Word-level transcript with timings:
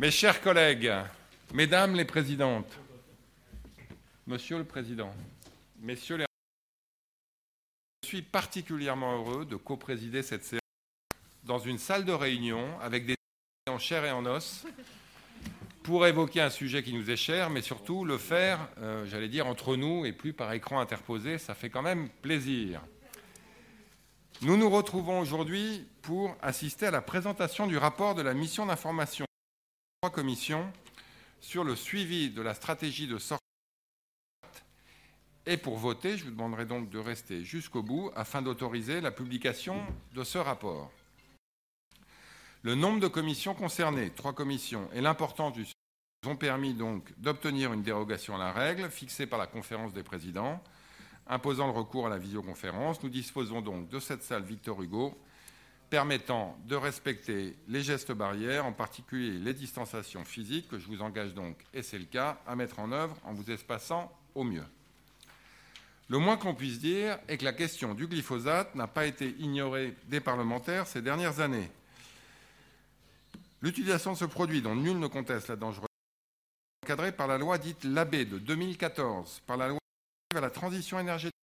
Mes 0.00 0.12
chers 0.12 0.40
collègues, 0.40 0.92
Mesdames 1.52 1.96
les 1.96 2.04
présidentes, 2.04 2.72
Monsieur 4.28 4.58
le 4.58 4.62
Président, 4.62 5.12
Messieurs 5.80 6.18
les 6.18 6.24
je 8.04 8.06
suis 8.06 8.22
particulièrement 8.22 9.16
heureux 9.16 9.44
de 9.44 9.56
co-présider 9.56 10.22
cette 10.22 10.44
séance 10.44 10.60
dans 11.42 11.58
une 11.58 11.78
salle 11.78 12.04
de 12.04 12.12
réunion 12.12 12.78
avec 12.80 13.06
des 13.06 13.16
en 13.68 13.80
chair 13.80 14.04
et 14.04 14.12
en 14.12 14.24
os 14.24 14.66
pour 15.82 16.06
évoquer 16.06 16.42
un 16.42 16.50
sujet 16.50 16.84
qui 16.84 16.92
nous 16.92 17.10
est 17.10 17.16
cher, 17.16 17.50
mais 17.50 17.60
surtout 17.60 18.04
le 18.04 18.18
faire, 18.18 18.68
euh, 18.78 19.04
j'allais 19.04 19.28
dire, 19.28 19.48
entre 19.48 19.74
nous 19.74 20.06
et 20.06 20.12
plus 20.12 20.32
par 20.32 20.52
écran 20.52 20.78
interposé. 20.78 21.38
Ça 21.38 21.56
fait 21.56 21.70
quand 21.70 21.82
même 21.82 22.08
plaisir. 22.22 22.82
Nous 24.42 24.56
nous 24.56 24.70
retrouvons 24.70 25.18
aujourd'hui 25.18 25.88
pour 26.02 26.36
assister 26.40 26.86
à 26.86 26.92
la 26.92 27.02
présentation 27.02 27.66
du 27.66 27.76
rapport 27.76 28.14
de 28.14 28.22
la 28.22 28.32
mission 28.32 28.64
d'information 28.64 29.27
de 30.08 30.10
la 30.10 30.22
commission 30.22 30.72
sur 31.38 31.64
le 31.64 31.76
suivi 31.76 32.30
de 32.30 32.40
la 32.40 32.54
stratégie 32.54 33.06
de 33.06 33.18
sortie 33.18 33.44
et 35.44 35.58
pour 35.58 35.76
voter, 35.76 36.16
je 36.16 36.24
vous 36.24 36.30
demanderai 36.30 36.64
donc 36.64 36.88
de 36.88 36.98
rester 36.98 37.44
jusqu'au 37.44 37.82
bout 37.82 38.10
afin 38.16 38.40
d'autoriser 38.40 39.02
la 39.02 39.10
publication 39.10 39.76
de 40.14 40.24
ce 40.24 40.38
rapport. 40.38 40.90
Le 42.62 42.74
nombre 42.74 43.00
de 43.00 43.08
commissions 43.08 43.54
concernées, 43.54 44.10
trois 44.10 44.32
commissions, 44.32 44.88
et 44.94 45.00
l'importance 45.02 45.52
du 45.52 45.64
sujet 45.64 45.74
ont 46.26 46.36
permis 46.36 46.72
donc 46.72 47.12
d'obtenir 47.18 47.72
une 47.74 47.82
dérogation 47.82 48.34
à 48.34 48.38
la 48.38 48.52
règle 48.52 48.90
fixée 48.90 49.26
par 49.26 49.38
la 49.38 49.46
conférence 49.46 49.92
des 49.92 50.02
présidents 50.02 50.62
imposant 51.26 51.66
le 51.66 51.72
recours 51.72 52.06
à 52.06 52.10
la 52.10 52.18
visioconférence. 52.18 53.02
Nous 53.02 53.10
disposons 53.10 53.60
donc 53.60 53.90
de 53.90 54.00
cette 54.00 54.22
salle 54.22 54.44
Victor 54.44 54.82
Hugo 54.82 55.18
permettant 55.90 56.56
de 56.66 56.76
respecter 56.76 57.56
les 57.68 57.82
gestes 57.82 58.12
barrières, 58.12 58.66
en 58.66 58.72
particulier 58.72 59.38
les 59.38 59.54
distanciations 59.54 60.24
physiques, 60.24 60.68
que 60.68 60.78
je 60.78 60.86
vous 60.86 61.00
engage 61.00 61.34
donc, 61.34 61.56
et 61.72 61.82
c'est 61.82 61.98
le 61.98 62.04
cas, 62.04 62.38
à 62.46 62.54
mettre 62.56 62.78
en 62.78 62.92
œuvre 62.92 63.16
en 63.24 63.32
vous 63.32 63.50
espaçant 63.50 64.12
au 64.34 64.44
mieux. 64.44 64.64
Le 66.08 66.18
moins 66.18 66.36
qu'on 66.36 66.54
puisse 66.54 66.78
dire 66.78 67.18
est 67.28 67.36
que 67.36 67.44
la 67.44 67.52
question 67.52 67.94
du 67.94 68.06
glyphosate 68.06 68.74
n'a 68.74 68.86
pas 68.86 69.06
été 69.06 69.34
ignorée 69.38 69.94
des 70.06 70.20
parlementaires 70.20 70.86
ces 70.86 71.02
dernières 71.02 71.40
années. 71.40 71.70
L'utilisation 73.60 74.12
de 74.12 74.18
ce 74.18 74.24
produit, 74.24 74.62
dont 74.62 74.76
nul 74.76 74.98
ne 74.98 75.06
conteste 75.06 75.48
la 75.48 75.56
dangerosité, 75.56 75.86
est 76.82 76.86
encadrée 76.86 77.12
par 77.12 77.26
la 77.26 77.36
loi 77.36 77.58
dite 77.58 77.84
LAB 77.84 78.14
de 78.16 78.38
2014, 78.38 79.42
par 79.46 79.56
la 79.56 79.68
loi 79.68 79.78
à 80.34 80.40
la 80.40 80.50
transition 80.50 80.98
énergétique. 80.98 81.34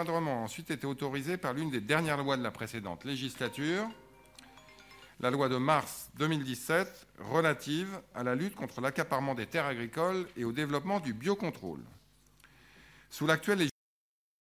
Encadrement 0.00 0.40
a 0.40 0.44
ensuite 0.44 0.70
été 0.70 0.86
autorisé 0.86 1.36
par 1.36 1.52
l'une 1.52 1.70
des 1.70 1.82
dernières 1.82 2.16
lois 2.16 2.38
de 2.38 2.42
la 2.42 2.50
précédente 2.50 3.04
législature, 3.04 3.86
la 5.20 5.30
loi 5.30 5.50
de 5.50 5.58
mars 5.58 6.08
2017 6.14 7.06
relative 7.18 8.00
à 8.14 8.22
la 8.22 8.34
lutte 8.34 8.54
contre 8.54 8.80
l'accaparement 8.80 9.34
des 9.34 9.44
terres 9.44 9.66
agricoles 9.66 10.26
et 10.38 10.44
au 10.44 10.52
développement 10.52 11.00
du 11.00 11.12
biocontrôle. 11.12 11.82
Sous 13.10 13.26
l'actuelle 13.26 13.68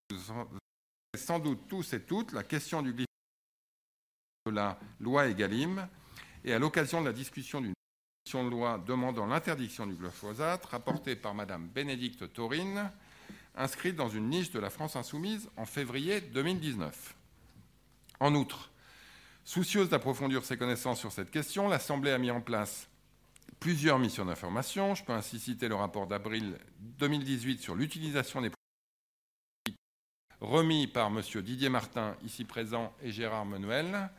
législation, 0.09 0.47
sans 1.17 1.39
doute 1.39 1.67
tous 1.67 1.91
et 1.91 2.03
toutes 2.03 2.31
la 2.31 2.43
question 2.43 2.81
du 2.81 2.93
glyphosate 2.93 3.07
de 4.45 4.51
la 4.51 4.79
loi 5.01 5.27
Egalim 5.27 5.89
et 6.45 6.53
à 6.53 6.59
l'occasion 6.59 7.01
de 7.01 7.07
la 7.07 7.13
discussion 7.13 7.59
d'une 7.59 8.49
loi 8.49 8.81
demandant 8.87 9.25
l'interdiction 9.25 9.85
du 9.85 9.95
glyphosate, 9.95 10.63
rapportée 10.67 11.17
par 11.17 11.35
Mme 11.35 11.67
Bénédicte 11.67 12.31
Taurine, 12.31 12.89
inscrite 13.59 13.95
dans 13.95 14.09
une 14.09 14.29
niche 14.29 14.51
de 14.51 14.59
la 14.59 14.69
France 14.69 14.95
insoumise 14.95 15.49
en 15.57 15.65
février 15.65 16.21
2019. 16.21 17.15
En 18.19 18.33
outre, 18.33 18.71
soucieuse 19.43 19.89
d'approfondir 19.89 20.43
ses 20.43 20.57
connaissances 20.57 20.99
sur 20.99 21.11
cette 21.11 21.29
question, 21.29 21.67
l'Assemblée 21.67 22.11
a 22.11 22.17
mis 22.17 22.31
en 22.31 22.41
place 22.41 22.87
plusieurs 23.59 23.99
missions 23.99 24.25
d'information. 24.25 24.95
Je 24.95 25.03
peux 25.03 25.13
ainsi 25.13 25.39
citer 25.39 25.67
le 25.67 25.75
rapport 25.75 26.07
d'avril 26.07 26.57
2018 26.79 27.61
sur 27.61 27.75
l'utilisation 27.75 28.41
des 28.41 28.49
produits 28.49 28.55
remis 30.39 30.87
par 30.87 31.07
M. 31.07 31.21
Didier 31.43 31.67
Martin, 31.67 32.15
ici 32.23 32.45
présent, 32.45 32.93
et 33.03 33.11
Gérard 33.11 33.45
Menuel, 33.45 34.09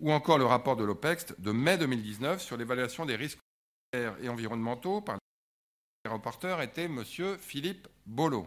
ou 0.00 0.10
encore 0.12 0.38
le 0.38 0.44
rapport 0.44 0.76
de 0.76 0.82
l'OPEX 0.82 1.34
de 1.38 1.52
mai 1.52 1.78
2019 1.78 2.42
sur 2.42 2.56
l'évaluation 2.56 3.06
des 3.06 3.14
risques 3.14 3.38
et 3.92 4.28
environnementaux 4.28 5.00
par 5.00 5.18
le 6.04 6.10
rapporteur 6.10 6.62
était 6.62 6.84
M. 6.84 7.04
Philippe 7.38 7.88
Bolo. 8.06 8.46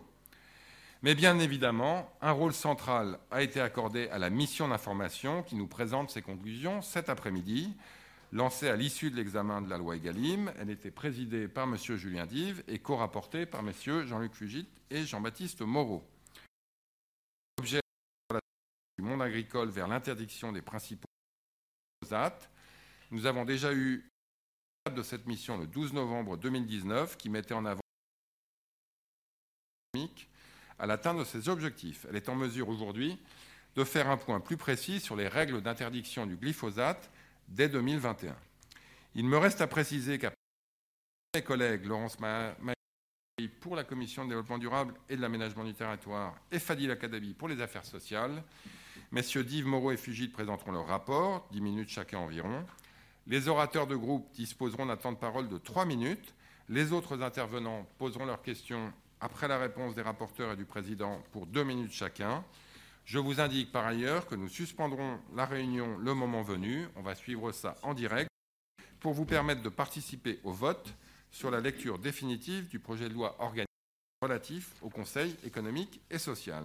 Mais 1.02 1.16
bien 1.16 1.38
évidemment, 1.40 2.12
un 2.22 2.32
rôle 2.32 2.54
central 2.54 3.20
a 3.30 3.42
été 3.42 3.60
accordé 3.60 4.08
à 4.10 4.18
la 4.18 4.30
mission 4.30 4.68
d'information 4.70 5.44
qui 5.44 5.56
nous 5.56 5.68
présente 5.68 6.10
ses 6.10 6.22
conclusions 6.22 6.82
cet 6.82 7.10
après-midi, 7.10 7.76
lancée 8.32 8.70
à 8.70 8.76
l'issue 8.76 9.12
de 9.12 9.18
l'examen 9.18 9.62
de 9.62 9.70
la 9.70 9.78
loi 9.78 9.98
Egalim. 9.98 10.52
Elle 10.60 10.70
était 10.70 10.92
présidée 10.92 11.48
par 11.48 11.66
M. 11.66 11.78
Julien 11.78 12.26
Dive 12.26 12.64
et 12.68 12.80
co-rapportée 12.80 13.46
par 13.46 13.62
M. 13.62 13.72
Jean-Luc 14.06 14.34
Fugit 14.34 14.68
et 14.90 15.06
Jean-Baptiste 15.06 15.62
Moreau. 15.62 16.04
Objet 17.60 17.82
du 18.98 19.04
monde 19.04 19.22
agricole 19.22 19.70
vers 19.70 19.88
l'interdiction 19.88 20.52
des 20.52 20.62
principaux 20.62 21.08
nous 23.12 23.26
avons 23.26 23.46
déjà 23.46 23.74
eu 23.74 24.10
de 24.92 25.02
cette 25.02 25.28
mission 25.28 25.58
le 25.58 25.66
12 25.66 25.94
novembre 25.94 26.36
2019 26.36 27.16
qui 27.16 27.30
mettait 27.30 27.54
en 27.54 27.66
avant 27.66 27.80
à 30.78 30.86
l'atteinte 30.86 31.20
de 31.20 31.24
ses 31.24 31.48
objectifs. 31.48 32.06
Elle 32.10 32.18
est 32.18 32.28
en 32.28 32.36
mesure 32.36 32.68
aujourd'hui 32.68 33.18
de 33.76 33.84
faire 33.86 34.10
un 34.10 34.18
point 34.18 34.42
plus 34.42 34.58
précis 34.58 35.00
sur 35.00 35.16
les 35.16 35.30
règles 35.30 35.62
d'interdiction 35.62 36.26
du 36.26 36.36
glyphosate 36.36 37.10
dès 37.48 37.70
2021. 37.70 38.36
Il 39.16 39.26
me 39.26 39.38
reste 39.38 39.62
à 39.62 39.68
préciser 39.68 40.20
qu'après 40.20 40.36
mes 41.36 41.44
collègues 41.44 41.86
Laurence 41.86 42.20
Maï 42.20 42.76
pour 43.62 43.78
la 43.78 43.86
Commission 43.86 44.26
de 44.26 44.30
développement 44.30 44.58
durable 44.58 44.96
et 45.08 45.16
de 45.16 45.22
l'aménagement 45.22 45.64
du 45.64 45.74
territoire 45.74 46.36
et 46.52 46.60
Fadil 46.60 46.92
Akadabi 46.92 47.34
pour 47.34 47.48
les 47.48 47.62
affaires 47.62 47.86
sociales, 47.86 48.44
Messieurs 49.12 49.46
Dive, 49.46 49.66
Moreau 49.66 49.92
et 49.92 49.98
Fugit 49.98 50.28
présenteront 50.28 50.74
leur 50.74 50.88
rapport, 50.88 51.48
10 51.52 51.62
minutes 51.62 51.90
chacun 51.90 52.18
environ. 52.18 52.66
Les 53.26 53.48
orateurs 53.48 53.88
de 53.88 53.96
groupe 53.96 54.30
disposeront 54.34 54.86
d'un 54.86 54.98
temps 54.98 55.14
de 55.14 55.18
parole 55.18 55.48
de 55.48 55.58
3 55.58 55.86
minutes. 55.86 56.34
Les 56.68 56.92
autres 56.92 57.22
intervenants 57.22 57.88
poseront 57.98 58.26
leurs 58.26 58.42
questions 58.42 58.92
après 59.22 59.48
la 59.48 59.58
réponse 59.58 59.96
des 59.96 60.02
rapporteurs 60.02 60.54
et 60.54 60.56
du 60.58 60.66
président 60.66 61.22
pour 61.32 61.46
2 61.46 61.64
minutes 61.64 61.94
chacun. 61.94 62.44
Je 63.06 63.20
vous 63.20 63.40
indique 63.40 63.72
par 63.72 63.86
ailleurs 63.86 64.28
que 64.28 64.36
nous 64.36 64.50
suspendrons 64.50 65.20
la 65.36 65.46
réunion 65.46 65.98
le 65.98 66.14
moment 66.14 66.42
venu. 66.42 66.88
On 66.96 67.02
va 67.02 67.16
suivre 67.16 67.52
ça 67.54 67.78
en 67.82 67.94
direct 67.94 68.30
pour 69.00 69.14
vous 69.14 69.26
permettre 69.26 69.62
de 69.62 69.70
participer 69.70 70.40
au 70.44 70.52
vote 70.52 70.94
sur 71.32 71.50
la 71.50 71.62
lecture 71.62 72.00
définitive 72.00 72.68
du 72.68 72.80
projet 72.80 73.08
de 73.08 73.14
loi 73.14 73.36
organique 73.40 73.68
relatif 74.22 74.76
au 74.82 74.90
Conseil 74.90 75.36
économique 75.46 76.02
et 76.10 76.18
social. 76.18 76.64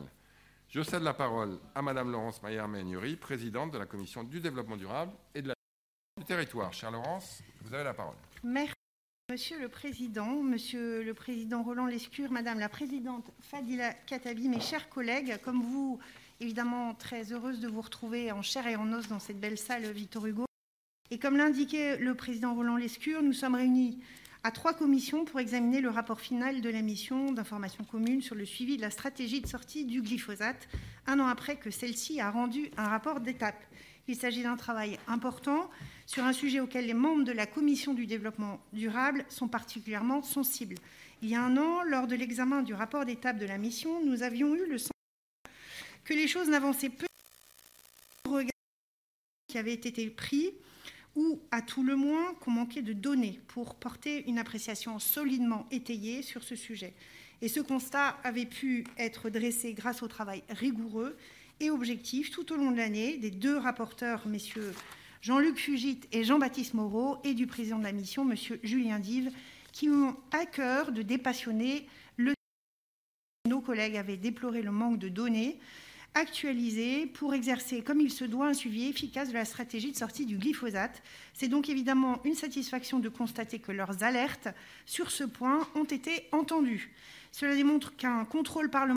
Je 0.68 0.82
cède 0.82 1.02
la 1.02 1.14
parole 1.14 1.58
à 1.74 1.82
Madame 1.82 2.12
Laurence 2.12 2.42
Maillard-Ménury, 2.42 3.16
présidente 3.16 3.72
de 3.72 3.78
la 3.78 3.86
Commission 3.86 4.22
du 4.22 4.40
développement 4.40 4.76
durable 4.76 5.12
et 5.34 5.42
de 5.42 5.48
la 5.48 5.54
territoire. 6.28 6.70
Laurence, 6.92 7.42
vous 7.62 7.74
avez 7.74 7.84
la 7.84 7.94
parole. 7.94 8.14
Merci, 8.44 8.74
Monsieur 9.30 9.58
le 9.58 9.68
Président, 9.68 10.42
Monsieur 10.42 11.02
le 11.02 11.14
Président 11.14 11.62
Roland 11.62 11.86
Lescure, 11.86 12.30
Madame 12.30 12.58
la 12.58 12.68
Présidente 12.68 13.30
Fadila 13.40 13.94
Katabi, 13.94 14.48
mes 14.48 14.60
chers 14.60 14.90
collègues, 14.90 15.38
comme 15.42 15.62
vous, 15.62 15.98
évidemment 16.40 16.94
très 16.94 17.32
heureuse 17.32 17.60
de 17.60 17.68
vous 17.68 17.80
retrouver 17.80 18.30
en 18.30 18.42
chair 18.42 18.66
et 18.66 18.76
en 18.76 18.92
os 18.92 19.08
dans 19.08 19.18
cette 19.18 19.40
belle 19.40 19.56
salle 19.56 19.90
Victor 19.90 20.26
Hugo. 20.26 20.44
Et 21.10 21.18
comme 21.18 21.38
l'indiquait 21.38 21.96
le 21.96 22.14
Président 22.14 22.54
Roland 22.54 22.76
Lescure, 22.76 23.22
nous 23.22 23.32
sommes 23.32 23.54
réunis 23.54 23.98
à 24.44 24.50
trois 24.50 24.72
commissions 24.72 25.24
pour 25.24 25.40
examiner 25.40 25.80
le 25.80 25.90
rapport 25.90 26.20
final 26.20 26.60
de 26.60 26.70
la 26.70 26.82
mission 26.82 27.32
d'information 27.32 27.84
commune 27.84 28.22
sur 28.22 28.34
le 28.34 28.44
suivi 28.44 28.76
de 28.76 28.82
la 28.82 28.90
stratégie 28.90 29.40
de 29.40 29.46
sortie 29.46 29.84
du 29.84 30.02
glyphosate, 30.02 30.68
un 31.06 31.20
an 31.20 31.26
après 31.26 31.56
que 31.56 31.70
celle-ci 31.70 32.20
a 32.20 32.30
rendu 32.30 32.70
un 32.76 32.88
rapport 32.88 33.20
d'étape. 33.20 33.60
Il 34.06 34.16
s'agit 34.16 34.42
d'un 34.42 34.56
travail 34.56 34.98
important 35.06 35.68
sur 36.06 36.24
un 36.24 36.32
sujet 36.32 36.60
auquel 36.60 36.86
les 36.86 36.94
membres 36.94 37.24
de 37.24 37.32
la 37.32 37.46
Commission 37.46 37.92
du 37.92 38.06
développement 38.06 38.60
durable 38.72 39.24
sont 39.28 39.48
particulièrement 39.48 40.22
sensibles. 40.22 40.76
Il 41.20 41.28
y 41.28 41.34
a 41.34 41.42
un 41.42 41.56
an, 41.56 41.82
lors 41.82 42.06
de 42.06 42.14
l'examen 42.14 42.62
du 42.62 42.72
rapport 42.72 43.04
d'étape 43.04 43.38
de 43.38 43.46
la 43.46 43.58
mission, 43.58 44.02
nous 44.04 44.22
avions 44.22 44.54
eu 44.54 44.66
le 44.66 44.78
sentiment 44.78 44.92
que 46.04 46.14
les 46.14 46.28
choses 46.28 46.48
n'avançaient 46.48 46.88
peu 46.88 47.06
au 48.26 48.30
regard 48.30 48.50
qui 49.48 49.58
avait 49.58 49.74
été 49.74 50.08
pris 50.08 50.52
ou 51.18 51.40
à 51.50 51.62
tout 51.62 51.82
le 51.82 51.96
moins 51.96 52.32
qu'on 52.34 52.52
manquait 52.52 52.80
de 52.80 52.92
données 52.92 53.40
pour 53.48 53.74
porter 53.74 54.24
une 54.28 54.38
appréciation 54.38 55.00
solidement 55.00 55.66
étayée 55.72 56.22
sur 56.22 56.44
ce 56.44 56.54
sujet. 56.54 56.94
Et 57.42 57.48
ce 57.48 57.58
constat 57.58 58.16
avait 58.22 58.46
pu 58.46 58.84
être 58.96 59.28
dressé 59.28 59.74
grâce 59.74 60.04
au 60.04 60.08
travail 60.08 60.44
rigoureux 60.48 61.16
et 61.58 61.70
objectif 61.70 62.30
tout 62.30 62.52
au 62.52 62.56
long 62.56 62.70
de 62.70 62.76
l'année 62.76 63.16
des 63.16 63.32
deux 63.32 63.58
rapporteurs, 63.58 64.28
messieurs 64.28 64.72
Jean-Luc 65.20 65.58
Fugit 65.58 66.00
et 66.12 66.22
Jean-Baptiste 66.22 66.74
Moreau, 66.74 67.18
et 67.24 67.34
du 67.34 67.48
président 67.48 67.78
de 67.78 67.84
la 67.84 67.90
mission, 67.90 68.24
monsieur 68.24 68.60
Julien 68.62 69.00
Dive, 69.00 69.32
qui 69.72 69.88
ont 69.88 70.16
à 70.30 70.46
cœur 70.46 70.92
de 70.92 71.02
dépassionner 71.02 71.88
le. 72.16 72.34
Nos 73.48 73.60
collègues 73.60 73.96
avaient 73.96 74.16
déploré 74.16 74.62
le 74.62 74.70
manque 74.70 75.00
de 75.00 75.08
données 75.08 75.58
actualisés 76.14 77.06
pour 77.06 77.34
exercer 77.34 77.82
comme 77.82 78.00
il 78.00 78.10
se 78.10 78.24
doit 78.24 78.48
un 78.48 78.54
suivi 78.54 78.88
efficace 78.88 79.28
de 79.28 79.34
la 79.34 79.44
stratégie 79.44 79.92
de 79.92 79.96
sortie 79.96 80.26
du 80.26 80.36
glyphosate. 80.36 81.02
C'est 81.34 81.48
donc 81.48 81.68
évidemment 81.68 82.20
une 82.24 82.34
satisfaction 82.34 82.98
de 82.98 83.08
constater 83.08 83.58
que 83.58 83.72
leurs 83.72 84.02
alertes 84.02 84.48
sur 84.86 85.10
ce 85.10 85.24
point 85.24 85.68
ont 85.74 85.84
été 85.84 86.28
entendues. 86.32 86.92
Cela 87.32 87.54
démontre 87.54 87.94
qu'un 87.96 88.24
contrôle 88.24 88.70
parlementaire 88.70 88.96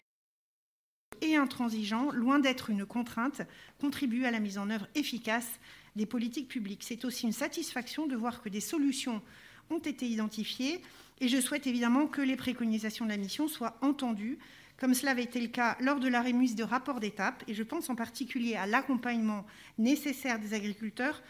et 1.22 1.36
intransigeant, 1.36 2.12
loin 2.12 2.40
d'être 2.40 2.69
une 2.69 2.86
contrainte, 2.86 3.42
contribue 3.80 4.25
à 4.25 4.31
la 4.31 4.40
mise 4.40 4.58
en 4.58 4.69
œuvre 4.69 4.88
efficace 4.96 5.60
des 5.96 6.06
politiques 6.06 6.48
publiques. 6.48 6.84
C'est 6.84 7.06
aussi 7.06 7.25
une 7.25 7.34
satisfaction 7.34 8.08
de 8.08 8.16
voir 8.16 8.42
que 8.42 8.50
des 8.50 8.62
solutions 8.62 9.22
ont 9.69 9.80
été 9.80 10.08
identifiées 10.08 10.81
et 11.19 11.28
je 11.28 11.40
souhaite 11.40 11.68
évidemment 11.68 12.08
que 12.08 12.22
les 12.22 12.36
préconisations 12.36 13.06
de 13.06 13.12
la 13.12 13.18
mission 13.18 13.48
soient 13.48 13.78
entendues, 13.81 14.40
comme 14.81 14.95
cela 14.95 15.12
avait 15.12 15.24
été 15.24 15.39
le 15.39 15.48
cas 15.48 15.78
lors 15.80 16.00
de 16.00 16.07
la 16.07 16.24
remise 16.24 16.56
de 16.56 16.63
rapport 16.63 17.00
d'étape, 17.00 17.44
et 17.48 17.54
je 17.54 17.62
pense 17.62 17.92
en 17.92 17.95
particulier 17.95 18.56
à 18.56 18.66
l'accompagnement 18.66 19.45
nécessaire 19.78 20.39
des 20.39 20.56
agriculteurs, 20.56 21.22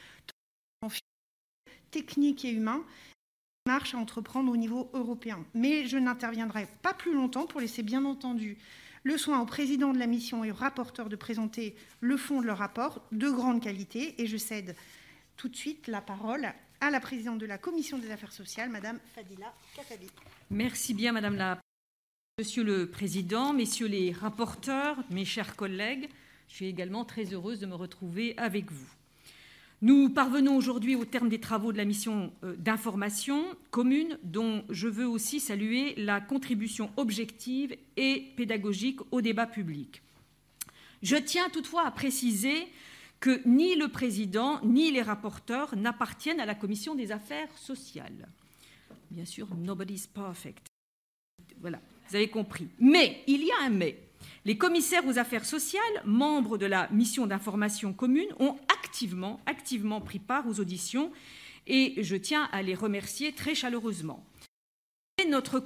techniques 1.92 2.46
et 2.46 2.52
humains, 2.52 2.86
marche 3.68 3.94
à 3.94 3.98
entreprendre 3.98 4.50
au 4.50 4.56
niveau 4.56 4.90
européen. 4.94 5.46
Mais 5.54 5.86
je 5.86 5.98
n'interviendrai 5.98 6.66
pas 6.82 6.94
plus 6.94 7.14
longtemps 7.14 7.46
pour 7.46 7.60
laisser 7.60 7.84
bien 7.84 8.06
entendu 8.06 8.58
le 9.04 9.18
soin 9.18 9.42
au 9.42 9.46
président 9.46 9.92
de 9.92 10.00
la 10.00 10.08
mission 10.08 10.46
et 10.46 10.52
au 10.52 10.56
rapporteur 10.56 11.10
de 11.10 11.18
présenter 11.18 11.76
le 12.00 12.16
fond 12.16 12.40
de 12.40 12.46
leur 12.46 12.60
rapport 12.60 13.06
de 13.12 13.30
grande 13.30 13.62
qualité. 13.62 14.22
Et 14.22 14.28
je 14.28 14.38
cède 14.38 14.78
tout 15.36 15.50
de 15.50 15.58
suite 15.58 15.88
la 15.88 16.00
parole 16.00 16.54
à 16.80 16.90
la 16.90 17.02
présidente 17.02 17.40
de 17.40 17.46
la 17.46 17.58
Commission 17.58 17.98
des 17.98 18.12
affaires 18.12 18.32
sociales, 18.32 18.70
Madame 18.70 19.00
Fadila 19.14 19.54
Katabi. 19.76 20.08
Merci 20.50 20.94
bien, 20.94 21.12
Madame 21.12 21.36
la 21.36 21.60
Monsieur 22.42 22.64
le 22.64 22.88
Président, 22.88 23.54
Messieurs 23.54 23.86
les 23.86 24.12
rapporteurs, 24.12 24.98
mes 25.12 25.26
chers 25.26 25.56
collègues, 25.56 26.10
je 26.48 26.56
suis 26.56 26.66
également 26.66 27.06
très 27.06 27.26
heureuse 27.26 27.60
de 27.60 27.68
me 27.68 27.76
retrouver 27.76 28.34
avec 28.36 28.72
vous. 28.72 28.90
Nous 29.84 30.10
parvenons 30.10 30.58
aujourd'hui 30.58 30.96
au 30.96 31.06
terme 31.06 31.30
des 31.30 31.40
travaux 31.40 31.72
de 31.72 31.78
la 31.78 31.86
mission 31.86 32.34
euh, 32.44 32.56
d'information 32.56 33.46
commune, 33.70 34.18
dont 34.24 34.64
je 34.72 34.88
veux 34.88 35.08
aussi 35.08 35.40
saluer 35.40 35.94
la 35.98 36.20
contribution 36.20 36.90
objective 36.98 37.78
et 37.96 38.34
pédagogique 38.36 39.02
au 39.12 39.22
débat 39.22 39.46
public. 39.46 40.02
Je 41.04 41.18
tiens 41.18 41.48
toutefois 41.50 41.86
à 41.86 41.92
préciser 41.92 42.68
que 43.20 43.48
ni 43.48 43.76
le 43.76 43.88
président 43.88 44.60
ni 44.66 44.90
les 44.90 45.04
rapporteurs 45.04 45.76
n'appartiennent 45.76 46.40
à 46.40 46.48
la 46.48 46.56
commission 46.56 46.96
des 46.96 47.12
affaires 47.12 47.56
sociales. 47.56 48.30
Bien 49.12 49.26
sûr, 49.26 49.48
nobody's 49.56 50.08
perfect. 50.08 50.66
Voilà, 51.60 51.80
vous 52.12 52.18
avez 52.18 52.30
compris. 52.30 52.68
Mais, 52.78 53.24
il 53.26 53.46
y 53.46 53.52
a 53.52 53.64
un 53.64 53.70
mais. 53.70 53.98
Les 54.44 54.58
commissaires 54.58 55.08
aux 55.08 55.18
affaires 55.18 55.46
sociales, 55.46 55.82
membres 56.04 56.58
de 56.58 56.66
la 56.66 56.90
mission 56.90 57.26
d'information 57.26 57.94
commune, 57.94 58.28
ont 58.40 58.58
activement, 58.84 59.40
activement 59.46 60.02
pris 60.02 60.20
part 60.20 60.46
aux 60.48 60.60
auditions 60.60 61.12
et 61.68 62.04
je 62.04 62.18
tiens 62.18 62.50
à 62.52 62.64
les 62.64 62.76
remercier 62.76 63.32
très 63.32 63.56
chaleureusement. 63.56 64.26
Et 65.22 65.26
notre 65.30 65.64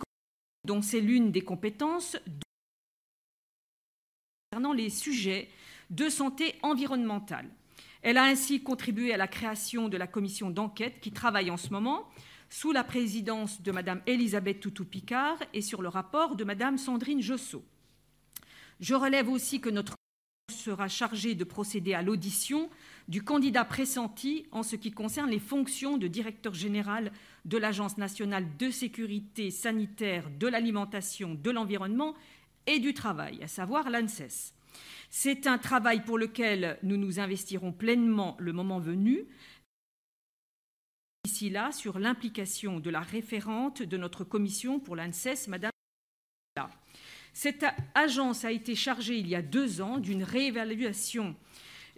dont 0.65 0.83
c'est 0.83 0.99
l'une 0.99 1.31
des 1.31 1.41
compétences 1.41 2.17
concernant 4.51 4.73
les 4.73 4.91
sujets 4.91 5.49
de 5.89 6.09
santé 6.09 6.55
environnementale. 6.61 7.49
Elle 8.03 8.17
a 8.17 8.25
ainsi 8.25 8.61
contribué 8.61 9.13
à 9.13 9.17
la 9.17 9.27
création 9.27 9.89
de 9.89 9.97
la 9.97 10.05
commission 10.05 10.51
d'enquête 10.51 10.99
qui 11.01 11.11
travaille 11.11 11.49
en 11.49 11.57
ce 11.57 11.69
moment 11.69 12.07
sous 12.55 12.71
la 12.71 12.85
présidence 12.85 13.61
de 13.61 13.73
Mme 13.73 14.01
Elisabeth 14.07 14.61
Toutou-Picard 14.61 15.37
et 15.53 15.61
sur 15.61 15.81
le 15.81 15.89
rapport 15.89 16.37
de 16.37 16.45
Mme 16.45 16.77
Sandrine 16.77 17.21
Jossot. 17.21 17.65
Je 18.79 18.95
relève 18.95 19.27
aussi 19.27 19.59
que 19.59 19.69
notre 19.69 19.95
sera 20.49 20.87
chargé 20.87 21.35
de 21.35 21.43
procéder 21.43 21.93
à 21.93 22.01
l'audition 22.01 22.69
du 23.09 23.23
candidat 23.23 23.65
pressenti 23.65 24.45
en 24.53 24.63
ce 24.63 24.77
qui 24.77 24.91
concerne 24.91 25.31
les 25.31 25.39
fonctions 25.39 25.97
de 25.97 26.07
directeur 26.07 26.53
général 26.53 27.11
de 27.43 27.57
l'Agence 27.57 27.97
nationale 27.97 28.47
de 28.57 28.69
sécurité 28.69 29.51
sanitaire 29.51 30.29
de 30.39 30.47
l'alimentation, 30.47 31.35
de 31.35 31.51
l'environnement 31.51 32.15
et 32.67 32.79
du 32.79 32.93
travail, 32.93 33.43
à 33.43 33.49
savoir 33.49 33.89
l'ANSES. 33.89 34.53
C'est 35.09 35.47
un 35.47 35.57
travail 35.57 36.03
pour 36.03 36.17
lequel 36.17 36.77
nous 36.83 36.97
nous 36.97 37.19
investirons 37.19 37.71
pleinement 37.71 38.35
le 38.39 38.53
moment 38.53 38.79
venu. 38.79 39.25
Sur 41.73 41.99
l'implication 41.99 42.79
de 42.79 42.89
la 42.89 43.01
référente 43.01 43.83
de 43.83 43.97
notre 43.97 44.23
commission 44.23 44.79
pour 44.79 44.95
l'ANSES, 44.95 45.49
Madame. 45.49 45.71
Cette 47.33 47.65
agence 47.93 48.45
a 48.45 48.53
été 48.53 48.73
chargée 48.73 49.17
il 49.17 49.27
y 49.27 49.35
a 49.35 49.41
deux 49.41 49.81
ans 49.81 49.97
d'une 49.97 50.23
réévaluation 50.23 51.35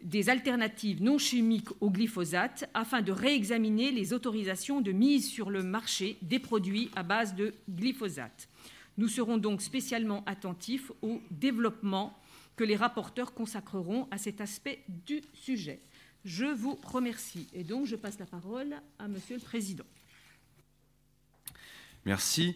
des 0.01 0.31
alternatives 0.31 1.03
non 1.03 1.19
chimiques 1.19 1.69
au 1.81 1.91
glyphosate 1.91 2.67
afin 2.73 3.03
de 3.03 3.11
réexaminer 3.11 3.91
les 3.91 4.11
autorisations 4.11 4.81
de 4.81 4.91
mise 4.91 5.29
sur 5.29 5.51
le 5.51 5.61
marché 5.61 6.17
des 6.23 6.39
produits 6.39 6.89
à 6.95 7.03
base 7.03 7.35
de 7.35 7.53
glyphosate. 7.69 8.49
Nous 8.97 9.07
serons 9.07 9.37
donc 9.37 9.61
spécialement 9.61 10.23
attentifs 10.25 10.91
au 11.03 11.21
développement 11.29 12.17
que 12.55 12.63
les 12.63 12.75
rapporteurs 12.75 13.35
consacreront 13.35 14.07
à 14.09 14.17
cet 14.17 14.41
aspect 14.41 14.83
du 15.05 15.21
sujet. 15.33 15.79
Je 16.25 16.45
vous 16.45 16.79
remercie. 16.83 17.47
Et 17.53 17.63
donc, 17.63 17.85
je 17.85 17.95
passe 17.95 18.19
la 18.19 18.25
parole 18.25 18.75
à 18.99 19.07
Monsieur 19.07 19.35
le 19.35 19.41
Président. 19.41 19.85
Merci. 22.05 22.55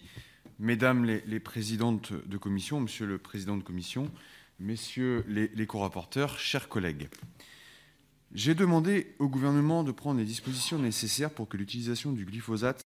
Mesdames 0.60 1.06
les, 1.06 1.40
présidentes 1.40 2.14
de 2.14 2.38
commission, 2.38 2.80
Monsieur 2.80 3.06
le 3.06 3.18
Président 3.18 3.58
de 3.58 3.64
commission, 3.64 4.12
Messieurs 4.60 5.26
les, 5.28 5.48
les 5.48 5.66
co-rapporteurs, 5.66 6.38
chers 6.38 6.70
collègues, 6.70 7.10
j'ai 8.34 8.56
demandé 8.56 9.16
au 9.20 9.28
gouvernement 9.28 9.84
de 9.84 9.92
prendre 9.92 10.20
les 10.20 10.26
dispositions 10.26 10.80
nécessaires 10.80 11.32
pour 11.32 11.50
que 11.50 11.58
l'utilisation 11.58 12.12
du 12.12 12.26
glyphosate 12.26 12.82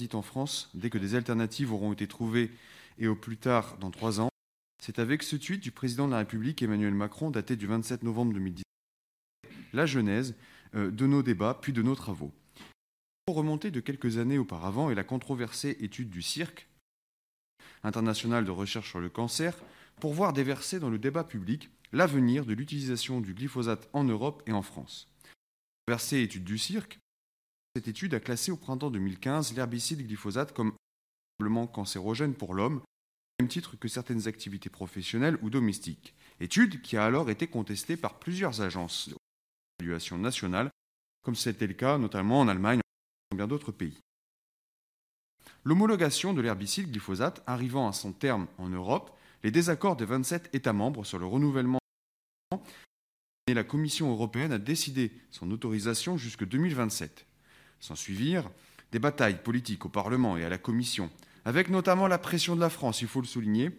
soit 0.00 0.14
en 0.14 0.22
France 0.22 0.70
dès 0.74 0.88
que 0.88 0.98
des 0.98 1.14
alternatives 1.14 1.72
auront 1.72 1.92
été 1.92 2.06
trouvées 2.06 2.50
et 2.98 3.08
au 3.08 3.16
plus 3.16 3.36
tard 3.36 3.76
dans 3.78 3.90
trois 3.90 4.20
ans. 4.20 4.28
C'est 4.82 4.98
avec 4.98 5.22
ce 5.22 5.36
tweet 5.36 5.62
du 5.62 5.70
président 5.70 6.06
de 6.06 6.12
la 6.12 6.18
République 6.18 6.62
Emmanuel 6.62 6.94
Macron, 6.94 7.30
daté 7.30 7.56
du 7.56 7.66
27 7.66 8.02
novembre 8.02 8.34
2010, 8.34 8.62
la 9.72 9.86
genèse 9.86 10.34
euh, 10.74 10.90
de 10.90 11.06
nos 11.06 11.22
débats 11.22 11.58
puis 11.60 11.72
de 11.72 11.82
nos 11.82 11.94
travaux. 11.94 12.32
Pour 13.26 13.36
remonter 13.36 13.70
de 13.70 13.80
quelques 13.80 14.18
années 14.18 14.38
auparavant 14.38 14.90
et 14.90 14.94
la 14.94 15.04
controversée 15.04 15.76
étude 15.80 16.10
du 16.10 16.22
CIRC, 16.22 16.68
international 17.82 18.44
de 18.44 18.50
recherche 18.50 18.90
sur 18.90 19.00
le 19.00 19.08
cancer, 19.08 19.58
pour 20.00 20.12
voir 20.12 20.32
déverser 20.32 20.78
dans 20.78 20.90
le 20.90 20.98
débat 20.98 21.24
public 21.24 21.70
l'avenir 21.92 22.44
de 22.44 22.54
l'utilisation 22.54 23.20
du 23.20 23.34
glyphosate 23.34 23.88
en 23.92 24.04
Europe 24.04 24.42
et 24.46 24.52
en 24.52 24.62
France. 24.62 25.08
Versée 25.88 26.22
étude 26.22 26.44
du 26.44 26.58
CIRC, 26.58 26.98
cette 27.74 27.88
étude 27.88 28.14
a 28.14 28.20
classé 28.20 28.50
au 28.50 28.56
printemps 28.56 28.90
2015 28.90 29.54
l'herbicide 29.54 30.06
glyphosate 30.06 30.52
comme 30.52 30.74
probablement 31.38 31.66
cancérogène 31.66 32.34
pour 32.34 32.54
l'homme 32.54 32.82
même 33.38 33.48
titre 33.48 33.76
que 33.76 33.88
certaines 33.88 34.28
activités 34.28 34.70
professionnelles 34.70 35.38
ou 35.42 35.50
domestiques. 35.50 36.14
Étude 36.40 36.80
qui 36.80 36.96
a 36.96 37.04
alors 37.04 37.28
été 37.28 37.46
contestée 37.46 37.96
par 37.96 38.18
plusieurs 38.18 38.62
agences 38.62 39.10
nationale, 40.18 40.70
comme 41.22 41.34
c'était 41.34 41.66
le 41.66 41.74
cas 41.74 41.98
notamment 41.98 42.40
en 42.40 42.48
Allemagne 42.48 42.78
et 42.78 43.34
dans 43.34 43.36
bien 43.36 43.46
d'autres 43.46 43.72
pays. 43.72 43.98
L'homologation 45.64 46.32
de 46.32 46.40
l'herbicide 46.40 46.90
glyphosate 46.90 47.42
arrivant 47.46 47.88
à 47.88 47.92
son 47.92 48.12
terme 48.12 48.46
en 48.58 48.68
Europe, 48.68 49.16
les 49.42 49.50
désaccords 49.50 49.96
des 49.96 50.04
27 50.04 50.50
États 50.54 50.72
membres 50.72 51.04
sur 51.04 51.18
le 51.18 51.26
renouvellement 51.26 51.78
et 53.48 53.54
la 53.54 53.64
Commission 53.64 54.10
européenne 54.10 54.52
a 54.52 54.58
décidé 54.58 55.12
son 55.30 55.50
autorisation 55.50 56.16
jusque 56.16 56.44
2027. 56.44 57.26
S'en 57.80 57.94
suivirent 57.94 58.50
des 58.92 58.98
batailles 58.98 59.42
politiques 59.42 59.86
au 59.86 59.88
Parlement 59.88 60.36
et 60.36 60.44
à 60.44 60.48
la 60.48 60.58
Commission 60.58 61.10
avec 61.46 61.70
notamment 61.70 62.08
la 62.08 62.18
pression 62.18 62.56
de 62.56 62.60
la 62.60 62.70
France, 62.70 63.02
il 63.02 63.08
faut 63.08 63.20
le 63.20 63.26
souligner, 63.26 63.70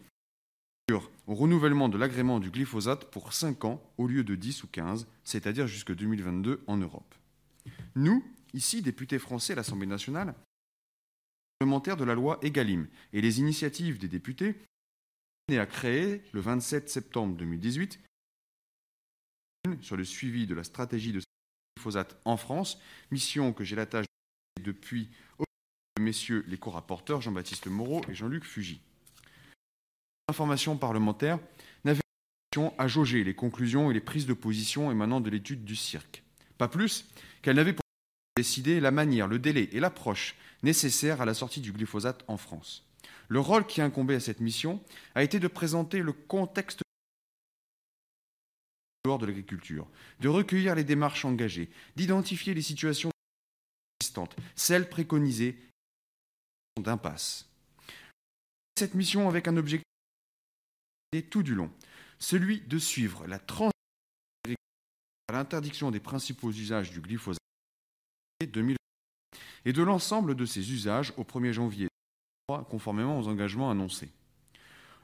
au 1.27 1.36
renouvellement 1.36 1.89
de 1.89 1.98
l'agrément 1.98 2.39
du 2.39 2.50
glyphosate 2.50 3.12
pour 3.12 3.34
5 3.34 3.65
ans 3.65 3.84
au 3.98 4.08
lieu 4.08 4.24
de 4.24 4.36
10 4.36 4.63
ou 4.63 4.67
15, 4.67 5.08
c'est-à-dire 5.24 5.67
jusqu'en 5.67 5.94
2022 5.94 6.63
en 6.67 6.77
Europe. 6.77 7.15
Nous, 7.96 8.24
ici, 8.53 8.82
députés 8.82 9.20
français 9.20 9.53
à 9.53 9.58
l'Assemblée 9.58 9.88
nationale, 9.88 10.34
parlementaires 11.60 11.98
de 11.98 12.06
la 12.06 12.15
loi 12.15 12.39
EGalim 12.41 12.88
et 13.12 13.22
les 13.22 13.39
initiatives 13.39 13.98
des 13.98 14.08
députés 14.08 14.56
à 15.50 15.65
créer 15.65 16.22
le 16.34 16.41
27 16.41 16.89
septembre 16.89 17.36
2018 17.36 18.00
sur 19.82 19.98
le 19.98 20.03
suivi 20.03 20.46
de 20.46 20.53
la 20.53 20.63
stratégie 20.63 21.12
de 21.12 21.22
glyphosate 21.75 22.20
en 22.25 22.38
France, 22.38 22.79
mission 23.12 23.53
que 23.53 23.63
j'ai 23.63 23.75
la 23.75 23.86
tâche 23.86 24.06
depuis 24.62 25.10
messieurs 26.00 26.46
les 26.48 26.58
co-rapporteurs 26.58 27.22
Jean-Baptiste 27.22 27.67
Moreau 27.67 28.01
et 28.10 28.13
Jean-Luc 28.13 28.44
Fugy. 28.44 28.82
L'information 30.29 30.77
parlementaire 30.77 31.39
n'avait 31.86 32.01
à 32.77 32.88
jauger 32.88 33.24
les 33.24 33.36
conclusions 33.36 33.89
et 33.89 33.93
les 33.93 34.01
prises 34.01 34.25
de 34.25 34.34
position 34.34 34.91
émanant 34.91 35.22
de 35.22 35.29
l'étude 35.29 35.63
du 35.63 35.75
cirque. 35.75 36.24
Pas 36.57 36.67
plus 36.67 37.05
qu'elle 37.41 37.55
n'avait 37.55 37.74
pour 37.74 37.84
décider 38.36 38.79
la 38.79 38.91
manière, 38.91 39.27
le 39.27 39.39
délai 39.39 39.69
et 39.72 39.79
l'approche 39.79 40.36
nécessaires 40.63 41.22
à 41.22 41.25
la 41.25 41.34
sortie 41.34 41.62
du 41.62 41.72
glyphosate 41.72 42.25
en 42.27 42.36
France. 42.36 42.86
Le 43.29 43.39
rôle 43.39 43.65
qui 43.67 43.81
incombait 43.81 44.15
à 44.15 44.19
cette 44.19 44.41
mission 44.41 44.84
a 45.15 45.24
été 45.24 45.39
de 45.39 45.48
présenter 45.48 46.00
le 46.00 46.13
contexte 46.13 46.81
de 49.05 49.25
l'agriculture, 49.25 49.88
de 50.19 50.27
recueillir 50.27 50.75
les 50.75 50.84
démarches 50.84 51.24
engagées, 51.24 51.69
d'identifier 51.96 52.53
les 52.53 52.62
situations 52.62 53.12
existantes, 54.01 54.36
celles 54.55 54.89
préconisées 54.89 55.57
d'impasse. 56.77 57.48
Cette 58.77 58.96
mission 58.96 59.29
avec 59.29 59.48
un 59.48 59.55
objectif 59.55 59.87
tout 61.30 61.44
du 61.44 61.56
long, 61.56 61.72
celui 62.20 62.62
de 62.62 62.78
suivre 62.78 63.26
la 63.28 63.40
transition 63.40 63.72
à 65.30 65.34
l'interdiction 65.34 65.92
des 65.92 66.00
principaux 66.00 66.52
usages 66.52 66.92
du 66.92 67.02
glyphosate 67.02 67.40
2020 68.42 68.76
et 69.66 69.74
de 69.74 69.84
l'ensemble 69.84 70.36
de 70.36 70.46
ses 70.46 70.72
usages 70.72 71.14
au 71.18 71.24
1er 71.24 71.52
janvier 71.52 71.88
conformément 72.70 73.20
aux 73.20 73.28
engagements 73.28 73.70
annoncés. 73.70 74.12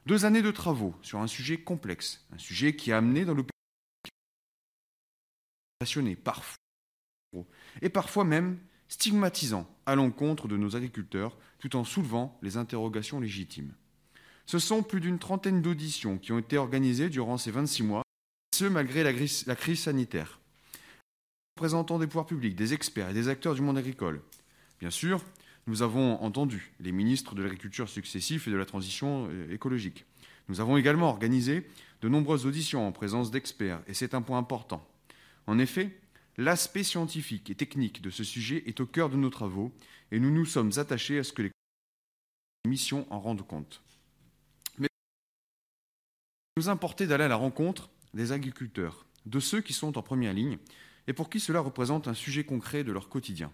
Deux 0.05 0.25
années 0.25 0.41
de 0.41 0.51
travaux 0.51 0.93
sur 1.01 1.19
un 1.19 1.27
sujet 1.27 1.57
complexe, 1.57 2.25
un 2.31 2.38
sujet 2.38 2.75
qui 2.75 2.91
a 2.91 2.98
amené 2.98 3.25
dans 3.25 3.33
le 3.33 3.45
passionné 5.79 6.15
parfois 6.15 6.57
et 7.81 7.89
parfois 7.89 8.24
même 8.24 8.60
stigmatisant 8.88 9.67
à 9.86 9.95
l'encontre 9.95 10.48
de 10.48 10.55
nos 10.55 10.75
agriculteurs 10.75 11.38
tout 11.60 11.75
en 11.75 11.83
soulevant 11.83 12.38
les 12.41 12.57
interrogations 12.57 13.19
légitimes. 13.19 13.74
Ce 14.45 14.59
sont 14.59 14.83
plus 14.83 15.00
d'une 15.00 15.19
trentaine 15.19 15.62
d'auditions 15.62 16.17
qui 16.17 16.31
ont 16.31 16.39
été 16.39 16.57
organisées 16.57 17.09
durant 17.09 17.38
ces 17.38 17.51
26 17.51 17.83
mois, 17.83 18.03
ce 18.55 18.65
malgré 18.65 19.03
la 19.03 19.55
crise 19.55 19.79
sanitaire. 19.79 20.39
Représentants 21.57 22.00
des 22.00 22.07
pouvoirs 22.07 22.25
publics, 22.25 22.55
des 22.55 22.73
experts 22.73 23.09
et 23.09 23.13
des 23.13 23.29
acteurs 23.29 23.55
du 23.55 23.62
monde 23.62 23.77
agricole. 23.77 24.21
Bien 24.79 24.89
sûr, 24.89 25.21
nous 25.67 25.81
avons 25.81 26.21
entendu 26.21 26.73
les 26.79 26.91
ministres 26.91 27.35
de 27.35 27.43
l'Agriculture 27.43 27.88
successifs 27.88 28.47
et 28.47 28.51
de 28.51 28.57
la 28.57 28.65
transition 28.65 29.27
euh, 29.29 29.53
écologique. 29.53 30.05
Nous 30.50 30.59
avons 30.59 30.75
également 30.75 31.09
organisé 31.09 31.65
de 32.01 32.09
nombreuses 32.09 32.45
auditions 32.45 32.85
en 32.85 32.91
présence 32.91 33.31
d'experts, 33.31 33.81
et 33.88 33.93
c'est 33.93 34.13
un 34.13 34.21
point 34.21 34.38
important. 34.38 34.85
En 35.47 35.57
effet, 35.59 35.97
l'aspect 36.38 36.83
scientifique 36.83 37.50
et 37.50 37.55
technique 37.55 38.01
de 38.01 38.09
ce 38.09 38.25
sujet 38.25 38.63
est 38.65 38.81
au 38.81 38.85
cœur 38.85 39.09
de 39.09 39.15
nos 39.15 39.29
travaux, 39.29 39.71
et 40.12 40.19
nous 40.19 40.31
nous 40.31 40.45
sommes 40.45 40.71
attachés 40.77 41.19
à 41.19 41.23
ce 41.23 41.31
que 41.31 41.43
les 41.43 41.51
missions 42.67 43.07
en 43.09 43.21
rendent 43.21 43.47
compte. 43.47 43.81
Nous 46.55 46.69
importait 46.69 47.07
d'aller 47.07 47.24
à 47.24 47.29
la 47.29 47.36
rencontre 47.36 47.89
des 48.13 48.31
agriculteurs, 48.31 49.07
de 49.25 49.39
ceux 49.39 49.62
qui 49.62 49.74
sont 49.74 49.98
en 49.98 50.03
première 50.03 50.33
ligne, 50.33 50.60
et 51.07 51.13
pour 51.13 51.31
qui 51.31 51.39
cela 51.39 51.60
représente 51.60 52.07
un 52.07 52.13
sujet 52.13 52.43
concret 52.43 52.83
de 52.83 52.91
leur 52.91 53.10
quotidien. 53.10 53.51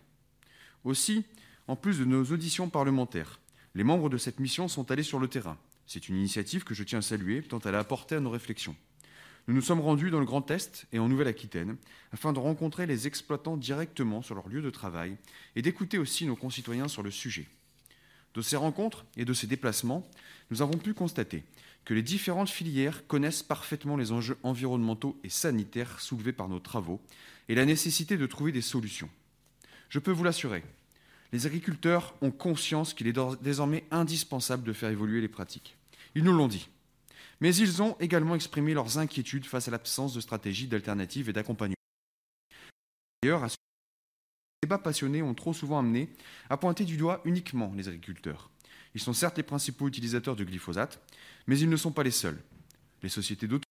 Aussi, 0.84 1.24
en 1.68 1.78
plus 1.78 2.00
de 2.00 2.04
nos 2.04 2.26
auditions 2.26 2.70
parlementaires. 2.70 3.40
Les 3.74 3.86
membres 3.86 4.10
de 4.10 4.18
cette 4.18 4.42
mission 4.42 4.68
sont 4.68 4.92
allés 4.92 5.04
sur 5.04 5.18
le 5.18 5.30
terrain. 5.30 5.58
C'est 5.88 6.10
une 6.10 6.18
initiative 6.18 6.66
que 6.66 6.74
je 6.74 6.84
tiens 6.84 7.00
à 7.00 7.02
saluer, 7.02 7.42
tant 7.42 7.60
elle 7.60 7.76
a 7.76 7.80
apporté 7.80 8.16
à 8.16 8.20
nos 8.20 8.32
réflexions. 8.32 8.76
Nous 9.48 9.54
nous 9.54 9.62
sommes 9.62 9.80
rendus 9.80 10.12
dans 10.12 10.20
le 10.20 10.26
Grand 10.26 10.52
Est 10.52 10.86
et 10.92 11.00
en 11.00 11.08
Nouvelle-Aquitaine 11.08 11.78
afin 12.12 12.34
de 12.34 12.40
rencontrer 12.40 12.86
les 12.86 13.08
exploitants 13.08 13.56
directement 13.56 14.22
sur 14.22 14.36
leur 14.36 14.50
lieu 14.50 14.62
de 14.62 14.70
travail 14.70 15.16
et 15.56 15.62
d'écouter 15.62 16.00
aussi 16.00 16.26
nos 16.26 16.36
concitoyens 16.36 16.90
sur 16.90 17.02
le 17.02 17.12
sujet. 17.12 17.48
De 18.34 18.42
ces 18.42 18.58
rencontres 18.58 19.06
et 19.16 19.26
de 19.26 19.34
ces 19.34 19.48
déplacements, 19.48 20.08
nous 20.52 20.62
avons 20.62 20.78
pu 20.78 20.94
constater 20.94 21.46
que 21.90 21.96
les 21.96 22.04
différentes 22.04 22.52
filières 22.52 23.08
connaissent 23.08 23.42
parfaitement 23.42 23.98
les 23.98 24.12
enjeux 24.12 24.38
environnementaux 24.44 25.20
et 25.24 25.30
sanitaires 25.30 26.00
soulevés 26.00 26.34
par 26.34 26.48
nos 26.48 26.60
travaux 26.60 27.02
et 27.48 27.56
la 27.56 27.66
nécessité 27.66 28.16
de 28.16 28.28
trouver 28.28 28.52
des 28.52 28.62
solutions. 28.62 29.10
Je 29.90 29.98
peux 29.98 30.12
vous 30.12 30.24
l'assurer, 30.24 30.64
les 31.32 31.48
agriculteurs 31.48 32.14
ont 32.22 32.30
conscience 32.30 32.94
qu'il 32.94 33.08
est 33.08 33.20
désormais 33.42 33.86
indispensable 33.90 34.62
de 34.66 34.72
faire 34.72 34.92
évoluer 34.92 35.20
les 35.20 35.28
pratiques. 35.28 35.78
Ils 36.14 36.24
nous 36.24 36.32
l'ont 36.32 36.48
dit. 36.48 36.70
Mais 37.42 37.56
ils 37.56 37.82
ont 37.82 37.98
également 38.00 38.36
exprimé 38.36 38.76
leurs 38.76 39.00
inquiétudes 39.00 39.48
face 39.48 39.68
à 39.68 39.72
l'absence 39.72 40.14
de 40.14 40.22
stratégie 40.22 40.68
d'alternative 40.68 41.28
et 41.28 41.34
d'accompagnement. 41.34 41.74
D'ailleurs, 43.24 43.46
les 43.46 43.50
débats 44.62 44.78
passionnés 44.78 45.24
ont 45.24 45.34
trop 45.34 45.54
souvent 45.54 45.80
amené 45.80 46.12
à 46.52 46.58
pointer 46.58 46.86
du 46.86 46.98
doigt 46.98 47.22
uniquement 47.26 47.74
les 47.76 47.88
agriculteurs. 47.88 48.52
Ils 48.96 49.02
sont 49.02 49.14
certes 49.14 49.38
les 49.38 49.44
principaux 49.44 49.88
utilisateurs 49.88 50.36
du 50.36 50.46
glyphosate, 50.46 51.00
mais 51.50 51.58
ils 51.58 51.70
ne 51.70 51.78
sont 51.78 51.92
pas 51.92 52.04
les 52.04 52.12
seuls. 52.12 52.40
Les 53.02 53.10
sociétés 53.10 53.48
d'auto, 53.48 53.64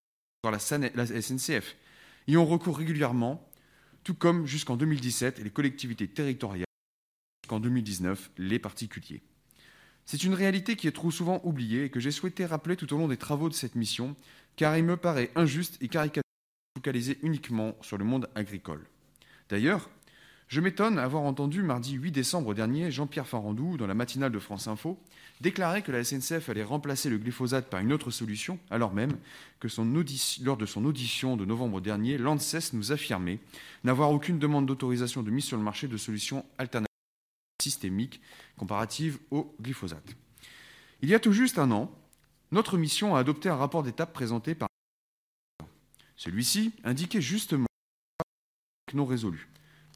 la 0.43 0.59
SNCF, 0.59 1.77
y 2.27 2.37
ont 2.37 2.45
recours 2.45 2.77
régulièrement, 2.77 3.49
tout 4.03 4.15
comme 4.15 4.47
jusqu'en 4.47 4.77
2017 4.77 5.39
les 5.39 5.51
collectivités 5.51 6.09
territoriales 6.09 6.67
qu'en 7.47 7.61
2019 7.61 8.33
les 8.37 8.59
particuliers. 8.59 9.23
C'est 10.07 10.25
une 10.25 10.35
réalité 10.35 10.75
qui 10.75 10.89
est 10.89 10.93
trop 10.93 11.13
souvent 11.13 11.41
oubliée 11.45 11.85
et 11.85 11.91
que 11.91 12.01
j'ai 12.01 12.11
souhaité 12.11 12.47
rappeler 12.47 12.75
tout 12.75 12.93
au 12.93 12.99
long 12.99 13.07
des 13.07 13.17
travaux 13.17 13.49
de 13.49 13.55
cette 13.55 13.77
mission, 13.77 14.17
car 14.57 14.77
il 14.77 14.83
me 14.83 14.97
paraît 14.97 15.31
injuste 15.37 15.79
et 15.81 15.87
caricatural 15.87 16.25
de 16.75 16.81
focaliser 16.81 17.19
uniquement 17.23 17.77
sur 17.81 17.97
le 17.97 18.05
monde 18.05 18.29
agricole. 18.35 18.85
D'ailleurs, 19.51 19.89
je 20.49 20.61
m'étonne 20.61 20.99
avoir 20.99 21.23
entendu 21.23 21.63
mardi 21.63 21.93
8 21.93 22.11
décembre 22.11 22.55
dernier 22.55 22.91
Jean-Pierre 22.91 23.27
Farandou, 23.27 23.77
dans 23.77 23.87
la 23.87 23.95
matinale 23.95 24.33
de 24.33 24.39
France 24.39 24.67
Info, 24.67 24.99
déclarer 25.41 25.83
que 25.83 25.93
la 25.93 26.03
SNCF 26.03 26.49
allait 26.49 26.65
remplacer 26.65 27.11
le 27.11 27.19
glyphosate 27.19 27.69
par 27.69 27.81
une 27.81 27.93
autre 27.93 28.11
solution, 28.11 28.59
alors 28.71 28.95
même 28.95 29.19
que 29.61 29.69
lors 30.43 30.57
de 30.57 30.67
son 30.67 30.85
audition 30.85 31.37
de 31.37 31.45
novembre 31.45 31.81
dernier, 31.81 32.17
l'ANSES 32.17 32.73
nous 32.73 32.93
affirmait 32.93 33.41
n'avoir 33.85 34.11
aucune 34.11 34.39
demande 34.39 34.67
d'autorisation 34.67 35.23
de 35.23 35.31
mise 35.31 35.45
sur 35.45 35.59
le 35.59 35.63
marché 35.63 35.87
de 35.87 35.97
solutions 35.97 36.45
alternatives 36.57 36.89
systémique 37.63 38.21
comparative 38.57 39.19
au 39.31 39.55
glyphosate. 39.61 40.17
Il 41.03 41.09
y 41.09 41.15
a 41.15 41.21
tout 41.21 41.33
juste 41.33 41.59
un 41.59 41.71
an, 41.71 41.93
notre 42.51 42.79
mission 42.79 43.15
a 43.15 43.21
adopté 43.21 43.49
un 43.49 43.57
rapport 43.57 43.83
d'étape 43.83 44.13
présenté 44.13 44.55
par 44.55 44.69
celui-ci 46.17 46.73
indiquait 46.85 47.21
justement 47.21 47.67
non 48.95 49.05
résolu. 49.05 49.49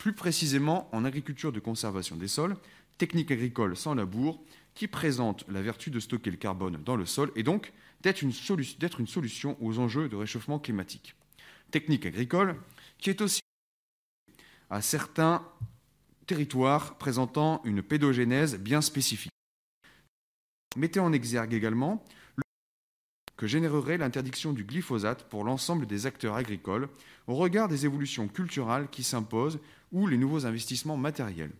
Plus 0.02 0.14
précisément 0.14 0.88
en 0.90 1.04
agriculture 1.04 1.52
de 1.52 1.60
conservation 1.60 2.16
des 2.16 2.26
sols, 2.26 2.56
technique 2.98 3.30
agricole 3.30 3.76
sans 3.76 3.94
labour, 3.94 4.42
qui 4.74 4.88
présente 4.88 5.44
la 5.48 5.62
vertu 5.62 5.92
de 5.92 6.00
stocker 6.00 6.32
le 6.32 6.36
carbone 6.38 6.82
dans 6.84 6.96
le 6.96 7.06
sol 7.06 7.30
et 7.36 7.44
donc 7.44 7.72
d'être 8.00 8.20
une, 8.20 8.32
solution 8.32 9.56
aux 9.60 9.78
enjeux 9.78 10.08
de 10.08 10.16
réchauffement 10.16 10.58
climatique. 10.58 11.14
Technique 11.70 12.04
agricole 12.04 12.56
qui 12.98 13.10
est 13.10 13.20
aussi 13.20 13.42
à 14.70 14.82
certains 14.82 15.46
territoire 16.26 16.98
présentant 16.98 17.62
une 17.62 17.80
pédogénèse 17.80 18.58
bien 18.58 18.80
spécifique. 18.80 19.30
Mettez 20.76 20.98
en 20.98 21.12
exergue 21.12 21.54
également 21.54 21.92
le 21.92 22.21
que 23.42 23.48
générerait 23.48 23.98
l'interdiction 23.98 24.52
du 24.52 24.62
glyphosate 24.62 25.28
pour 25.28 25.42
l'ensemble 25.42 25.86
des 25.86 26.06
acteurs 26.06 26.36
agricoles 26.36 26.88
au 27.26 27.34
regard 27.34 27.66
des 27.66 27.86
évolutions 27.86 28.28
culturelles 28.28 28.86
qui 28.92 29.02
s'imposent 29.02 29.58
ou 29.90 30.06
les 30.06 30.16
nouveaux 30.16 30.46
investissements 30.46 30.96
matériels. 30.96 31.50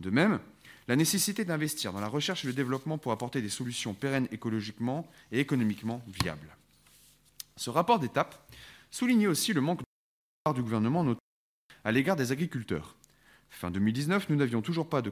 De 0.00 0.10
même, 0.10 0.40
la 0.88 0.94
nécessité 0.94 1.46
d'investir 1.46 1.94
dans 1.94 2.02
la 2.02 2.08
recherche 2.08 2.44
et 2.44 2.48
le 2.48 2.52
développement 2.52 2.98
pour 2.98 3.12
apporter 3.12 3.40
des 3.40 3.48
solutions 3.48 3.94
pérennes 3.94 4.28
écologiquement 4.30 5.08
et 5.30 5.40
économiquement 5.40 6.02
viables. 6.06 6.54
Ce 7.56 7.70
rapport 7.70 7.98
d'étape 7.98 8.52
soulignait 8.90 9.26
aussi 9.26 9.54
le 9.54 9.62
manque 9.62 9.80
de 9.80 10.52
du 10.52 10.62
gouvernement 10.62 11.16
à 11.82 11.92
l'égard 11.92 12.16
des 12.16 12.30
agriculteurs. 12.30 12.94
Fin 13.48 13.70
2019, 13.70 14.28
nous 14.28 14.36
n'avions 14.36 14.60
toujours 14.60 14.86
pas 14.86 15.00
de 15.00 15.10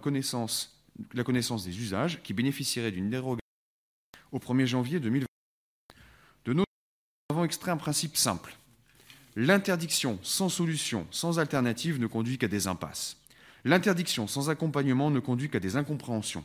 la 1.15 1.25
connaissance 1.25 1.65
des 1.65 1.79
usages 1.79 2.23
qui 2.23 2.35
bénéficieraient 2.35 2.93
d'une 2.93 3.09
dérogation 3.09 3.41
au 4.33 4.39
1er 4.39 4.67
janvier 4.67 5.01
2020. 5.01 5.30
Nous 7.31 7.37
avons 7.37 7.45
extrait 7.45 7.71
un 7.71 7.77
principe 7.77 8.17
simple. 8.17 8.57
L'interdiction 9.37 10.19
sans 10.21 10.49
solution, 10.49 11.07
sans 11.13 11.39
alternative 11.39 12.01
ne 12.01 12.09
conduit 12.09 12.39
qu'à 12.39 12.49
des 12.49 12.67
impasses. 12.67 13.19
L'interdiction 13.65 14.27
sans 14.27 14.51
accompagnement 14.51 15.13
ne 15.13 15.21
conduit 15.21 15.49
qu'à 15.49 15.61
des 15.61 15.77
incompréhensions. 15.77 16.43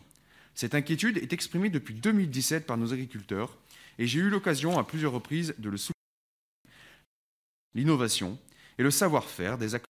Cette 0.53 0.75
inquiétude 0.75 1.17
est 1.17 1.33
exprimée 1.33 1.71
depuis 1.71 1.95
2017 1.95 2.67
par 2.67 2.77
nos 2.77 2.93
agriculteurs 2.93 3.57
et 3.97 4.05
j'ai 4.05 4.19
eu 4.19 4.29
l'occasion 4.29 4.77
à 4.77 4.83
plusieurs 4.83 5.11
reprises 5.13 5.55
de 5.57 5.71
le 5.71 5.77
souligner. 5.77 5.95
L'innovation 7.73 8.37
et 8.77 8.83
le 8.83 8.91
savoir-faire 8.91 9.57
des 9.57 9.73
acteurs 9.73 9.89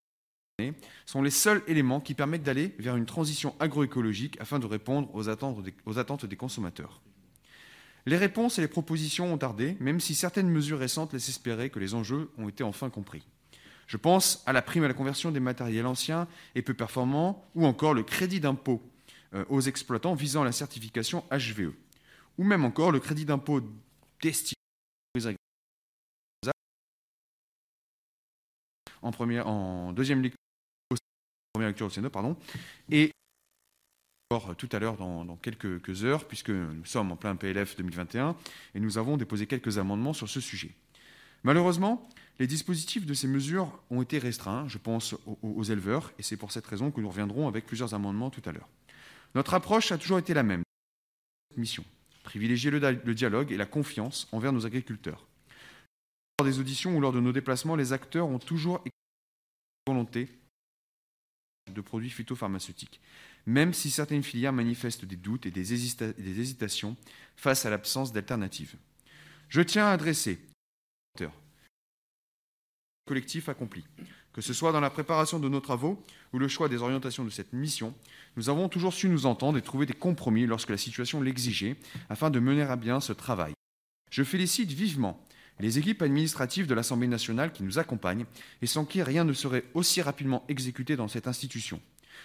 sont 1.05 1.21
les 1.21 1.29
seuls 1.29 1.61
éléments 1.67 1.99
qui 1.99 2.13
permettent 2.13 2.43
d'aller 2.43 2.73
vers 2.79 2.95
une 2.95 3.05
transition 3.05 3.53
agroécologique 3.59 4.39
afin 4.39 4.59
de 4.59 4.65
répondre 4.65 5.13
aux 5.13 5.27
attentes 5.27 6.25
des, 6.25 6.37
consommateurs. 6.37 7.01
Les 8.05 8.17
réponses 8.17 8.59
et 8.59 8.61
les 8.61 8.67
propositions 8.67 9.33
ont 9.33 9.37
tardé, 9.37 9.77
même 9.79 9.99
si 9.99 10.13
certaines 10.13 10.49
mesures 10.49 10.79
récentes 10.79 11.13
laissent 11.13 11.29
espérer 11.29 11.69
que 11.69 11.79
les 11.79 11.95
enjeux 11.95 12.29
ont 12.37 12.47
été 12.47 12.63
enfin 12.63 12.89
compris. 12.89 13.25
Je 13.87 13.97
pense 13.97 14.43
à 14.45 14.53
la 14.53 14.61
prime 14.61 14.83
à 14.83 14.87
la 14.87 14.93
conversion 14.93 15.31
des 15.31 15.39
matériels 15.39 15.85
anciens 15.85 16.27
et 16.53 16.61
peu 16.61 16.73
performants, 16.73 17.43
ou 17.55 17.65
encore 17.65 17.93
le 17.93 18.03
crédit 18.03 18.39
d'impôt 18.39 18.81
euh, 19.33 19.45
aux 19.49 19.61
exploitants 19.61 20.13
visant 20.13 20.43
la 20.43 20.51
certification 20.51 21.23
HVE, 21.31 21.73
ou 22.37 22.43
même 22.43 22.63
encore 22.63 22.91
le 22.91 22.99
crédit 22.99 23.25
d'impôt 23.25 23.61
destiné 24.21 24.55
aux 25.15 25.27
agriculteurs 25.27 26.53
en, 29.01 29.11
première, 29.11 29.47
en 29.47 29.93
deuxième 29.93 30.21
lecture 30.21 30.37
lecture 31.59 31.87
au 31.87 31.89
Sénat, 31.89 32.09
pardon, 32.09 32.35
et 32.91 33.11
tout 34.55 34.69
à 34.71 34.79
l'heure 34.79 34.97
dans, 34.97 35.37
quelques 35.37 36.03
heures, 36.03 36.25
puisque 36.25 36.49
nous 36.49 36.85
sommes 36.85 37.11
en 37.11 37.15
plein 37.15 37.35
PLF 37.35 37.75
2021, 37.75 38.35
et 38.73 38.79
nous 38.79 38.97
avons 38.97 39.17
déposé 39.17 39.47
quelques 39.47 39.77
amendements 39.77 40.13
sur 40.13 40.29
ce 40.29 40.39
sujet. 40.39 40.71
Malheureusement, 41.43 42.07
les 42.39 42.47
dispositifs 42.47 43.05
de 43.05 43.13
ces 43.13 43.27
mesures 43.27 43.79
ont 43.89 44.01
été 44.01 44.19
restreints, 44.19 44.67
je 44.67 44.77
pense 44.77 45.15
aux, 45.41 45.63
éleveurs, 45.63 46.11
et 46.19 46.23
c'est 46.23 46.37
pour 46.37 46.51
cette 46.51 46.67
raison 46.67 46.91
que 46.91 47.01
nous 47.01 47.09
reviendrons 47.09 47.47
avec 47.47 47.65
plusieurs 47.65 47.93
amendements 47.93 48.29
tout 48.29 48.41
à 48.45 48.51
l'heure. 48.51 48.69
Notre 49.35 49.53
approche 49.53 49.91
a 49.91 49.97
toujours 49.97 50.19
été 50.19 50.33
la 50.33 50.43
même. 50.43 50.63
Mission 51.55 51.83
privilégier 52.25 52.71
le, 52.71 52.79
le 52.79 53.13
dialogue 53.13 53.51
et 53.51 53.57
la 53.57 53.65
confiance 53.65 54.27
envers 54.31 54.51
nos 54.51 54.65
agriculteurs. 54.65 55.25
Lors 56.39 56.49
des 56.49 56.59
auditions 56.59 56.97
ou 56.97 56.99
lors 56.99 57.13
de 57.13 57.21
nos 57.21 57.31
déplacements, 57.31 57.77
les 57.77 57.93
acteurs 57.93 58.27
ont 58.27 58.39
toujours 58.39 58.83
volonté 59.87 60.27
de 61.71 61.81
produits 61.81 62.09
phytopharmaceutiques, 62.09 62.99
même 63.45 63.73
si 63.73 63.89
certaines 63.89 64.23
filières 64.23 64.53
manifestent 64.53 65.05
des 65.05 65.15
doutes 65.15 65.45
et 65.45 65.51
des, 65.51 65.73
hésita 65.73 66.11
des 66.13 66.39
hésitations 66.39 66.95
face 67.35 67.65
à 67.65 67.69
l'absence 67.69 68.11
d'alternatives. 68.11 68.75
Je 69.49 69.61
tiens 69.61 69.87
à 69.87 69.91
adresser 69.91 70.39
collectif 73.05 73.49
accompli. 73.49 73.85
Que 74.33 74.41
ce 74.41 74.53
soit 74.53 74.71
dans 74.71 74.81
la 74.81 74.89
préparation 74.89 75.39
de 75.39 75.47
nos 75.47 75.61
travaux 75.61 76.03
ou 76.33 76.39
le 76.39 76.47
choix 76.47 76.67
des 76.67 76.81
orientations 76.81 77.23
de 77.23 77.29
cette 77.29 77.53
mission, 77.53 77.93
nous 78.35 78.49
avons 78.49 78.67
toujours 78.67 78.93
su 78.93 79.07
nous 79.07 79.25
entendre 79.25 79.57
et 79.57 79.61
trouver 79.61 79.85
des 79.85 79.93
compromis 79.93 80.45
lorsque 80.45 80.71
la 80.71 80.77
situation 80.77 81.21
l'exigeait 81.21 81.77
afin 82.09 82.29
de 82.29 82.39
mener 82.39 82.63
à 82.63 82.75
bien 82.75 82.99
ce 82.99 83.13
travail. 83.13 83.53
Je 84.11 84.23
félicite 84.23 84.71
vivement 84.71 85.23
les 85.59 85.79
équipes 85.79 86.01
administratives 86.01 86.67
de 86.67 86.73
l'Assemblée 86.73 87.07
nationale 87.07 87.53
qui 87.53 87.63
nous 87.63 87.79
accompagnent 87.79 88.25
et 88.61 88.67
sans 88.67 88.83
qui 88.83 89.01
rien 89.01 89.23
ne 89.23 89.33
serait 89.33 89.63
aussi 89.73 90.01
rapidement 90.01 90.43
exécuté 90.49 90.97
dans 90.97 91.07
cette 91.07 91.27
institution. 91.27 91.79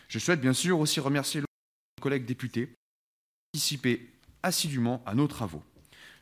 Je 0.09 0.19
souhaite 0.19 0.41
bien 0.41 0.53
sûr 0.53 0.79
aussi 0.79 1.01
remercier 1.01 1.41
nos 1.41 2.03
collègues 2.03 2.27
députés 2.27 2.67
qui 2.67 2.73
ont 2.73 3.53
participé 3.53 4.11
assidûment 4.43 5.03
à 5.07 5.15
nos 5.15 5.27
travaux. 5.27 5.63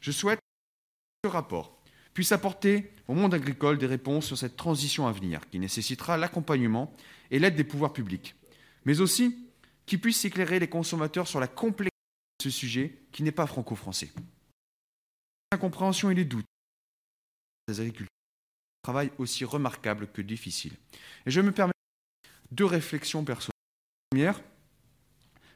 Je 0.01 0.11
souhaite 0.11 0.39
que 0.39 1.29
ce 1.29 1.33
rapport 1.33 1.81
puisse 2.15 2.33
apporter 2.33 2.93
au 3.07 3.15
monde 3.15 3.35
agricole 3.35 3.79
des 3.79 3.87
réponses 3.87 4.27
sur 4.27 4.39
cette 4.39 4.57
transition 4.57 5.07
à 5.07 5.13
venir, 5.13 5.49
qui 5.51 5.59
nécessitera 5.59 6.17
l'accompagnement 6.17 6.93
et 7.31 7.39
l'aide 7.39 7.57
des 7.57 7.65
pouvoirs 7.65 7.93
publics, 7.93 8.35
mais 8.85 9.01
aussi 9.01 9.49
qui 9.87 9.99
puisse 9.99 10.25
éclairer 10.25 10.59
les 10.59 10.69
consommateurs 10.69 11.29
sur 11.29 11.41
la 11.41 11.49
complexité 11.49 11.95
de 12.41 12.45
ce 12.45 12.51
sujet 12.51 12.99
qui 13.13 13.23
n'est 13.23 13.33
pas 13.33 13.47
franco-français. 13.47 14.11
L'incompréhension 15.53 16.11
et 16.11 16.15
les 16.15 16.25
doutes 16.25 16.45
des 17.69 17.81
agriculteurs 17.81 18.09
travail 18.89 19.11
aussi 19.19 19.45
remarquable 19.45 20.09
que 20.09 20.23
difficile. 20.23 20.73
Et 21.27 21.31
je 21.31 21.43
me 21.43 21.53
permets 21.53 21.75
deux 22.51 22.65
réflexions 22.65 23.23
personnelles. 23.23 23.53
Première 24.11 24.41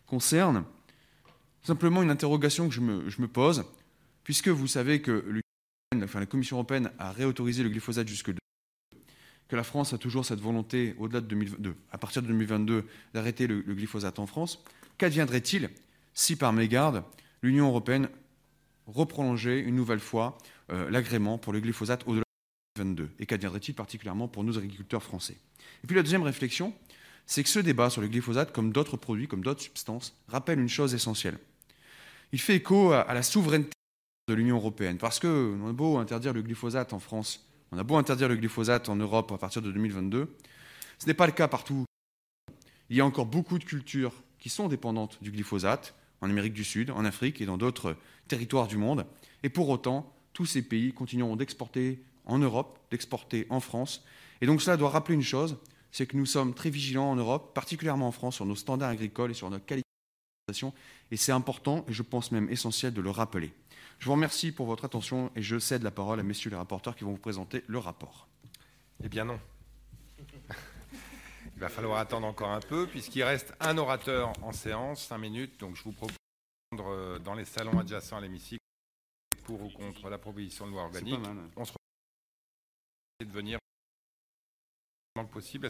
concerne 0.07 0.65
simplement 1.63 2.03
une 2.03 2.11
interrogation 2.11 2.69
que 2.69 2.75
je 2.75 2.81
me, 2.81 3.27
pose, 3.27 3.65
puisque 4.25 4.49
vous 4.49 4.67
savez 4.67 5.01
que 5.01 5.41
la 5.95 6.27
Commission 6.27 6.57
européenne 6.57 6.91
a 6.99 7.13
réautorisé 7.13 7.63
le 7.63 7.71
glyphosate 7.71 8.09
jusque 8.09 8.31
2, 8.31 8.37
que 9.49 9.57
la 9.57 9.63
France 9.63 9.95
a 9.95 9.99
toujours 9.99 10.27
cette 10.27 10.41
volonté, 10.41 10.95
au-delà 10.99 11.21
de 11.21 11.27
2022, 11.27 11.75
à 11.91 11.99
partir 11.99 12.21
de 12.21 12.27
2022, 12.29 12.85
d'arrêter 13.15 13.47
le, 13.47 13.63
le, 13.63 13.75
glyphosate 13.75 14.19
en 14.19 14.27
France, 14.27 14.63
qu'adviendrait-il 14.99 15.71
si, 16.15 16.37
par 16.37 16.53
mégarde, 16.53 17.05
l'Union 17.43 17.69
européenne 17.69 18.09
reprolongeait 18.87 19.61
une 19.61 19.77
nouvelle 19.77 20.01
fois 20.01 20.37
euh, 20.71 20.91
l'agrément 20.91 21.39
pour 21.39 21.53
le 21.53 21.61
glyphosate 21.61 22.03
au-delà 22.07 22.25
de 22.77 22.83
2022 22.83 23.11
Et 23.19 23.27
qu'adviendrait-il 23.27 23.75
particulièrement 23.75 24.29
pour 24.29 24.45
nos 24.45 24.59
agriculteurs 24.59 25.03
français? 25.03 25.37
Et 25.83 25.87
puis 25.87 25.97
la 25.97 26.03
deuxième 26.03 26.23
réflexion, 26.23 26.75
c'est 27.27 27.43
que 27.43 27.49
ce 27.49 27.59
débat 27.59 27.91
sur 27.91 28.01
le 28.01 28.09
glyphosate, 28.09 28.53
comme 28.53 28.73
d'autres 28.73 28.97
produits, 28.97 29.29
comme 29.29 29.43
d'autres 29.43 29.63
substances, 29.63 30.17
rappelle 30.29 30.61
une 30.61 30.69
chose 30.69 30.95
essentielle. 30.95 31.39
Il 32.33 32.41
fait 32.41 32.57
écho 32.57 32.93
à, 32.93 33.13
la 33.13 33.23
souveraineté 33.23 33.73
de 34.29 34.35
l'Union 34.35 34.57
européenne. 34.57 34.99
Parce 34.99 35.19
qu'on 35.19 35.69
a 35.69 35.73
beau 35.73 35.99
interdire 35.99 36.33
le 36.33 36.43
glyphosate 36.43 36.93
en 36.93 36.99
France, 36.99 37.47
on 37.71 37.79
a 37.79 37.83
beau 37.83 37.97
interdire 37.97 38.29
le 38.29 38.37
glyphosate 38.37 38.89
en 38.89 38.97
Europe 38.97 39.33
à 39.33 39.39
partir 39.39 39.63
de 39.63 39.71
2022, 39.71 40.35
ce 40.99 41.07
n'est 41.07 41.15
pas 41.15 41.27
le 41.27 41.33
cas 41.33 41.49
partout. 41.49 41.85
Il 42.91 42.97
y 42.97 43.01
a 43.01 43.07
encore 43.07 43.27
beaucoup 43.27 43.59
de 43.59 43.65
cultures 43.65 44.13
qui 44.39 44.49
sont 44.49 44.69
dépendantes 44.69 45.19
du 45.23 45.31
glyphosate, 45.31 45.95
en 46.21 46.31
Amérique 46.31 46.53
du 46.53 46.65
Sud, 46.65 46.91
en 46.91 47.05
Afrique 47.05 47.41
et 47.41 47.47
dans 47.47 47.59
d'autres 47.59 47.97
territoires 48.29 48.69
du 48.69 48.77
monde. 48.77 49.07
Et 49.43 49.49
pour 49.49 49.69
autant, 49.69 50.15
tous 50.33 50.47
ces 50.47 50.63
pays 50.63 50.93
continueront 50.93 51.37
d'exporter 51.37 52.03
en 52.25 52.39
Europe, 52.39 52.79
d'exporter 52.91 53.47
en 53.51 53.61
France. 53.61 54.05
Et 54.41 54.47
donc 54.47 54.63
cela 54.63 54.77
doit 54.77 54.91
rappeler 54.91 55.15
une 55.15 55.23
chose, 55.23 55.59
c'est 55.93 56.07
que 56.07 56.17
nous 56.17 56.27
sommes 56.27 56.55
très 56.55 56.71
vigilants 56.71 57.11
en 57.11 57.17
Europe, 57.17 57.55
particulièrement 57.55 58.09
en 58.09 58.13
France, 58.13 58.37
sur 58.37 58.47
nos 58.47 58.57
standards 58.57 58.91
agricoles 58.91 59.31
et 59.31 59.35
sur 59.35 59.51
notre 59.51 59.67
qualité 59.67 59.87
d'alimentation. 60.49 60.75
Et 61.11 61.17
c'est 61.17 61.33
important, 61.33 61.85
et 61.87 61.93
je 61.93 62.03
pense 62.03 62.33
même 62.33 62.49
essentiel, 62.49 62.93
de 62.95 63.01
le 63.01 63.11
rappeler. 63.11 63.53
Je 63.99 64.07
vous 64.07 64.13
remercie 64.13 64.51
pour 64.51 64.67
votre 64.67 64.85
attention 64.85 65.31
et 65.37 65.43
je 65.43 65.59
cède 65.59 65.83
la 65.83 65.93
parole 65.93 66.19
à 66.19 66.23
messieurs 66.25 66.51
les 66.51 66.57
rapporteurs 66.57 66.97
qui 66.97 67.05
vont 67.05 67.13
vous 67.13 67.19
présenter 67.19 67.63
le 67.69 67.79
rapport. 67.79 68.27
Eh 69.05 69.09
bien 69.09 69.25
non. 69.25 69.39
Il 71.55 71.61
va 71.61 71.69
falloir 71.69 71.99
attendre 71.99 72.27
encore 72.27 72.51
un 72.51 72.61
peu 72.61 72.89
puisqu'il 72.89 73.23
reste 73.23 73.55
un 73.61 73.79
orateur 73.79 74.33
en 74.43 74.53
séance, 74.53 75.07
cinq 75.07 75.19
minutes. 75.19 75.61
Donc 75.61 75.77
je 75.77 75.85
vous 75.85 75.93
propose 75.93 76.17
de 76.73 76.77
prendre 76.77 77.19
dans 77.19 77.35
les 77.35 77.45
salons 77.45 77.79
adjacents 77.79 78.17
à 78.17 78.21
l'hémicycle 78.21 78.59
pour 79.45 79.63
ou 79.63 79.69
contre 79.69 80.09
la 80.09 80.19
proposition 80.19 80.67
de 80.67 80.73
loi 80.73 80.83
organique. 80.83 81.21
On 81.57 81.65
se 81.65 81.73
retrouve 81.73 81.79
de 83.21 83.33
venir 83.33 83.59
le 85.17 85.27
possible. 85.27 85.69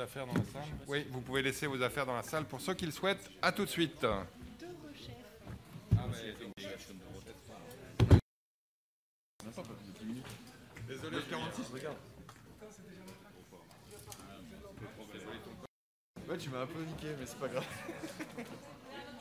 Affaires 0.00 0.26
dans 0.26 0.34
la 0.34 0.44
salle 0.44 0.62
Oui, 0.86 1.06
vous 1.10 1.20
pouvez 1.20 1.42
laisser 1.42 1.66
vos 1.66 1.80
affaires 1.82 2.06
dans 2.06 2.16
la 2.16 2.22
salle 2.22 2.44
pour 2.44 2.60
ceux 2.60 2.74
qui 2.74 2.86
le 2.86 2.92
souhaitent. 2.92 3.30
À 3.42 3.52
tout 3.52 3.64
de 3.64 3.70
suite. 3.70 4.06
Désolé, 10.88 11.18
46, 11.30 11.72
regarde. 11.72 11.96
Ouais, 16.28 16.38
tu 16.38 16.50
m'as 16.50 16.62
un 16.62 16.66
peu 16.66 16.82
niqué, 16.82 17.08
mais 17.18 17.26
c'est 17.26 17.38
pas 17.38 17.48
grave. 17.48 17.66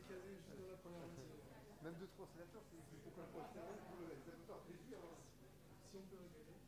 Même 0.00 0.08
peut-être 0.08 0.24
les 0.24 0.32
caser 0.32 0.32
juste 0.32 0.56
dans 0.56 0.70
la 0.72 0.80
première 0.80 1.04
Même 1.84 1.94
deux, 2.00 2.08
trois 2.16 2.26
sénateurs, 2.32 2.64
c'est 2.72 3.02
pourquoi 3.04 3.24
le. 4.00 4.16
Si 5.90 5.96
on 5.96 6.06
peut. 6.08 6.59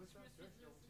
monsieur, 0.00 0.20
monsieur, 0.20 0.44
monsieur. 0.44 0.89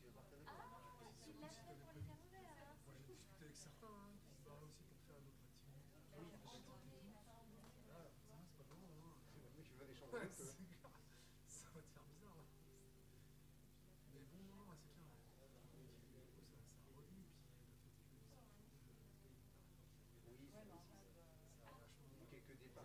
Quelques 22.29 22.55
départs 22.59 22.83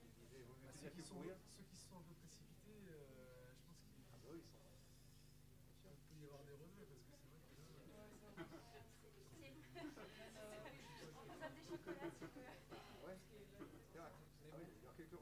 qui 0.00 0.08
ceux, 0.80 0.88
qui 0.90 1.02
sont, 1.76 1.96
un 1.96 2.02
peu 2.02 2.14
précipités, 2.14 2.80
je 2.80 2.92
pense 5.82 5.98
qu'il 6.08 6.20
y 6.20 6.24
avoir 6.24 6.42
des 6.44 6.54
c'est 11.84 11.92
vrai 13.00 13.18
il 14.64 14.80
y 14.82 14.86
a 14.86 14.88
quelques 14.96 15.12
je 15.12 15.18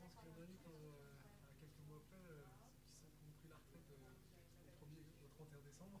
pense 0.00 0.12
qu'il 0.16 0.26
y 0.26 0.30
en 0.32 0.36
a 0.36 0.44
eu 0.44 0.56
quand, 0.64 0.74
quelques 1.60 1.82
mois 1.88 1.98
après, 1.98 2.24
qui 3.40 3.46
la 3.48 3.56
retraite 3.56 3.86
décembre. 5.64 6.00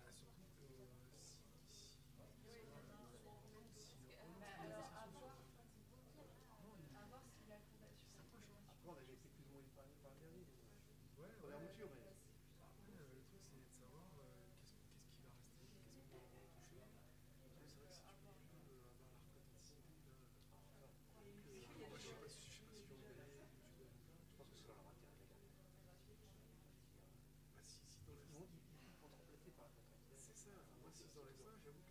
dans 31.15 31.21
les. 31.23 31.90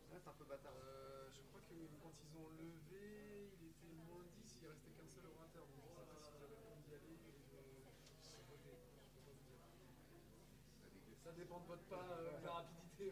C'est 0.09 0.29
un 0.29 0.33
peu 0.33 0.45
euh, 0.53 1.29
je 1.33 1.41
crois 1.49 1.61
que 1.67 1.75
quand 2.01 2.13
ils 2.23 2.37
ont 2.37 2.49
levé, 2.55 3.51
il 3.59 3.67
était 3.67 3.93
moins 4.07 4.23
10, 4.23 4.59
il 4.61 4.67
restait 4.69 4.91
qu'un 4.91 5.07
seul 5.09 5.25
orateur. 5.35 5.67
Ça 11.23 11.31
dépend 11.31 11.59
de 11.59 11.67
votre 11.67 11.83
pas, 11.83 12.05
euh, 12.11 12.39
de 12.39 12.45
la 12.45 12.51
rapidité. 12.53 13.11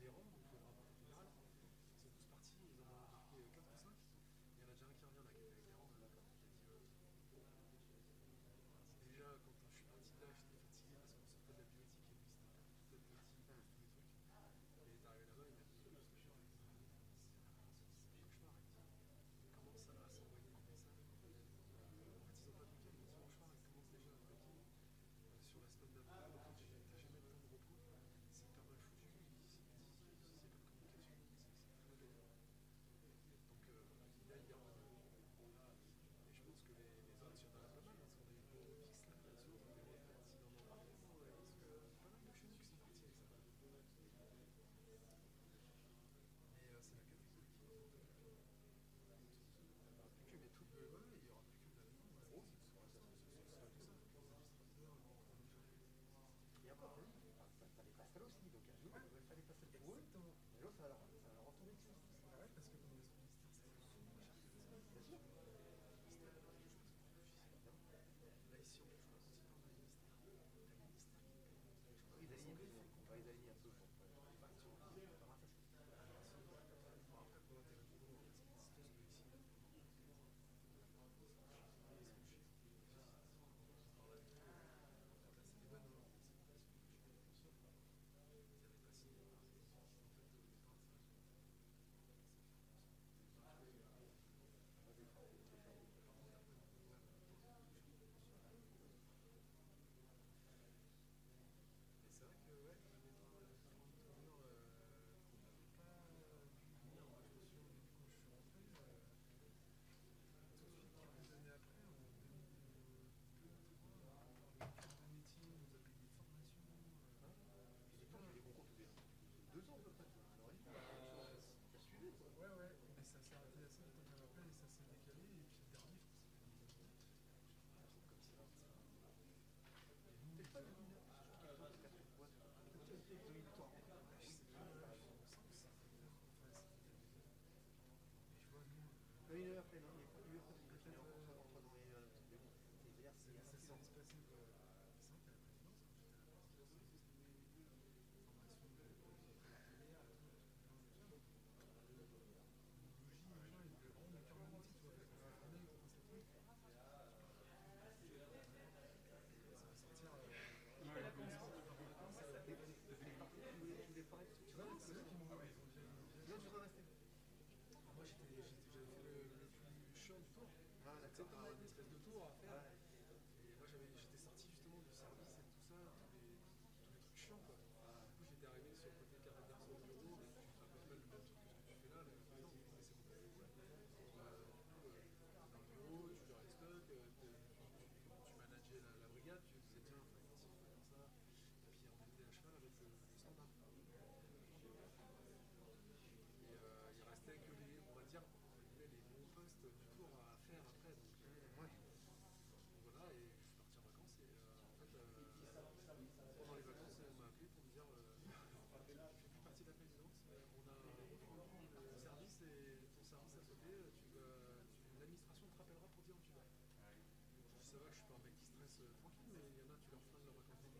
ça 217.71 217.77
va 217.79 217.87
que 217.87 217.95
je 217.95 218.03
suis 218.03 218.07
pas 218.11 218.19
un 218.19 218.23
mec 218.27 218.35
qui 218.35 218.51
stresse 218.51 218.83
euh, 218.83 218.91
tranquille, 218.99 219.31
mais 219.31 219.47
il 219.47 219.55
y 219.55 219.63
en 219.63 219.71
a, 219.71 219.79
tu 219.79 219.95
leur 219.95 220.03
freines 220.11 220.27
leur 220.27 220.35
vacances. 220.35 220.75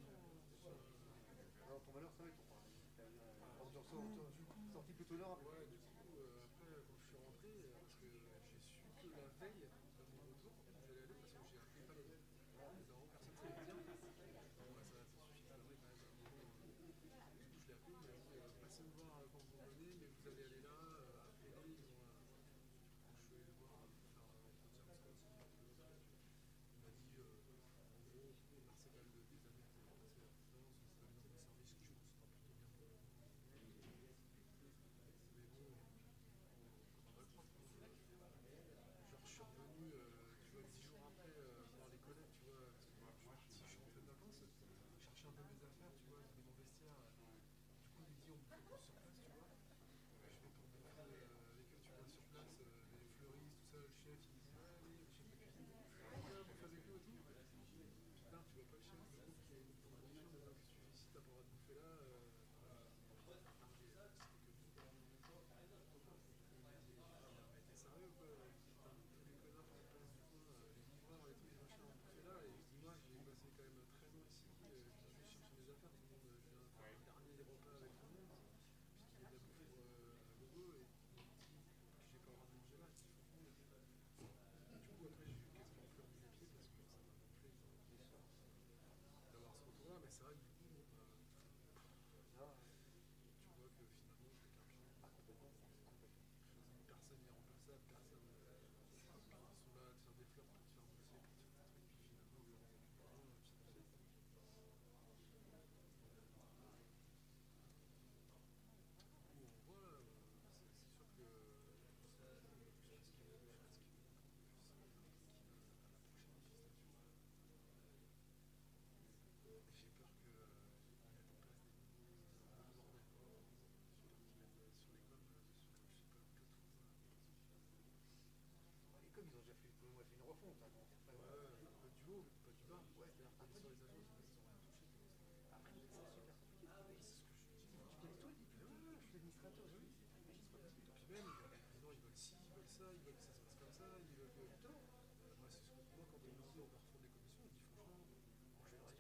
Euh, 0.67 0.75
euh, 0.75 1.67
Alors 1.71 1.80
ton 1.88 1.93
malheur, 1.95 2.12
ça 2.19 2.23
va, 2.27 2.32
ton 2.36 2.43
ah, 3.95 4.73
sorti 4.75 4.91
plutôt 4.99 5.15
là. 5.15 5.39
Ouais, 5.39 5.63
du 5.71 5.80
coup, 5.80 6.19
après, 6.43 6.67
quand 6.84 6.95
je 6.99 7.08
suis 7.08 7.15
rentré, 7.15 7.51
parce 7.80 7.95
que 7.95 8.12
j'ai 8.12 8.60
su 8.67 8.91
que 8.99 9.08
la 9.15 9.23
veille, 9.39 9.71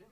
Non, 0.01 0.09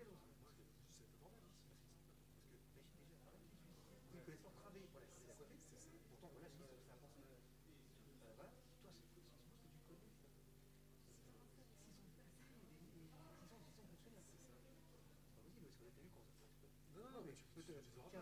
non, 17.13 17.21
mais 17.25 17.33
tu 17.33 17.47
peux 17.55 17.63
te... 17.63 17.73
Tiens, 18.11 18.21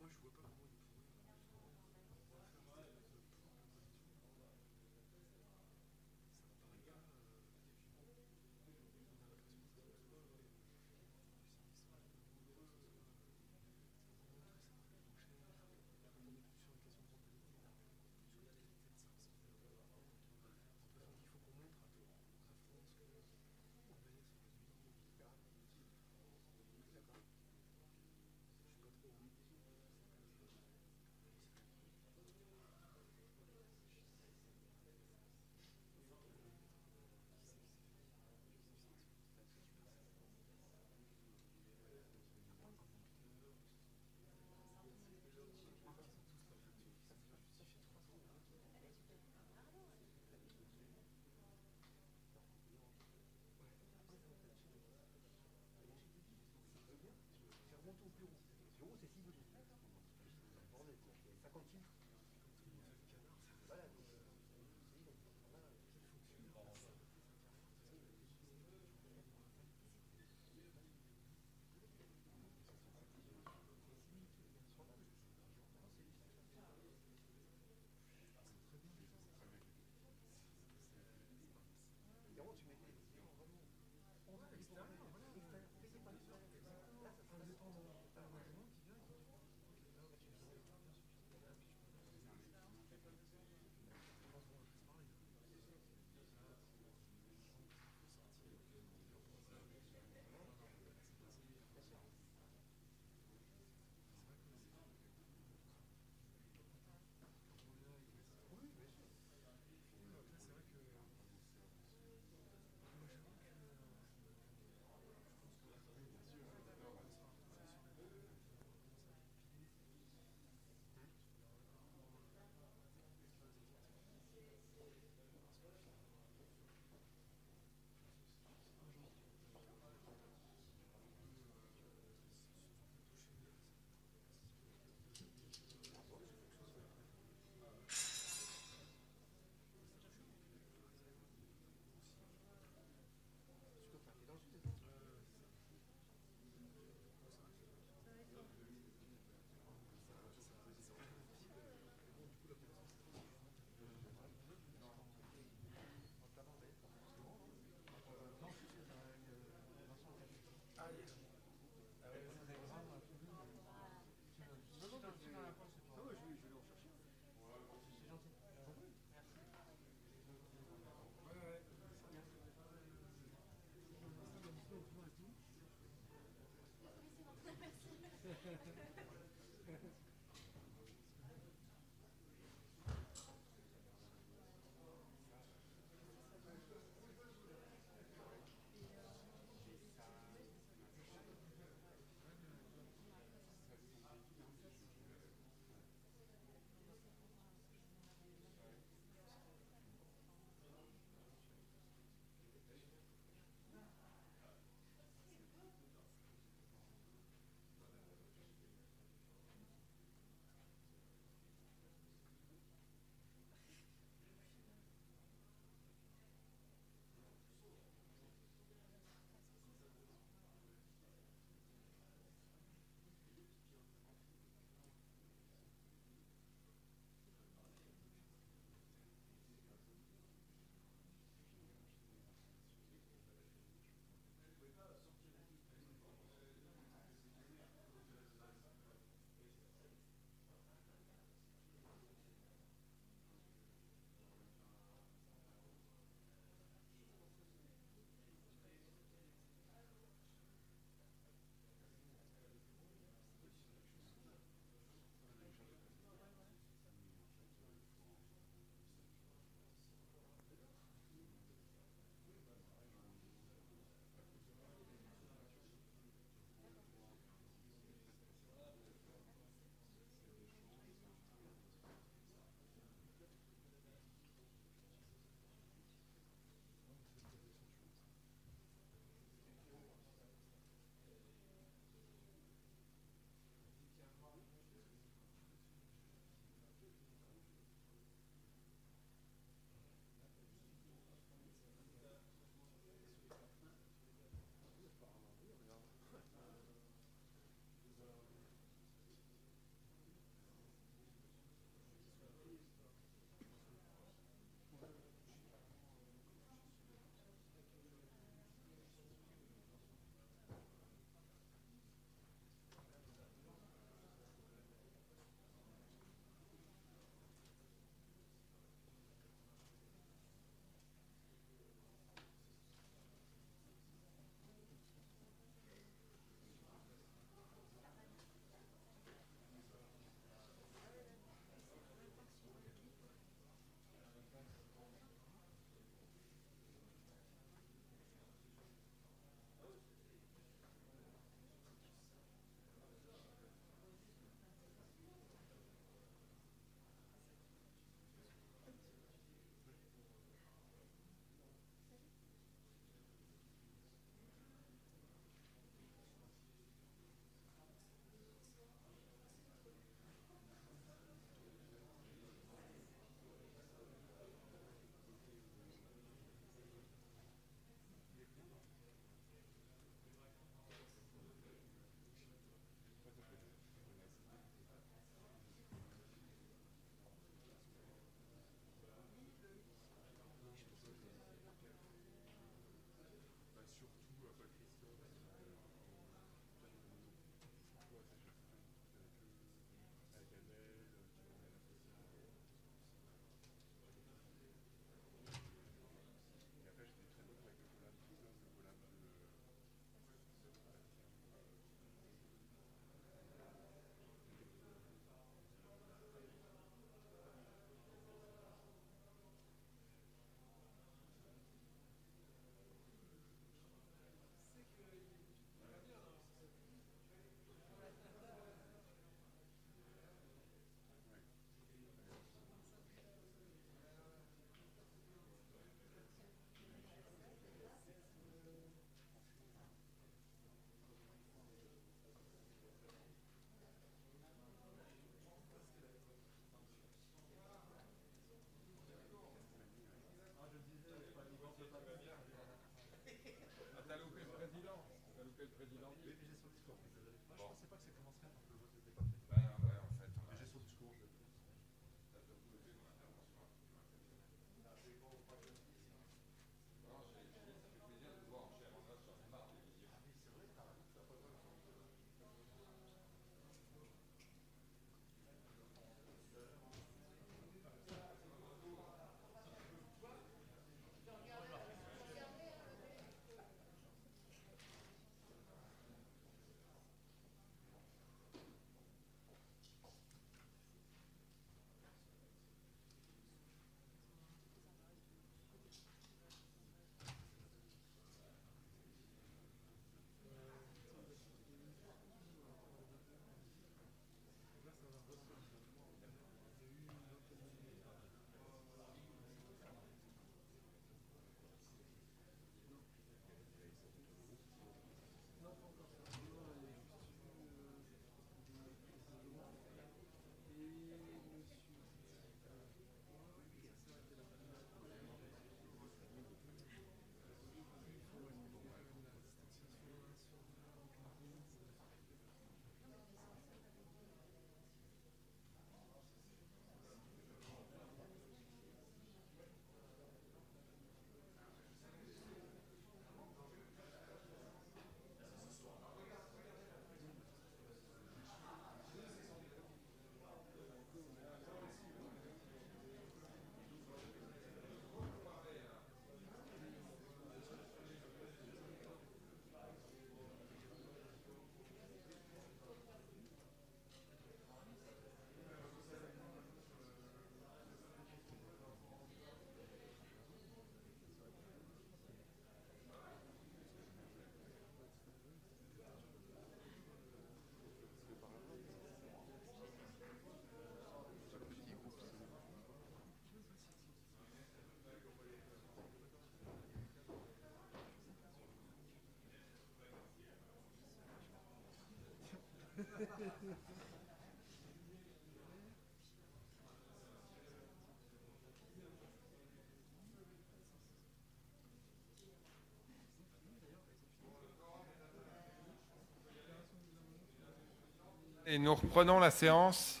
Et 598.48 598.58
nous 598.58 598.74
reprenons 598.74 599.18
la 599.18 599.30
séance. 599.30 600.00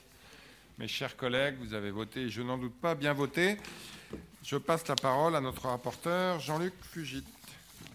Mes 0.78 0.86
chers 0.86 1.16
collègues, 1.16 1.56
vous 1.58 1.74
avez 1.74 1.90
voté, 1.90 2.28
je 2.28 2.42
n'en 2.42 2.58
doute 2.58 2.74
pas, 2.80 2.94
bien 2.94 3.12
voté. 3.12 3.56
Je 4.42 4.56
passe 4.56 4.86
la 4.86 4.94
parole 4.94 5.34
à 5.34 5.40
notre 5.40 5.66
rapporteur, 5.66 6.38
Jean-Luc 6.38 6.74
Fugit. 6.82 7.24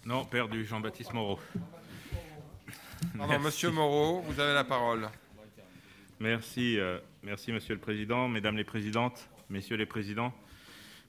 Non, 0.04 0.26
perdu, 0.26 0.66
Jean-Baptiste 0.66 1.14
Moreau. 1.14 1.40
Pardon, 3.28 3.40
Monsieur 3.40 3.70
Moreau, 3.70 4.22
vous 4.22 4.40
avez 4.40 4.54
la 4.56 4.64
parole. 4.64 5.08
Merci, 6.20 6.80
euh, 6.80 6.98
merci 7.24 7.52
Monsieur 7.52 7.76
le 7.76 7.80
Président, 7.80 8.28
Mesdames 8.28 8.58
les 8.58 8.64
Présidentes, 8.64 9.30
Messieurs 9.50 9.76
les 9.78 9.86
Présidents, 9.86 10.34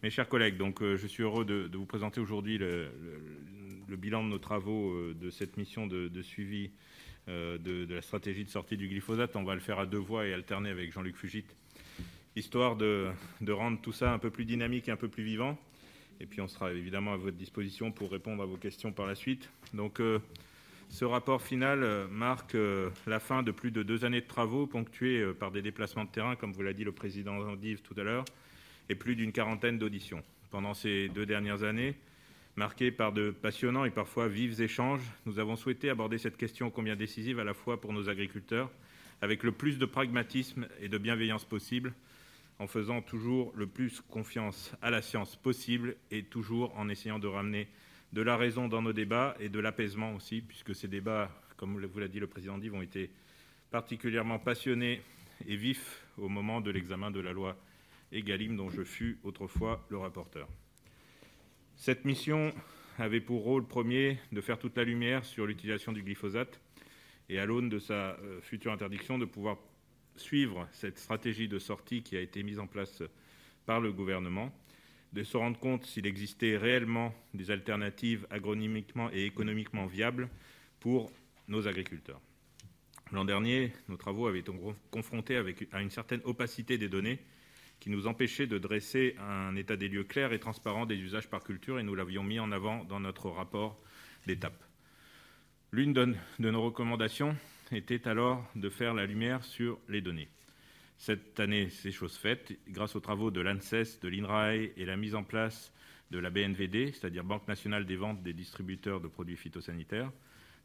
mes 0.03 0.11
chers 0.11 0.29
collègues. 0.29 0.59
Donc, 0.59 0.83
euh, 0.83 0.97
je 0.99 1.07
suis 1.07 1.23
heureux 1.23 1.45
de, 1.47 1.69
de 1.69 1.77
vous 1.79 1.87
présenter 1.87 2.21
aujourd'hui 2.21 2.59
le, 2.59 2.85
le- 3.03 3.21
le 3.89 3.97
bilan 3.97 4.23
de 4.25 4.29
nos 4.29 4.39
travaux 4.39 4.91
euh, 4.93 5.15
de 5.21 5.29
cette 5.31 5.57
mission 5.57 5.87
de, 5.87 6.09
de 6.09 6.23
suivi 6.23 6.71
de, 7.29 7.57
de 7.57 7.95
la 7.95 8.03
stratégie 8.03 8.45
de 8.45 8.49
sortie 8.51 8.77
du 8.77 8.89
glyphosate. 8.89 9.37
On 9.37 9.45
va 9.45 9.55
le 9.55 9.61
faire 9.61 9.79
à 9.79 9.87
deux 9.87 9.99
voix 9.99 10.27
et 10.27 10.35
alterner 10.35 10.71
avec 10.71 10.93
Jean-Luc 10.93 11.17
Fugit, 11.17 11.45
histoire 12.37 12.75
de, 12.77 13.09
rendre 13.49 13.81
tout 13.81 13.93
ça 13.93 14.13
un 14.13 14.19
peu 14.19 14.29
plus 14.31 14.45
dynamique 14.45 14.89
et 14.89 14.91
un 14.91 14.97
peu 14.97 15.09
plus 15.09 15.23
vivant. 15.23 15.57
Et 16.21 16.27
puis, 16.27 16.41
on 16.41 16.49
sera 16.49 16.73
évidemment 16.73 17.13
à 17.13 17.17
votre 17.17 17.37
disposition 17.37 17.91
pour 17.93 18.11
répondre 18.11 18.43
à 18.43 18.47
vos 18.47 18.57
questions 18.57 18.91
par 18.93 19.07
la 19.07 19.15
suite. 19.15 19.51
Donc, 19.73 20.01
ce 20.93 21.07
rapport 21.07 21.41
final 21.41 21.83
euh, 21.83 22.07
marque 22.09 22.55
euh, 22.55 22.91
la 23.07 23.19
fin 23.19 23.43
de 23.43 23.51
plus 23.51 23.71
de 23.71 23.83
deux 23.83 24.05
années 24.05 24.21
de 24.21 24.27
travaux 24.27 24.67
ponctués 24.67 25.23
euh, 25.23 25.33
par 25.33 25.51
des 25.51 25.63
déplacements 25.63 26.05
de 26.05 26.11
terrain, 26.11 26.37
comme 26.37 26.53
vous 26.53 26.63
l'a 26.63 26.75
dit 26.75 26.85
le 26.85 26.93
président 26.93 27.57
Dive 27.57 27.81
tout 27.81 27.99
à 27.99 28.03
l'heure, 28.03 28.27
et 28.91 28.95
plus 28.95 29.17
d'une 29.17 29.33
quarantaine 29.33 29.79
d'auditions. 29.79 30.23
Pendant 30.51 30.75
ces 30.75 31.09
deux 31.09 31.25
dernières 31.25 31.63
années, 31.63 31.95
marquées 32.57 32.91
par 32.91 33.13
de 33.13 33.31
passionnants 33.31 33.87
et 33.87 33.91
parfois 33.91 34.29
vifs 34.29 34.61
échanges, 34.61 35.01
nous 35.25 35.39
avons 35.39 35.57
souhaité 35.57 35.89
aborder 35.89 36.19
cette 36.19 36.37
question 36.37 36.71
combien 36.71 36.95
décisive 36.95 37.39
à 37.39 37.45
la 37.45 37.55
fois 37.55 37.81
pour 37.81 37.95
nos 37.95 38.11
agriculteurs, 38.11 38.71
avec 39.23 39.45
le 39.45 39.53
plus 39.53 39.79
de 39.79 39.87
pragmatisme 39.87 40.69
et 40.83 40.91
de 40.91 40.99
bienveillance 40.99 41.47
possible, 41.47 41.95
en 42.59 42.67
faisant 42.67 43.01
toujours 43.01 43.51
le 43.57 43.67
plus 43.67 44.03
confiance 44.03 44.73
à 44.83 44.91
la 44.91 45.01
science 45.01 45.37
possible 45.37 45.97
et 46.11 46.23
toujours 46.23 46.77
en 46.77 46.91
essayant 46.91 47.19
de 47.19 47.29
ramener 47.29 47.67
de 48.13 48.23
la 48.23 48.37
raison 48.37 48.69
dans 48.69 48.83
nos 48.83 48.93
débats 48.93 49.37
et 49.41 49.49
de 49.49 49.59
l'apaisement 49.59 50.15
aussi, 50.15 50.43
puisque 50.43 50.75
ces 50.75 50.89
débats, 50.89 51.31
comme 51.57 51.85
vous 51.85 51.99
l'a 51.99 52.09
dit 52.09 52.21
le 52.21 52.27
président 52.27 52.59
Dive, 52.59 52.75
ont 52.75 52.83
été 52.83 53.11
particulièrement 53.71 54.39
passionnés 54.39 55.01
et 55.47 55.57
vifs 55.57 56.05
au 56.19 56.29
moment 56.29 56.61
de 56.61 56.71
l'examen 56.71 57.11
de 57.11 57.21
la 57.21 57.33
loi 57.33 57.57
Egalim, 58.13 58.57
dont 58.57 58.71
je 58.71 58.83
fus 58.83 59.19
autrefois 59.25 59.85
le 59.89 59.97
rapporteur. 59.97 60.47
Cette 61.77 62.05
mission 62.05 62.53
avait 62.99 63.21
pour 63.21 63.43
rôle 63.43 63.67
premier 63.67 64.19
de 64.31 64.41
faire 64.43 64.59
toute 64.59 64.77
la 64.77 64.85
lumière 64.85 65.25
sur 65.25 65.47
l'utilisation 65.47 65.93
du 65.93 66.03
glyphosate 66.03 66.61
et 67.31 67.39
à 67.39 67.47
l'aune 67.47 67.71
de 67.71 67.79
sa 67.79 67.95
euh, 67.95 68.41
future 68.43 68.73
interdiction 68.73 69.19
de 69.19 69.25
pouvoir 69.25 69.57
suivre 70.17 70.69
cette 70.73 70.99
stratégie 70.99 71.49
de 71.49 71.59
sortie 71.59 72.03
qui 72.03 72.17
a 72.17 72.21
été 72.21 72.43
mise 72.43 72.59
en 72.59 72.67
place 72.67 73.03
par 73.65 73.81
le 73.81 73.91
gouvernement 73.91 74.53
de 75.13 75.23
se 75.23 75.37
rendre 75.37 75.59
compte 75.59 75.85
s'il 75.85 76.07
existait 76.07 76.57
réellement 76.57 77.15
des 77.35 77.51
alternatives 77.51 78.27
agronomiquement 78.31 79.11
et 79.13 79.25
économiquement 79.25 79.87
viables 79.87 80.29
pour 80.81 81.11
nos 81.49 81.69
agriculteurs. 81.69 82.21
L'an 83.13 83.25
dernier, 83.27 83.73
nos 83.89 83.97
travaux 83.99 84.27
avaient 84.27 84.39
été 84.39 84.53
confrontés 84.91 85.37
à 85.73 85.83
une 85.83 85.91
certaine 85.91 86.23
opacité 86.25 86.79
des 86.79 86.89
données 86.89 87.19
qui 87.79 87.91
nous 87.91 88.07
empêchait 88.07 88.47
de 88.47 88.59
dresser 88.59 89.17
un 89.19 89.55
état 89.57 89.77
des 89.77 89.89
lieux 89.89 90.05
clair 90.05 90.33
et 90.33 90.39
transparent 90.39 90.87
des 90.87 90.97
usages 90.97 91.29
par 91.29 91.43
culture 91.43 91.79
et 91.79 91.83
nous 91.83 91.95
l'avions 91.95 92.23
mis 92.23 92.39
en 92.39 92.53
avant 92.53 92.85
dans 92.85 93.01
notre 93.01 93.29
rapport 93.29 93.79
d'étape. 94.27 94.65
L'une 95.73 95.93
de 95.93 96.15
nos 96.39 96.63
recommandations 96.63 97.37
était 97.71 98.07
alors 98.07 98.49
de 98.55 98.69
faire 98.69 98.95
la 98.95 99.05
lumière 99.05 99.45
sur 99.45 99.79
les 99.89 100.01
données. 100.01 100.29
Cette 101.03 101.41
année, 101.41 101.69
c'est 101.69 101.91
chose 101.91 102.17
faite 102.17 102.57
grâce 102.69 102.95
aux 102.95 103.01
travaux 103.01 103.33
de 103.33 103.41
l'ANSES, 103.41 103.99
de 104.01 104.09
l'INRAE 104.09 104.55
et 104.77 104.85
la 104.87 104.97
mise 104.97 105.17
en 105.17 105.25
place 105.25 105.73
de 106.13 106.19
la 106.21 106.31
BNVD, 106.31 106.93
c'est-à-dire 106.93 107.25
Banque 107.25 107.49
nationale 107.49 107.87
des 107.87 107.97
ventes 107.97 108.23
des 108.23 108.33
distributeurs 108.33 109.01
de 109.01 109.09
produits 109.09 109.37
phytosanitaires. 109.37 110.13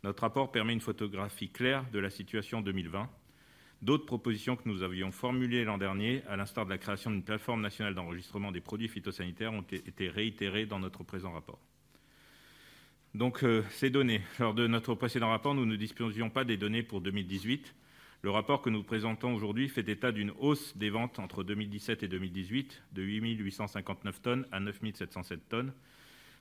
Notre 0.03 0.21
rapport 0.21 0.51
permet 0.51 0.73
une 0.73 0.79
photographie 0.79 1.49
claire 1.49 1.89
de 1.91 1.97
la 1.97 2.11
situation 2.11 2.61
2020. 2.61 3.09
D'autres 3.81 4.05
propositions 4.05 4.55
que 4.55 4.69
nous 4.69 4.83
avions 4.83 5.11
formulées 5.11 5.63
l'an 5.63 5.79
dernier, 5.79 6.21
à 6.29 6.35
l'instar 6.35 6.65
de 6.65 6.69
la 6.69 6.77
création 6.77 7.09
d'une 7.09 7.23
plateforme 7.23 7.61
nationale 7.61 7.95
d'enregistrement 7.95 8.51
des 8.51 8.61
produits 8.61 8.89
phytosanitaires, 8.89 9.53
ont 9.53 9.63
été 9.63 10.07
réitérées 10.07 10.67
dans 10.67 10.77
notre 10.79 11.03
présent 11.03 11.31
rapport. 11.31 11.57
Donc, 13.15 13.43
euh, 13.43 13.63
ces 13.71 13.89
données. 13.89 14.21
Lors 14.38 14.53
de 14.53 14.67
notre 14.67 14.93
précédent 14.93 15.29
rapport, 15.29 15.55
nous 15.55 15.65
ne 15.65 15.75
disposions 15.75 16.29
pas 16.29 16.43
des 16.43 16.57
données 16.57 16.83
pour 16.83 17.01
2018. 17.01 17.73
Le 18.24 18.32
rapport 18.32 18.63
que 18.63 18.70
nous 18.72 18.82
présentons 18.82 19.36
aujourd'hui 19.36 19.70
fait 19.70 19.88
état 19.88 20.11
d'une 20.11 20.32
hausse 20.39 20.76
des 20.76 20.89
ventes 20.89 21.20
entre 21.20 21.43
2017 21.43 22.01
et 22.01 22.07
2018 22.07 22.84
de 22.93 23.03
8 23.03 23.36
859 23.36 24.22
tonnes 24.22 24.45
à 24.51 24.59
9 24.59 24.80
707 24.95 25.47
tonnes. 25.47 25.72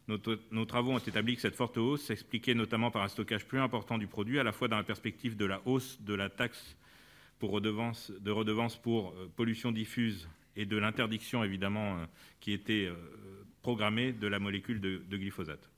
Nos, 0.09 0.64
travaux 0.64 0.93
ont 0.93 0.99
établi 0.99 1.35
que 1.35 1.43
cette 1.43 1.57
forte 1.57 1.77
hausse 1.77 2.05
s'expliquait 2.05 2.55
notamment 2.55 2.91
par 2.91 3.03
un 3.03 3.09
stockage 3.09 3.45
plus 3.45 3.59
important 3.59 3.99
du 3.99 4.07
produit, 4.07 4.39
à 4.39 4.45
la 4.45 4.53
fois 4.53 4.68
dans 4.68 4.77
la 4.77 4.85
perspective 4.85 5.37
de 5.37 5.45
la 5.45 5.61
hausse 5.66 6.01
de 6.01 6.14
la 6.14 6.31
taxe 6.31 6.77
de 7.43 8.31
redevance 8.31 8.77
pour 8.77 9.11
euh, 9.11 9.31
pollution 9.37 9.70
diffuse 9.70 10.29
et 10.55 10.64
de 10.64 10.79
l'interdiction 10.79 11.45
évidemment 11.45 11.99
euh, 11.99 12.07
qui 12.41 12.53
était 12.53 12.87
euh, 12.87 12.95
programmée 13.61 14.12
de 14.12 14.27
la 14.29 14.39
molécule 14.39 14.81
de 14.81 15.16
glyphosate. 15.16 15.68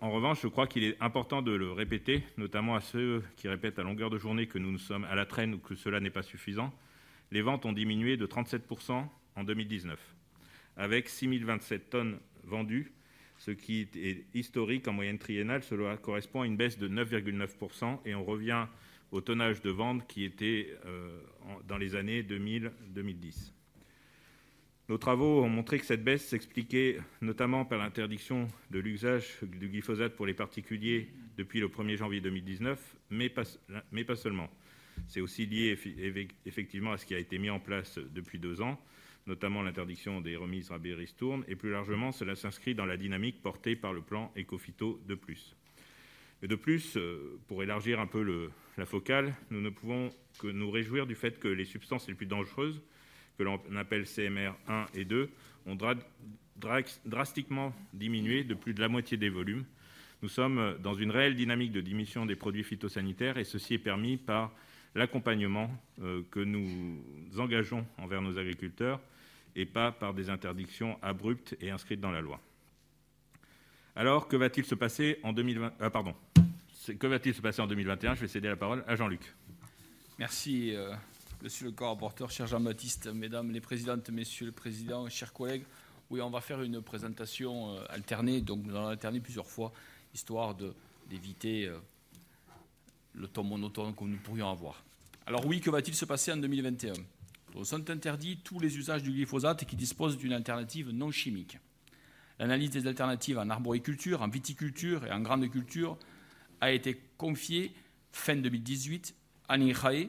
En, 0.00 0.10
revanche, 0.10 0.40
je 0.42 0.48
crois 0.48 0.66
qu'il 0.66 0.82
est 0.82 1.00
important 1.00 1.42
de 1.42 1.52
le 1.52 1.70
répéter, 1.70 2.24
notamment 2.36 2.74
à 2.74 2.80
ceux 2.80 3.22
qui 3.36 3.46
répètent 3.46 3.78
à 3.78 3.84
longueur 3.84 4.10
de 4.10 4.18
journée 4.18 4.48
que 4.48 4.58
nous, 4.58 4.72
nous 4.72 4.78
sommes 4.78 5.04
à 5.04 5.14
la 5.14 5.26
traîne 5.26 5.54
ou 5.54 5.58
que 5.58 5.76
cela 5.76 6.00
n'est 6.00 6.10
pas 6.10 6.22
suffisant. 6.22 6.74
Les 7.30 7.40
ventes 7.40 7.64
ont 7.66 7.72
diminué 7.72 8.16
de 8.16 8.26
37% 8.26 9.06
en 9.36 9.44
2019, 9.44 10.00
avec 10.76 11.08
6027 11.08 11.88
tonnes 11.88 12.18
vendues, 12.42 12.90
ce 13.38 13.52
qui 13.52 13.86
est 13.94 14.24
historique 14.34 14.88
en 14.88 14.92
moyenne 14.92 15.18
triennale. 15.18 15.62
Cela 15.62 15.96
correspond 15.96 16.42
à 16.42 16.46
une 16.46 16.56
baisse 16.56 16.76
de 16.76 16.88
9,9% 16.88 18.00
et 18.04 18.16
on 18.16 18.24
revient 18.24 18.66
au 19.12 19.20
tonnage 19.20 19.60
de 19.60 19.70
vente 19.70 20.04
qui 20.08 20.24
était 20.24 20.74
euh, 20.84 21.20
dans 21.68 21.78
les 21.78 21.94
années 21.94 22.24
2000-2010. 22.24 23.52
Nos 24.90 24.98
travaux 24.98 25.44
ont 25.44 25.48
montré 25.48 25.78
que 25.78 25.86
cette 25.86 26.02
baisse 26.02 26.26
s'expliquait 26.26 26.98
notamment 27.20 27.64
par 27.64 27.78
l'interdiction 27.78 28.48
de 28.72 28.80
l'usage 28.80 29.36
du 29.40 29.68
glyphosate 29.68 30.16
pour 30.16 30.26
les 30.26 30.34
particuliers 30.34 31.06
depuis 31.36 31.60
le 31.60 31.68
1er 31.68 31.96
janvier 31.96 32.20
2019, 32.20 32.96
mais 33.10 33.28
pas, 33.28 33.44
mais 33.92 34.02
pas 34.02 34.16
seulement. 34.16 34.50
C'est 35.06 35.20
aussi 35.20 35.46
lié 35.46 35.78
effectivement 36.44 36.90
à 36.90 36.98
ce 36.98 37.06
qui 37.06 37.14
a 37.14 37.20
été 37.20 37.38
mis 37.38 37.50
en 37.50 37.60
place 37.60 38.00
depuis 38.12 38.40
deux 38.40 38.62
ans, 38.62 38.80
notamment 39.28 39.62
l'interdiction 39.62 40.20
des 40.20 40.34
remises 40.34 40.70
rabais 40.70 40.94
ristournes, 40.94 41.44
et 41.46 41.54
plus 41.54 41.70
largement, 41.70 42.10
cela 42.10 42.34
s'inscrit 42.34 42.74
dans 42.74 42.84
la 42.84 42.96
dynamique 42.96 43.40
portée 43.40 43.76
par 43.76 43.92
le 43.92 44.00
plan 44.00 44.32
Ecofito 44.36 45.00
de 45.06 45.14
plus. 45.14 45.54
Et 46.42 46.48
de 46.48 46.56
plus, 46.56 46.96
euh, 46.96 47.38
pour 47.46 47.62
élargir 47.62 48.00
un 48.00 48.08
peu 48.08 48.24
le, 48.24 48.50
la 48.76 48.86
focale, 48.86 49.36
nous 49.50 49.60
ne 49.60 49.70
pouvons 49.70 50.10
que 50.40 50.48
nous 50.48 50.68
réjouir 50.68 51.06
du 51.06 51.14
fait 51.14 51.38
que 51.38 51.46
les 51.46 51.64
substances 51.64 52.08
les 52.08 52.14
plus 52.14 52.26
dangereuses, 52.26 52.82
que 53.38 53.42
l'on 53.42 53.60
appelle 53.76 54.04
CMR 54.04 54.52
1 54.68 54.86
et 54.94 55.04
2, 55.04 55.30
ont 55.66 55.74
dra 55.74 55.94
dra 56.56 56.80
drastiquement 57.06 57.72
diminué 57.94 58.44
de 58.44 58.54
plus 58.54 58.74
de 58.74 58.80
la 58.80 58.88
moitié 58.88 59.16
des 59.16 59.30
volumes. 59.30 59.64
Nous 60.22 60.28
sommes 60.28 60.76
dans 60.82 60.94
une 60.94 61.10
réelle 61.10 61.34
dynamique 61.34 61.72
de 61.72 61.80
diminution 61.80 62.26
des 62.26 62.36
produits 62.36 62.64
phytosanitaires 62.64 63.38
et 63.38 63.44
ceci 63.44 63.74
est 63.74 63.78
permis 63.78 64.18
par 64.18 64.52
l'accompagnement 64.94 65.70
euh, 66.02 66.22
que 66.30 66.40
nous 66.40 67.02
engageons 67.38 67.86
envers 67.96 68.20
nos 68.20 68.38
agriculteurs 68.38 69.00
et 69.56 69.64
pas 69.64 69.92
par 69.92 70.14
des 70.14 70.28
interdictions 70.28 70.98
abruptes 71.02 71.56
et 71.60 71.70
inscrites 71.70 72.00
dans 72.00 72.10
la 72.10 72.20
loi. 72.20 72.40
Alors, 73.96 74.28
que 74.28 74.36
va-t-il 74.36 74.64
se 74.64 74.74
passer 74.74 75.18
en 75.22 75.32
2020 75.32 75.72
ah, 75.80 75.90
Pardon. 75.90 76.14
Que 76.98 77.06
va-t-il 77.06 77.34
se 77.34 77.40
passer 77.40 77.60
en 77.60 77.66
2021 77.66 78.14
Je 78.14 78.20
vais 78.20 78.28
céder 78.28 78.48
la 78.48 78.56
parole 78.56 78.84
à 78.86 78.96
Jean-Luc. 78.96 79.20
Merci, 80.18 80.74
euh, 80.74 80.92
monsieur 81.42 81.66
le 81.66 81.72
co-rapporteur, 81.72 82.30
cher 82.30 82.46
Jean-Baptiste, 82.46 83.06
mesdames 83.06 83.50
les 83.50 83.60
présidentes, 83.60 84.10
messieurs 84.10 84.46
les 84.46 84.52
présidents, 84.52 85.08
chers 85.08 85.32
collègues. 85.32 85.64
Oui, 86.10 86.20
on 86.20 86.30
va 86.30 86.40
faire 86.40 86.60
une 86.62 86.82
présentation 86.82 87.74
euh, 87.76 87.84
alternée, 87.88 88.40
donc 88.40 88.64
nous 88.64 88.76
allons 88.76 88.88
alterner 88.88 89.20
plusieurs 89.20 89.46
fois, 89.46 89.72
histoire 90.12 90.54
d'éviter 91.08 91.66
euh, 91.66 91.78
le 93.14 93.26
ton 93.26 93.44
monotone 93.44 93.94
que 93.94 94.04
nous 94.04 94.18
pourrions 94.18 94.50
avoir. 94.50 94.82
Alors 95.26 95.46
oui, 95.46 95.60
que 95.60 95.70
va-t-il 95.70 95.94
se 95.94 96.04
passer 96.04 96.32
en 96.32 96.36
2021 96.36 96.92
Donc, 97.54 97.66
Sont 97.66 97.88
interdits 97.88 98.38
tous 98.44 98.60
les 98.60 98.76
usages 98.76 99.02
du 99.02 99.12
glyphosate 99.12 99.64
qui 99.64 99.76
disposent 99.76 100.18
d'une 100.18 100.32
alternative 100.32 100.90
non 100.90 101.10
chimique. 101.10 101.58
L'analyse 102.38 102.70
des 102.70 102.86
alternatives 102.86 103.38
en 103.38 103.48
arboriculture, 103.48 104.22
en 104.22 104.28
viticulture 104.28 105.06
et 105.06 105.12
en 105.12 105.20
grande 105.20 105.48
culture 105.48 105.96
a 106.60 106.70
été 106.72 107.00
confiée 107.16 107.72
fin 108.12 108.36
2018 108.36 109.14
à 109.48 109.56
l'INRAE, 109.56 110.08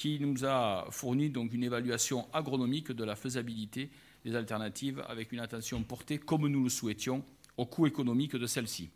qui 0.00 0.18
nous 0.18 0.46
a 0.46 0.86
fourni 0.90 1.28
donc 1.28 1.52
une 1.52 1.62
évaluation 1.62 2.26
agronomique 2.32 2.90
de 2.90 3.04
la 3.04 3.16
faisabilité 3.16 3.90
des 4.24 4.34
alternatives 4.34 5.04
avec 5.06 5.30
une 5.30 5.40
attention 5.40 5.82
portée, 5.82 6.16
comme 6.16 6.48
nous 6.48 6.62
le 6.64 6.70
souhaitions, 6.70 7.22
au 7.58 7.66
coût 7.66 7.86
économique 7.86 8.34
de 8.34 8.46
celle-ci. 8.46 8.88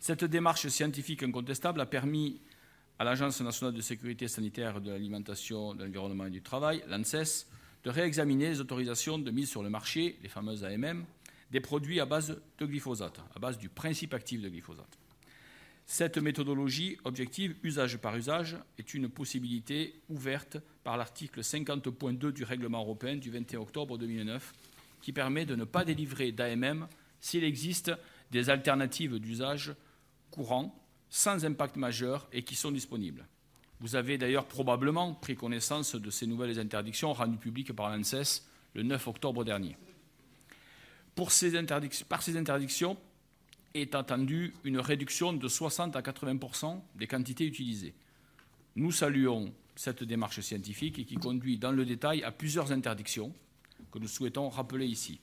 Cette 0.00 0.24
démarche 0.24 0.66
scientifique 0.68 1.22
incontestable 1.22 1.82
a 1.82 1.84
permis 1.84 2.40
à 2.98 3.04
l'Agence 3.04 3.42
nationale 3.42 3.74
de 3.74 3.82
sécurité 3.82 4.26
sanitaire 4.26 4.80
de 4.80 4.90
l'alimentation, 4.90 5.74
de 5.74 5.84
l'environnement 5.84 6.24
et 6.24 6.30
du 6.30 6.40
travail, 6.40 6.82
l'ANSES, 6.88 7.46
de 7.84 7.90
réexaminer 7.90 8.48
les 8.48 8.60
autorisations 8.62 9.18
de 9.18 9.30
mise 9.30 9.50
sur 9.50 9.62
le 9.62 9.68
marché, 9.68 10.18
les 10.22 10.30
fameuses 10.30 10.64
AMM, 10.64 11.04
des 11.50 11.60
produits 11.60 12.00
à 12.00 12.06
base 12.06 12.40
de 12.58 12.64
glyphosate, 12.64 13.20
à 13.36 13.38
base 13.38 13.58
du 13.58 13.68
principe 13.68 14.14
actif 14.14 14.40
de 14.40 14.48
glyphosate. 14.48 14.98
Cette 15.90 16.18
méthodologie 16.18 16.98
objective, 17.04 17.56
usage 17.62 17.96
par 17.96 18.14
usage, 18.14 18.58
est 18.78 18.92
une 18.92 19.08
possibilité 19.08 19.98
ouverte 20.10 20.58
par 20.84 20.98
l'article 20.98 21.40
50.2 21.40 22.30
du 22.30 22.44
règlement 22.44 22.82
européen 22.82 23.16
du 23.16 23.30
21 23.30 23.60
octobre 23.60 23.96
2009, 23.96 24.52
qui 25.00 25.14
permet 25.14 25.46
de 25.46 25.54
ne 25.56 25.64
pas 25.64 25.86
délivrer 25.86 26.30
d'AMM 26.30 26.86
s'il 27.20 27.42
existe 27.42 27.90
des 28.30 28.50
alternatives 28.50 29.18
d'usage 29.18 29.74
courant, 30.30 30.78
sans 31.08 31.46
impact 31.46 31.76
majeur 31.76 32.28
et 32.34 32.42
qui 32.42 32.54
sont 32.54 32.70
disponibles. 32.70 33.26
Vous 33.80 33.96
avez 33.96 34.18
d'ailleurs 34.18 34.44
probablement 34.44 35.14
pris 35.14 35.36
connaissance 35.36 35.94
de 35.94 36.10
ces 36.10 36.26
nouvelles 36.26 36.60
interdictions 36.60 37.14
rendues 37.14 37.38
publiques 37.38 37.72
par 37.72 37.88
l'ANSES 37.88 38.46
le 38.74 38.82
9 38.82 39.08
octobre 39.08 39.42
dernier. 39.42 39.78
Par 41.14 41.32
ces 41.32 41.56
interdictions 41.56 42.98
est 43.74 43.94
attendue 43.94 44.54
une 44.64 44.78
réduction 44.78 45.32
de 45.32 45.48
60 45.48 45.96
à 45.96 46.00
80% 46.00 46.80
des 46.96 47.06
quantités 47.06 47.46
utilisées. 47.46 47.94
Nous 48.76 48.92
saluons 48.92 49.52
cette 49.76 50.04
démarche 50.04 50.40
scientifique 50.40 51.06
qui 51.06 51.14
conduit 51.16 51.58
dans 51.58 51.72
le 51.72 51.84
détail 51.84 52.22
à 52.22 52.32
plusieurs 52.32 52.72
interdictions 52.72 53.32
que 53.92 53.98
nous 53.98 54.08
souhaitons 54.08 54.48
rappeler 54.48 54.86
ici. 54.86 55.20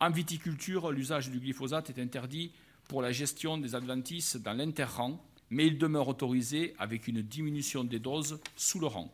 En 0.00 0.10
viticulture, 0.10 0.92
l'usage 0.92 1.30
du 1.30 1.40
glyphosate 1.40 1.90
est 1.90 2.00
interdit 2.00 2.52
pour 2.86 3.02
la 3.02 3.12
gestion 3.12 3.58
des 3.58 3.74
adventices 3.74 4.36
dans 4.36 4.52
l'interrang, 4.52 5.22
mais 5.50 5.66
il 5.66 5.78
demeure 5.78 6.08
autorisé 6.08 6.74
avec 6.78 7.08
une 7.08 7.22
diminution 7.22 7.84
des 7.84 7.98
doses 7.98 8.40
sous 8.56 8.78
le 8.78 8.86
rang. 8.86 9.10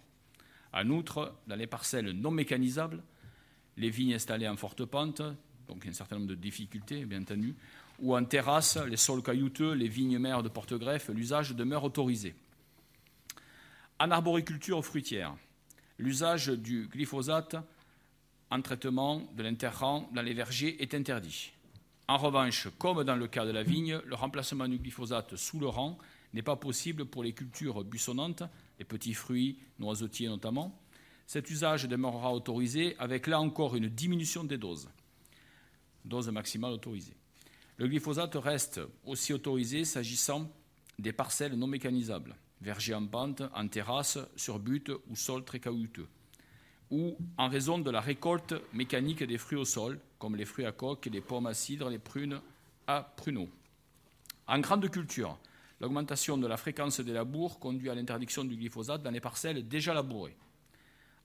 En 0.72 0.88
outre, 0.90 1.34
dans 1.46 1.56
les 1.56 1.66
parcelles 1.66 2.10
non 2.10 2.30
mécanisables, 2.30 3.02
les 3.76 3.90
vignes 3.90 4.14
installées 4.14 4.48
en 4.48 4.56
forte 4.56 4.84
pente, 4.84 5.22
donc 5.68 5.86
un 5.86 5.92
certain 5.92 6.16
nombre 6.16 6.28
de 6.28 6.34
difficultés, 6.34 7.04
bien 7.04 7.22
entendu, 7.22 7.54
ou 8.04 8.14
en 8.14 8.24
terrasse, 8.26 8.76
les 8.76 8.98
sols 8.98 9.22
caillouteux, 9.22 9.72
les 9.72 9.88
vignes 9.88 10.18
mères 10.18 10.42
de 10.42 10.50
porte-greffe, 10.50 11.08
l'usage 11.08 11.52
demeure 11.52 11.84
autorisé. 11.84 12.34
En 13.98 14.10
arboriculture 14.10 14.84
fruitière, 14.84 15.34
l'usage 15.98 16.48
du 16.48 16.86
glyphosate 16.86 17.56
en 18.50 18.60
traitement 18.60 19.22
de 19.34 19.42
l'interrang 19.42 20.06
dans 20.12 20.20
les 20.20 20.34
vergers 20.34 20.82
est 20.82 20.92
interdit. 20.92 21.52
En 22.06 22.18
revanche, 22.18 22.68
comme 22.78 23.04
dans 23.04 23.16
le 23.16 23.26
cas 23.26 23.46
de 23.46 23.52
la 23.52 23.62
vigne, 23.62 23.98
le 24.04 24.14
remplacement 24.14 24.68
du 24.68 24.76
glyphosate 24.76 25.36
sous 25.36 25.58
le 25.58 25.68
rang 25.68 25.96
n'est 26.34 26.42
pas 26.42 26.56
possible 26.56 27.06
pour 27.06 27.24
les 27.24 27.32
cultures 27.32 27.84
buissonnantes, 27.84 28.42
les 28.78 28.84
petits 28.84 29.14
fruits, 29.14 29.58
noisetiers 29.78 30.28
notamment. 30.28 30.78
Cet 31.26 31.48
usage 31.48 31.88
demeurera 31.88 32.34
autorisé 32.34 32.96
avec 32.98 33.28
là 33.28 33.40
encore 33.40 33.76
une 33.76 33.88
diminution 33.88 34.44
des 34.44 34.58
doses, 34.58 34.90
dose 36.04 36.28
maximale 36.28 36.72
autorisée. 36.72 37.16
Le 37.76 37.88
glyphosate 37.88 38.36
reste 38.36 38.80
aussi 39.04 39.32
autorisé 39.32 39.84
s'agissant 39.84 40.48
des 41.00 41.12
parcelles 41.12 41.56
non 41.56 41.66
mécanisables, 41.66 42.36
vergers 42.60 42.94
en 42.94 43.06
pente, 43.06 43.42
en 43.52 43.66
terrasse, 43.66 44.18
sur 44.36 44.60
butte 44.60 44.92
ou 45.08 45.16
sol 45.16 45.44
très 45.44 45.58
caouteux, 45.58 46.06
ou 46.90 47.16
en 47.36 47.48
raison 47.48 47.78
de 47.78 47.90
la 47.90 48.00
récolte 48.00 48.54
mécanique 48.72 49.24
des 49.24 49.38
fruits 49.38 49.58
au 49.58 49.64
sol, 49.64 49.98
comme 50.18 50.36
les 50.36 50.44
fruits 50.44 50.66
à 50.66 50.72
coque, 50.72 51.06
les 51.06 51.20
pommes 51.20 51.46
à 51.46 51.54
cidre, 51.54 51.90
les 51.90 51.98
prunes 51.98 52.40
à 52.86 53.12
pruneaux. 53.16 53.48
En 54.46 54.60
grande 54.60 54.88
culture, 54.88 55.36
l'augmentation 55.80 56.38
de 56.38 56.46
la 56.46 56.56
fréquence 56.56 57.00
des 57.00 57.12
labours 57.12 57.58
conduit 57.58 57.90
à 57.90 57.94
l'interdiction 57.96 58.44
du 58.44 58.56
glyphosate 58.56 59.02
dans 59.02 59.10
les 59.10 59.20
parcelles 59.20 59.66
déjà 59.66 59.94
labourées. 59.94 60.36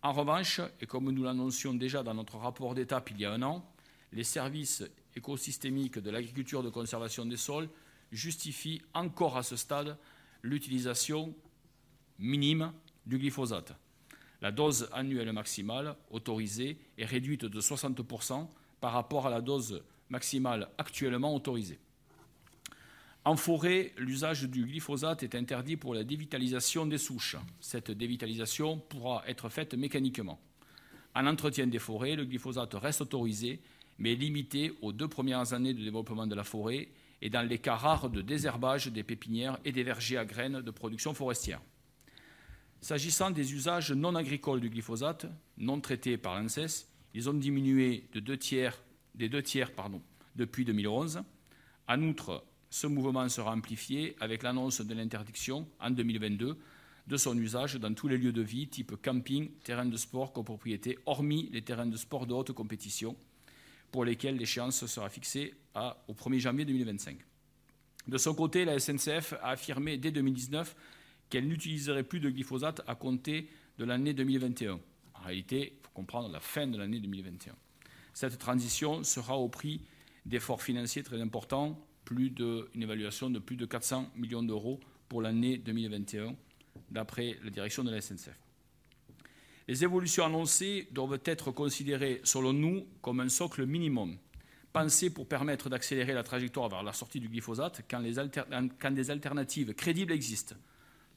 En 0.02 0.14
revanche, 0.14 0.62
et 0.82 0.88
comme 0.88 1.12
nous 1.12 1.24
l'annoncions 1.24 1.76
déjà 1.76 2.02
dans 2.02 2.16
notre 2.16 2.38
rapport 2.38 2.74
d'étape 2.74 3.12
il 3.12 3.20
y 3.20 3.26
a 3.26 3.34
un 3.34 3.44
an, 3.44 3.64
les 4.14 4.24
services 4.24 4.84
écosystémiques 5.16 6.00
de 6.00 6.10
l'agriculture 6.10 6.64
de 6.64 6.70
conservation 6.70 7.26
des 7.26 7.38
sols 7.38 7.70
justifient 8.12 8.82
encore 8.94 9.38
à 9.38 9.44
ce 9.44 9.56
stade 9.56 9.98
l'utilisation 10.42 11.34
minime 12.18 12.74
du 13.06 13.18
glyphosate. 13.18 13.74
La 14.42 14.52
dose 14.52 14.90
annuelle 14.94 15.32
maximale 15.34 15.96
autorisée 16.12 16.78
est 16.98 17.06
réduite 17.06 17.46
de 17.46 17.62
60% 17.62 18.48
par 18.80 18.94
rapport 18.94 19.28
à 19.28 19.30
la 19.30 19.42
dose 19.42 19.84
maximale 20.10 20.70
actuellement 20.78 21.36
autorisée. 21.36 21.80
En 23.26 23.36
forêt, 23.36 23.94
l'usage 23.98 24.44
du 24.44 24.66
glyphosate 24.66 25.24
est 25.24 25.36
interdit 25.36 25.76
pour 25.76 25.94
la 25.94 26.04
dévitalisation 26.04 26.86
des 26.86 26.98
souches. 26.98 27.36
Cette 27.60 27.92
dévitalisation 27.92 28.78
pourra 28.78 29.24
être 29.28 29.50
faite 29.50 29.74
mécaniquement. 29.74 30.40
En 31.14 31.28
entretien 31.28 31.68
des 31.68 31.80
forêts, 31.80 32.16
le 32.16 32.26
glyphosate 32.26 32.74
reste 32.76 33.02
autorisé, 33.02 33.60
mais 34.00 34.16
limité 34.16 34.74
aux 34.82 34.94
deux 34.94 35.08
premières 35.08 35.54
années 35.54 35.74
de 35.74 35.84
développement 35.84 36.26
de 36.26 36.36
la 36.36 36.44
forêt 36.44 36.88
et 37.22 37.30
dans 37.30 37.48
les 37.48 37.60
cas 37.60 37.76
rares 37.76 38.10
de 38.10 38.22
désherbage 38.22 38.88
des 38.88 39.04
pépinières 39.04 39.60
et 39.66 39.72
des 39.72 39.84
vergers 39.84 40.18
à 40.18 40.26
graines 40.26 40.62
de 40.62 40.72
production 40.72 41.14
forestière. 41.14 41.62
S'agissant 42.82 43.30
des 43.30 43.54
usages 43.54 43.92
non 43.92 44.16
agricoles 44.16 44.62
du 44.62 44.70
glyphosate, 44.70 45.26
non 45.58 45.82
traités 45.82 46.18
par 46.18 46.40
l'ANSES, 46.40 46.88
ils 47.14 47.30
ont 47.30 47.34
diminué 47.34 48.08
de 48.14 48.22
deux 48.22 48.38
tiers, 48.38 48.82
des 49.16 49.28
deux 49.28 49.44
tiers 49.44 49.72
depuis 50.36 50.64
2011. 50.64 51.22
En 51.90 52.02
outre, 52.04 52.46
ce 52.70 52.88
mouvement 52.88 53.28
sera 53.28 53.52
amplifié 53.52 54.16
avec 54.22 54.44
l'annonce 54.44 54.80
de 54.80 54.94
l'interdiction 54.94 55.68
en 55.82 55.90
2022 55.90 56.58
de 57.08 57.18
son 57.18 57.38
usage 57.38 57.76
dans 57.76 57.94
tous 57.94 58.08
les 58.08 58.18
lieux 58.18 58.32
de 58.32 58.44
vie 58.44 58.68
type 58.68 58.96
camping, 59.02 59.50
terrain 59.64 59.86
de 59.86 59.98
sport, 59.98 60.32
copropriété, 60.32 61.00
hormis 61.08 61.50
les 61.52 61.64
terrains 61.64 61.88
de 61.88 61.98
sport 61.98 62.28
de 62.28 62.34
haute 62.34 62.52
compétition, 62.52 63.18
pour 63.92 64.06
lesquels 64.06 64.38
l'échéance 64.38 64.86
sera 64.86 65.10
fixée 65.10 65.54
au 66.08 66.14
1er 66.14 66.40
janvier 66.40 66.66
2025. 66.66 67.18
De 68.08 68.18
son 68.18 68.34
côté, 68.34 68.66
la 68.66 68.80
SNCF 68.80 69.34
a 69.42 69.50
affirmé 69.50 69.98
dès 69.98 70.12
2019 70.12 70.76
qu'elle 71.30 71.48
n'utiliserait 71.48 72.04
plus 72.04 72.20
de 72.20 72.30
glyphosate 72.30 72.82
à 72.88 72.96
compter 72.96 73.48
de 73.78 73.86
l'année 73.86 74.14
2021. 74.14 74.80
En 75.14 75.20
réalité, 75.22 75.74
il 75.78 75.86
faut 75.86 75.92
comprendre 75.94 76.30
la 76.30 76.40
fin 76.40 76.68
de 76.68 76.78
l'année 76.78 77.00
2021. 77.00 77.54
Cette 78.14 78.38
transition 78.40 79.04
sera 79.04 79.38
au 79.38 79.48
prix 79.48 79.82
d'efforts 80.26 80.62
financiers 80.62 81.04
très 81.04 81.22
importants, 81.22 81.80
plus 82.04 82.30
de, 82.30 82.70
une 82.74 82.84
évaluation 82.84 83.30
de 83.30 83.40
plus 83.40 83.56
de 83.56 83.66
400 83.66 84.12
millions 84.16 84.44
d'euros 84.44 84.80
pour 85.08 85.22
l'année 85.22 85.58
2021, 85.58 86.36
d'après 86.90 87.38
la 87.44 87.50
direction 87.50 87.84
de 87.84 87.92
la 87.92 88.02
SNCF. 88.02 88.49
Les 89.70 89.84
évolutions 89.84 90.26
annoncées 90.26 90.88
doivent 90.90 91.22
être 91.26 91.52
considérées, 91.52 92.22
selon 92.24 92.54
nous, 92.54 92.88
comme 93.04 93.20
un 93.20 93.30
socle 93.30 93.68
minimum, 93.68 94.18
pensé 94.74 95.12
pour 95.12 95.28
permettre 95.28 95.70
d'accélérer 95.70 96.16
la 96.16 96.24
trajectoire 96.24 96.70
vers 96.70 96.82
la 96.82 96.92
sortie 96.92 97.20
du 97.20 97.30
glyphosate 97.30 97.84
quand, 97.88 98.02
des 98.02 99.12
alternatives 99.12 99.76
crédibles 99.76 100.12
existent. 100.12 100.56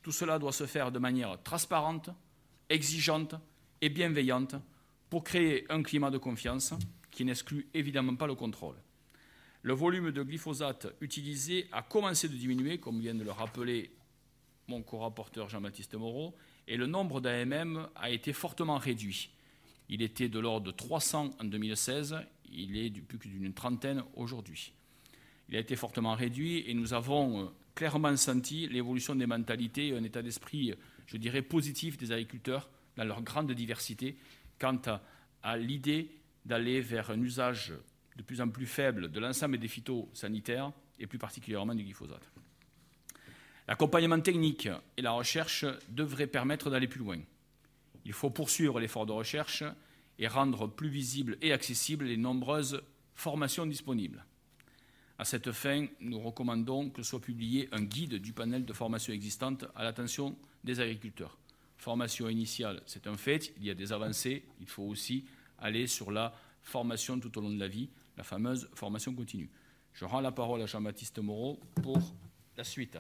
Tout 0.03 0.12
cela 0.12 0.38
doit 0.38 0.53
se 0.53 0.66
faire 0.66 0.92
de 0.92 0.98
manière 0.98 1.42
transparente, 1.42 2.11
exigeante 2.68 3.36
et 3.80 3.88
bienveillante 3.88 4.57
pour 5.09 5.24
créer 5.24 5.64
un 5.72 5.82
climat 5.82 6.11
de 6.11 6.18
confiance 6.18 6.74
qui 7.11 7.24
n'exclut 7.24 7.66
évidemment 7.72 8.16
pas 8.16 8.26
le 8.26 8.34
contrôle. 8.34 8.76
Le 9.62 9.72
volume 9.72 10.11
de 10.11 10.22
glyphosate 10.22 10.88
utilisé 11.00 11.68
a 11.72 11.80
commencé 11.80 12.28
de 12.28 12.34
diminuer, 12.34 12.76
comme 12.76 13.00
vient 13.00 13.14
de 13.14 13.24
le 13.24 13.32
rappeler 13.32 13.94
mon 14.68 14.82
co-rapporteur 14.82 15.48
Jean-Baptiste 15.48 15.94
Moreau, 15.94 16.34
et 16.72 16.78
le 16.78 16.86
nombre 16.86 17.20
d'AMM 17.20 17.86
a 17.96 18.08
été 18.08 18.32
fortement 18.32 18.78
réduit. 18.78 19.28
Il 19.90 20.00
était 20.00 20.30
de 20.30 20.38
l'ordre 20.38 20.68
de 20.68 20.70
300 20.70 21.32
en 21.38 21.44
2016, 21.44 22.16
il 22.50 22.78
est 22.78 22.88
plus 22.88 23.28
d'une 23.28 23.52
trentaine 23.52 24.02
aujourd'hui. 24.14 24.72
Il 25.50 25.56
a 25.56 25.58
été 25.58 25.76
fortement 25.76 26.14
réduit 26.14 26.64
et 26.66 26.72
nous 26.72 26.94
avons 26.94 27.42
euh, 27.42 27.46
clairement 27.74 28.16
senti 28.16 28.68
l'évolution 28.68 29.14
des 29.14 29.26
mentalités 29.26 29.88
et 29.88 29.96
un 29.98 30.02
état 30.02 30.22
d'esprit, 30.22 30.72
je 31.04 31.18
dirais, 31.18 31.42
positif 31.42 31.98
des 31.98 32.10
agriculteurs 32.10 32.70
dans 32.96 33.04
leur 33.04 33.20
grande 33.20 33.52
diversité 33.52 34.16
quant 34.58 34.80
à, 34.86 35.02
à 35.42 35.58
l'idée 35.58 36.08
d'aller 36.46 36.80
vers 36.80 37.10
un 37.10 37.20
usage 37.20 37.74
de 38.16 38.22
plus 38.22 38.40
en 38.40 38.48
plus 38.48 38.66
faible 38.66 39.12
de 39.12 39.20
l'ensemble 39.20 39.58
des 39.58 39.68
phytosanitaires 39.68 40.72
et 40.98 41.06
plus 41.06 41.18
particulièrement 41.18 41.74
du 41.74 41.84
glyphosate. 41.84 42.32
L'accompagnement 43.68 44.20
technique 44.20 44.68
et 44.96 45.02
la 45.02 45.12
recherche 45.12 45.64
devraient 45.88 46.26
permettre 46.26 46.70
d'aller 46.70 46.88
plus 46.88 47.00
loin. 47.00 47.18
Il 48.04 48.12
faut 48.12 48.30
poursuivre 48.30 48.80
l'effort 48.80 49.06
de 49.06 49.12
recherche 49.12 49.62
et 50.18 50.26
rendre 50.26 50.66
plus 50.66 50.88
visibles 50.88 51.38
et 51.40 51.52
accessibles 51.52 52.06
les 52.06 52.16
nombreuses 52.16 52.82
formations 53.14 53.66
disponibles. 53.66 54.24
À 55.18 55.24
cette 55.24 55.52
fin, 55.52 55.86
nous 56.00 56.18
recommandons 56.18 56.90
que 56.90 57.02
soit 57.02 57.20
publié 57.20 57.68
un 57.70 57.82
guide 57.82 58.16
du 58.16 58.32
panel 58.32 58.64
de 58.64 58.72
formations 58.72 59.12
existantes 59.12 59.64
à 59.76 59.84
l'attention 59.84 60.36
des 60.64 60.80
agriculteurs. 60.80 61.38
Formation 61.76 62.28
initiale, 62.28 62.82
c'est 62.86 63.06
un 63.06 63.16
fait, 63.16 63.52
il 63.58 63.64
y 63.64 63.70
a 63.70 63.74
des 63.74 63.92
avancées, 63.92 64.44
il 64.60 64.66
faut 64.66 64.84
aussi 64.84 65.24
aller 65.58 65.86
sur 65.86 66.10
la 66.10 66.34
formation 66.62 67.20
tout 67.20 67.36
au 67.38 67.40
long 67.40 67.50
de 67.50 67.60
la 67.60 67.68
vie, 67.68 67.88
la 68.16 68.24
fameuse 68.24 68.68
formation 68.74 69.14
continue. 69.14 69.50
Je 69.92 70.04
rends 70.04 70.20
la 70.20 70.32
parole 70.32 70.62
à 70.62 70.66
Jean-Baptiste 70.66 71.18
Moreau 71.18 71.60
pour 71.82 71.98
la 72.56 72.64
suite. 72.64 72.98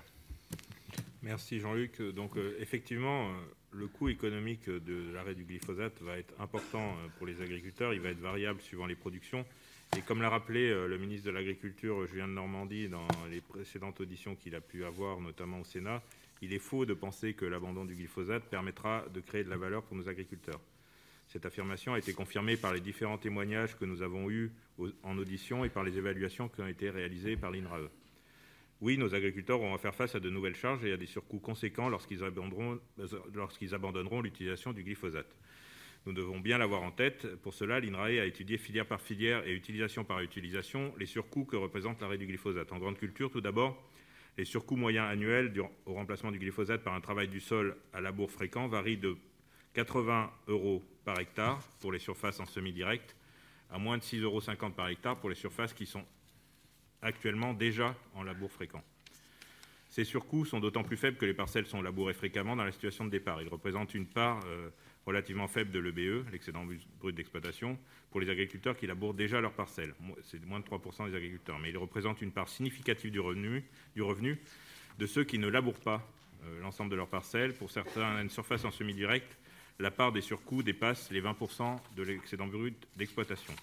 Merci 1.22 1.60
Jean-Luc. 1.60 2.02
Donc 2.02 2.36
euh, 2.36 2.56
effectivement, 2.58 3.28
euh, 3.28 3.32
le 3.70 3.86
coût 3.86 4.08
économique 4.08 4.68
de 4.68 5.12
l'arrêt 5.12 5.36
du 5.36 5.44
glyphosate 5.44 6.02
va 6.02 6.18
être 6.18 6.34
important 6.40 6.82
euh, 6.82 7.08
pour 7.16 7.28
les 7.28 7.40
agriculteurs. 7.40 7.94
Il 7.94 8.00
va 8.00 8.08
être 8.08 8.18
variable 8.18 8.60
suivant 8.60 8.86
les 8.86 8.96
productions. 8.96 9.46
Et 9.96 10.00
comme 10.00 10.20
l'a 10.20 10.30
rappelé 10.30 10.70
le 10.70 10.96
ministre 10.96 11.26
de 11.26 11.32
l'Agriculture, 11.32 12.06
Julien 12.06 12.26
de 12.26 12.32
Normandie, 12.32 12.88
dans 12.88 13.06
les 13.30 13.42
précédentes 13.42 14.00
auditions 14.00 14.34
qu'il 14.34 14.54
a 14.54 14.62
pu 14.62 14.86
avoir, 14.86 15.20
notamment 15.20 15.60
au 15.60 15.64
Sénat, 15.64 16.02
il 16.40 16.54
est 16.54 16.58
faux 16.58 16.86
de 16.86 16.94
penser 16.94 17.34
que 17.34 17.44
l'abandon 17.44 17.84
du 17.84 17.94
glyphosate 17.94 18.44
permettra 18.44 19.04
de 19.12 19.20
créer 19.20 19.44
de 19.44 19.50
la 19.50 19.58
valeur 19.58 19.82
pour 19.82 19.94
nos 19.94 20.08
agriculteurs. 20.08 20.62
Cette 21.28 21.44
affirmation 21.44 21.92
a 21.92 21.98
été 21.98 22.14
confirmée 22.14 22.56
par 22.56 22.72
les 22.72 22.80
différents 22.80 23.18
témoignages 23.18 23.76
que 23.76 23.84
nous 23.84 24.00
avons 24.00 24.30
eus 24.30 24.50
en 25.02 25.18
audition 25.18 25.62
et 25.62 25.68
par 25.68 25.84
les 25.84 25.98
évaluations 25.98 26.48
qui 26.48 26.62
ont 26.62 26.68
été 26.68 26.88
réalisées 26.88 27.36
par 27.36 27.50
l'INRAE. 27.50 27.90
Oui, 28.82 28.98
nos 28.98 29.14
agriculteurs 29.14 29.60
auront 29.60 29.76
à 29.76 29.78
faire 29.78 29.94
face 29.94 30.16
à 30.16 30.18
de 30.18 30.28
nouvelles 30.28 30.56
charges 30.56 30.84
et 30.84 30.92
à 30.92 30.96
des 30.96 31.06
surcoûts 31.06 31.38
conséquents 31.38 31.88
lorsqu'ils 31.88 32.24
abandonneront, 32.24 32.80
l'utilisation 34.20 34.72
du 34.72 34.82
glyphosate. 34.82 35.36
Nous 36.04 36.12
devons 36.12 36.40
bien 36.40 36.58
l'avoir 36.58 36.82
en 36.82 36.90
tête. 36.90 37.36
Pour 37.36 37.54
cela, 37.54 37.78
l'INRAE 37.78 38.20
a 38.20 38.24
étudié 38.24 38.58
filière 38.58 38.86
par 38.86 39.00
filière 39.00 39.46
et 39.46 39.52
utilisation 39.52 40.02
par 40.02 40.20
utilisation 40.20 40.92
les 40.98 41.06
surcoûts 41.06 41.44
que 41.44 41.54
représente 41.54 42.00
l'arrêt 42.00 42.18
du 42.18 42.26
glyphosate. 42.26 42.72
En 42.72 42.78
grande 42.80 42.98
culture, 42.98 43.30
tout 43.30 43.40
d'abord, 43.40 43.80
les 44.36 44.44
surcoûts 44.44 44.74
moyens 44.74 45.08
annuels 45.08 45.52
au 45.86 45.92
remplacement 45.94 46.32
du 46.32 46.40
glyphosate 46.40 46.82
par 46.82 46.94
un 46.94 47.00
travail 47.00 47.28
du 47.28 47.38
sol 47.38 47.76
à 47.92 48.00
labour 48.00 48.32
fréquent 48.32 48.66
varient 48.66 48.96
de 48.96 49.16
80 49.74 50.28
euros 50.48 50.82
par 51.04 51.20
hectare 51.20 51.62
pour 51.80 51.92
les 51.92 52.00
surfaces 52.00 52.40
en 52.40 52.46
semi-direct 52.46 53.14
à 53.70 53.78
moins 53.78 53.96
de 53.96 54.02
6,50 54.02 54.22
euros 54.22 54.40
par 54.76 54.88
hectare 54.88 55.20
pour 55.20 55.30
les 55.30 55.36
surfaces 55.36 55.72
qui 55.72 55.86
sont 55.86 56.04
actuellement 57.02 57.52
déjà 57.52 57.94
en 58.14 58.22
labour 58.22 58.50
fréquent. 58.50 58.82
Ces 59.88 60.04
surcoûts 60.04 60.46
sont 60.46 60.58
d'autant 60.58 60.84
plus 60.84 60.96
faibles 60.96 61.18
que 61.18 61.26
les 61.26 61.34
parcelles 61.34 61.66
sont 61.66 61.82
labourées 61.82 62.14
fréquemment 62.14 62.56
dans 62.56 62.64
la 62.64 62.72
situation 62.72 63.04
de 63.04 63.10
départ. 63.10 63.42
Ils 63.42 63.48
représentent 63.48 63.94
une 63.94 64.06
part 64.06 64.40
euh, 64.46 64.70
relativement 65.04 65.48
faible 65.48 65.70
de 65.70 65.78
l'EBE, 65.78 66.30
l'excédent 66.32 66.64
brut 66.98 67.14
d'exploitation, 67.14 67.78
pour 68.10 68.20
les 68.20 68.30
agriculteurs 68.30 68.74
qui 68.74 68.86
labourent 68.86 69.12
déjà 69.12 69.40
leurs 69.42 69.52
parcelles. 69.52 69.94
C'est 70.22 70.42
moins 70.46 70.60
de 70.60 70.64
3% 70.64 71.10
des 71.10 71.14
agriculteurs, 71.14 71.58
mais 71.58 71.68
ils 71.68 71.76
représentent 71.76 72.22
une 72.22 72.32
part 72.32 72.48
significative 72.48 73.10
du 73.10 73.20
revenu, 73.20 73.64
de 74.98 75.06
ceux 75.06 75.24
qui 75.24 75.38
ne 75.38 75.48
labourent 75.48 75.80
pas 75.80 76.08
euh, 76.44 76.60
l'ensemble 76.62 76.90
de 76.90 76.96
leurs 76.96 77.08
parcelles. 77.08 77.52
Pour 77.52 77.70
certaines 77.70 78.30
surfaces 78.30 78.64
en 78.64 78.70
semi-direct, 78.70 79.36
la 79.78 79.90
part 79.90 80.12
des 80.12 80.20
surcoûts 80.22 80.62
dépasse 80.62 81.10
les 81.10 81.20
20% 81.20 81.78
de 81.96 82.02
l'excédent 82.02 82.46
brut 82.46 82.88
d'exploitation. 82.96 83.54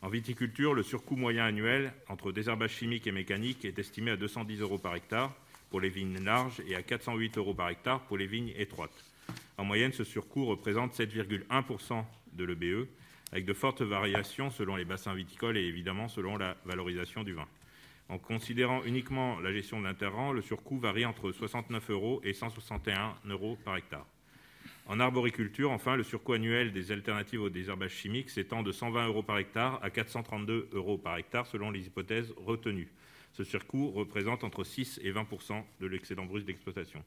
En 0.00 0.08
viticulture, 0.08 0.74
le 0.74 0.84
surcoût 0.84 1.16
moyen 1.16 1.44
annuel 1.44 1.92
entre 2.08 2.30
désherbage 2.30 2.70
chimique 2.70 3.08
et 3.08 3.12
mécanique 3.12 3.64
est 3.64 3.78
estimé 3.80 4.12
à 4.12 4.16
210 4.16 4.60
euros 4.60 4.78
par 4.78 4.94
hectare 4.94 5.34
pour 5.70 5.80
les 5.80 5.88
vignes 5.88 6.22
larges 6.22 6.62
et 6.68 6.76
à 6.76 6.82
408 6.82 7.36
euros 7.38 7.54
par 7.54 7.68
hectare 7.68 8.00
pour 8.02 8.16
les 8.16 8.28
vignes 8.28 8.52
étroites. 8.56 9.04
En 9.56 9.64
moyenne, 9.64 9.92
ce 9.92 10.04
surcoût 10.04 10.46
représente 10.46 10.94
7,1% 10.94 12.04
de 12.34 12.44
l'EBE, 12.44 12.86
avec 13.32 13.44
de 13.44 13.52
fortes 13.52 13.82
variations 13.82 14.50
selon 14.50 14.76
les 14.76 14.84
bassins 14.84 15.14
viticoles 15.14 15.58
et 15.58 15.66
évidemment 15.66 16.08
selon 16.08 16.36
la 16.36 16.56
valorisation 16.64 17.24
du 17.24 17.32
vin. 17.32 17.48
En 18.08 18.18
considérant 18.18 18.84
uniquement 18.84 19.40
la 19.40 19.52
gestion 19.52 19.80
de 19.80 19.84
l'interrang, 19.84 20.32
le 20.32 20.42
surcoût 20.42 20.78
varie 20.78 21.04
entre 21.04 21.32
69 21.32 21.90
euros 21.90 22.20
et 22.22 22.32
161 22.32 23.16
euros 23.28 23.58
par 23.64 23.76
hectare. 23.76 24.06
En 24.88 25.00
arboriculture, 25.00 25.70
enfin, 25.70 25.96
le 25.96 26.02
surcoût 26.02 26.32
annuel 26.32 26.72
des 26.72 26.92
alternatives 26.92 27.42
au 27.42 27.50
désherbage 27.50 27.92
chimique 27.92 28.30
s'étend 28.30 28.62
de 28.62 28.72
120 28.72 29.08
euros 29.08 29.22
par 29.22 29.36
hectare 29.36 29.78
à 29.82 29.90
432 29.90 30.70
euros 30.72 30.96
par 30.96 31.18
hectare 31.18 31.46
selon 31.46 31.70
les 31.70 31.86
hypothèses 31.86 32.32
retenues. 32.38 32.88
Ce 33.34 33.44
surcoût 33.44 33.90
représente 33.90 34.44
entre 34.44 34.64
6 34.64 35.00
et 35.04 35.12
20% 35.12 35.62
de 35.82 35.86
l'excédent 35.86 36.24
brut 36.24 36.46
d'exploitation. 36.46 37.04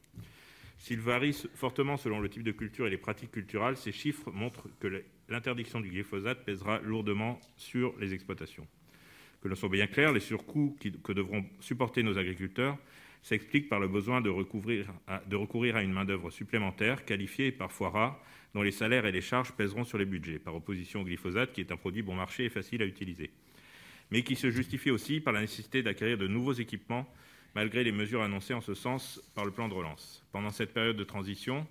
S'il 0.78 1.00
varie 1.00 1.36
fortement 1.56 1.96
selon 1.96 2.20
le 2.20 2.28
type 2.28 2.44
de 2.44 2.52
culture 2.52 2.86
et 2.86 2.90
les 2.90 2.98
pratiques 2.98 3.32
culturelles, 3.32 3.76
ces 3.76 3.90
chiffres 3.90 4.30
montrent 4.30 4.68
que 4.78 5.02
l'interdiction 5.28 5.80
du 5.80 5.90
glyphosate 5.90 6.44
pèsera 6.44 6.78
lourdement 6.82 7.40
sur 7.56 7.94
les 7.98 8.14
exploitations. 8.14 8.66
Que 9.42 9.48
l'on 9.48 9.56
soit 9.56 9.68
bien 9.68 9.88
clair, 9.88 10.12
les 10.12 10.20
surcoûts 10.20 10.76
que 11.02 11.12
devront 11.12 11.44
supporter 11.58 12.04
nos 12.04 12.16
agriculteurs 12.16 12.78
s'explique 13.22 13.68
par 13.68 13.80
le 13.80 13.88
besoin 13.88 14.20
de, 14.20 14.28
recourir 14.28 14.86
à 15.76 15.82
une 15.82 15.92
main-d'œuvre 15.92 16.30
supplémentaire, 16.30 17.04
qualifiée 17.04 17.46
et 17.46 17.52
parfois 17.52 17.90
rare, 17.90 18.20
dont 18.54 18.62
les 18.62 18.72
salaires 18.72 19.06
et 19.06 19.12
les 19.12 19.20
charges 19.20 19.52
pèseront 19.52 19.84
sur 19.84 19.98
les 19.98 20.04
budgets, 20.04 20.38
par 20.38 20.54
opposition 20.54 21.00
au 21.00 21.04
glyphosate, 21.04 21.52
qui 21.52 21.60
est 21.60 21.72
un 21.72 21.76
produit 21.76 22.02
bon 22.02 22.14
marché 22.14 22.44
et 22.44 22.48
facile 22.50 22.82
à 22.82 22.86
utiliser, 22.86 23.30
mais 24.10 24.22
qui 24.22 24.34
se 24.34 24.50
justifie 24.50 24.90
aussi 24.90 25.20
par 25.20 25.32
la 25.32 25.40
nécessité 25.40 25.82
d'acquérir 25.82 26.18
de 26.18 26.26
nouveaux 26.26 26.52
équipements, 26.52 27.08
malgré 27.54 27.84
les 27.84 27.92
mesures 27.92 28.22
annoncées 28.22 28.54
en 28.54 28.60
ce 28.60 28.74
sens 28.74 29.22
par 29.34 29.44
le 29.44 29.52
plan 29.52 29.68
de 29.68 29.74
relance. 29.74 30.24
Pendant 30.32 30.50
cette 30.50 30.74
période 30.74 30.96
de 30.96 31.04
transition, 31.04 31.66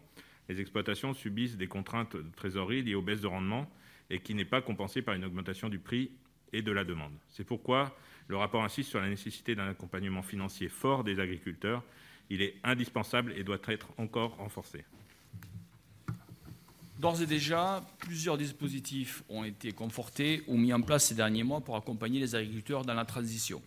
les 0.47 0.62
exploitations 0.62 1.14
subissent 1.14 1.58
des 1.58 1.68
contraintes 1.68 2.16
de 2.16 2.32
trésorerie 2.36 2.82
liées 2.82 2.95
aux 2.95 3.02
baisses 3.02 3.22
de 3.22 3.28
rendement 3.28 3.70
et 4.10 4.20
qui 4.20 4.36
n'est 4.36 4.45
pas 4.45 4.62
compensée 4.62 5.02
par 5.02 5.16
une 5.16 5.26
augmentation 5.26 5.70
du 5.70 5.80
prix 5.80 6.12
C'est 7.30 7.43
pourquoi 7.43 7.95
le 8.28 8.38
rapport 8.38 8.64
insiste 8.64 8.89
sur 8.89 9.02
la 9.02 9.10
nécessité 9.10 9.56
d'un 9.56 9.70
accompagnement 9.70 10.22
financier 10.22 10.70
fort 10.70 11.04
des 11.04 11.20
agriculteurs. 11.20 11.84
Il 12.30 12.41
est 12.41 12.56
indispensable 12.64 13.34
et 13.36 13.43
doit 13.43 13.60
être 13.68 13.88
encore 13.97 14.38
renforcé. 14.38 14.86
D'ores 16.99 17.22
et 17.22 17.26
déjà, 17.26 17.84
plusieurs 17.97 18.38
dispositifs 18.38 19.24
ont 19.28 19.43
été 19.43 19.72
confortés 19.72 20.43
ou 20.47 20.56
mis 20.56 20.72
en 20.72 20.82
place 20.82 21.06
ces 21.06 21.16
derniers 21.16 21.43
mois 21.43 21.62
pour 21.62 21.76
accompagner 21.76 22.20
les 22.20 22.36
agriculteurs 22.36 22.86
dans 22.86 22.93
la 22.93 23.06
transition. 23.06 23.62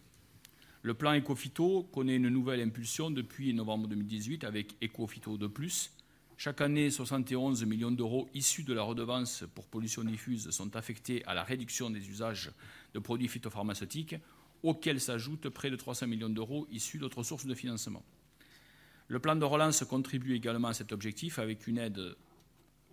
Le 0.83 0.95
plan 0.95 1.15
Ecofito 1.15 1.83
connaît 1.93 2.17
une 2.17 2.29
nouvelle 2.29 2.61
impulsion 2.61 3.11
depuis 3.11 3.53
novembre 3.53 3.89
2018 3.89 4.45
avec 4.45 4.77
Ecofito 4.83 5.37
de 5.37 5.47
plus. 5.47 5.91
Chaque 6.37 6.61
année, 6.61 6.91
71 6.91 7.65
millions 7.65 7.93
d'euros 7.93 8.29
issus 8.35 8.65
de 8.65 8.75
la 8.75 8.83
redevance 8.83 9.45
pour 9.55 9.69
pollution 9.69 10.03
diffuse 10.03 10.51
sont 10.51 10.75
affectés 10.75 11.25
à 11.27 11.35
la 11.35 11.45
réduction 11.45 11.91
des 11.91 12.11
usages 12.11 12.51
de 12.93 12.99
produits 12.99 13.29
phytopharmaceutiques 13.29 14.17
auxquels 14.65 15.01
s'ajoutent 15.01 15.49
près 15.49 15.71
de 15.71 15.77
300 15.77 16.09
millions 16.09 16.29
d'euros 16.29 16.67
issus 16.73 16.99
d'autres 16.99 17.23
sources 17.23 17.47
de 17.47 17.55
financement. 17.55 18.03
Le 19.07 19.21
plan 19.21 19.37
de 19.37 19.45
relance 19.45 19.85
contribue 19.85 20.35
également 20.35 20.69
à 20.69 20.75
cet 20.75 20.91
objectif 20.91 21.39
avec 21.39 21.67
une 21.69 21.79
aide 21.79 22.17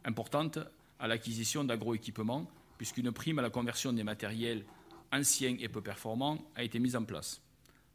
importante 0.05 0.59
à 0.99 1.07
l'acquisition 1.07 1.63
d'agroéquipements, 1.63 2.49
puisqu'une 2.77 3.11
prime 3.11 3.39
à 3.39 3.41
la 3.41 3.49
conversion 3.49 3.91
des 3.91 4.03
matériels 4.03 4.65
anciens 5.11 5.57
et 5.59 5.67
peu 5.67 5.81
performants 5.81 6.45
a 6.55 6.63
été 6.63 6.77
mise 6.79 6.95
en 6.95 7.03
place. 7.03 7.41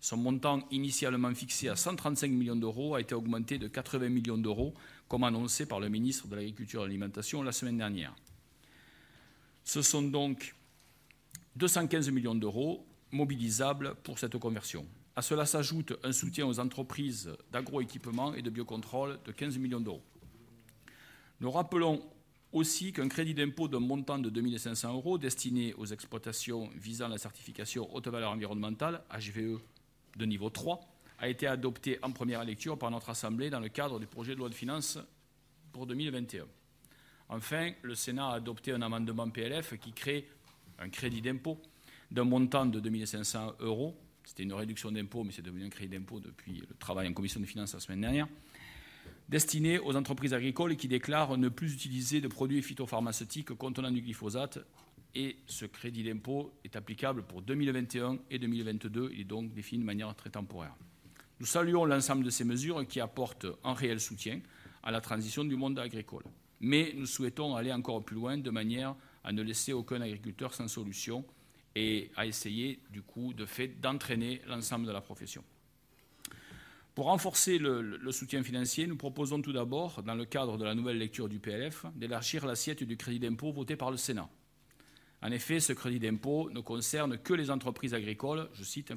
Son 0.06 0.18
montant 0.18 0.60
initialement 0.70 1.34
fixé 1.34 1.68
à 1.68 1.74
135 1.74 2.30
millions 2.30 2.54
d'euros 2.54 2.94
a 2.94 3.00
été 3.00 3.12
augmenté 3.12 3.58
de 3.58 3.66
80 3.66 4.08
millions 4.08 4.38
d'euros, 4.38 4.72
comme 5.08 5.24
annoncé 5.24 5.66
par 5.66 5.80
le 5.80 5.88
ministre 5.88 6.28
de 6.28 6.36
l'Agriculture 6.36 6.82
et 6.82 6.84
de 6.84 6.86
l'Alimentation 6.90 7.42
la 7.42 7.50
semaine 7.50 7.78
dernière. 7.78 8.14
Ce 9.64 9.82
sont 9.82 10.02
donc 10.02 10.54
215 11.56 12.08
millions 12.10 12.36
d'euros 12.36 12.86
mobilisables 13.10 13.96
pour 14.04 14.20
cette 14.20 14.38
conversion. 14.38 14.86
À 15.16 15.22
cela 15.22 15.44
s'ajoute 15.44 15.94
un 16.04 16.12
soutien 16.12 16.46
aux 16.46 16.60
entreprises 16.60 17.32
d'agroéquipement 17.50 18.32
et 18.34 18.42
de 18.42 18.50
biocontrôle 18.50 19.18
de 19.24 19.32
15 19.32 19.58
millions 19.58 19.80
d'euros. 19.80 20.04
Nous 21.40 21.50
rappelons 21.50 22.00
aussi 22.52 22.92
qu'un 22.92 23.08
crédit 23.08 23.34
d'impôt 23.34 23.66
d'un 23.66 23.80
montant 23.80 24.20
de 24.20 24.30
2 24.30 24.56
500 24.56 24.94
euros 24.94 25.18
destiné 25.18 25.74
aux 25.74 25.86
exploitations 25.86 26.70
visant 26.76 27.08
la 27.08 27.18
certification 27.18 27.92
haute 27.92 28.06
valeur 28.06 28.30
environnementale, 28.30 29.02
HVE 29.10 29.58
de 30.16 30.24
niveau 30.26 30.50
3, 30.50 30.80
a 31.18 31.28
été 31.28 31.46
adopté 31.46 31.98
en 32.02 32.12
première 32.12 32.44
lecture 32.44 32.78
par 32.78 32.90
notre 32.90 33.10
Assemblée 33.10 33.50
dans 33.50 33.60
le 33.60 33.68
cadre 33.68 33.98
du 33.98 34.06
projet 34.06 34.34
de 34.34 34.38
loi 34.38 34.48
de 34.48 34.54
finances 34.54 34.98
pour 35.72 35.86
2021. 35.86 36.44
Enfin, 37.28 37.72
le 37.82 37.94
Sénat 37.94 38.28
a 38.28 38.34
adopté 38.34 38.72
un 38.72 38.82
amendement 38.82 39.28
PLF 39.28 39.78
qui 39.78 39.92
crée 39.92 40.28
un 40.78 40.88
crédit 40.88 41.22
d'impôt 41.22 41.60
d'un 42.10 42.24
montant 42.24 42.66
de 42.66 42.78
2500 42.78 43.56
euros. 43.60 43.96
C'était 44.24 44.42
une 44.42 44.52
réduction 44.52 44.92
d'impôt, 44.92 45.24
mais 45.24 45.32
c'est 45.32 45.42
devenu 45.42 45.64
un 45.64 45.68
crédit 45.68 45.96
d'impôt 45.96 46.20
depuis 46.20 46.60
le 46.68 46.74
travail 46.78 47.08
en 47.08 47.12
commission 47.12 47.40
des 47.40 47.46
finances 47.46 47.74
la 47.74 47.80
semaine 47.80 48.00
dernière, 48.00 48.28
destiné 49.28 49.78
aux 49.78 49.96
entreprises 49.96 50.34
agricoles 50.34 50.76
qui 50.76 50.88
déclarent 50.88 51.36
ne 51.36 51.48
plus 51.48 51.74
utiliser 51.74 52.20
de 52.20 52.28
produits 52.28 52.62
phytopharmaceutiques 52.62 53.54
contenant 53.54 53.90
du 53.90 54.00
glyphosate. 54.00 54.58
Et 55.18 55.38
ce 55.46 55.64
crédit 55.64 56.04
d'impôt 56.04 56.52
est 56.62 56.76
applicable 56.76 57.22
pour 57.22 57.40
2021 57.40 58.18
et 58.30 58.38
2022. 58.38 59.12
Il 59.14 59.20
est 59.22 59.24
donc 59.24 59.50
défini 59.54 59.80
de 59.80 59.86
manière 59.86 60.14
très 60.14 60.28
temporaire. 60.28 60.74
Nous 61.40 61.46
saluons 61.46 61.86
l'ensemble 61.86 62.22
de 62.22 62.28
ces 62.28 62.44
mesures 62.44 62.86
qui 62.86 63.00
apportent 63.00 63.46
un 63.64 63.72
réel 63.72 63.98
soutien 63.98 64.42
à 64.82 64.90
la 64.90 65.00
transition 65.00 65.42
du 65.42 65.56
monde 65.56 65.78
agricole. 65.78 66.24
Mais 66.60 66.92
nous 66.94 67.06
souhaitons 67.06 67.56
aller 67.56 67.72
encore 67.72 68.04
plus 68.04 68.14
loin 68.14 68.36
de 68.36 68.50
manière 68.50 68.94
à 69.24 69.32
ne 69.32 69.40
laisser 69.40 69.72
aucun 69.72 70.02
agriculteur 70.02 70.52
sans 70.52 70.68
solution 70.68 71.24
et 71.74 72.10
à 72.14 72.26
essayer, 72.26 72.80
du 72.90 73.00
coup, 73.00 73.32
de 73.32 73.46
fait, 73.46 73.68
d'entraîner 73.80 74.42
l'ensemble 74.46 74.86
de 74.86 74.92
la 74.92 75.00
profession. 75.00 75.42
Pour 76.94 77.06
renforcer 77.06 77.56
le, 77.56 78.12
soutien 78.12 78.42
financier, 78.42 78.86
nous 78.86 78.96
proposons 78.96 79.40
tout 79.40 79.54
d'abord, 79.54 80.02
dans 80.02 80.14
le 80.14 80.26
cadre 80.26 80.58
de 80.58 80.64
la 80.64 80.74
nouvelle 80.74 80.98
lecture 80.98 81.30
du 81.30 81.38
PLF, 81.38 81.86
d'élargir 81.94 82.44
l'assiette 82.44 82.84
du 82.84 82.98
crédit 82.98 83.18
d'impôt 83.18 83.50
voté 83.50 83.76
par 83.76 83.90
le 83.90 83.96
Sénat. 83.96 84.28
En 85.22 85.30
effet, 85.30 85.60
ce 85.60 85.72
crédit 85.72 85.98
d'impôt 85.98 86.50
ne 86.50 86.60
concerne 86.60 87.18
que 87.18 87.34
les 87.34 87.50
entreprises 87.50 87.94
agricoles, 87.94 88.48
je 88.54 88.64
cite, 88.64 88.92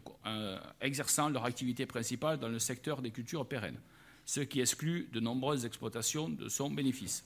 exerçant 0.82 1.30
leur 1.30 1.46
activité 1.46 1.86
principale 1.86 2.40
dans 2.40 2.50
le 2.50 2.60
secteur 2.60 3.02
des 3.02 3.12
cultures 3.12 3.48
pérennes. 3.48 3.80
ce 4.26 4.42
qui 4.42 4.62
exclut 4.62 5.10
de 5.12 5.20
nombreuses 5.20 5.66
exploitations 5.66 6.30
de 6.30 6.50
son 6.50 6.70
bénéfice. 6.70 7.26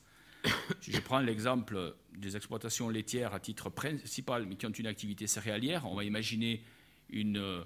Si 0.82 0.92
je 0.92 1.02
prends 1.02 1.20
l'exemple 1.20 1.96
des 2.18 2.36
exploitations 2.38 2.90
laitières 2.90 3.34
à 3.34 3.40
titre 3.40 3.70
principal, 3.70 4.46
mais 4.46 4.56
qui 4.56 4.66
ont 4.66 4.72
une 4.72 4.88
activité 4.88 5.28
céréalière, 5.28 5.86
on 5.86 5.96
va 5.96 6.04
imaginer 6.04 6.64
une 7.10 7.38
euh, 7.38 7.64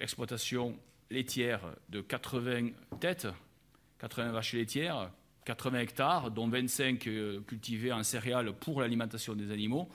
exploitation 0.00 0.78
laitière 1.10 1.60
de 1.88 2.00
80 2.00 2.70
têtes, 3.00 3.28
80 3.98 4.32
vaches 4.32 4.54
laitières, 4.54 5.10
80 5.44 5.80
hectares, 5.80 6.30
dont 6.30 6.48
25 6.48 7.06
euh, 7.06 7.40
cultivés 7.42 7.92
en 7.92 8.02
céréales 8.02 8.52
pour 8.52 8.80
l'alimentation 8.80 9.34
des 9.34 9.50
animaux, 9.50 9.88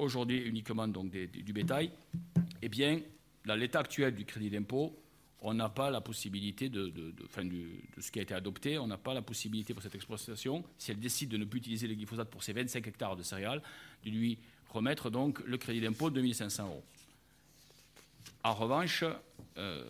aujourd'hui 0.00 0.38
uniquement 0.38 0.88
donc 0.88 1.10
du 1.10 1.52
bétail, 1.52 1.90
eh 2.62 2.68
bien, 2.68 3.00
dans 3.44 3.54
l'état 3.54 3.80
actuel 3.80 4.14
du 4.14 4.24
crédit 4.24 4.50
d'impôt, 4.50 4.96
on 5.42 5.54
n'a 5.54 5.68
pas 5.68 5.90
la 5.90 6.00
possibilité 6.00 6.68
de, 6.68 6.88
de 6.88 7.14
ce 8.00 8.10
qui 8.10 8.18
a 8.18 8.22
été 8.22 8.34
adopté, 8.34 8.78
on 8.78 8.86
n'a 8.86 8.98
pas 8.98 9.14
la 9.14 9.22
possibilité 9.22 9.72
pour 9.72 9.82
cette 9.82 9.94
exploitation, 9.94 10.64
si 10.76 10.90
elle 10.90 11.00
décide 11.00 11.30
de 11.30 11.38
ne 11.38 11.44
plus 11.44 11.58
utiliser 11.58 11.86
le 11.86 11.94
glyphosate 11.94 12.28
pour 12.28 12.42
ses 12.42 12.52
25 12.52 12.86
hectares 12.86 13.16
de 13.16 13.22
céréales, 13.22 13.62
de 14.04 14.10
lui 14.10 14.38
remettre 14.68 15.10
donc 15.10 15.40
le 15.46 15.56
crédit 15.56 15.80
d'impôt 15.80 16.10
de 16.10 16.16
2500 16.16 16.66
euros. 16.66 16.84
En 18.42 18.54
revanche, 18.54 19.04
euh, 19.56 19.84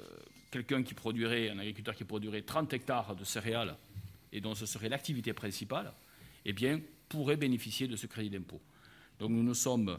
quelqu'un 0.50 0.82
qui 0.82 0.94
produirait, 0.94 1.50
un 1.50 1.58
agriculteur 1.58 1.94
qui 1.94 2.04
produirait 2.04 2.42
30 2.42 2.72
hectares 2.72 3.14
de 3.14 3.24
céréales 3.24 3.76
et 4.32 4.40
dont 4.40 4.54
ce 4.54 4.66
serait 4.66 4.88
l'activité 4.88 5.32
principale, 5.32 5.92
eh 6.44 6.52
bien, 6.52 6.80
pourrait 7.08 7.36
bénéficier 7.36 7.88
de 7.88 7.96
ce 7.96 8.06
crédit 8.06 8.30
d'impôt. 8.30 8.60
Donc 9.20 9.30
nous 9.30 9.42
ne 9.42 9.54
sommes 9.54 9.98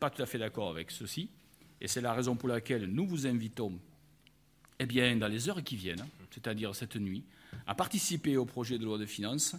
pas 0.00 0.10
tout 0.10 0.22
à 0.22 0.26
fait 0.26 0.38
d'accord 0.38 0.70
avec 0.70 0.90
ceci, 0.90 1.28
et 1.80 1.86
c'est 1.86 2.00
la 2.00 2.14
raison 2.14 2.34
pour 2.34 2.48
laquelle 2.48 2.86
nous 2.86 3.06
vous 3.06 3.26
invitons, 3.26 3.78
eh 4.78 4.86
bien, 4.86 5.14
dans 5.16 5.28
les 5.28 5.48
heures 5.48 5.62
qui 5.62 5.76
viennent, 5.76 6.04
c'est-à-dire 6.30 6.74
cette 6.74 6.96
nuit, 6.96 7.22
à 7.66 7.74
participer 7.74 8.36
au 8.38 8.46
projet 8.46 8.78
de 8.78 8.84
loi 8.84 8.98
de 8.98 9.06
finances, 9.06 9.54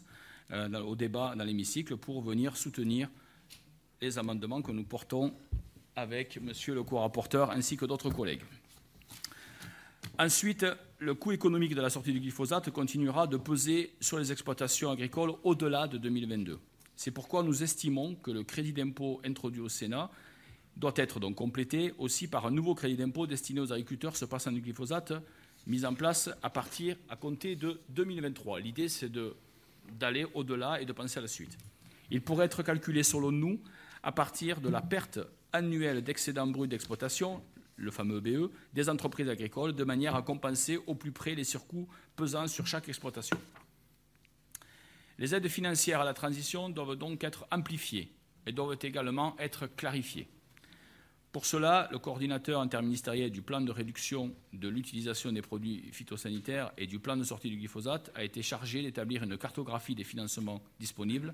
euh, 0.51 0.81
au 0.81 0.95
débat 0.95 1.35
dans 1.37 1.43
l'hémicycle, 1.43 1.95
pour 1.95 2.21
venir 2.21 2.57
soutenir 2.57 3.07
les 4.01 4.17
amendements 4.17 4.61
que 4.61 4.71
nous 4.71 4.83
portons 4.83 5.33
avec 5.95 6.41
Monsieur 6.41 6.73
le 6.73 6.83
co-rapporteur 6.83 7.51
ainsi 7.51 7.77
que 7.77 7.85
d'autres 7.85 8.09
collègues. 8.09 8.41
Ensuite, 10.17 10.65
le 10.97 11.13
coût 11.13 11.31
économique 11.31 11.75
de 11.75 11.81
la 11.81 11.89
sortie 11.89 12.13
du 12.13 12.19
glyphosate 12.19 12.71
continuera 12.71 13.27
de 13.27 13.37
peser 13.37 13.93
sur 14.01 14.17
les 14.17 14.31
exploitations 14.31 14.89
agricoles 14.89 15.33
au-delà 15.43 15.87
de 15.87 15.97
2022. 15.97 16.59
C'est 16.95 17.11
pourquoi 17.11 17.43
nous 17.43 17.63
estimons 17.63 18.15
que 18.15 18.31
le 18.31 18.43
crédit 18.43 18.73
d'impôt 18.73 19.21
introduit 19.25 19.61
au 19.61 19.69
Sénat 19.69 20.09
doit 20.77 20.93
être 20.95 21.19
donc 21.19 21.35
complété 21.35 21.93
aussi 21.97 22.27
par 22.27 22.45
un 22.45 22.51
nouveau 22.51 22.75
crédit 22.75 22.97
d'impôt 22.97 23.27
destiné 23.27 23.59
aux 23.59 23.71
agriculteurs 23.71 24.15
se 24.15 24.25
passant 24.25 24.51
du 24.51 24.61
glyphosate, 24.61 25.13
mis 25.67 25.85
en 25.85 25.93
place 25.93 26.29
à 26.41 26.49
partir 26.49 26.95
à 27.09 27.15
compter 27.15 27.55
de 27.55 27.79
2023. 27.89 28.59
L'idée, 28.59 28.89
c'est 28.89 29.11
d'aller 29.99 30.25
au-delà 30.33 30.81
et 30.81 30.85
de 30.85 30.93
penser 30.93 31.19
à 31.19 31.21
la 31.21 31.27
suite. 31.27 31.57
Il 32.11 32.21
pourrait 32.21 32.45
être 32.45 32.63
calculé, 32.63 33.03
selon 33.03 33.31
nous, 33.31 33.59
à 34.01 34.11
partir 34.11 34.61
de 34.61 34.69
la 34.69 34.81
perte 34.81 35.19
annuelle 35.51 36.03
d'excédent 36.03 36.47
brut 36.47 36.69
d'exploitation, 36.69 37.41
le 37.75 37.91
fameux 37.91 38.19
BE, 38.19 38.51
des 38.73 38.89
entreprises 38.89 39.29
agricoles, 39.29 39.73
de 39.73 39.83
manière 39.83 40.15
à 40.15 40.21
compenser 40.21 40.79
au 40.87 40.95
plus 40.95 41.11
près 41.11 41.35
les 41.35 41.43
surcoûts 41.43 41.87
pesant 42.15 42.47
sur 42.47 42.67
chaque 42.67 42.89
exploitation. 42.89 43.37
Les 45.19 45.35
aides 45.35 45.47
financières 45.47 46.01
à 46.01 46.05
la 46.05 46.13
transition 46.13 46.69
doivent 46.69 46.95
donc 46.95 47.23
être 47.23 47.45
amplifiées 47.51 48.11
et 48.47 48.51
doivent 48.51 48.77
également 48.81 49.35
être 49.39 49.67
clarifiées. 49.67 50.27
Pour 51.31 51.47
cela, 51.47 51.89
le 51.91 51.97
coordinateur 51.97 52.61
interministériel 52.61 53.31
du 53.31 53.41
plan 53.41 53.59
de 53.59 53.71
réduction 53.71 54.35
de 54.53 54.67
l'utilisation 54.67 55.31
des 55.31 55.41
produits 55.41 55.89
phytosanitaires 55.91 56.71
et 56.77 56.85
du 56.85 56.99
plan 56.99 57.17
de 57.17 57.23
sortie 57.23 57.49
du 57.49 57.57
glyphosate 57.57 58.11
a 58.13 58.23
été 58.23 58.43
chargé 58.43 58.83
d'établir 58.83 59.23
une 59.23 59.37
cartographie 59.37 59.95
des 59.95 60.03
financements 60.03 60.61
disponibles, 60.79 61.33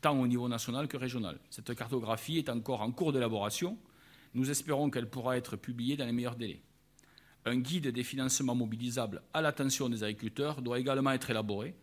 tant 0.00 0.18
au 0.20 0.26
niveau 0.28 0.48
national 0.48 0.86
que 0.86 0.96
régional. 0.96 1.38
Cette 1.50 1.74
cartographie 1.74 2.38
est 2.38 2.48
encore 2.48 2.80
en 2.80 2.92
cours 2.92 3.12
d'élaboration. 3.12 3.76
Nous 4.34 4.50
espérons 4.50 4.88
qu'elle 4.88 5.10
pourra 5.10 5.36
être 5.36 5.56
publiée 5.56 5.96
dans 5.96 6.06
les 6.06 6.12
meilleurs 6.12 6.36
délais. 6.36 6.62
Un 7.44 7.56
guide 7.56 7.88
des 7.88 8.04
financements 8.04 8.54
mobilisables 8.54 9.22
à 9.34 9.40
l'attention 9.40 9.88
des 9.88 10.04
agriculteurs 10.04 10.62
doit 10.62 10.78
également 10.78 11.10
être 11.10 11.30
élaboré. 11.30 11.74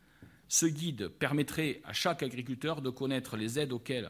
Ce 0.50 0.66
guide 0.66 1.10
permettrait 1.10 1.82
à 1.84 1.94
chaque 1.94 2.24
agriculteur 2.24 2.82
de 2.82 2.90
connaître 2.90 3.38
les 3.38 3.60
aides 3.60 3.74
auxquelles 3.74 4.10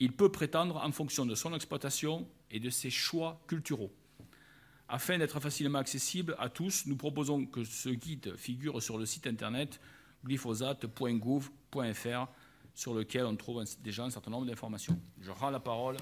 il 0.00 0.12
peut 0.12 0.30
prétendre 0.30 0.76
en 0.76 0.92
fonction 0.92 1.26
de 1.26 1.34
son 1.34 1.54
exploitation 1.54 2.28
et 2.50 2.60
de 2.60 2.70
ses 2.70 2.90
choix 2.90 3.40
culturaux. 3.46 3.92
Afin 4.88 5.18
d'être 5.18 5.40
facilement 5.40 5.78
accessible 5.78 6.36
à 6.38 6.48
tous, 6.48 6.86
nous 6.86 6.96
proposons 6.96 7.44
que 7.44 7.64
ce 7.64 7.88
guide 7.88 8.36
figure 8.36 8.80
sur 8.82 8.98
le 8.98 9.06
site 9.06 9.26
internet 9.26 9.80
glyphosate.gouv.fr 10.24 12.28
sur 12.74 12.94
lequel 12.94 13.24
on 13.24 13.36
trouve 13.36 13.64
déjà 13.80 14.04
un 14.04 14.10
certain 14.10 14.30
nombre 14.30 14.46
d'informations. 14.46 15.00
Je 15.20 15.30
rends 15.30 15.50
la 15.50 15.60
parole 15.60 15.96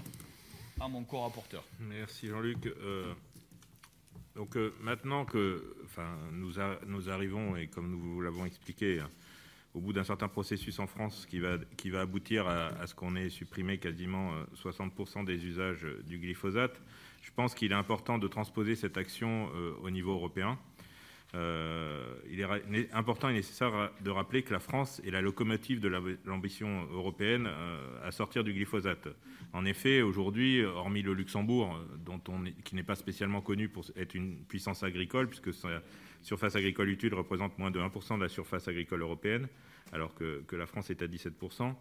à 0.81 0.89
mon 0.89 1.05
co-rapporteur. 1.05 1.64
Merci 1.81 2.27
Jean-Luc. 2.27 2.66
Euh, 2.66 3.14
donc 4.35 4.57
euh, 4.57 4.75
maintenant 4.81 5.25
que 5.25 5.77
nous, 6.33 6.55
nous 6.87 7.09
arrivons, 7.09 7.57
et 7.57 7.68
comme 7.68 7.91
nous 7.91 8.01
vous 8.01 8.20
l'avons 8.20 8.45
expliqué, 8.45 9.01
au 9.75 9.81
bout 9.81 9.93
d'un 9.93 10.05
certain 10.05 10.29
processus 10.29 10.79
en 10.79 10.87
France 10.87 11.27
qui 11.29 11.41
va, 11.41 12.01
aboutir 12.01 12.47
à, 12.47 12.87
ce 12.87 12.95
qu'on 12.95 13.16
ait 13.16 13.29
supprimé 13.29 13.79
quasiment 13.79 14.33
euh, 14.33 14.45
60% 14.70 15.25
des 15.25 15.45
usages 15.45 15.85
euh, 15.85 16.03
du 16.07 16.18
glyphosate, 16.18 16.81
je 17.22 17.31
pense 17.35 17.55
qu'il 17.55 17.72
est 17.72 17.77
important 17.77 18.18
de 18.18 18.29
transposer 18.29 18.77
cette 18.77 18.97
action 18.97 19.51
euh, 19.55 19.72
au 19.83 19.91
niveau 19.91 20.12
européen. 20.12 20.59
Euh, 21.35 22.14
il 22.30 22.41
est 22.41 22.93
important 22.95 23.28
et 23.28 23.32
nécessaire 23.32 23.91
de 24.01 24.11
rappeler 24.11 24.43
que 24.43 24.53
la 24.53 24.61
France 24.61 25.01
est 25.05 25.11
la 25.11 25.20
locomotive 25.20 25.80
de 25.80 25.89
la- 25.89 26.01
l'ambition 26.26 26.87
européenne 26.93 27.47
euh, 27.49 28.07
à 28.09 28.12
sortir 28.12 28.45
du 28.45 28.53
glyphosate. 28.53 29.09
En 29.53 29.64
effet, 29.64 30.01
aujourd'hui, 30.03 30.62
hormis 30.64 31.03
le 31.03 31.12
Luxembourg, 31.12 31.74
euh, 31.74 31.97
dont 32.05 32.20
qui 32.64 32.76
n'est 32.76 32.82
pas 32.85 32.95
spécialement 32.95 33.41
connu 33.41 33.68
pour 33.68 33.85
être 33.97 34.14
une 34.14 34.37
puissance 34.45 34.82
agricole, 34.82 35.28
puisque 35.28 35.53
sa 35.53 35.82
surface 36.22 36.55
agricole 36.57 36.89
utile 36.89 37.14
représente 37.14 37.59
moins 37.59 37.70
de 37.70 37.80
1% 37.80 38.16
de 38.16 38.22
la 38.22 38.28
surface 38.28 38.68
agricole 38.68 39.03
européenne, 39.03 39.49
alors 39.93 40.14
que, 40.14 40.43
la 40.53 40.66
France 40.66 40.91
est 40.91 41.03
à 41.03 41.07
17%, 41.07 41.74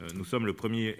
euh, 0.00 0.06
nous 0.14 0.24
sommes 0.24 0.46
le 0.46 0.52
premier 0.52 0.96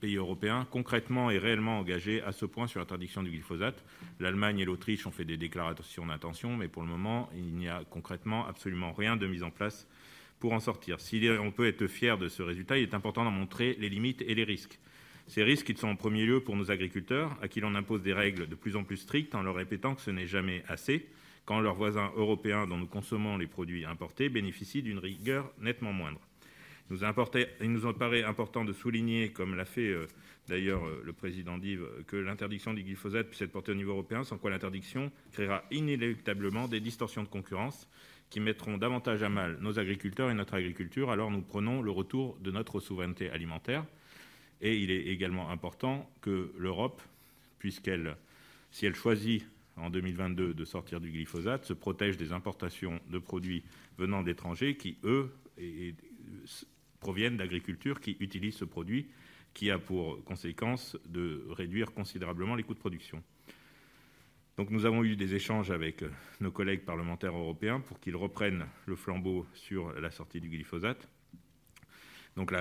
pays 0.00 0.16
européen 0.16 0.66
concrètement 0.70 1.30
et 1.30 1.38
réellement 1.38 1.78
engagé 1.78 2.22
à 2.22 2.32
ce 2.32 2.46
point 2.46 2.66
sur 2.66 2.80
l'interdiction 2.80 3.22
du 3.22 3.30
glyphosate. 3.30 3.84
L'Allemagne 4.20 4.60
et 4.60 4.64
l'Autriche 4.64 5.06
ont 5.06 5.10
fait 5.10 5.24
des 5.24 5.36
déclarations 5.36 6.06
d'intention, 6.06 6.56
mais 6.56 6.68
pour 6.68 6.82
le 6.82 6.88
moment, 6.88 7.28
il 7.34 7.54
n'y 7.54 7.68
a 7.68 7.82
concrètement 7.90 8.46
absolument 8.46 8.92
rien 8.92 9.16
de 9.16 9.26
mis 9.26 9.42
en 9.42 9.50
place 9.50 9.86
pour 10.40 10.52
en 10.52 10.60
sortir. 10.60 11.00
Si 11.00 11.28
on 11.40 11.50
peut 11.50 11.66
être 11.66 11.86
fier 11.86 12.18
de 12.18 12.28
ce 12.28 12.42
résultat, 12.42 12.78
il 12.78 12.84
est 12.84 12.94
important 12.94 13.24
d'en 13.24 13.30
montrer 13.30 13.76
les 13.78 13.88
limites 13.88 14.22
et 14.22 14.34
les 14.34 14.44
risques. 14.44 14.78
Ces 15.26 15.42
risques, 15.42 15.76
sont 15.76 15.88
en 15.88 15.96
premier 15.96 16.24
lieu 16.24 16.40
pour 16.40 16.56
nos 16.56 16.70
agriculteurs, 16.70 17.36
à 17.42 17.48
qui 17.48 17.60
l'on 17.60 17.74
impose 17.74 18.02
des 18.02 18.14
règles 18.14 18.48
de 18.48 18.54
plus 18.54 18.76
en 18.76 18.84
plus 18.84 18.96
strictes 18.96 19.34
en 19.34 19.42
leur 19.42 19.56
répétant 19.56 19.94
que 19.94 20.00
ce 20.00 20.10
n'est 20.10 20.26
jamais 20.26 20.62
assez, 20.68 21.06
quand 21.44 21.60
leurs 21.60 21.74
voisins 21.74 22.12
européens 22.16 22.66
dont 22.66 22.78
nous 22.78 22.86
consommons 22.86 23.36
les 23.36 23.46
produits 23.46 23.84
importés 23.84 24.28
bénéficient 24.28 24.82
d'une 24.82 24.98
rigueur 24.98 25.50
nettement 25.60 25.92
moindre. 25.92 26.20
Il 26.90 27.70
nous, 27.72 27.92
paraît 27.92 28.22
important 28.22 28.64
de 28.64 28.72
souligner, 28.72 29.30
comme 29.30 29.54
l'a 29.54 29.66
fait 29.66 29.88
euh, 29.88 30.06
d'ailleurs 30.48 30.86
euh, 30.86 31.02
le 31.04 31.12
président 31.12 31.58
Dive, 31.58 31.86
que 32.06 32.16
l'interdiction 32.16 32.72
du 32.72 32.82
glyphosate 32.82 33.28
puisse 33.28 33.42
être 33.42 33.52
portée 33.52 33.72
au 33.72 33.74
niveau 33.74 33.92
européen, 33.92 34.24
sans 34.24 34.38
quoi 34.38 34.50
l'interdiction 34.50 35.12
créera 35.32 35.64
inéluctablement 35.70 36.66
des 36.66 36.80
distorsions 36.80 37.22
de 37.22 37.28
concurrence 37.28 37.88
qui 38.30 38.40
mettront 38.40 38.78
davantage 38.78 39.22
à 39.22 39.28
mal 39.28 39.58
nos 39.60 39.78
agriculteurs 39.78 40.30
et 40.30 40.34
notre 40.34 40.54
agriculture. 40.54 41.10
Alors 41.10 41.30
nous 41.30 41.42
prenons 41.42 41.82
le 41.82 41.90
retour 41.90 42.36
de 42.40 42.50
notre 42.50 42.80
souveraineté 42.80 43.30
alimentaire. 43.30 43.84
Et 44.60 44.76
il 44.76 44.90
est 44.90 45.06
également 45.06 45.50
important 45.50 46.10
que 46.20 46.52
l'Europe, 46.58 47.00
puisqu'elle, 47.58 48.16
si 48.70 48.86
elle 48.86 48.94
choisit 48.94 49.44
en 49.76 49.88
2022 49.90 50.52
de 50.54 50.64
sortir 50.64 51.00
du 51.00 51.10
glyphosate, 51.10 51.64
se 51.64 51.72
protège 51.72 52.16
des 52.16 52.32
importations 52.32 52.98
de 53.08 53.18
produits 53.18 53.62
venant 53.98 54.22
d'étrangers 54.22 54.76
qui, 54.76 54.96
eux, 55.04 55.30
et- 55.58 55.94
proviennent 57.00 57.36
d'agriculture 57.36 58.00
qui 58.00 58.16
utilisent 58.20 58.56
ce 58.56 58.64
produit, 58.64 59.08
qui 59.54 59.70
a 59.70 59.78
pour 59.78 60.22
conséquence 60.24 60.96
de 61.08 61.44
réduire 61.50 61.92
considérablement 61.92 62.54
les 62.54 62.62
coûts 62.62 62.74
de 62.74 62.78
production. 62.78 63.22
Donc 64.56 64.70
nous 64.70 64.86
avons 64.86 65.04
eu 65.04 65.14
des 65.14 65.34
échanges 65.34 65.70
avec 65.70 66.02
euh, 66.02 66.10
nos 66.40 66.50
collègues 66.50 66.84
parlementaires 66.84 67.36
européens 67.36 67.80
pour 67.80 68.00
qu'ils 68.00 68.16
reprennent 68.16 68.66
le 68.86 68.96
flambeau 68.96 69.46
sur 69.54 69.92
la 70.00 70.10
sortie 70.10 70.40
du 70.40 70.48
glyphosate. 70.48 71.08
Donc 72.36 72.52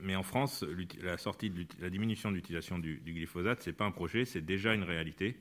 mais 0.00 0.16
en 0.16 0.22
France, 0.22 0.64
la, 1.02 1.18
sortie 1.18 1.52
la 1.80 1.90
diminution 1.90 2.30
de 2.30 2.36
l'utilisation 2.36 2.78
du, 2.78 2.98
du 2.98 3.12
glyphosate, 3.12 3.62
ce 3.62 3.70
n'est 3.70 3.76
pas 3.76 3.84
un 3.84 3.90
projet, 3.90 4.24
c'est 4.24 4.40
déjà 4.40 4.74
une 4.74 4.82
réalité. 4.82 5.36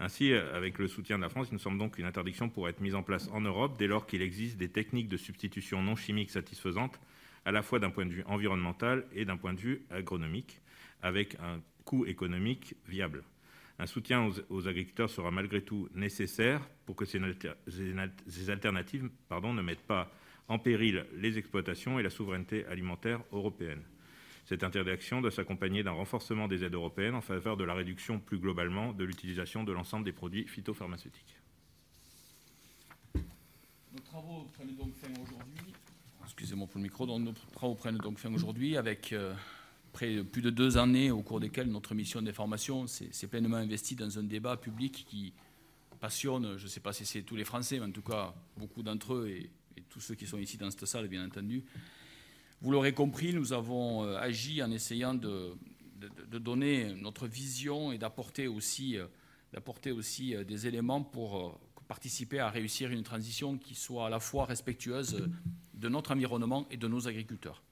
Ainsi, 0.00 0.32
euh, 0.32 0.54
avec 0.56 0.78
le 0.78 0.86
soutien 0.86 1.18
de 1.18 1.22
la 1.22 1.28
France, 1.28 1.48
il 1.50 1.54
nous 1.54 1.60
semble 1.60 1.78
donc 1.78 1.96
qu'une 1.96 2.06
interdiction 2.06 2.48
pourrait 2.48 2.70
être 2.70 2.80
mise 2.80 2.94
en 2.94 3.02
place 3.02 3.28
en 3.32 3.40
Europe 3.40 3.76
dès 3.78 3.86
lors 3.86 4.06
qu'il 4.06 4.22
existe 4.22 4.56
des 4.56 4.68
techniques 4.68 5.08
de 5.08 5.16
substitution 5.16 5.82
non 5.82 5.96
chimiques 5.96 6.30
satisfaisantes, 6.30 7.00
à 7.48 7.50
la 7.50 7.62
fois 7.62 7.78
d'un 7.78 7.88
point 7.88 8.04
de 8.04 8.12
vue 8.12 8.24
environnemental 8.26 9.06
et 9.14 9.24
d'un 9.24 9.38
point 9.38 9.54
de 9.54 9.58
vue 9.58 9.86
agronomique, 9.88 10.60
avec 11.00 11.34
un 11.36 11.62
coût 11.86 12.04
économique 12.04 12.74
viable. 12.86 13.24
Un 13.78 13.86
soutien 13.86 14.30
aux, 14.50 14.68
agriculteurs 14.68 15.08
sera 15.08 15.30
malgré 15.30 15.62
tout 15.62 15.88
nécessaire 15.94 16.60
pour 16.84 16.94
que 16.94 17.06
ces 17.06 18.50
alternatives 18.50 19.08
pardon, 19.30 19.54
ne 19.54 19.62
mettent 19.62 19.86
pas 19.86 20.12
en 20.48 20.58
péril 20.58 21.06
les 21.14 21.38
exploitations 21.38 21.98
et 21.98 22.02
la 22.02 22.10
souveraineté 22.10 22.66
alimentaire 22.66 23.22
européenne. 23.32 23.82
Cette 24.44 24.62
interdiction 24.62 25.22
doit 25.22 25.30
s'accompagner 25.30 25.82
d'un 25.82 25.92
renforcement 25.92 26.48
des 26.48 26.64
aides 26.64 26.74
européennes 26.74 27.14
en 27.14 27.22
faveur 27.22 27.56
de 27.56 27.64
la 27.64 27.72
réduction 27.72 28.20
plus 28.20 28.38
globalement 28.38 28.92
de 28.92 29.04
l'utilisation 29.04 29.64
de 29.64 29.72
l'ensemble 29.72 30.04
des 30.04 30.12
produits 30.12 30.46
phytopharmaceutiques. 30.46 31.40
Nos 33.14 34.02
travaux 34.04 34.50
prennent 34.52 34.76
donc 34.76 34.94
fin 34.96 35.08
aujourd'hui. 35.12 35.67
Excusez-moi 36.38 36.68
pour 36.68 36.78
le 36.78 36.84
micro. 36.84 37.04
Donc, 37.04 37.20
nos 37.22 37.32
travaux 37.52 37.74
prennent 37.74 37.96
donc 37.96 38.20
fin 38.20 38.32
aujourd'hui 38.32 38.76
avec 38.76 39.12
euh, 39.12 39.34
près 39.90 40.22
plus 40.22 40.40
de 40.40 40.50
deux 40.50 40.78
années 40.78 41.10
au 41.10 41.20
cours 41.20 41.40
desquelles 41.40 41.66
notre 41.66 41.96
mission 41.96 42.22
d'information 42.22 42.86
s'est 42.86 43.26
pleinement 43.26 43.56
investie 43.56 43.96
dans 43.96 44.20
un 44.20 44.22
débat 44.22 44.56
public 44.56 45.04
qui 45.10 45.32
passionne, 45.98 46.56
je 46.56 46.62
ne 46.62 46.68
sais 46.68 46.78
pas 46.78 46.92
si 46.92 47.04
c'est 47.04 47.22
tous 47.22 47.34
les 47.34 47.42
Français, 47.42 47.80
mais 47.80 47.86
en 47.86 47.90
tout 47.90 48.02
cas 48.02 48.32
beaucoup 48.56 48.84
d'entre 48.84 49.14
eux 49.14 49.28
et, 49.28 49.50
tous 49.88 49.98
ceux 49.98 50.14
qui 50.14 50.28
sont 50.28 50.38
ici 50.38 50.56
dans 50.56 50.70
cette 50.70 50.86
salle, 50.86 51.08
bien 51.08 51.26
entendu. 51.26 51.64
Vous 52.60 52.70
l'aurez 52.70 52.92
compris, 52.92 53.32
nous 53.32 53.52
avons 53.52 54.04
euh, 54.04 54.16
agi 54.18 54.62
en 54.62 54.70
essayant 54.70 55.14
de, 55.14 55.56
donner 56.30 56.94
notre 56.94 57.26
vision 57.26 57.90
et 57.90 57.98
d'apporter 57.98 58.46
aussi, 58.46 58.96
euh, 58.96 59.06
d'apporter 59.52 59.90
aussi 59.90 60.36
des 60.46 60.68
éléments 60.68 61.02
pour 61.02 61.58
participer 61.88 62.38
à 62.38 62.48
réussir 62.48 62.92
une 62.92 63.02
transition 63.02 63.58
qui 63.58 63.74
soit 63.74 64.06
à 64.06 64.08
la 64.08 64.20
fois 64.20 64.44
respectueuse 64.44 65.28
de 65.78 65.88
notre 65.88 66.12
environnement 66.12 66.66
et 66.70 66.76
de 66.76 66.88
nos 66.88 67.08
agriculteurs. 67.08 67.62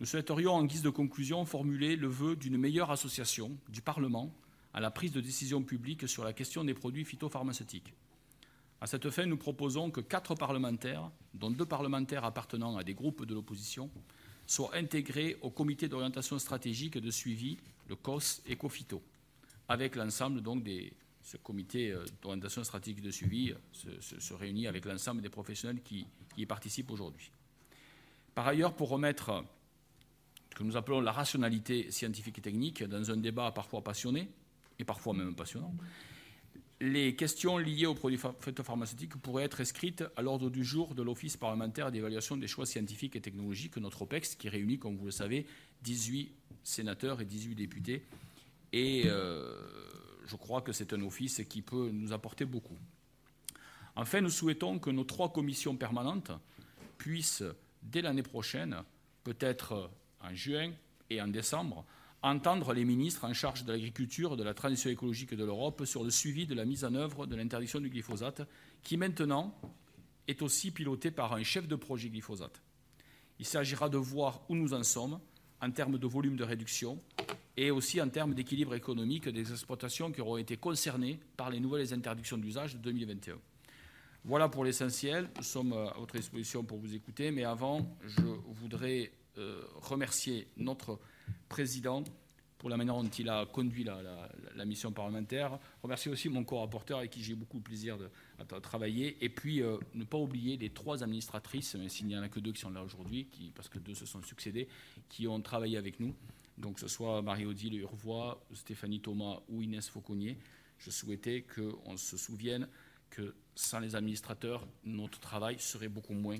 Nous 0.00 0.06
souhaiterions, 0.06 0.52
en 0.52 0.64
guise 0.64 0.82
de 0.82 0.90
conclusion, 0.90 1.44
formuler 1.44 1.96
le 1.96 2.08
vœu 2.08 2.36
d'une 2.36 2.58
meilleure 2.58 2.90
association 2.90 3.56
du 3.68 3.80
Parlement 3.80 4.34
à 4.74 4.80
la 4.80 4.90
prise 4.90 5.12
de 5.12 5.20
décision 5.20 5.62
publique 5.62 6.06
sur 6.06 6.24
la 6.24 6.32
question 6.34 6.64
des 6.64 6.74
produits 6.74 7.04
phytopharmaceutiques. 7.04 7.94
À 8.80 8.86
cette 8.86 9.08
fin, 9.08 9.24
nous 9.24 9.38
proposons 9.38 9.90
que 9.90 10.02
quatre 10.02 10.34
parlementaires, 10.34 11.10
dont 11.32 11.50
deux 11.50 11.64
parlementaires 11.64 12.24
appartenant 12.24 12.76
à 12.76 12.84
des 12.84 12.92
groupes 12.92 13.24
de 13.24 13.34
l'opposition, 13.34 13.90
soient 14.46 14.76
intégrés 14.76 15.38
au 15.40 15.50
comité 15.50 15.88
d'orientation 15.88 16.38
stratégique 16.38 16.98
de 16.98 17.10
suivi, 17.10 17.56
le 17.88 17.96
COS 17.96 18.42
Ecofito, 18.50 19.02
avec 19.68 19.96
l'ensemble 19.96 20.42
donc 20.42 20.62
des, 20.62 20.92
ce 21.26 21.36
comité 21.36 21.90
euh, 21.90 22.04
d'orientation 22.22 22.62
stratégique 22.62 23.02
de 23.02 23.10
suivi 23.10 23.52
se, 23.72 24.20
se, 24.20 24.32
réunit 24.32 24.68
avec 24.68 24.84
l'ensemble 24.84 25.20
des 25.20 25.28
professionnels 25.28 25.82
qui, 25.82 26.06
y 26.36 26.46
participent 26.46 26.90
aujourd'hui. 26.90 27.32
Par 28.34 28.46
ailleurs, 28.46 28.74
pour 28.74 28.90
remettre 28.90 29.44
ce 30.50 30.56
que 30.56 30.62
nous 30.62 30.76
appelons 30.76 31.00
la 31.00 31.10
rationalité 31.10 31.90
scientifique 31.90 32.38
et 32.38 32.42
technique 32.42 32.84
dans 32.84 33.10
un 33.10 33.16
débat 33.16 33.50
parfois 33.50 33.82
passionné, 33.82 34.28
et 34.78 34.84
parfois 34.84 35.14
même 35.14 35.34
passionnant, 35.34 35.74
les 36.80 37.16
questions 37.16 37.58
liées 37.58 37.86
aux 37.86 37.94
produits 37.94 38.20
phytopharmaceutiques 38.40 39.16
pourraient 39.16 39.44
être 39.44 39.62
inscrites 39.62 40.04
à 40.14 40.22
l'ordre 40.22 40.50
du 40.50 40.62
jour 40.62 40.94
de 40.94 41.02
l'Office 41.02 41.36
parlementaire 41.36 41.90
d'évaluation 41.90 42.36
des 42.36 42.46
choix 42.46 42.66
scientifiques 42.66 43.16
et 43.16 43.20
technologiques, 43.20 43.78
notre 43.78 44.02
OPEX, 44.02 44.36
qui 44.36 44.48
réunit, 44.48 44.78
comme 44.78 44.96
vous 44.96 45.06
le 45.06 45.10
savez, 45.10 45.46
18 45.82 46.30
sénateurs 46.62 47.20
et 47.20 47.24
18 47.24 47.54
députés. 47.54 48.02
Et 48.72 49.04
euh, 49.06 49.58
je 50.26 50.36
crois 50.36 50.62
que 50.62 50.72
c'est 50.72 50.92
un 50.92 51.02
office 51.02 51.42
qui 51.48 51.62
peut 51.62 51.90
nous 51.92 52.12
apporter 52.12 52.44
beaucoup. 52.44 52.76
Enfin, 53.94 54.20
nous 54.20 54.30
souhaitons 54.30 54.78
que 54.78 54.90
nos 54.90 55.04
trois 55.04 55.32
commissions 55.32 55.76
permanentes 55.76 56.30
puissent, 56.98 57.44
dès 57.82 58.02
l'année 58.02 58.22
prochaine, 58.22 58.76
peut-être 59.24 59.90
en 60.20 60.34
juin 60.34 60.72
et 61.08 61.20
en 61.22 61.28
décembre, 61.28 61.84
entendre 62.22 62.72
les 62.72 62.84
ministres 62.84 63.24
en 63.24 63.32
charge 63.32 63.64
de 63.64 63.72
l'agriculture 63.72 64.36
de 64.36 64.42
la 64.42 64.54
transition 64.54 64.90
écologique 64.90 65.34
de 65.34 65.44
l'Europe 65.44 65.84
sur 65.84 66.04
le 66.04 66.10
suivi 66.10 66.46
de 66.46 66.54
la 66.54 66.64
mise 66.64 66.84
en 66.84 66.94
œuvre 66.94 67.26
de 67.26 67.36
l'interdiction 67.36 67.80
du 67.80 67.88
glyphosate, 67.88 68.42
qui 68.82 68.96
maintenant 68.96 69.54
est 70.26 70.42
aussi 70.42 70.72
piloté 70.72 71.10
par 71.10 71.34
un 71.34 71.42
chef 71.42 71.68
de 71.68 71.76
projet 71.76 72.08
glyphosate. 72.08 72.60
Il 73.38 73.46
s'agira 73.46 73.88
de 73.88 73.98
voir 73.98 74.42
où 74.48 74.56
nous 74.56 74.74
en 74.74 74.82
sommes 74.82 75.20
en 75.60 75.70
termes 75.70 75.98
de 75.98 76.06
volume 76.06 76.36
de 76.36 76.44
réduction 76.44 77.00
et 77.56 77.70
aussi 77.70 78.00
en 78.00 78.08
termes 78.08 78.34
d'équilibre 78.34 78.74
économique 78.74 79.28
des 79.28 79.50
exploitations 79.50 80.12
qui 80.12 80.20
auront 80.20 80.36
été 80.36 80.56
concernées 80.56 81.18
par 81.36 81.50
les 81.50 81.60
nouvelles 81.60 81.92
interdictions 81.94 82.36
d'usage 82.36 82.74
de 82.74 82.78
2021. 82.80 83.36
Voilà 84.24 84.48
pour 84.48 84.64
l'essentiel. 84.64 85.30
Nous 85.36 85.42
sommes 85.42 85.72
à 85.72 85.94
votre 85.98 86.16
disposition 86.16 86.64
pour 86.64 86.78
vous 86.78 86.94
écouter, 86.94 87.30
mais 87.30 87.44
avant, 87.44 87.96
je 88.04 88.22
voudrais 88.48 89.12
euh, 89.38 89.62
remercier 89.76 90.48
notre 90.56 90.98
président 91.48 92.02
pour 92.58 92.70
la 92.70 92.76
manière 92.76 92.94
dont 92.94 93.08
il 93.08 93.28
a 93.28 93.46
conduit 93.46 93.84
la, 93.84 94.64
mission 94.64 94.90
parlementaire. 94.90 95.58
Remercier 95.82 96.10
aussi 96.10 96.28
mon 96.28 96.42
co-rapporteur 96.42 96.98
avec 96.98 97.10
qui 97.10 97.22
j'ai 97.22 97.34
beaucoup 97.34 97.58
de 97.58 97.62
plaisir 97.62 97.98
de, 97.98 98.10
à, 98.38 98.60
travailler. 98.60 99.16
Et 99.20 99.28
puis, 99.28 99.62
euh, 99.62 99.76
ne 99.94 100.04
pas 100.04 100.18
oublier 100.18 100.56
les 100.56 100.70
trois 100.70 101.04
administratrices, 101.04 101.76
mais 101.76 101.88
s'il 101.88 102.06
n'y 102.06 102.16
en 102.16 102.22
a 102.22 102.28
que 102.28 102.40
deux 102.40 102.52
qui 102.52 102.60
sont 102.60 102.70
là 102.70 102.82
aujourd'hui, 102.82 103.28
parce 103.54 103.68
que 103.68 103.78
deux 103.78 103.94
se 103.94 104.06
sont 104.06 104.22
succédés, 104.22 104.68
qui 105.08 105.28
ont 105.28 105.40
travaillé 105.40 105.76
avec 105.76 106.00
nous. 106.00 106.14
Donc, 106.58 106.74
que 106.74 106.80
ce 106.80 106.88
soit 106.88 107.20
Marie-Odile 107.22 107.80
Urvois, 107.80 108.42
Stéphanie 108.54 109.00
Thomas 109.00 109.40
ou 109.48 109.62
Inès 109.62 109.88
Fauconnier. 109.88 110.38
Je 110.78 110.90
souhaitais 110.90 111.42
qu'on 111.42 111.96
se 111.96 112.16
souvienne 112.16 112.68
que 113.10 113.34
sans 113.54 113.80
les 113.80 113.94
administrateurs, 113.94 114.66
notre 114.84 115.20
travail 115.20 115.58
serait 115.58 115.88
beaucoup 115.88 116.14
moins 116.14 116.38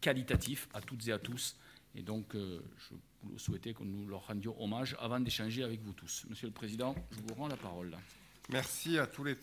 qualitatif 0.00 0.68
à 0.74 0.80
toutes 0.80 1.06
et 1.08 1.12
à 1.12 1.18
tous. 1.18 1.56
Et 1.94 2.02
donc, 2.02 2.34
euh, 2.34 2.60
je 2.78 3.38
souhaitais 3.38 3.74
que 3.74 3.82
nous 3.82 4.06
leur 4.08 4.26
rendions 4.26 4.60
hommage 4.62 4.96
avant 4.98 5.20
d'échanger 5.20 5.62
avec 5.62 5.80
vous 5.82 5.92
tous. 5.92 6.24
Monsieur 6.28 6.46
le 6.46 6.52
Président, 6.52 6.94
je 7.10 7.20
vous 7.20 7.34
rends 7.34 7.48
la 7.48 7.56
parole. 7.56 7.96
Merci 8.50 8.98
à 8.98 9.06
tous 9.06 9.24
les, 9.24 9.36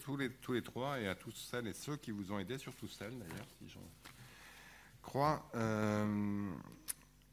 trois 0.61 0.99
et 0.99 1.07
à 1.07 1.15
tous 1.15 1.31
celles 1.31 1.67
et 1.67 1.73
ceux 1.73 1.97
qui 1.97 2.11
vous 2.11 2.31
ont 2.31 2.39
aidés, 2.39 2.57
surtout 2.57 2.87
celles 2.87 3.17
d'ailleurs, 3.17 3.47
si 3.57 3.69
j'en 3.69 3.79
crois. 5.01 5.49
Euh, 5.55 6.51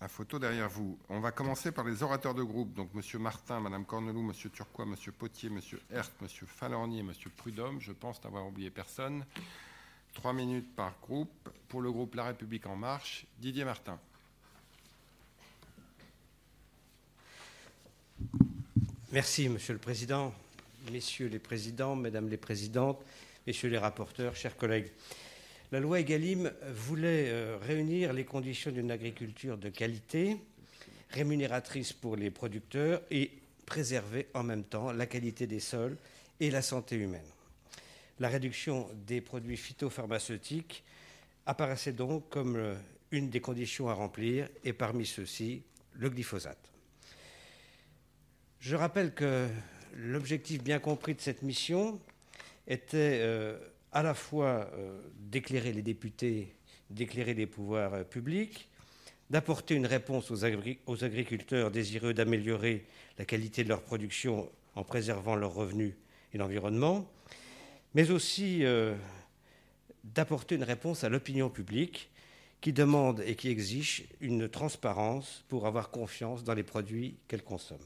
la 0.00 0.08
photo 0.08 0.38
derrière 0.38 0.68
vous. 0.68 0.98
On 1.08 1.20
va 1.20 1.32
commencer 1.32 1.72
par 1.72 1.84
les 1.84 2.02
orateurs 2.02 2.34
de 2.34 2.42
groupe. 2.42 2.74
Donc, 2.74 2.92
Monsieur 2.94 3.18
Martin, 3.18 3.60
Madame 3.60 3.84
Cornelou, 3.84 4.22
Monsieur 4.22 4.50
Turquois, 4.50 4.84
Monsieur 4.84 5.12
Potier, 5.12 5.48
Monsieur 5.48 5.80
Herth, 5.90 6.12
Monsieur 6.20 6.46
Falorni 6.46 6.98
et 6.98 7.02
Monsieur 7.02 7.30
Prudhomme. 7.30 7.80
Je 7.80 7.92
pense 7.92 8.22
n'avoir 8.22 8.46
oublié 8.46 8.70
personne. 8.70 9.24
Trois 10.12 10.32
minutes 10.32 10.74
par 10.74 10.94
groupe. 11.00 11.48
Pour 11.68 11.80
le 11.80 11.90
groupe 11.90 12.14
La 12.14 12.24
République 12.24 12.66
En 12.66 12.76
Marche, 12.76 13.26
Didier 13.38 13.64
Martin. 13.64 13.98
Merci, 19.12 19.48
Monsieur 19.48 19.72
le 19.72 19.78
Président, 19.78 20.34
Messieurs 20.92 21.28
les 21.28 21.38
Présidents, 21.38 21.96
Mesdames 21.96 22.28
les 22.28 22.36
Présidentes, 22.36 23.02
Messieurs 23.46 23.68
les 23.68 23.78
rapporteurs, 23.78 24.36
chers 24.36 24.56
collègues. 24.56 24.90
La 25.72 25.80
loi 25.80 25.98
Egalim 25.98 26.52
voulait 26.72 27.28
euh, 27.28 27.58
réunir 27.60 28.12
les 28.12 28.24
conditions 28.24 28.70
d'une 28.70 28.92
agriculture 28.92 29.58
de 29.58 29.68
qualité, 29.68 30.36
rémunératrice 31.10 31.92
pour 31.92 32.14
les 32.14 32.30
producteurs 32.30 33.02
et 33.10 33.32
préserver 33.66 34.28
en 34.34 34.44
même 34.44 34.62
temps 34.62 34.92
la 34.92 35.06
qualité 35.06 35.48
des 35.48 35.58
sols 35.58 35.96
et 36.38 36.52
la 36.52 36.62
santé 36.62 36.94
humaine. 36.94 37.26
La 38.20 38.28
réduction 38.28 38.88
des 39.06 39.20
produits 39.20 39.56
phytopharmaceutiques 39.56 40.84
apparaissait 41.46 41.92
donc 41.92 42.28
comme 42.28 42.54
euh, 42.54 42.74
une 43.10 43.28
des 43.28 43.40
conditions 43.40 43.88
à 43.88 43.94
remplir 43.94 44.48
et 44.62 44.72
parmi 44.72 45.04
ceux-ci, 45.04 45.62
le 45.94 46.10
glyphosate. 46.10 46.70
Je 48.60 48.76
rappelle 48.76 49.14
que 49.14 49.48
l'objectif 49.96 50.62
bien 50.62 50.78
compris 50.78 51.14
de 51.14 51.20
cette 51.20 51.42
mission 51.42 52.00
était 52.68 53.18
euh, 53.20 53.58
à 53.96 54.02
la 54.02 54.12
fois 54.12 54.68
euh, 54.74 55.00
d'éclairer 55.18 55.72
les 55.72 55.80
députés, 55.80 56.54
d'éclairer 56.90 57.32
les 57.32 57.46
pouvoirs 57.46 57.94
euh, 57.94 58.04
publics, 58.04 58.68
d'apporter 59.30 59.74
une 59.74 59.86
réponse 59.86 60.30
aux, 60.30 60.44
agri 60.44 60.80
aux 60.84 61.02
agriculteurs 61.02 61.70
désireux 61.70 62.12
d'améliorer 62.12 62.84
la 63.16 63.24
qualité 63.24 63.64
de 63.64 63.70
leur 63.70 63.80
production 63.80 64.50
en 64.74 64.84
préservant 64.84 65.34
leurs 65.34 65.54
revenus 65.54 65.94
et 66.34 66.36
l'environnement, 66.36 67.10
mais 67.94 68.10
aussi 68.10 68.66
euh, 68.66 68.94
d'apporter 70.04 70.56
une 70.56 70.64
réponse 70.64 71.02
à 71.02 71.08
l'opinion 71.08 71.48
publique 71.48 72.10
qui 72.60 72.74
demande 72.74 73.22
et 73.24 73.34
qui 73.34 73.48
exige 73.48 74.04
une 74.20 74.46
transparence 74.50 75.42
pour 75.48 75.66
avoir 75.66 75.88
confiance 75.90 76.44
dans 76.44 76.52
les 76.52 76.64
produits 76.64 77.16
qu'elle 77.28 77.42
consomme. 77.42 77.78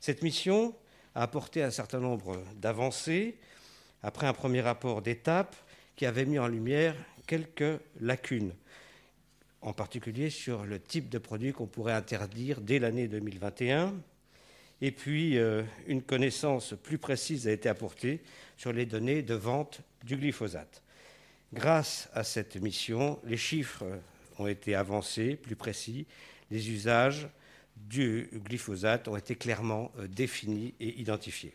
Cette 0.00 0.22
mission 0.22 0.74
a 1.14 1.22
apporté 1.22 1.62
un 1.62 1.70
certain 1.70 2.00
nombre 2.00 2.42
d'avancées 2.56 3.38
après 4.02 4.26
un 4.26 4.32
premier 4.32 4.60
rapport 4.60 5.02
d'étape 5.02 5.54
qui 5.96 6.06
avait 6.06 6.24
mis 6.24 6.38
en 6.38 6.48
lumière 6.48 6.94
quelques 7.26 7.80
lacunes, 8.00 8.52
en 9.60 9.72
particulier 9.72 10.30
sur 10.30 10.64
le 10.64 10.80
type 10.80 11.08
de 11.08 11.18
produit 11.18 11.52
qu'on 11.52 11.66
pourrait 11.66 11.92
interdire 11.92 12.60
dès 12.60 12.78
l'année 12.78 13.08
2021. 13.08 13.94
Et 14.80 14.90
puis, 14.90 15.38
euh, 15.38 15.62
une 15.86 16.02
connaissance 16.02 16.74
plus 16.82 16.98
précise 16.98 17.46
a 17.46 17.52
été 17.52 17.68
apportée 17.68 18.20
sur 18.56 18.72
les 18.72 18.86
données 18.86 19.22
de 19.22 19.34
vente 19.34 19.80
du 20.02 20.16
glyphosate. 20.16 20.82
Grâce 21.52 22.08
à 22.14 22.24
cette 22.24 22.56
mission, 22.56 23.20
les 23.24 23.36
chiffres 23.36 23.84
ont 24.38 24.48
été 24.48 24.74
avancés, 24.74 25.36
plus 25.36 25.54
précis, 25.54 26.06
les 26.50 26.70
usages 26.70 27.28
du 27.76 28.28
glyphosate 28.32 29.06
ont 29.06 29.16
été 29.16 29.36
clairement 29.36 29.92
euh, 29.98 30.08
définis 30.08 30.74
et 30.80 31.00
identifiés, 31.00 31.54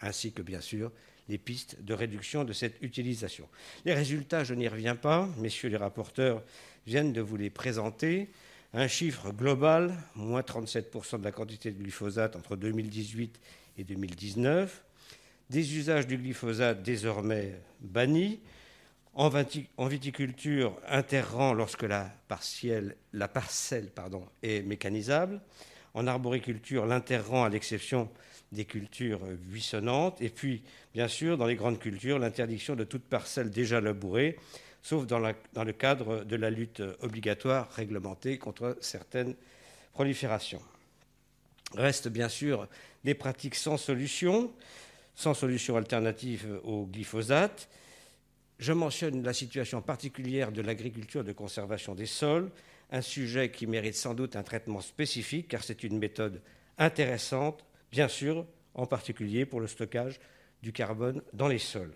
ainsi 0.00 0.32
que 0.32 0.42
bien 0.42 0.60
sûr 0.60 0.92
des 1.28 1.38
pistes 1.38 1.82
de 1.82 1.94
réduction 1.94 2.44
de 2.44 2.52
cette 2.52 2.76
utilisation. 2.82 3.48
Les 3.84 3.94
résultats, 3.94 4.44
je 4.44 4.54
n'y 4.54 4.68
reviens 4.68 4.96
pas, 4.96 5.28
messieurs 5.38 5.68
les 5.68 5.76
rapporteurs 5.76 6.42
viennent 6.86 7.12
de 7.12 7.20
vous 7.20 7.36
les 7.36 7.50
présenter. 7.50 8.28
Un 8.72 8.88
chiffre 8.88 9.32
global, 9.32 9.94
moins 10.14 10.42
37% 10.42 11.18
de 11.18 11.24
la 11.24 11.32
quantité 11.32 11.70
de 11.70 11.78
glyphosate 11.78 12.36
entre 12.36 12.56
2018 12.56 13.40
et 13.78 13.84
2019. 13.84 14.84
Des 15.50 15.76
usages 15.76 16.06
du 16.06 16.16
glyphosate 16.16 16.82
désormais 16.82 17.54
bannis. 17.80 18.40
En, 19.14 19.30
viticulture, 19.88 20.78
interrant 20.86 21.54
lorsque 21.54 21.84
la, 21.84 22.12
parcelle 22.28 22.94
est 24.42 24.60
mécanisable. 24.60 25.40
En 25.94 26.06
arboriculture, 26.06 26.84
l'interrant 26.84 27.44
à 27.44 27.48
l'exception 27.48 28.10
des 28.52 28.64
cultures 28.64 29.20
buissonnantes. 29.40 30.20
Et 30.20 30.28
puis, 30.28 30.62
bien 30.94 31.08
sûr, 31.08 31.36
dans 31.36 31.46
les 31.46 31.56
grandes 31.56 31.78
cultures, 31.78 32.18
l'interdiction 32.18 32.76
de 32.76 32.84
toute 32.84 33.04
parcelle 33.04 33.50
déjà 33.50 33.80
labourée, 33.80 34.38
sauf 34.82 35.06
dans, 35.06 35.20
dans, 35.52 35.64
le 35.64 35.72
cadre 35.72 36.24
de 36.24 36.36
la 36.36 36.50
lutte 36.50 36.82
obligatoire 37.00 37.70
réglementée 37.72 38.38
contre 38.38 38.76
certaines 38.80 39.34
proliférations. 39.92 40.62
Restent 41.74 42.08
bien 42.08 42.28
sûr 42.28 42.68
des 43.04 43.14
pratiques 43.14 43.56
sans 43.56 43.76
solution, 43.76 44.52
sans 45.14 45.34
solution 45.34 45.76
alternative 45.76 46.60
au 46.64 46.86
glyphosate. 46.86 47.68
Je 48.58 48.72
mentionne 48.72 49.22
la 49.22 49.32
situation 49.32 49.82
particulière 49.82 50.52
de 50.52 50.62
l'agriculture 50.62 51.24
de 51.24 51.32
conservation 51.32 51.94
des 51.94 52.06
sols, 52.06 52.50
un 52.90 53.02
sujet 53.02 53.50
qui 53.50 53.66
mérite 53.66 53.96
sans 53.96 54.14
doute 54.14 54.36
un 54.36 54.42
traitement 54.42 54.80
spécifique 54.80 55.48
car 55.48 55.64
c'est 55.64 55.82
une 55.82 55.98
méthode 55.98 56.40
intéressante, 56.78 57.64
bien 57.90 58.08
sûr, 58.08 58.46
en 58.74 58.86
particulier 58.86 59.46
pour 59.46 59.60
le 59.60 59.66
stockage 59.66 60.20
du 60.62 60.72
carbone 60.72 61.22
dans 61.32 61.48
les 61.48 61.58
sols. 61.58 61.92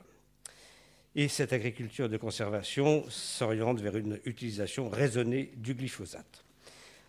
Et 1.16 1.28
cette 1.28 1.52
agriculture 1.52 2.08
de 2.08 2.16
conservation 2.16 3.04
s'oriente 3.08 3.80
vers 3.80 3.96
une 3.96 4.20
utilisation 4.24 4.88
raisonnée 4.88 5.50
du 5.56 5.74
glyphosate. 5.74 6.44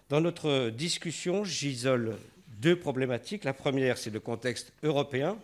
Dans 0.10 0.22
notre 0.22 0.70
discussion, 0.70 1.44
j'isole 1.44 2.18
deux 2.60 2.76
problématiques. 2.76 3.44
La 3.44 3.54
première, 3.54 3.98
c'est 3.98 4.10
le 4.10 4.20
contexte 4.20 4.74
européen, 4.84 5.38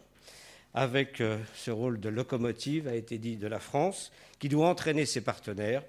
avec 0.74 1.22
euh, 1.22 1.38
ce 1.56 1.72
rôle 1.72 2.00
de 2.00 2.10
locomotive, 2.10 2.88
a 2.88 2.96
été 2.96 3.18
dit, 3.18 3.38
de 3.38 3.48
la 3.48 3.60
France, 3.60 4.12
qui 4.40 4.50
doit 4.50 4.68
entraîner 4.68 5.06
ses 5.06 5.22
partenaires 5.22 5.84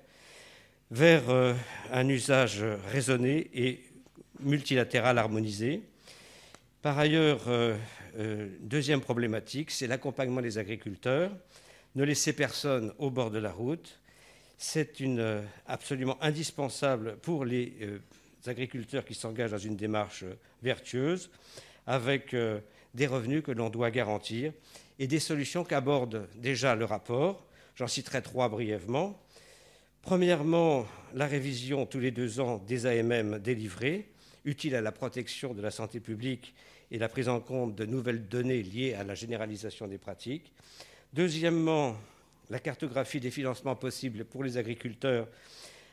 vers 0.90 1.28
euh, 1.28 1.54
un 1.92 2.08
usage 2.08 2.62
raisonné 2.92 3.50
et 3.52 3.82
multilatéral 4.40 5.18
harmonisé. 5.18 5.82
Par 6.80 6.96
ailleurs, 6.96 7.40
euh, 7.48 7.76
deuxième 8.60 9.00
problématique, 9.00 9.72
c'est 9.72 9.88
l'accompagnement 9.88 10.40
des 10.40 10.58
agriculteurs. 10.58 11.32
Ne 11.96 12.04
laisser 12.04 12.32
personne 12.32 12.92
au 12.98 13.10
bord 13.10 13.32
de 13.32 13.38
la 13.38 13.50
route, 13.50 13.98
c'est 14.58 14.92
absolument 15.66 16.16
indispensable 16.20 17.16
pour 17.16 17.44
les 17.44 17.72
agriculteurs 18.46 19.04
qui 19.04 19.14
s'engagent 19.14 19.52
dans 19.52 19.58
une 19.58 19.76
démarche 19.76 20.24
vertueuse, 20.62 21.30
avec 21.86 22.34
des 22.94 23.06
revenus 23.06 23.42
que 23.42 23.52
l'on 23.52 23.70
doit 23.70 23.90
garantir 23.90 24.52
et 24.98 25.06
des 25.06 25.20
solutions 25.20 25.64
qu'aborde 25.64 26.28
déjà 26.36 26.74
le 26.74 26.84
rapport. 26.84 27.46
J'en 27.76 27.86
citerai 27.86 28.22
trois 28.22 28.48
brièvement. 28.48 29.20
Premièrement, 30.02 30.86
la 31.14 31.26
révision 31.26 31.86
tous 31.86 32.00
les 32.00 32.10
deux 32.10 32.40
ans 32.40 32.58
des 32.66 32.86
AMM 32.86 33.38
délivrés, 33.38 34.08
utile 34.44 34.74
à 34.74 34.80
la 34.80 34.92
protection 34.92 35.54
de 35.54 35.62
la 35.62 35.70
santé 35.70 36.00
publique 36.00 36.54
et 36.90 36.98
la 36.98 37.08
prise 37.08 37.28
en 37.28 37.40
compte 37.40 37.74
de 37.74 37.84
nouvelles 37.84 38.28
données 38.28 38.62
liées 38.62 38.94
à 38.94 39.04
la 39.04 39.14
généralisation 39.14 39.86
des 39.86 39.98
pratiques. 39.98 40.52
Deuxièmement, 41.12 41.96
la 42.50 42.58
cartographie 42.58 43.20
des 43.20 43.30
financements 43.30 43.76
possibles 43.76 44.24
pour 44.24 44.44
les 44.44 44.56
agriculteurs, 44.56 45.28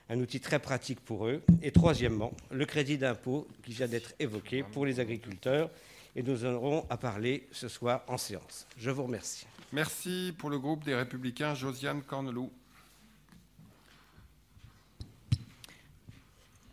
un 0.09 0.19
outil 0.19 0.39
très 0.39 0.59
pratique 0.59 0.99
pour 0.99 1.27
eux. 1.27 1.41
Et 1.61 1.71
troisièmement, 1.71 2.33
le 2.51 2.65
crédit 2.65 2.97
d'impôt 2.97 3.47
qui 3.63 3.71
vient 3.71 3.87
d'être 3.87 4.13
évoqué 4.19 4.63
pour 4.63 4.85
les 4.85 4.99
agriculteurs 4.99 5.69
et 6.15 6.23
nous 6.23 6.45
aurons 6.45 6.85
à 6.89 6.97
parler 6.97 7.47
ce 7.51 7.67
soir 7.67 8.03
en 8.07 8.17
séance. 8.17 8.67
Je 8.77 8.89
vous 8.89 9.03
remercie. 9.03 9.45
Merci 9.73 10.33
pour 10.37 10.49
le 10.49 10.59
groupe 10.59 10.85
des 10.85 10.95
Républicains, 10.95 11.55
Josiane 11.55 12.01
Cornelou. 12.01 12.51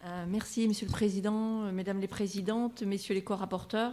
Euh, 0.05 0.25
merci, 0.29 0.67
Monsieur 0.67 0.87
le 0.87 0.93
Président, 0.93 1.65
euh, 1.65 1.73
Mesdames 1.73 2.01
les 2.01 2.09
Présidentes, 2.09 2.83
Messieurs 2.83 3.15
les 3.15 3.23
co-rapporteurs. 3.23 3.93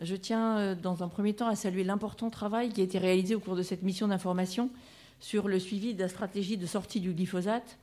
Je 0.00 0.14
tiens, 0.14 0.58
euh, 0.58 0.74
dans 0.74 1.02
un 1.02 1.08
premier 1.08 1.34
temps, 1.34 1.48
à 1.48 1.56
saluer 1.56 1.82
l'important 1.82 2.30
travail 2.30 2.70
qui 2.70 2.80
a 2.80 2.84
été 2.84 2.98
réalisé 2.98 3.34
au 3.34 3.40
cours 3.40 3.56
de 3.56 3.62
cette 3.62 3.82
mission 3.82 4.08
d'information 4.08 4.70
sur 5.18 5.48
le 5.48 5.58
suivi 5.58 5.94
de 5.94 6.00
la 6.00 6.08
stratégie 6.08 6.56
de 6.56 6.66
sortie 6.66 7.00
du 7.00 7.12
glyphosate 7.12 7.78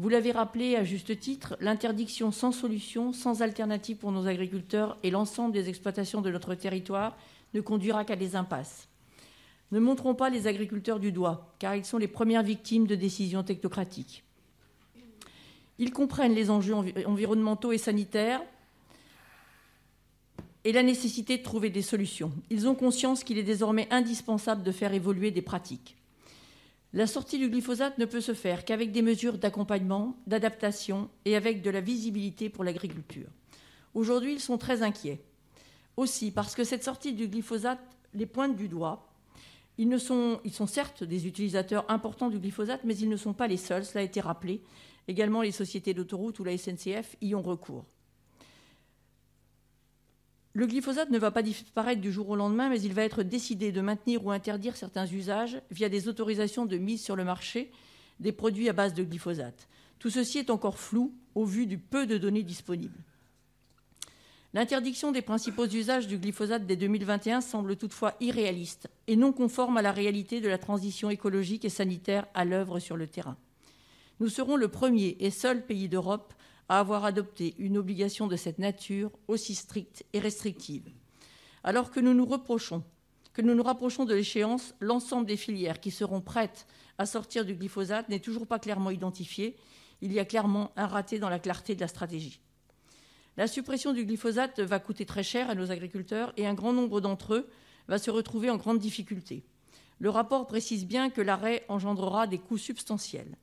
vous 0.00 0.08
l'avez 0.08 0.30
rappelé 0.30 0.76
à 0.76 0.84
juste 0.84 1.18
titre, 1.18 1.56
l'interdiction 1.58 2.30
sans 2.30 2.52
solution, 2.52 3.12
sans 3.12 3.42
alternative 3.42 3.96
pour 3.96 4.12
nos 4.12 4.28
agriculteurs 4.28 4.96
et 5.02 5.10
l'ensemble 5.10 5.52
des 5.52 5.68
exploitations 5.68 6.20
de 6.20 6.30
notre 6.30 6.54
territoire 6.54 7.16
ne 7.52 7.60
conduira 7.60 8.04
qu'à 8.04 8.14
des 8.14 8.36
impasses. 8.36 8.86
Ne 9.72 9.80
montrons 9.80 10.14
pas 10.14 10.30
les 10.30 10.46
agriculteurs 10.46 11.00
du 11.00 11.10
doigt, 11.10 11.52
car 11.58 11.74
ils 11.74 11.84
sont 11.84 11.98
les 11.98 12.06
premières 12.06 12.44
victimes 12.44 12.86
de 12.86 12.94
décisions 12.94 13.42
technocratiques. 13.42 14.22
Ils 15.78 15.92
comprennent 15.92 16.34
les 16.34 16.50
enjeux 16.50 16.74
environnementaux 16.74 17.72
et 17.72 17.78
sanitaires 17.78 18.42
et 20.64 20.72
la 20.72 20.82
nécessité 20.82 21.38
de 21.38 21.42
trouver 21.42 21.70
des 21.70 21.82
solutions. 21.82 22.32
Ils 22.50 22.68
ont 22.68 22.74
conscience 22.74 23.24
qu'il 23.24 23.38
est 23.38 23.44
désormais 23.44 23.86
indispensable 23.90 24.62
de 24.62 24.72
faire 24.72 24.92
évoluer 24.92 25.30
des 25.30 25.42
pratiques. 25.42 25.96
La 26.94 27.06
sortie 27.06 27.38
du 27.38 27.48
glyphosate 27.48 27.98
ne 27.98 28.06
peut 28.06 28.20
se 28.20 28.34
faire 28.34 28.64
qu'avec 28.64 28.92
des 28.92 29.02
mesures 29.02 29.38
d'accompagnement, 29.38 30.16
d'adaptation 30.26 31.10
et 31.24 31.36
avec 31.36 31.62
de 31.62 31.70
la 31.70 31.80
visibilité 31.80 32.48
pour 32.48 32.64
l'agriculture. 32.64 33.28
Aujourd'hui, 33.94 34.32
ils 34.32 34.40
sont 34.40 34.58
très 34.58 34.82
inquiets. 34.82 35.20
Aussi, 35.96 36.30
parce 36.30 36.54
que 36.54 36.64
cette 36.64 36.84
sortie 36.84 37.12
du 37.12 37.28
glyphosate 37.28 37.80
les 38.14 38.26
pointe 38.26 38.56
du 38.56 38.68
doigt. 38.68 39.06
Ils, 39.76 40.00
sont, 40.00 40.40
certes 40.66 41.04
des 41.04 41.26
utilisateurs 41.26 41.84
importants 41.88 42.30
du 42.30 42.38
glyphosate, 42.38 42.80
mais 42.84 42.96
ils 42.96 43.08
ne 43.08 43.16
sont 43.16 43.32
pas 43.32 43.46
les 43.46 43.56
seuls, 43.56 43.84
cela 43.84 44.00
a 44.00 44.04
été 44.04 44.20
rappelé. 44.20 44.60
Également, 45.08 45.42
les 45.42 45.52
sociétés 45.52 45.94
d'autoroute 45.94 46.38
ou 46.38 46.44
la 46.44 46.56
SNCF 46.56 47.16
y 47.22 47.34
ont 47.34 47.42
recours. 47.42 47.86
Le 50.52 50.66
glyphosate 50.66 51.10
ne 51.10 51.18
va 51.18 51.30
pas 51.30 51.42
disparaître 51.42 52.00
du 52.00 52.12
jour 52.12 52.28
au 52.28 52.36
lendemain, 52.36 52.68
mais 52.68 52.80
il 52.80 52.92
va 52.92 53.04
être 53.04 53.22
décidé 53.22 53.72
de 53.72 53.80
maintenir 53.80 54.24
ou 54.24 54.30
interdire 54.30 54.76
certains 54.76 55.06
usages 55.06 55.60
via 55.70 55.88
des 55.88 56.08
autorisations 56.08 56.66
de 56.66 56.76
mise 56.76 57.02
sur 57.02 57.16
le 57.16 57.24
marché 57.24 57.70
des 58.20 58.32
produits 58.32 58.68
à 58.68 58.72
base 58.72 58.92
de 58.92 59.04
glyphosate. 59.04 59.68
Tout 59.98 60.10
ceci 60.10 60.38
est 60.38 60.50
encore 60.50 60.78
flou 60.78 61.14
au 61.34 61.44
vu 61.44 61.66
du 61.66 61.78
peu 61.78 62.06
de 62.06 62.18
données 62.18 62.42
disponibles. 62.42 62.98
L'interdiction 64.54 65.12
des 65.12 65.22
principaux 65.22 65.66
usages 65.66 66.06
du 66.06 66.18
glyphosate 66.18 66.66
dès 66.66 66.76
2021 66.76 67.40
semble 67.40 67.76
toutefois 67.76 68.14
irréaliste 68.20 68.88
et 69.06 69.14
non 69.14 69.32
conforme 69.32 69.76
à 69.76 69.82
la 69.82 69.92
réalité 69.92 70.40
de 70.40 70.48
la 70.48 70.58
transition 70.58 71.10
écologique 71.10 71.64
et 71.64 71.70
sanitaire 71.70 72.26
à 72.34 72.44
l'œuvre 72.44 72.78
sur 72.78 72.96
le 72.96 73.06
terrain. 73.06 73.36
Nous 74.20 74.28
serons 74.28 74.56
le 74.56 74.68
premier 74.68 75.16
et 75.20 75.30
seul 75.30 75.64
pays 75.64 75.88
d'Europe 75.88 76.34
à 76.68 76.80
avoir 76.80 77.04
adopté 77.04 77.54
une 77.58 77.78
obligation 77.78 78.26
de 78.26 78.36
cette 78.36 78.58
nature 78.58 79.12
aussi 79.28 79.54
stricte 79.54 80.04
et 80.12 80.18
restrictive. 80.18 80.90
Alors 81.62 81.90
que 81.90 82.00
nous 82.00 82.14
nous 82.14 82.26
reprochons, 82.26 82.82
que 83.32 83.42
nous 83.42 83.54
nous 83.54 83.62
rapprochons 83.62 84.04
de 84.04 84.14
l'échéance, 84.14 84.74
l'ensemble 84.80 85.26
des 85.26 85.36
filières 85.36 85.80
qui 85.80 85.92
seront 85.92 86.20
prêtes 86.20 86.66
à 86.98 87.06
sortir 87.06 87.44
du 87.44 87.54
glyphosate 87.54 88.08
n'est 88.08 88.18
toujours 88.18 88.48
pas 88.48 88.58
clairement 88.58 88.90
identifié. 88.90 89.56
Il 90.00 90.12
y 90.12 90.18
a 90.18 90.24
clairement 90.24 90.72
un 90.76 90.88
raté 90.88 91.20
dans 91.20 91.28
la 91.28 91.38
clarté 91.38 91.76
de 91.76 91.80
la 91.80 91.88
stratégie. 91.88 92.40
La 93.36 93.46
suppression 93.46 93.92
du 93.92 94.04
glyphosate 94.04 94.58
va 94.58 94.80
coûter 94.80 95.06
très 95.06 95.22
cher 95.22 95.48
à 95.48 95.54
nos 95.54 95.70
agriculteurs 95.70 96.32
et 96.36 96.46
un 96.48 96.54
grand 96.54 96.72
nombre 96.72 97.00
d'entre 97.00 97.34
eux 97.34 97.48
va 97.86 97.98
se 97.98 98.10
retrouver 98.10 98.50
en 98.50 98.56
grande 98.56 98.80
difficulté. 98.80 99.44
Le 100.00 100.10
rapport 100.10 100.48
précise 100.48 100.86
bien 100.86 101.08
que 101.08 101.20
l'arrêt 101.20 101.64
engendrera 101.68 102.26
des 102.26 102.38
coûts 102.38 102.58
substantiels. 102.58 103.36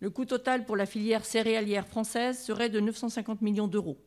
Le 0.00 0.08
coût 0.08 0.24
total 0.24 0.64
pour 0.64 0.76
la 0.76 0.86
filière 0.86 1.26
céréalière 1.26 1.86
française 1.86 2.42
serait 2.42 2.70
de 2.70 2.80
950 2.80 3.42
millions 3.42 3.68
d'euros. 3.68 3.98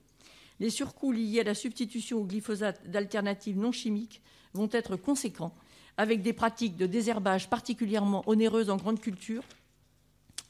Les 0.60 0.72
surcoûts 0.72 1.12
liés 1.12 1.42
à 1.42 1.44
la 1.44 1.54
substitution 1.54 2.20
au 2.20 2.26
glyphosate 2.26 2.90
d'alternatives 2.90 3.60
non 3.60 3.72
chimiques 3.72 4.24
vont 4.54 4.70
être 4.72 4.96
conséquents, 4.96 5.54
avec 5.98 6.24
des 6.24 6.34
pratiques 6.34 6.78
de 6.78 6.88
désherbage 6.88 7.48
particulièrement 7.48 8.24
onéreuses 8.26 8.72
en 8.72 8.78
grande 8.78 9.00
culture, 9.00 9.44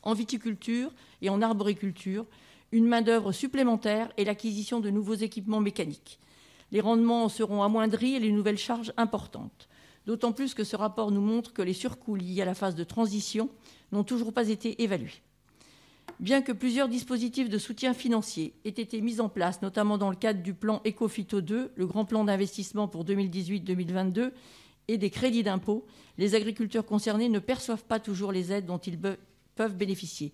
en 0.01 0.13
viticulture 0.13 0.93
et 1.21 1.29
en 1.29 1.41
arboriculture, 1.41 2.25
une 2.71 2.87
main-d'œuvre 2.87 3.33
supplémentaire 3.33 4.13
et 4.15 4.23
l'acquisition 4.23 4.79
de 4.79 4.89
nouveaux 4.89 5.13
équipements 5.13 5.59
mécaniques. 5.59 6.19
Les 6.71 6.79
rendements 6.79 7.27
seront 7.27 7.63
amoindris 7.63 8.15
et 8.15 8.19
les 8.19 8.31
nouvelles 8.31 8.57
charges 8.57 8.93
importantes. 8.95 9.67
D'autant 10.05 10.31
plus 10.31 10.53
que 10.53 10.63
ce 10.63 10.77
rapport 10.77 11.11
nous 11.11 11.21
montre 11.21 11.51
que 11.51 11.61
les 11.61 11.73
surcoûts 11.73 12.15
liés 12.15 12.41
à 12.41 12.45
la 12.45 12.55
phase 12.55 12.75
de 12.75 12.83
transition 12.85 13.49
n'ont 13.91 14.03
toujours 14.05 14.33
pas 14.33 14.47
été 14.47 14.81
évalués. 14.81 15.21
Bien 16.19 16.41
que 16.41 16.51
plusieurs 16.51 16.87
dispositifs 16.87 17.49
de 17.49 17.57
soutien 17.57 17.93
financier 17.93 18.53
aient 18.65 18.69
été 18.69 19.01
mis 19.01 19.19
en 19.19 19.29
place, 19.29 19.61
notamment 19.61 19.97
dans 19.97 20.09
le 20.09 20.15
cadre 20.15 20.41
du 20.41 20.53
plan 20.53 20.81
Ecofito 20.85 21.41
2, 21.41 21.71
le 21.75 21.87
grand 21.87 22.05
plan 22.05 22.23
d'investissement 22.23 22.87
pour 22.87 23.03
2018-2022, 23.03 24.31
et 24.87 24.97
des 24.97 25.09
crédits 25.09 25.43
d'impôt, 25.43 25.85
les 26.17 26.35
agriculteurs 26.35 26.85
concernés 26.85 27.29
ne 27.29 27.39
perçoivent 27.39 27.85
pas 27.85 27.99
toujours 27.99 28.31
les 28.31 28.51
aides 28.51 28.65
dont 28.65 28.77
ils 28.77 28.99
peuvent 28.99 29.75
bénéficier. 29.75 30.33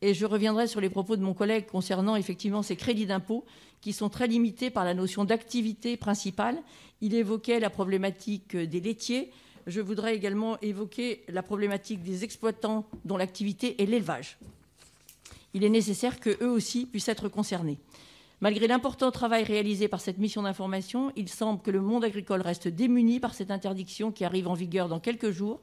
Et 0.00 0.14
je 0.14 0.26
reviendrai 0.26 0.66
sur 0.66 0.80
les 0.80 0.90
propos 0.90 1.16
de 1.16 1.22
mon 1.22 1.34
collègue 1.34 1.66
concernant 1.66 2.14
effectivement 2.14 2.62
ces 2.62 2.76
crédits 2.76 3.06
d'impôt 3.06 3.44
qui 3.80 3.92
sont 3.92 4.08
très 4.08 4.28
limités 4.28 4.70
par 4.70 4.84
la 4.84 4.94
notion 4.94 5.24
d'activité 5.24 5.96
principale. 5.96 6.62
Il 7.00 7.14
évoquait 7.14 7.58
la 7.58 7.70
problématique 7.70 8.56
des 8.56 8.80
laitiers. 8.80 9.32
Je 9.66 9.80
voudrais 9.80 10.14
également 10.14 10.58
évoquer 10.60 11.24
la 11.28 11.42
problématique 11.42 12.02
des 12.02 12.22
exploitants 12.22 12.86
dont 13.04 13.16
l'activité 13.16 13.82
est 13.82 13.86
l'élevage. 13.86 14.38
Il 15.54 15.64
est 15.64 15.68
nécessaire 15.68 16.20
qu'eux 16.20 16.48
aussi 16.48 16.86
puissent 16.86 17.08
être 17.08 17.28
concernés. 17.28 17.78
Malgré 18.40 18.68
l'important 18.68 19.10
travail 19.10 19.42
réalisé 19.42 19.88
par 19.88 20.00
cette 20.00 20.18
mission 20.18 20.42
d'information, 20.42 21.12
il 21.16 21.28
semble 21.28 21.60
que 21.60 21.72
le 21.72 21.80
monde 21.80 22.04
agricole 22.04 22.40
reste 22.40 22.68
démuni 22.68 23.18
par 23.18 23.34
cette 23.34 23.50
interdiction 23.50 24.12
qui 24.12 24.24
arrive 24.24 24.46
en 24.46 24.54
vigueur 24.54 24.88
dans 24.88 25.00
quelques 25.00 25.30
jours. 25.30 25.60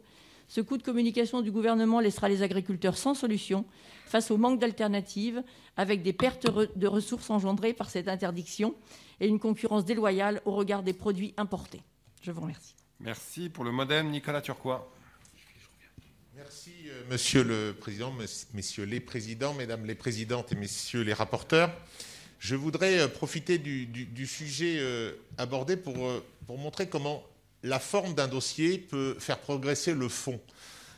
Ce 0.48 0.60
coup 0.62 0.78
de 0.78 0.84
communication 0.84 1.42
du 1.42 1.52
gouvernement 1.52 2.00
laissera 2.02 2.28
les 2.28 2.44
agriculteurs 2.44 2.98
sans 2.98 3.14
solution 3.14 3.66
face 4.06 4.30
au 4.30 4.38
manque 4.38 4.60
d'alternatives, 4.60 5.42
avec 5.78 6.04
des 6.04 6.14
pertes 6.14 6.48
de 6.76 6.88
ressources 6.88 7.30
engendrées 7.30 7.74
par 7.74 7.90
cette 7.90 8.08
interdiction 8.08 8.76
et 9.20 9.28
une 9.28 9.40
concurrence 9.40 9.86
déloyale 9.86 10.42
au 10.46 10.52
regard 10.52 10.84
des 10.84 10.94
produits 10.94 11.34
importés. 11.38 11.82
Je 12.22 12.32
vous 12.32 12.42
remercie. 12.42 12.76
Merci. 13.00 13.50
Pour 13.50 13.64
le 13.64 13.72
modem, 13.72 14.10
Nicolas 14.10 14.42
Turquois. 14.42 14.92
Merci, 16.38 16.72
euh, 16.90 17.02
Monsieur 17.10 17.46
le 17.46 17.74
Président, 17.80 18.14
Messieurs 18.54 18.84
les 18.84 19.00
Présidents, 19.00 19.54
Mesdames 19.54 19.86
les 19.86 19.96
Présidentes 19.96 20.52
et 20.52 20.56
Messieurs 20.56 21.02
les 21.02 21.14
rapporteurs. 21.14 21.72
Je 22.40 22.56
voudrais 22.56 23.00
euh, 23.00 23.08
profiter 23.08 23.58
du, 23.58 24.28
sujet 24.28 24.76
euh, 24.80 25.14
abordé 25.38 25.78
pour, 25.78 25.96
pour 26.46 26.58
montrer 26.58 26.90
comment 26.90 27.24
la 27.64 27.80
forme 27.80 28.16
d'un 28.16 28.28
dossier 28.28 28.80
peut 28.80 29.16
faire 29.18 29.40
progresser 29.40 29.94
le 29.94 30.10
fond. 30.10 30.42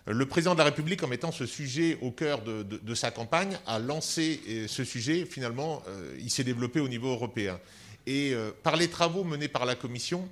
Le 0.07 0.25
président 0.25 0.53
de 0.53 0.57
la 0.57 0.65
République, 0.65 1.03
en 1.03 1.07
mettant 1.07 1.31
ce 1.31 1.45
sujet 1.45 1.99
au 2.01 2.09
cœur 2.09 2.41
de, 2.41 2.95
sa 2.95 3.11
campagne, 3.11 3.59
a 3.67 3.77
lancé 3.77 4.39
ce 4.67 4.85
sujet. 4.85 5.25
Finalement, 5.25 5.83
il 6.17 6.31
s'est 6.31 6.45
développé 6.45 6.79
au 6.79 6.87
niveau 6.87 7.09
européen. 7.09 7.59
Et 8.05 8.33
par 8.63 8.77
les 8.77 8.89
travaux 8.89 9.25
menés 9.25 9.49
par 9.49 9.65
la 9.65 9.75
Commission, 9.75 10.29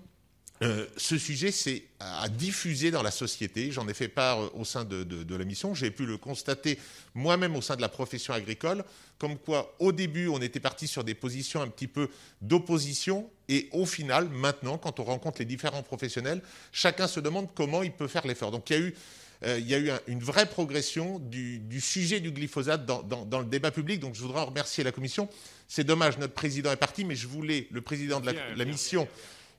euh, 0.61 0.85
ce 0.95 1.17
sujet 1.17 1.51
s'est 1.51 1.83
à 1.99 2.29
diffusé 2.29 2.89
dans 2.89 3.03
la 3.03 3.11
société. 3.11 3.71
J'en 3.71 3.87
ai 3.89 3.93
fait 3.93 4.07
part 4.07 4.39
euh, 4.39 4.49
au 4.53 4.63
sein 4.63 4.85
de, 4.85 5.35
la 5.35 5.43
mission. 5.43 5.73
J'ai 5.73 5.91
pu 5.91 6.05
le 6.05 6.17
constater 6.17 6.79
moi-même 7.13 7.55
au 7.57 7.61
sein 7.61 7.75
de 7.75 7.81
la 7.81 7.89
profession 7.89 8.33
agricole, 8.33 8.85
comme 9.17 9.37
quoi 9.37 9.75
au 9.79 9.91
début 9.91 10.27
on 10.29 10.41
était 10.41 10.61
parti 10.61 10.87
sur 10.87 11.03
des 11.03 11.13
positions 11.13 11.61
un 11.61 11.67
petit 11.67 11.87
peu 11.87 12.09
d'opposition, 12.41 13.29
et 13.49 13.69
au 13.73 13.85
final, 13.85 14.29
maintenant, 14.29 14.77
quand 14.77 14.99
on 14.99 15.03
rencontre 15.03 15.39
les 15.39 15.45
différents 15.45 15.83
professionnels, 15.83 16.41
chacun 16.71 17.07
se 17.07 17.19
demande 17.19 17.47
comment 17.53 17.83
il 17.83 17.91
peut 17.91 18.07
faire 18.07 18.25
l'effort. 18.25 18.51
Donc 18.51 18.69
il 18.69 18.73
y 18.73 18.79
a 18.79 18.81
eu, 18.81 18.95
euh, 19.43 19.59
il 19.59 19.67
y 19.67 19.75
a 19.75 19.79
eu 19.79 19.91
une 20.07 20.21
vraie 20.21 20.45
progression 20.45 21.19
du, 21.19 21.81
sujet 21.81 22.19
du 22.19 22.31
glyphosate 22.31 22.85
dans, 22.85 23.03
dans, 23.03 23.39
le 23.39 23.45
débat 23.45 23.71
public. 23.71 23.99
Donc 23.99 24.15
je 24.15 24.21
voudrais 24.21 24.43
remercier 24.43 24.83
la 24.83 24.91
commission. 24.91 25.29
C'est 25.67 25.83
dommage, 25.83 26.17
notre 26.17 26.33
président 26.33 26.71
est 26.71 26.77
parti, 26.77 27.03
mais 27.03 27.15
je 27.15 27.27
voulais, 27.27 27.67
le 27.71 27.81
président 27.81 28.19
de 28.19 28.31
la, 28.55 28.65
mission 28.65 29.07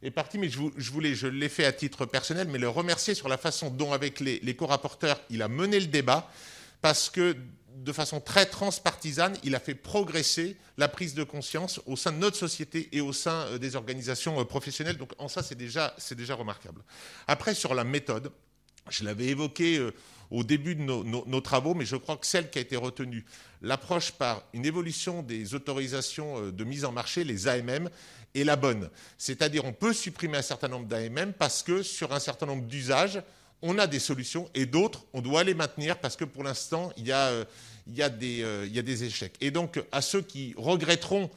est 0.02 0.10
parti, 0.10 0.38
mais 0.38 0.48
je, 0.48 0.90
voulais, 0.90 1.14
je 1.14 1.26
l'ai 1.26 1.48
fait 1.48 1.64
à 1.64 1.72
titre 1.72 2.06
personnel, 2.06 2.48
mais 2.48 2.58
le 2.58 2.68
remercier 2.68 3.14
sur 3.14 3.28
la 3.28 3.38
façon 3.38 3.70
dont, 3.70 3.92
avec 3.92 4.20
les, 4.20 4.56
co-rapporteurs, 4.56 5.20
il 5.30 5.42
a 5.42 5.48
mené 5.48 5.80
le 5.80 5.86
débat, 5.86 6.30
parce 6.82 7.10
que 7.10 7.36
de 7.76 7.92
façon 7.92 8.20
très 8.20 8.46
transpartisane, 8.46 9.36
il 9.44 9.54
a 9.54 9.60
fait 9.60 9.74
progresser 9.74 10.56
la 10.78 10.88
prise 10.88 11.14
de 11.14 11.24
conscience 11.24 11.80
au 11.86 11.96
sein 11.96 12.12
de 12.12 12.18
notre 12.18 12.36
société 12.36 12.88
et 12.92 13.00
au 13.00 13.12
sein 13.12 13.46
euh, 13.46 13.58
des 13.58 13.76
organisations 13.76 14.40
euh, 14.40 14.44
professionnelles. 14.44 14.96
Donc 14.96 15.12
en 15.18 15.28
ça, 15.28 15.42
c'est 15.42 15.54
déjà, 15.54 15.94
déjà 16.12 16.34
remarquable. 16.34 16.82
Après, 17.26 17.54
sur 17.54 17.74
la 17.74 17.84
méthode, 17.84 18.32
je 18.88 19.04
l'avais 19.04 19.26
évoqué 19.26 19.78
euh, 19.78 19.92
au 20.30 20.42
début 20.42 20.74
de 20.74 20.82
nos, 20.82 21.40
travaux, 21.40 21.74
mais 21.74 21.84
je 21.84 21.96
crois 21.96 22.16
que 22.16 22.26
celle 22.26 22.50
qui 22.50 22.58
a 22.58 22.62
été 22.62 22.76
retenue, 22.76 23.24
l'approche 23.62 24.12
par 24.12 24.42
une 24.54 24.64
évolution 24.64 25.22
des 25.22 25.54
autorisations 25.54 26.50
de 26.50 26.64
mise 26.64 26.84
en 26.84 26.90
marché, 26.90 27.22
les 27.22 27.46
AMM, 27.46 27.88
est 28.34 28.44
la 28.44 28.56
bonne. 28.56 28.90
C'est-à-dire 29.18 29.64
on 29.64 29.72
peut 29.72 29.92
supprimer 29.92 30.38
un 30.38 30.42
certain 30.42 30.68
nombre 30.68 30.86
d'AMM 30.86 31.32
parce 31.32 31.62
que 31.62 31.82
sur 31.82 32.12
un 32.12 32.20
certain 32.20 32.46
nombre 32.46 32.64
d'usages, 32.64 33.22
on 33.62 33.78
a 33.78 33.86
des 33.86 33.98
solutions 33.98 34.48
et 34.54 34.66
d'autres, 34.66 35.04
on 35.12 35.20
doit 35.20 35.44
les 35.44 35.54
maintenir 35.54 35.98
parce 35.98 36.16
que 36.16 36.24
pour 36.24 36.44
l'instant, 36.44 36.92
il, 36.96 37.10
euh, 37.10 37.44
il, 37.86 38.00
euh, 38.00 38.68
y 38.70 38.78
a 38.78 38.82
des 38.82 39.04
échecs. 39.04 39.34
Et 39.40 39.50
donc, 39.50 39.82
à 39.92 40.02
ceux 40.02 40.22
qui 40.22 40.54
regretteront 40.56 41.30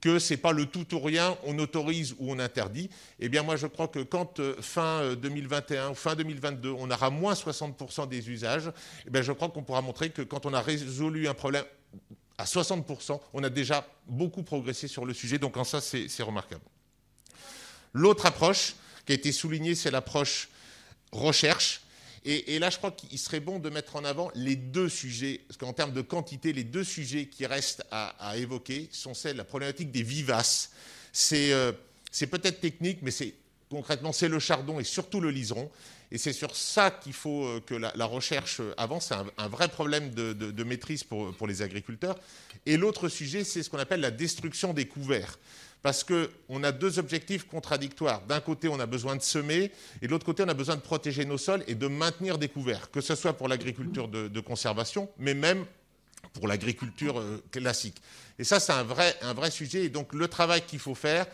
que 0.00 0.18
ce 0.18 0.34
n'est 0.34 0.38
pas 0.38 0.52
le 0.52 0.66
tout 0.66 0.94
ou 0.94 1.00
rien, 1.00 1.36
on 1.44 1.58
autorise 1.58 2.14
ou 2.18 2.30
on 2.30 2.38
interdit, 2.38 2.90
eh 3.20 3.30
bien 3.30 3.42
moi 3.42 3.56
je 3.56 3.66
crois 3.66 3.88
que 3.88 4.00
quand 4.00 4.38
euh, 4.38 4.54
fin 4.60 5.14
2021 5.14 5.90
ou 5.90 5.94
fin 5.94 6.14
2022, 6.14 6.70
on 6.70 6.90
aura 6.90 7.08
moins 7.08 7.32
60% 7.32 8.06
des 8.08 8.28
usages, 8.28 8.70
eh 9.06 9.10
bien 9.10 9.22
je 9.22 9.32
crois 9.32 9.48
qu'on 9.48 9.62
pourra 9.62 9.80
montrer 9.80 10.10
que 10.10 10.20
quand 10.20 10.44
on 10.44 10.52
a 10.52 10.60
résolu 10.60 11.26
un 11.26 11.32
problème 11.32 11.64
à 12.38 12.44
60%. 12.44 13.20
On 13.32 13.42
a 13.42 13.50
déjà 13.50 13.86
beaucoup 14.06 14.42
progressé 14.42 14.88
sur 14.88 15.04
le 15.04 15.14
sujet, 15.14 15.38
donc 15.38 15.56
en 15.56 15.64
ça, 15.64 15.80
c'est 15.80 16.22
remarquable. 16.22 16.64
L'autre 17.92 18.26
approche 18.26 18.74
qui 19.06 19.12
a 19.12 19.14
été 19.14 19.32
soulignée, 19.32 19.74
c'est 19.74 19.90
l'approche 19.90 20.48
recherche. 21.12 21.80
Et, 22.26 22.58
là, 22.58 22.70
je 22.70 22.78
crois 22.78 22.90
qu'il 22.90 23.18
serait 23.18 23.40
bon 23.40 23.58
de 23.58 23.68
mettre 23.68 23.96
en 23.96 24.04
avant 24.04 24.30
les 24.34 24.56
deux 24.56 24.88
sujets, 24.88 25.42
parce 25.46 25.58
qu'en 25.58 25.74
termes 25.74 25.92
de 25.92 26.00
quantité, 26.00 26.54
les 26.54 26.64
deux 26.64 26.82
sujets 26.82 27.26
qui 27.26 27.44
restent 27.44 27.84
à, 27.90 28.34
évoquer 28.38 28.88
sont 28.92 29.12
celles, 29.12 29.36
la 29.36 29.44
problématique 29.44 29.92
des 29.92 30.02
vivaces. 30.02 30.70
Euh, 31.32 31.72
c'est 32.10 32.26
peut-être 32.26 32.62
technique, 32.62 33.00
mais 33.02 33.10
concrètement, 33.68 34.12
c'est 34.12 34.28
le 34.28 34.38
chardon 34.38 34.80
et 34.80 34.84
surtout 34.84 35.20
le 35.20 35.30
liseron. 35.30 35.70
Et 36.14 36.18
c'est 36.18 36.32
sur 36.32 36.54
ça 36.54 36.92
qu'il 36.92 37.12
faut 37.12 37.44
euh, 37.44 37.60
que 37.66 37.74
la, 37.74 38.06
recherche 38.06 38.60
avance. 38.76 39.06
C'est 39.08 39.16
un, 39.36 39.48
vrai 39.48 39.66
problème 39.66 40.14
de, 40.14 40.62
maîtrise 40.62 41.02
pour, 41.02 41.46
les 41.48 41.60
agriculteurs. 41.60 42.16
Et 42.66 42.76
l'autre 42.76 43.08
sujet, 43.08 43.42
c'est 43.42 43.64
ce 43.64 43.68
qu'on 43.68 43.80
appelle 43.80 43.98
la 43.98 44.12
destruction 44.12 44.72
des 44.72 44.86
couverts. 44.86 45.40
Parce 45.82 46.04
qu'on 46.04 46.62
a 46.62 46.70
deux 46.70 47.00
objectifs 47.00 47.48
contradictoires. 47.48 48.22
D'un 48.28 48.38
côté, 48.38 48.68
on 48.68 48.78
a 48.78 48.86
besoin 48.86 49.16
de 49.16 49.22
semer, 49.22 49.72
et 50.00 50.06
de 50.06 50.12
l'autre 50.12 50.24
côté, 50.24 50.44
on 50.44 50.48
a 50.48 50.54
besoin 50.54 50.76
de 50.76 50.80
protéger 50.82 51.24
nos 51.24 51.36
sols 51.36 51.64
et 51.66 51.74
de 51.74 51.88
maintenir 51.88 52.38
des 52.38 52.48
couverts, 52.48 52.92
que 52.92 53.00
ce 53.00 53.16
soit 53.16 53.32
pour 53.32 53.48
l'agriculture 53.48 54.06
de, 54.06 54.40
conservation, 54.40 55.10
mais 55.18 55.34
même 55.34 55.66
pour 56.32 56.46
l'agriculture 56.46 57.18
euh, 57.18 57.42
classique. 57.50 58.00
Et 58.38 58.44
ça, 58.44 58.60
c'est 58.60 58.72
un 58.72 58.84
vrai, 58.84 59.16
un 59.20 59.34
vrai 59.34 59.50
sujet. 59.50 59.82
Et 59.82 59.88
donc, 59.88 60.14
le 60.14 60.28
travail 60.28 60.62
qu'il 60.62 60.78
faut 60.78 60.94
faire, 60.94 61.26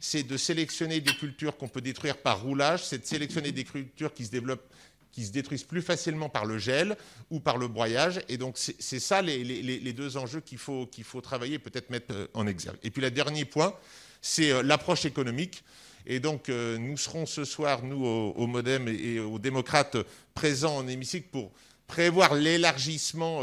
c'est 0.00 0.22
de 0.22 0.36
sélectionner 0.36 1.00
des 1.00 1.14
cultures 1.14 1.56
qu'on 1.56 1.68
peut 1.68 1.80
détruire 1.80 2.18
par 2.18 2.42
roulage, 2.42 2.84
c'est 2.84 2.98
de 2.98 3.06
sélectionner 3.06 3.52
des 3.52 3.64
cultures 3.64 4.12
qui 4.12 4.24
se 4.24 4.30
développent 4.30 4.68
qui 5.16 5.24
se 5.24 5.32
détruisent 5.32 5.64
plus 5.64 5.80
facilement 5.80 6.28
par 6.28 6.44
le 6.44 6.58
gel 6.58 6.94
ou 7.30 7.40
par 7.40 7.56
le 7.56 7.68
broyage. 7.68 8.20
Et 8.28 8.36
donc, 8.36 8.58
c'est 8.58 9.00
ça 9.00 9.22
les, 9.22 9.92
deux 9.94 10.18
enjeux 10.18 10.42
qu'il 10.42 10.58
faut, 10.58 10.84
qu'il 10.86 11.04
faut 11.04 11.22
travailler, 11.22 11.58
peut-être 11.58 11.88
mettre 11.88 12.14
euh, 12.14 12.26
en 12.34 12.46
exergue. 12.46 12.76
Et 12.82 12.90
puis, 12.90 13.00
le 13.00 13.10
dernier 13.10 13.46
point, 13.46 13.74
c'est 14.20 14.50
euh, 14.50 14.62
l'approche 14.62 15.06
économique. 15.06 15.64
Et 16.04 16.20
donc, 16.20 16.50
euh, 16.50 16.76
nous 16.76 16.98
serons 16.98 17.24
ce 17.24 17.46
soir, 17.46 17.82
nous, 17.82 18.04
au, 18.04 18.46
Modem 18.46 18.88
et, 18.88 19.18
aux 19.18 19.38
démocrates, 19.38 19.96
présents 20.34 20.76
en 20.76 20.86
hémicycle 20.86 21.28
pour 21.32 21.50
prévoir 21.86 22.34
l'élargissement 22.34 23.40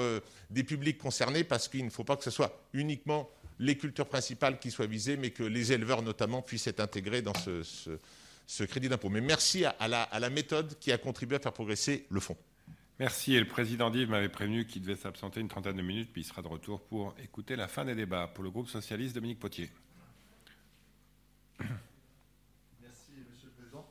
des 0.51 0.63
publics 0.63 0.99
concernés, 0.99 1.43
parce 1.43 1.67
qu'il 1.69 1.85
ne 1.85 1.89
faut 1.89 2.03
pas 2.03 2.17
que 2.17 2.23
ce 2.23 2.30
soit 2.30 2.61
uniquement 2.73 3.30
les 3.64 3.77
cultures 3.77 4.07
principales 4.07 4.60
qui 4.60 4.72
soient 4.72 4.88
visées, 4.88 5.18
mais 5.18 5.31
que 5.31 5.44
les 5.44 5.72
éleveurs 5.72 6.02
notamment 6.02 6.41
puissent 6.41 6.68
être 6.68 6.81
intégrés 6.81 7.22
dans 7.22 7.34
ce, 7.34 8.65
crédit 8.65 8.90
d'impôt. 8.90 9.10
Mais 9.10 9.22
merci 9.22 9.64
à, 9.65 9.88
la, 9.88 10.30
méthode 10.30 10.77
qui 10.80 10.91
a 10.91 10.98
contribué 10.98 11.38
à 11.38 11.40
faire 11.40 11.53
progresser 11.53 12.06
le 12.10 12.19
fonds. 12.19 12.38
Merci. 12.99 13.35
Et 13.35 13.40
le 13.40 13.48
président 13.48 13.90
Dive 13.90 14.10
m'avait 14.10 14.30
prévenu 14.30 14.65
qu'il 14.65 14.81
devait 14.81 14.95
s'absenter 14.95 15.40
une 15.40 15.48
trentaine 15.48 15.77
de 15.77 15.81
minutes, 15.81 16.10
puis 16.11 16.22
il 16.22 16.26
sera 16.26 16.41
de 16.41 16.48
retour 16.48 16.81
pour 16.81 17.15
écouter 17.23 17.56
la 17.56 17.68
fin 17.68 17.85
des 17.85 17.95
débats. 17.95 18.27
Pour 18.27 18.44
le 18.44 18.52
groupe 18.52 18.69
socialiste, 18.69 19.15
Dominique 19.15 19.40
Potier. 19.40 19.69
Merci, 21.60 21.72
Monsieur 23.31 23.48
le 23.48 23.52
Président. 23.57 23.85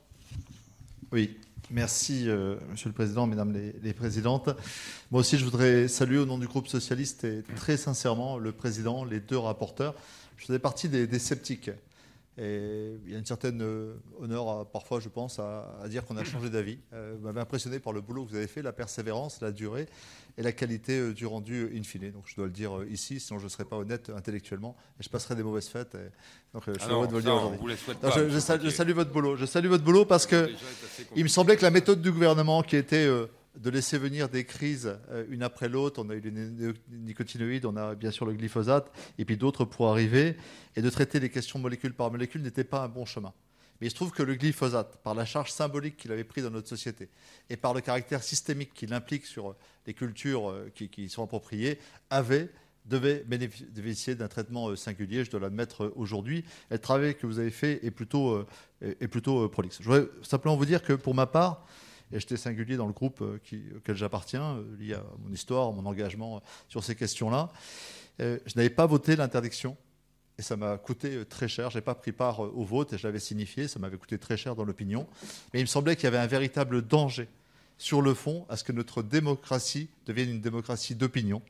Oui, 1.11 1.37
Merci, 1.73 2.29
euh, 2.29 2.55
Monsieur 2.69 2.89
le 2.89 2.93
Président, 2.93 3.25
Mesdames 3.25 3.51
les, 3.81 3.93
Présidentes. 3.93 4.49
Moi 5.09 5.21
aussi, 5.21 5.39
je 5.39 5.43
voudrais 5.43 5.87
saluer 5.87 6.19
au 6.19 6.25
nom 6.27 6.37
du 6.37 6.45
groupe 6.45 6.67
socialiste 6.67 7.23
et 7.23 7.41
très 7.55 7.77
sincèrement 7.77 8.37
le 8.37 8.51
Président, 8.51 9.03
les 9.03 9.19
deux 9.19 9.39
rapporteurs. 9.39 9.95
Je 10.37 10.45
faisais 10.45 10.59
partie 10.59 10.87
des 10.87 11.17
sceptiques 11.17 11.71
et 12.37 12.95
il 13.05 13.11
y 13.11 13.15
a 13.15 13.19
une 13.19 13.25
certaine 13.25 13.61
euh, 13.61 13.93
honneur, 14.19 14.65
parfois, 14.71 14.99
je 14.99 15.07
pense, 15.07 15.37
à, 15.37 15.85
dire 15.87 16.03
qu'on 16.03 16.17
a 16.17 16.23
changé 16.23 16.49
d'avis. 16.49 16.79
Euh, 16.91 17.13
vous 17.15 17.25
m'avez 17.25 17.39
impressionné 17.39 17.79
par 17.79 17.93
le 17.93 18.01
boulot 18.01 18.25
que 18.25 18.31
vous 18.31 18.35
avez 18.35 18.47
fait, 18.47 18.63
la 18.63 18.73
persévérance, 18.73 19.39
la 19.41 19.51
durée 19.51 19.87
et 20.37 20.41
la 20.41 20.51
qualité 20.51 20.97
euh, 20.97 21.13
du 21.13 21.27
rendu 21.27 21.71
in 21.77 21.83
fine. 21.83 22.09
Donc, 22.11 22.23
je 22.25 22.35
dois 22.35 22.45
le 22.45 22.51
dire 22.51 22.71
ici, 22.89 23.19
sinon 23.19 23.37
je 23.37 23.43
ne 23.43 23.49
serais 23.49 23.65
pas 23.65 23.75
honnête 23.75 24.09
intellectuellement 24.09 24.75
et 24.99 25.03
je 25.03 25.09
passerai 25.09 25.35
des 25.35 25.43
mauvaises 25.43 25.67
fêtes. 25.67 25.95
donc, 26.55 26.63
je 26.65 26.79
suis 26.79 26.89
heureux 26.89 27.05
de 27.05 27.11
vous 27.11 27.17
le 27.17 27.23
dire 27.23 27.35
aujourd'hui. 27.35 27.75
Je, 28.31 28.39
salue, 28.71 28.93
votre 28.93 29.11
boulot. 29.11 29.35
Je 29.35 29.45
salue 29.45 29.67
votre 29.67 29.83
boulot 29.83 30.05
parce 30.05 30.25
que 30.25 30.49
il 31.15 31.23
me 31.23 31.29
semblait 31.29 31.55
que 31.55 31.61
la 31.63 31.71
méthode 31.71 32.01
du 32.01 32.11
gouvernement 32.11 32.63
qui 32.63 32.77
était 32.77 33.07
de 33.57 33.69
laisser 33.69 33.97
venir 33.97 34.29
des 34.29 34.45
crises 34.45 34.97
euh, 35.09 35.25
une 35.29 35.43
après 35.43 35.69
l'autre. 35.69 36.03
On 36.03 36.09
a 36.09 36.15
eu 36.15 36.21
les 36.21 36.73
nicotinoïdes, 36.89 37.65
on 37.65 37.75
a 37.75 37.95
bien 37.95 38.11
sûr 38.11 38.25
le 38.25 38.33
glyphosate, 38.33 38.91
et 39.17 39.25
puis 39.25 39.37
d'autres 39.37 39.65
pour 39.65 39.89
arriver, 39.89 40.35
et 40.75 40.81
de 40.81 40.89
traiter 40.89 41.19
les 41.19 41.29
questions 41.29 41.59
molécule 41.59 41.93
par 41.93 42.11
molécule 42.11 42.41
n'était 42.41 42.63
pas 42.63 42.83
un 42.83 42.87
bon 42.87 43.05
chemin. 43.05 43.33
Mais 43.79 43.87
il 43.87 43.89
se 43.89 43.95
trouve 43.95 44.11
que 44.11 44.23
le 44.23 44.35
glyphosate, 44.35 44.97
par 45.03 45.13
la 45.13 45.25
charge 45.25 45.51
symbolique 45.51 45.97
qu'il 45.97 46.11
avait 46.11 46.23
pris 46.23 46.41
dans 46.41 46.51
notre 46.51 46.69
société 46.69 47.09
et 47.49 47.57
par 47.57 47.73
le 47.73 47.81
caractère 47.81 48.23
systémique 48.23 48.73
qu'il 48.73 48.93
implique 48.93 49.25
sur 49.25 49.55
les 49.85 49.93
cultures 49.93 50.49
euh, 50.49 50.71
qui, 50.73 50.89
qui 50.89 51.09
sont 51.09 51.23
appropriées, 51.23 51.79
avait 52.09 52.49
devait 52.85 53.23
bénéficier 53.25 54.13
d'un 54.15 54.27
traitement 54.27 54.69
euh, 54.69 54.75
singulier, 54.75 55.23
je 55.23 55.31
dois 55.31 55.39
l'admettre 55.39 55.85
euh, 55.85 55.93
aujourd'hui. 55.95 56.43
Le 56.69 56.77
travail 56.77 57.15
que 57.15 57.25
vous 57.25 57.39
avez 57.39 57.49
fait 57.49 57.85
est 57.85 57.91
plutôt, 57.91 58.45
est 58.81 59.07
plutôt 59.07 59.47
prolixe. 59.49 59.77
Je 59.79 59.85
voudrais 59.85 60.07
simplement 60.21 60.55
vous 60.55 60.65
dire 60.65 60.81
que 60.83 60.93
pour 60.93 61.13
ma 61.13 61.25
part, 61.25 61.65
et 62.13 62.19
j'étais 62.19 62.37
singulier 62.37 62.77
dans 62.77 62.87
le 62.87 62.93
groupe 62.93 63.23
qui, 63.43 63.63
auquel 63.75 63.95
j'appartiens, 63.95 64.63
lié 64.79 64.93
à 64.93 65.03
mon 65.25 65.33
histoire, 65.33 65.71
mon 65.73 65.85
engagement 65.85 66.41
sur 66.69 66.83
ces 66.83 66.95
questions-là, 66.95 67.51
je 68.19 68.37
n'avais 68.55 68.69
pas 68.69 68.85
voté 68.85 69.15
l'interdiction 69.15 69.75
et 70.37 70.41
ça 70.41 70.55
m'a 70.55 70.77
coûté 70.77 71.25
très 71.25 71.47
cher. 71.47 71.69
Je 71.69 71.77
n'ai 71.77 71.81
pas 71.81 71.95
pris 71.95 72.11
part 72.11 72.39
au 72.39 72.63
vote 72.63 72.93
et 72.93 72.97
je 72.97 73.05
l'avais 73.05 73.19
signifié. 73.19 73.67
Ça 73.67 73.79
m'avait 73.79 73.97
coûté 73.97 74.17
très 74.17 74.37
cher 74.37 74.55
dans 74.55 74.63
l'opinion. 74.63 75.07
Mais 75.53 75.59
il 75.59 75.63
me 75.63 75.67
semblait 75.67 75.95
qu'il 75.95 76.05
y 76.05 76.07
avait 76.07 76.17
un 76.17 76.27
véritable 76.27 76.81
danger 76.81 77.27
sur 77.77 78.01
le 78.01 78.13
fond 78.13 78.45
à 78.49 78.57
ce 78.57 78.63
que 78.63 78.71
notre 78.71 79.03
démocratie 79.03 79.89
devienne 80.05 80.29
une 80.29 80.41
démocratie 80.41 80.95
d'opinion 80.95 81.41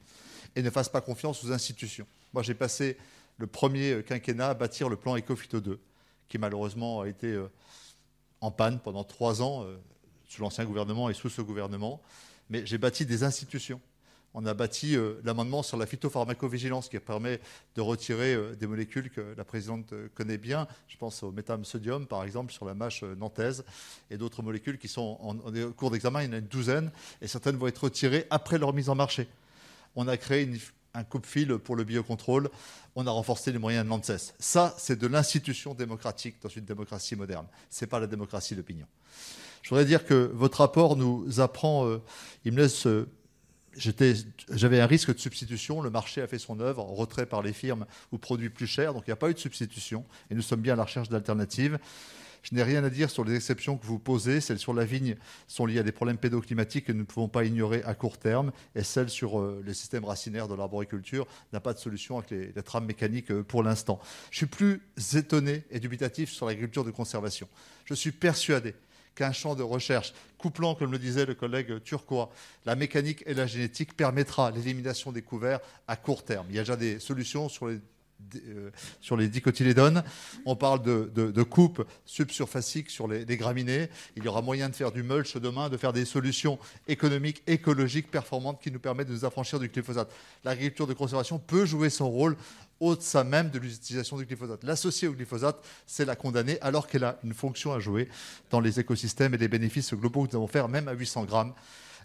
et 0.55 0.61
ne 0.61 0.69
fasse 0.69 0.89
pas 0.89 1.01
confiance 1.01 1.43
aux 1.43 1.51
institutions. 1.51 2.07
Moi, 2.33 2.43
j'ai 2.43 2.53
passé 2.53 2.97
le 3.37 3.47
premier 3.47 4.03
quinquennat 4.03 4.49
à 4.49 4.53
bâtir 4.53 4.89
le 4.89 4.95
plan 4.95 5.17
Ecofito 5.17 5.59
2, 5.59 5.79
qui 6.29 6.37
malheureusement 6.37 7.01
a 7.01 7.07
été 7.07 7.27
euh, 7.27 7.49
en 8.41 8.51
panne 8.51 8.79
pendant 8.79 9.03
trois 9.03 9.41
ans 9.41 9.63
euh, 9.63 9.77
sous 10.33 10.41
l'ancien 10.41 10.65
gouvernement 10.65 11.09
et 11.09 11.13
sous 11.13 11.29
ce 11.29 11.41
gouvernement. 11.41 12.01
Mais 12.49 12.65
j'ai 12.65 12.77
bâti 12.77 13.05
des 13.05 13.23
institutions 13.23 13.79
on 14.33 14.45
a 14.45 14.53
bâti 14.53 14.95
euh, 14.95 15.21
l'amendement 15.23 15.61
sur 15.61 15.77
la 15.77 15.85
phytopharmacovigilance 15.85 16.89
qui 16.89 16.99
permet 16.99 17.39
de 17.75 17.81
retirer 17.81 18.33
euh, 18.33 18.55
des 18.55 18.65
molécules 18.65 19.09
que 19.09 19.33
la 19.37 19.43
présidente 19.43 19.93
euh, 19.93 20.09
connaît 20.15 20.37
bien. 20.37 20.67
Je 20.87 20.97
pense 20.97 21.21
au 21.23 21.31
métam-sodium, 21.31 22.07
par 22.07 22.23
exemple, 22.23 22.51
sur 22.51 22.65
la 22.65 22.73
mâche 22.73 23.03
nantaise, 23.03 23.63
et 24.09 24.17
d'autres 24.17 24.41
molécules 24.41 24.77
qui 24.77 24.87
sont 24.87 25.17
en, 25.21 25.35
cours 25.73 25.91
d'examen. 25.91 26.23
Il 26.23 26.25
y 26.25 26.29
en 26.29 26.33
a 26.33 26.37
une 26.37 26.47
douzaine, 26.47 26.91
et 27.21 27.27
certaines 27.27 27.57
vont 27.57 27.67
être 27.67 27.83
retirées 27.83 28.25
après 28.29 28.57
leur 28.57 28.73
mise 28.73 28.89
en 28.89 28.95
marché. 28.95 29.27
On 29.95 30.07
a 30.07 30.17
créé 30.17 30.49
un 30.95 31.03
coupe-fil 31.03 31.57
pour 31.59 31.75
le 31.75 31.83
biocontrôle. 31.83 32.49
On 32.95 33.05
a 33.05 33.11
renforcé 33.11 33.51
les 33.51 33.59
moyens 33.59 33.85
de 33.85 33.89
l'ANSES. 33.89 34.33
Ça, 34.39 34.75
c'est 34.79 34.97
de 34.97 35.07
l'institution 35.07 35.75
démocratique 35.75 36.37
dans 36.41 36.49
une 36.49 36.65
démocratie 36.65 37.15
moderne. 37.15 37.45
Ce 37.69 37.85
n'est 37.85 37.89
pas 37.89 37.99
la 37.99 38.07
démocratie 38.07 38.55
d'opinion. 38.55 38.87
Je 39.63 39.69
voudrais 39.69 39.85
dire 39.85 40.05
que 40.05 40.29
votre 40.33 40.59
rapport 40.59 40.95
nous 40.95 41.39
apprend, 41.39 41.89
il 42.45 42.51
me 42.51 42.57
laisse 42.57 42.87
j'avais 43.75 44.79
un 44.79 44.85
risque 44.85 45.13
de 45.13 45.19
substitution. 45.19 45.81
Le 45.81 45.89
marché 45.89 46.21
a 46.21 46.27
fait 46.27 46.39
son 46.39 46.59
œuvre, 46.59 46.83
retrait 46.83 47.25
par 47.25 47.41
les 47.41 47.53
firmes 47.53 47.85
ou 48.11 48.17
produits 48.17 48.49
plus 48.49 48.67
chers. 48.67 48.93
Donc 48.93 49.03
il 49.07 49.09
n'y 49.09 49.13
a 49.13 49.17
pas 49.17 49.29
eu 49.29 49.33
de 49.33 49.39
substitution. 49.39 50.05
Et 50.29 50.35
nous 50.35 50.41
sommes 50.41 50.61
bien 50.61 50.73
à 50.73 50.77
la 50.77 50.83
recherche 50.83 51.09
d'alternatives. 51.09 51.79
Je 52.43 52.53
n'ai 52.53 52.63
rien 52.63 52.83
à 52.83 52.89
dire 52.89 53.09
sur 53.09 53.23
les 53.23 53.35
exceptions 53.35 53.77
que 53.77 53.85
vous 53.85 53.99
posez. 53.99 54.41
Celles 54.41 54.59
sur 54.59 54.73
la 54.73 54.83
vigne 54.83 55.15
sont 55.47 55.65
liées 55.65 55.79
à 55.79 55.83
des 55.83 55.93
problèmes 55.93 56.17
pédoclimatiques 56.17 56.85
que 56.85 56.91
nous 56.91 56.99
ne 56.99 57.05
pouvons 57.05 57.29
pas 57.29 57.45
ignorer 57.45 57.81
à 57.83 57.95
court 57.95 58.17
terme. 58.17 58.51
Et 58.75 58.83
celle 58.83 59.09
sur 59.09 59.39
euh, 59.39 59.63
les 59.65 59.73
systèmes 59.73 60.03
racinaires 60.03 60.49
de 60.49 60.55
l'arboriculture 60.55 61.25
n'a 61.53 61.61
pas 61.61 61.73
de 61.73 61.79
solution 61.79 62.17
avec 62.17 62.31
les, 62.31 62.51
les 62.53 62.63
trames 62.63 62.85
mécaniques 62.85 63.31
euh, 63.31 63.43
pour 63.43 63.63
l'instant. 63.63 63.99
Je 64.29 64.37
suis 64.37 64.45
plus 64.45 64.81
étonné 65.15 65.63
et 65.71 65.79
dubitatif 65.79 66.31
sur 66.31 66.45
l'agriculture 66.45 66.83
de 66.83 66.91
conservation. 66.91 67.47
Je 67.85 67.93
suis 67.93 68.11
persuadé 68.11 68.75
qu'un 69.15 69.31
champ 69.31 69.55
de 69.55 69.63
recherche 69.63 70.13
couplant, 70.37 70.75
comme 70.75 70.91
le 70.91 70.99
disait 70.99 71.25
le 71.25 71.35
collègue 71.35 71.81
turcois, 71.83 72.29
la 72.65 72.75
mécanique 72.75 73.23
et 73.25 73.33
la 73.33 73.47
génétique 73.47 73.95
permettra 73.95 74.51
l'élimination 74.51 75.11
des 75.11 75.21
couverts 75.21 75.59
à 75.87 75.95
court 75.95 76.23
terme. 76.23 76.47
Il 76.49 76.55
y 76.55 76.59
a 76.59 76.63
déjà 76.63 76.75
des 76.75 76.99
solutions 76.99 77.49
sur 77.49 77.67
les 77.67 77.79
euh, 78.35 78.69
sur 79.01 79.17
les 79.17 79.27
dicotylédones. 79.27 80.03
On 80.45 80.55
parle 80.55 80.81
de, 80.81 81.11
de, 81.13 81.43
coupe 81.43 81.85
subsurfacique 82.05 82.89
sur 82.89 83.07
les, 83.07 83.25
les, 83.25 83.37
graminées. 83.37 83.89
Il 84.15 84.23
y 84.23 84.27
aura 84.27 84.41
moyen 84.41 84.69
de 84.69 84.75
faire 84.75 84.91
du 84.91 85.03
mulch 85.03 85.37
demain, 85.37 85.69
de 85.69 85.77
faire 85.77 85.93
des 85.93 86.05
solutions 86.05 86.59
économiques, 86.87 87.43
écologiques, 87.47 88.09
performantes 88.09 88.61
qui 88.61 88.71
nous 88.71 88.79
permettent 88.79 89.09
de 89.09 89.13
nous 89.13 89.25
affranchir 89.25 89.59
du 89.59 89.67
glyphosate. 89.67 90.11
L'agriculture 90.43 90.87
de 90.87 90.93
conservation 90.93 91.39
peut 91.39 91.65
jouer 91.65 91.89
son 91.89 92.09
rôle 92.09 92.35
au-delà 92.79 93.23
même 93.23 93.49
de 93.49 93.59
l'utilisation 93.59 94.17
du 94.17 94.25
glyphosate. 94.25 94.63
L'associer 94.63 95.07
au 95.07 95.13
glyphosate, 95.13 95.63
c'est 95.87 96.05
la 96.05 96.15
condamner 96.15 96.59
alors 96.61 96.87
qu'elle 96.87 97.03
a 97.03 97.17
une 97.23 97.33
fonction 97.33 97.73
à 97.73 97.79
jouer 97.79 98.09
dans 98.49 98.59
les 98.59 98.79
écosystèmes 98.79 99.33
et 99.33 99.37
les 99.37 99.47
bénéfices 99.47 99.93
globaux 99.93 100.25
que 100.25 100.31
nous 100.31 100.37
allons 100.37 100.47
faire, 100.47 100.67
même 100.67 100.87
à 100.87 100.93
800 100.93 101.25
grammes. 101.25 101.53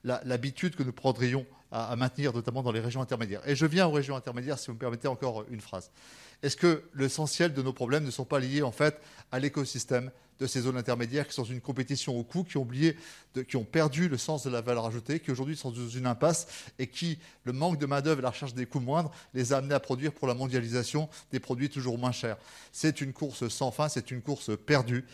L'habitude 0.05 0.77
que 0.77 0.83
nous 0.83 0.93
prendrions 0.93 1.47
à, 1.71 1.95
maintenir, 1.97 2.33
notamment 2.33 2.63
dans 2.63 2.73
les 2.73 2.81
régions 2.81 3.03
intermédiaires. 3.03 3.47
Et 3.47 3.55
je 3.55 3.67
viens 3.67 3.87
aux 3.87 3.93
régions 3.93 4.17
intermédiaires, 4.17 4.59
si 4.59 4.69
vous 4.69 4.75
me 4.75 4.79
permettez 4.79 5.09
encore 5.09 5.45
une 5.51 5.61
phrase. 5.61 5.91
Est-ce 6.43 6.57
que 6.57 6.85
l'essentiel 6.95 7.53
de 7.53 7.63
nos 7.63 7.73
problèmes 7.73 8.05
ne 8.05 8.11
sont 8.11 8.25
pas 8.25 8.39
liés 8.39 8.63
en 8.63 8.73
fait 8.73 9.01
à 9.33 9.39
l'écosystème 9.39 10.11
de 10.39 10.47
ces 10.47 10.61
zones 10.61 10.77
intermédiaires 10.77 11.27
qui 11.27 11.35
sont 11.35 11.45
une 11.45 11.61
compétition 11.61 12.17
au 12.17 12.23
coût, 12.23 12.45
qui 12.45 12.57
ont, 12.57 12.63
oublié 12.63 12.97
qui 13.49 13.57
ont 13.57 13.65
perdu 13.65 14.09
le 14.09 14.17
sens 14.17 14.45
de 14.45 14.51
la 14.51 14.61
valeur 14.61 14.87
ajoutée, 14.87 15.19
qui 15.19 15.33
aujourd'hui 15.33 15.57
sont 15.57 15.73
dans 15.73 15.89
une 15.89 16.07
impasse 16.07 16.47
et 16.79 16.87
qui, 16.87 17.19
le 17.45 17.53
manque 17.53 17.79
de 17.79 17.87
main-d'œuvre 17.87 18.21
et 18.21 18.23
la 18.23 18.31
recherche 18.31 18.55
des 18.55 18.67
coûts 18.67 18.81
moindres, 18.81 19.11
les 19.35 19.53
a 19.53 19.59
amenés 19.59 19.75
à 19.75 19.81
produire 19.81 20.13
pour 20.13 20.29
la 20.29 20.35
mondialisation 20.35 21.09
des 21.33 21.41
produits 21.41 21.71
toujours 21.71 21.99
moins 21.99 22.13
chers? 22.13 22.37
C'est 22.73 23.01
une 23.01 23.13
course 23.13 23.49
sans 23.49 23.73
fin, 23.73 23.89
c'est 23.89 24.11
une 24.13 24.23
course 24.23 24.51
perdue 24.65 25.05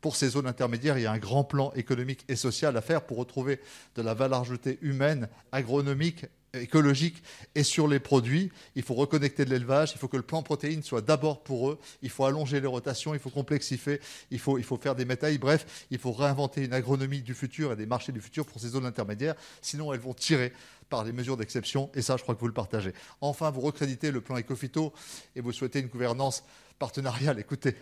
pour 0.00 0.16
ces 0.16 0.30
zones 0.30 0.46
intermédiaires, 0.46 0.98
il 0.98 1.02
y 1.02 1.06
a 1.06 1.12
un 1.12 1.18
grand 1.18 1.44
plan 1.44 1.72
économique 1.74 2.24
et 2.28 2.36
social 2.36 2.76
à 2.76 2.80
faire 2.80 3.02
pour 3.02 3.18
retrouver 3.18 3.60
de 3.96 4.02
la 4.02 4.14
valeur 4.14 4.40
ajoutée 4.40 4.78
humaine, 4.82 5.28
agronomique, 5.52 6.26
écologique 6.54 7.22
et 7.54 7.62
sur 7.62 7.86
les 7.86 8.00
produits. 8.00 8.50
Il 8.74 8.82
faut 8.82 8.94
reconnecter 8.94 9.44
de 9.44 9.50
l'élevage, 9.50 9.92
il 9.92 9.98
faut 9.98 10.08
que 10.08 10.16
le 10.16 10.22
plan 10.22 10.42
protéines 10.42 10.82
soit 10.82 11.00
d'abord 11.00 11.42
pour 11.42 11.70
eux, 11.70 11.78
il 12.02 12.10
faut 12.10 12.24
allonger 12.24 12.60
les 12.60 12.66
rotations, 12.66 13.14
il 13.14 13.20
faut 13.20 13.30
complexifier, 13.30 14.00
il 14.30 14.38
faut, 14.38 14.58
il 14.58 14.64
faut 14.64 14.76
faire 14.76 14.94
des 14.94 15.04
métailles, 15.04 15.38
bref, 15.38 15.86
il 15.90 15.98
faut 15.98 16.12
réinventer 16.12 16.64
une 16.64 16.72
agronomie 16.72 17.22
du 17.22 17.34
futur 17.34 17.72
et 17.72 17.76
des 17.76 17.86
marchés 17.86 18.12
du 18.12 18.20
futur 18.20 18.46
pour 18.46 18.60
ces 18.60 18.68
zones 18.68 18.86
intermédiaires, 18.86 19.34
sinon 19.62 19.92
elles 19.92 20.00
vont 20.00 20.14
tirer 20.14 20.52
par 20.88 21.04
les 21.04 21.12
mesures 21.12 21.36
d'exception, 21.36 21.88
et 21.94 22.02
ça, 22.02 22.16
je 22.16 22.22
crois 22.22 22.34
que 22.34 22.40
vous 22.40 22.48
le 22.48 22.52
partagez. 22.52 22.92
Enfin, 23.20 23.50
vous 23.50 23.60
recréditez 23.60 24.10
le 24.10 24.20
plan 24.20 24.36
Ecofito 24.36 24.92
et 25.36 25.40
vous 25.40 25.52
souhaitez 25.52 25.78
une 25.78 25.86
gouvernance 25.86 26.42
partenariale. 26.80 27.38
Écoutez, 27.38 27.76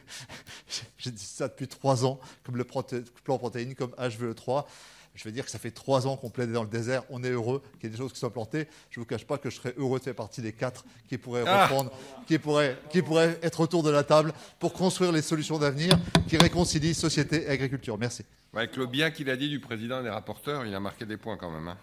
j'ai 0.98 1.10
dit 1.10 1.24
ça 1.24 1.48
depuis 1.48 1.68
trois 1.68 2.04
ans, 2.04 2.20
comme 2.44 2.58
le 2.58 2.64
plan 2.64 3.38
protéines, 3.38 3.74
comme 3.74 3.92
HVE3. 3.92 4.66
Je 5.14 5.24
vais 5.24 5.32
dire 5.32 5.44
que 5.44 5.50
ça 5.50 5.58
fait 5.58 5.72
trois 5.72 6.06
ans 6.06 6.16
qu'on 6.16 6.30
plaide 6.30 6.52
dans 6.52 6.62
le 6.62 6.68
désert, 6.68 7.02
on 7.10 7.24
est 7.24 7.30
heureux 7.30 7.60
qu'il 7.80 7.84
y 7.84 7.86
ait 7.86 7.90
des 7.90 7.96
choses 7.96 8.12
qui 8.12 8.20
soient 8.20 8.32
plantées. 8.32 8.68
Je 8.90 9.00
ne 9.00 9.02
vous 9.02 9.08
cache 9.08 9.24
pas 9.24 9.36
que 9.36 9.50
je 9.50 9.56
serais 9.56 9.74
heureux 9.76 9.98
de 9.98 10.04
faire 10.04 10.14
partie 10.14 10.42
des 10.42 10.52
quatre 10.52 10.84
qui 11.08 11.18
pourraient 11.18 11.42
ah 11.44 11.64
reprendre, 11.64 11.90
qui, 12.28 12.38
pourraient, 12.38 12.78
qui 12.90 13.02
pourraient 13.02 13.36
être 13.42 13.58
autour 13.58 13.82
de 13.82 13.90
la 13.90 14.04
table 14.04 14.32
pour 14.60 14.72
construire 14.74 15.10
les 15.10 15.22
solutions 15.22 15.58
d'avenir 15.58 15.98
qui 16.28 16.36
réconcilient 16.36 16.94
société 16.94 17.44
et 17.44 17.48
agriculture. 17.48 17.98
Merci. 17.98 18.24
Avec 18.54 18.76
le 18.76 18.86
bien 18.86 19.10
qu'il 19.10 19.28
a 19.28 19.36
dit 19.36 19.48
du 19.48 19.58
président 19.58 20.00
et 20.00 20.04
des 20.04 20.10
rapporteurs, 20.10 20.64
il 20.66 20.74
a 20.74 20.78
marqué 20.78 21.04
des 21.04 21.16
points 21.16 21.36
quand 21.36 21.50
même. 21.50 21.66
Hein. 21.66 21.78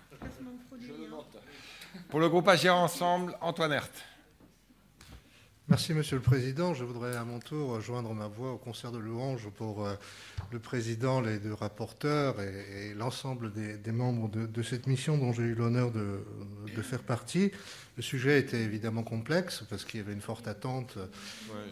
Pour 2.10 2.22
le 2.22 2.30
groupe 2.30 2.48
Agir 2.48 2.76
Ensemble, 2.76 3.38
Antoine 3.42 3.74
Hert. 3.74 3.90
Merci 5.68 5.96
Monsieur 5.96 6.18
le 6.18 6.22
Président. 6.22 6.76
Je 6.76 6.84
voudrais 6.84 7.16
à 7.16 7.24
mon 7.24 7.40
tour 7.40 7.82
joindre 7.82 8.14
ma 8.14 8.28
voix 8.28 8.52
au 8.54 8.58
concert 8.58 8.92
de 8.92 9.00
louanges 9.00 9.50
pour 9.50 9.84
euh, 9.84 9.96
le 10.52 10.60
Président, 10.60 11.22
les 11.22 11.40
deux 11.40 11.56
rapporteurs 11.56 12.40
et, 12.40 12.94
l'ensemble 12.94 13.52
des, 13.52 13.92
membres 13.92 14.30
de, 14.30 14.62
cette 14.62 14.86
mission 14.86 15.18
dont 15.18 15.34
j'ai 15.34 15.42
eu 15.42 15.56
l'honneur 15.56 15.90
de, 15.90 16.24
faire 16.84 17.02
partie. 17.02 17.52
Le 17.98 18.04
sujet 18.04 18.40
était 18.40 18.62
évidemment 18.62 19.02
complexe 19.02 19.64
parce 19.68 19.86
qu'il 19.86 20.00
y 20.00 20.04
avait 20.04 20.14
une 20.14 20.22
forte 20.22 20.48
attente 20.48 21.00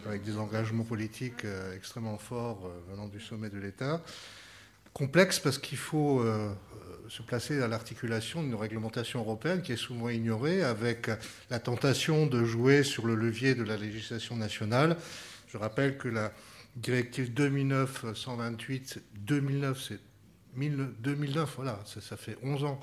avec 0.06 0.24
des 0.24 0.38
engagements 0.38 0.82
politiques 0.82 1.44
euh, 1.44 1.76
extrêmement 1.76 2.18
forts 2.18 2.66
euh, 2.66 2.90
venant 2.90 3.06
du 3.06 3.20
sommet 3.20 3.48
de 3.48 3.58
l'État. 3.58 4.02
Complexe 4.92 5.38
parce 5.38 5.58
qu'il 5.58 5.78
faut 5.78 6.24
se 7.08 7.22
placer 7.22 7.62
à 7.62 7.68
l'articulation 7.68 8.42
d'une 8.42 8.54
réglementation 8.54 9.20
européenne 9.20 9.62
qui 9.62 9.72
est 9.72 9.76
souvent 9.76 10.08
ignorée, 10.08 10.62
avec 10.62 11.10
la 11.50 11.58
tentation 11.58 12.26
de 12.26 12.44
jouer 12.44 12.82
sur 12.82 13.06
le 13.06 13.14
levier 13.14 13.54
de 13.54 13.62
la 13.62 13.76
législation 13.76 14.36
nationale. 14.36 14.96
Je 15.48 15.58
rappelle 15.58 15.98
que 15.98 16.08
la 16.08 16.32
directive 16.76 17.30
2009-128, 17.32 18.98
2009, 19.14 19.82
c'est 19.88 20.00
2009, 20.56 21.52
voilà, 21.56 21.80
ça, 21.84 22.00
ça 22.00 22.16
fait 22.16 22.36
11 22.42 22.64
ans 22.64 22.80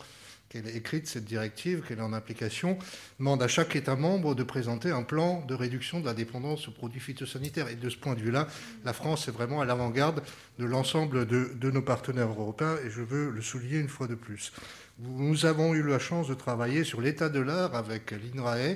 qu'elle 0.51 0.67
est 0.67 0.75
écrite, 0.75 1.07
cette 1.07 1.23
directive, 1.23 1.81
qu'elle 1.81 1.99
est 1.99 2.03
en 2.03 2.11
application, 2.11 2.77
demande 3.19 3.41
à 3.41 3.47
chaque 3.47 3.73
État 3.77 3.95
membre 3.95 4.35
de 4.35 4.43
présenter 4.43 4.91
un 4.91 5.03
plan 5.03 5.45
de 5.45 5.55
réduction 5.55 6.01
de 6.01 6.05
la 6.05 6.13
dépendance 6.13 6.67
aux 6.67 6.71
produits 6.71 6.99
phytosanitaires. 6.99 7.69
Et 7.69 7.75
de 7.75 7.89
ce 7.89 7.95
point 7.95 8.15
de 8.15 8.19
vue-là, 8.19 8.47
la 8.83 8.91
France 8.91 9.29
est 9.29 9.31
vraiment 9.31 9.61
à 9.61 9.65
l'avant-garde 9.65 10.21
de 10.59 10.65
l'ensemble 10.65 11.25
de, 11.25 11.71
nos 11.71 11.81
partenaires 11.81 12.27
européens, 12.27 12.75
et 12.85 12.89
je 12.89 13.01
veux 13.01 13.29
le 13.29 13.41
souligner 13.41 13.79
une 13.79 13.87
fois 13.87 14.07
de 14.07 14.15
plus. 14.15 14.51
Nous 14.99 15.45
avons 15.45 15.73
eu 15.73 15.83
la 15.83 15.99
chance 15.99 16.27
de 16.27 16.33
travailler 16.33 16.83
sur 16.83 16.99
l'état 16.99 17.29
de 17.29 17.39
l'art 17.39 17.73
avec 17.73 18.11
l'INRAE, 18.11 18.75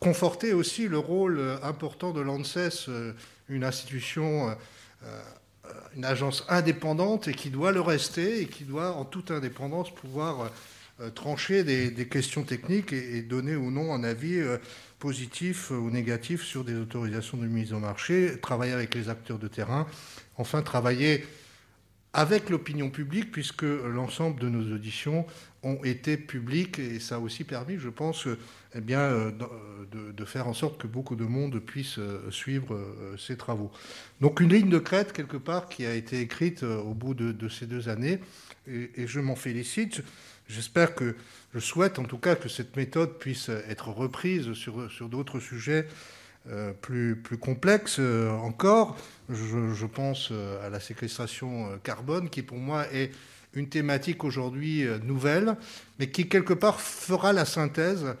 conforter 0.00 0.54
aussi 0.54 0.88
le 0.88 0.98
rôle 0.98 1.58
important 1.62 2.12
de 2.12 2.22
l'ANSES, 2.22 2.88
euh, 2.88 3.12
une 3.50 3.64
institution 3.64 4.56
euh, 5.04 5.22
une 5.96 6.04
agence 6.04 6.44
indépendante 6.48 7.28
et 7.28 7.34
qui 7.34 7.50
doit 7.50 7.72
le 7.72 7.80
rester 7.80 8.42
et 8.42 8.46
qui 8.46 8.64
doit, 8.64 8.92
en 8.92 9.04
toute 9.04 9.30
indépendance, 9.30 9.92
pouvoir 9.94 10.50
euh, 11.00 11.10
trancher 11.10 11.64
des, 11.64 12.08
questions 12.08 12.42
techniques 12.42 12.92
et, 12.92 13.18
et, 13.18 13.22
donner 13.22 13.56
ou 13.56 13.70
non 13.70 13.92
un 13.92 14.04
avis 14.04 14.38
euh, 14.38 14.58
positif 14.98 15.70
ou 15.70 15.90
négatif 15.90 16.42
sur 16.42 16.64
des 16.64 16.74
autorisations 16.74 17.38
de 17.38 17.46
mise 17.46 17.72
au 17.72 17.78
marché, 17.78 18.38
travailler 18.40 18.72
avec 18.72 18.94
les 18.94 19.08
acteurs 19.08 19.38
de 19.38 19.48
terrain, 19.48 19.86
enfin 20.36 20.62
travailler 20.62 21.24
avec 22.12 22.50
l'opinion 22.50 22.90
publique, 22.90 23.30
puisque 23.30 23.62
l'ensemble 23.62 24.40
de 24.40 24.48
nos 24.48 24.74
auditions 24.74 25.26
ont 25.62 25.82
été 25.84 26.16
publiques 26.16 26.78
et 26.78 27.00
ça 27.00 27.16
a 27.16 27.18
aussi 27.18 27.44
permis, 27.44 27.78
je 27.78 27.90
pense, 27.90 28.26
eh 28.74 28.80
bien, 28.80 29.00
euh, 29.00 29.30
de, 29.90 30.12
de, 30.12 30.24
faire 30.24 30.48
en 30.48 30.54
sorte 30.54 30.80
que 30.80 30.86
beaucoup 30.86 31.16
de 31.16 31.24
monde 31.24 31.58
puisse 31.60 31.98
suivre 32.30 32.78
ces 33.18 33.36
travaux. 33.36 33.70
Donc 34.20 34.40
une 34.40 34.52
ligne 34.52 34.68
de 34.68 34.78
crête, 34.78 35.12
quelque 35.12 35.36
part, 35.36 35.68
qui 35.68 35.86
a 35.86 35.94
été 35.94 36.20
écrite 36.20 36.62
au 36.62 36.94
bout 36.94 37.14
de, 37.14 37.48
ces 37.48 37.66
deux 37.66 37.88
années, 37.88 38.20
et, 38.66 39.06
je 39.06 39.20
m'en 39.20 39.36
félicite. 39.36 40.02
J'espère 40.48 40.94
que, 40.94 41.14
je 41.54 41.60
souhaite 41.60 41.98
en 41.98 42.04
tout 42.04 42.18
cas 42.18 42.34
que 42.34 42.48
cette 42.48 42.76
méthode 42.76 43.18
puisse 43.18 43.48
être 43.48 43.88
reprise 43.88 44.52
sur, 44.52 44.90
sur 44.90 45.08
d'autres 45.08 45.40
sujets 45.40 45.86
euh, 46.50 46.72
plus, 46.72 47.14
plus 47.16 47.36
complexes 47.36 47.98
euh, 47.98 48.30
encore. 48.30 48.96
Je, 49.28 49.74
je, 49.74 49.86
pense 49.86 50.30
euh, 50.30 50.66
à 50.66 50.70
la 50.70 50.80
séquestration 50.80 51.78
carbone, 51.82 52.30
qui 52.30 52.40
pour 52.40 52.56
moi 52.56 52.86
est 52.90 53.10
une 53.52 53.68
thématique 53.68 54.24
aujourd'hui 54.24 54.86
nouvelle, 55.04 55.56
mais 55.98 56.10
qui 56.10 56.28
quelque 56.28 56.54
part 56.54 56.80
fera 56.80 57.34
la 57.34 57.44
synthèse 57.44 58.14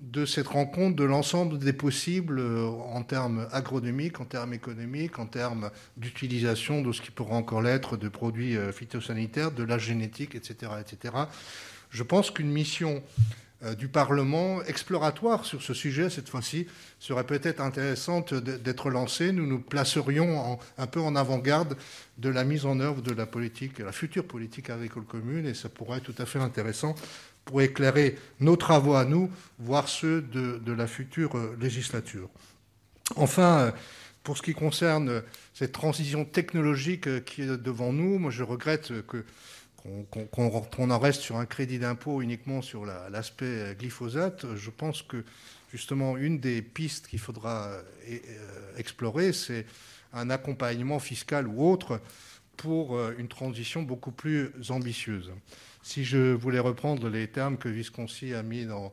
de 0.00 0.24
cette 0.24 0.48
rencontre 0.48 0.96
de 0.96 1.04
l'ensemble 1.04 1.58
des 1.58 1.72
possibles 1.72 2.40
en 2.40 3.02
termes 3.02 3.46
agronomiques, 3.52 4.20
en 4.20 4.24
termes 4.24 4.54
économiques, 4.54 5.18
en 5.18 5.26
termes 5.26 5.70
d'utilisation 5.96 6.82
de 6.82 6.92
ce 6.92 7.02
qui 7.02 7.10
pourra 7.10 7.36
encore 7.36 7.60
l'être 7.60 7.96
de 7.96 8.08
produits 8.08 8.56
phytosanitaires, 8.72 9.50
de 9.50 9.62
la 9.62 9.78
génétique, 9.78 10.34
etc. 10.34 10.72
etc. 10.80 11.14
Je 11.90 12.02
pense 12.02 12.30
qu'une 12.30 12.50
mission 12.50 13.02
du 13.76 13.88
Parlement 13.88 14.62
exploratoire 14.62 15.44
sur 15.44 15.60
ce 15.60 15.74
sujet, 15.74 16.08
cette 16.08 16.30
fois-ci, 16.30 16.66
serait 16.98 17.26
peut-être 17.26 17.60
intéressante 17.60 18.32
d'être 18.32 18.88
lancée. 18.88 19.32
Nous 19.32 19.46
nous 19.46 19.60
placerions 19.60 20.58
un 20.78 20.86
peu 20.86 21.00
en 21.00 21.14
avant-garde 21.14 21.76
de 22.16 22.30
la 22.30 22.44
mise 22.44 22.64
en 22.64 22.80
œuvre 22.80 23.02
de 23.02 23.12
la 23.12 23.26
politique, 23.26 23.78
la 23.80 23.92
future 23.92 24.24
politique 24.26 24.70
agricole 24.70 25.04
commune, 25.04 25.44
et 25.44 25.52
ça 25.52 25.68
pourrait 25.68 25.98
être 25.98 26.04
tout 26.04 26.22
à 26.22 26.24
fait 26.24 26.38
intéressant 26.38 26.94
pour 27.44 27.62
éclairer 27.62 28.16
nos 28.38 28.56
travaux 28.56 28.94
à 28.94 29.04
nous, 29.04 29.30
voire 29.58 29.88
ceux 29.88 30.22
de, 30.22 30.72
la 30.72 30.86
future 30.86 31.36
législature. 31.60 32.28
Enfin, 33.16 33.72
pour 34.22 34.36
ce 34.36 34.42
qui 34.42 34.54
concerne 34.54 35.22
cette 35.54 35.72
transition 35.72 36.24
technologique 36.24 37.24
qui 37.24 37.42
est 37.42 37.56
devant 37.56 37.92
nous, 37.92 38.30
je 38.30 38.42
regrette 38.42 38.92
qu'on 39.06 40.04
qu 40.04 40.26
qu 40.30 40.82
en 40.82 40.98
reste 40.98 41.22
sur 41.22 41.36
un 41.36 41.46
crédit 41.46 41.78
d'impôt 41.78 42.22
uniquement 42.22 42.62
sur 42.62 42.84
l'aspect 42.84 43.64
la, 43.64 43.74
glyphosate. 43.74 44.46
Je 44.54 44.70
pense 44.70 45.02
que 45.02 45.24
justement 45.72 46.16
une 46.16 46.38
des 46.38 46.62
pistes 46.62 47.08
qu'il 47.08 47.18
faudra 47.18 47.70
explorer, 48.76 49.32
c'est 49.32 49.66
un 50.12 50.30
accompagnement 50.30 50.98
fiscal 50.98 51.46
ou 51.48 51.64
autre 51.68 52.00
pour 52.56 53.00
une 53.12 53.28
transition 53.28 53.82
beaucoup 53.82 54.10
plus 54.10 54.52
ambitieuse. 54.68 55.32
Si 55.90 56.04
je 56.04 56.32
voulais 56.32 56.60
reprendre 56.60 57.08
les 57.08 57.26
termes 57.26 57.58
que 57.58 57.68
Visconsi 57.68 58.32
a 58.32 58.44
mis 58.44 58.64
dans, 58.64 58.92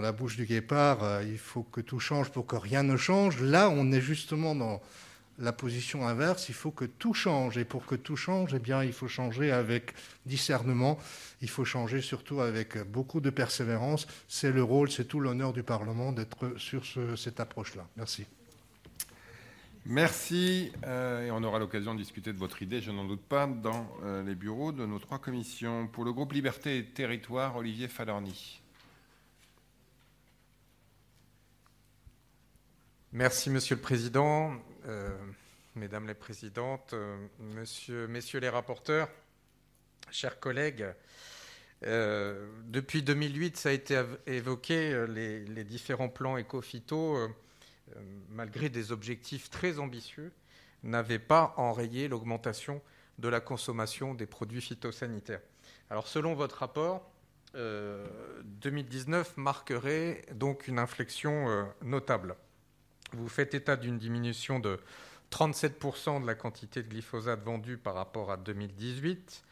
la 0.00 0.10
bouche 0.10 0.36
du 0.36 0.46
guépard, 0.46 1.04
euh, 1.04 1.22
il 1.22 1.36
faut 1.36 1.64
que 1.64 1.82
tout 1.82 2.00
change 2.00 2.30
pour 2.30 2.46
que 2.46 2.56
rien 2.56 2.82
ne 2.82 2.96
change. 2.96 3.42
Là, 3.42 3.68
on 3.68 3.92
est 3.92 4.00
justement 4.00 4.54
dans 4.54 4.80
la 5.38 5.52
position 5.52 6.08
inverse. 6.08 6.48
Il 6.48 6.54
faut 6.54 6.70
que 6.70 6.86
tout 6.86 7.12
change. 7.12 7.58
Et 7.58 7.66
pour 7.66 7.84
que 7.84 7.94
tout 7.94 8.16
change, 8.16 8.54
eh 8.54 8.58
bien, 8.58 8.82
il 8.82 8.94
faut 8.94 9.06
changer 9.06 9.52
avec 9.52 9.92
discernement. 10.24 10.98
Il 11.42 11.50
faut 11.50 11.66
changer 11.66 12.00
surtout 12.00 12.40
avec 12.40 12.78
beaucoup 12.90 13.20
de 13.20 13.28
persévérance. 13.28 14.06
C'est 14.26 14.50
le 14.50 14.62
rôle, 14.62 14.90
c'est 14.90 15.04
tout 15.04 15.20
l'honneur 15.20 15.52
du 15.52 15.62
Parlement 15.62 16.10
d'être 16.10 16.56
sur 16.56 16.86
ce, 16.86 17.16
cette 17.16 17.38
approche-là. 17.38 17.86
Merci. 17.98 18.24
Merci. 19.86 20.72
Euh, 20.86 21.26
et 21.26 21.30
on 21.30 21.42
aura 21.42 21.58
l'occasion 21.58 21.94
de 21.94 21.98
discuter 21.98 22.32
de 22.32 22.38
votre 22.38 22.62
idée, 22.62 22.80
je 22.80 22.90
n'en 22.90 23.04
doute 23.04 23.22
pas, 23.22 23.46
dans 23.46 23.86
euh, 24.02 24.22
les 24.22 24.34
bureaux 24.34 24.72
de 24.72 24.86
nos 24.86 24.98
trois 24.98 25.18
commissions. 25.18 25.88
Pour 25.88 26.06
le 26.06 26.12
groupe 26.14 26.32
Liberté 26.32 26.78
et 26.78 26.84
Territoire, 26.86 27.56
Olivier 27.56 27.86
Falorni. 27.88 28.62
Merci, 33.12 33.50
Monsieur 33.50 33.76
le 33.76 33.82
Président, 33.82 34.54
euh, 34.86 35.10
Mesdames 35.74 36.06
les 36.06 36.14
Présidentes, 36.14 36.94
monsieur, 37.38 38.06
Messieurs 38.08 38.40
les 38.40 38.48
rapporteurs, 38.48 39.10
chers 40.10 40.40
collègues. 40.40 40.86
Depuis 41.82 43.02
2008, 43.02 43.58
ça 43.58 43.68
a 43.68 43.72
été 43.72 44.02
évoqué, 44.26 45.04
les, 45.08 45.44
les 45.44 45.64
différents 45.64 46.08
plans 46.08 46.38
éco-phyto 46.38 47.28
malgré 48.30 48.68
des 48.68 48.92
objectifs 48.92 49.50
très 49.50 49.78
ambitieux, 49.78 50.32
n'avait 50.82 51.18
pas 51.18 51.54
enrayé 51.56 52.08
l'augmentation 52.08 52.82
de 53.18 53.28
la 53.28 53.40
consommation 53.40 54.14
des 54.14 54.26
produits 54.26 54.60
phytosanitaires. 54.60 55.40
Alors 55.90 56.08
selon 56.08 56.34
votre 56.34 56.58
rapport, 56.58 57.10
euh, 57.54 58.04
2019 58.44 59.36
marquerait 59.36 60.22
donc 60.32 60.66
une 60.66 60.78
inflexion 60.78 61.48
euh, 61.48 61.64
notable. 61.82 62.34
Vous 63.12 63.28
faites 63.28 63.54
état 63.54 63.76
d'une 63.76 63.96
diminution 63.96 64.58
de 64.58 64.80
37% 65.30 66.22
de 66.22 66.26
la 66.26 66.34
quantité 66.34 66.82
de 66.82 66.88
glyphosate 66.88 67.42
vendue 67.42 67.76
par 67.76 67.94
rapport 67.94 68.32
à 68.32 68.36
2018, 68.36 69.44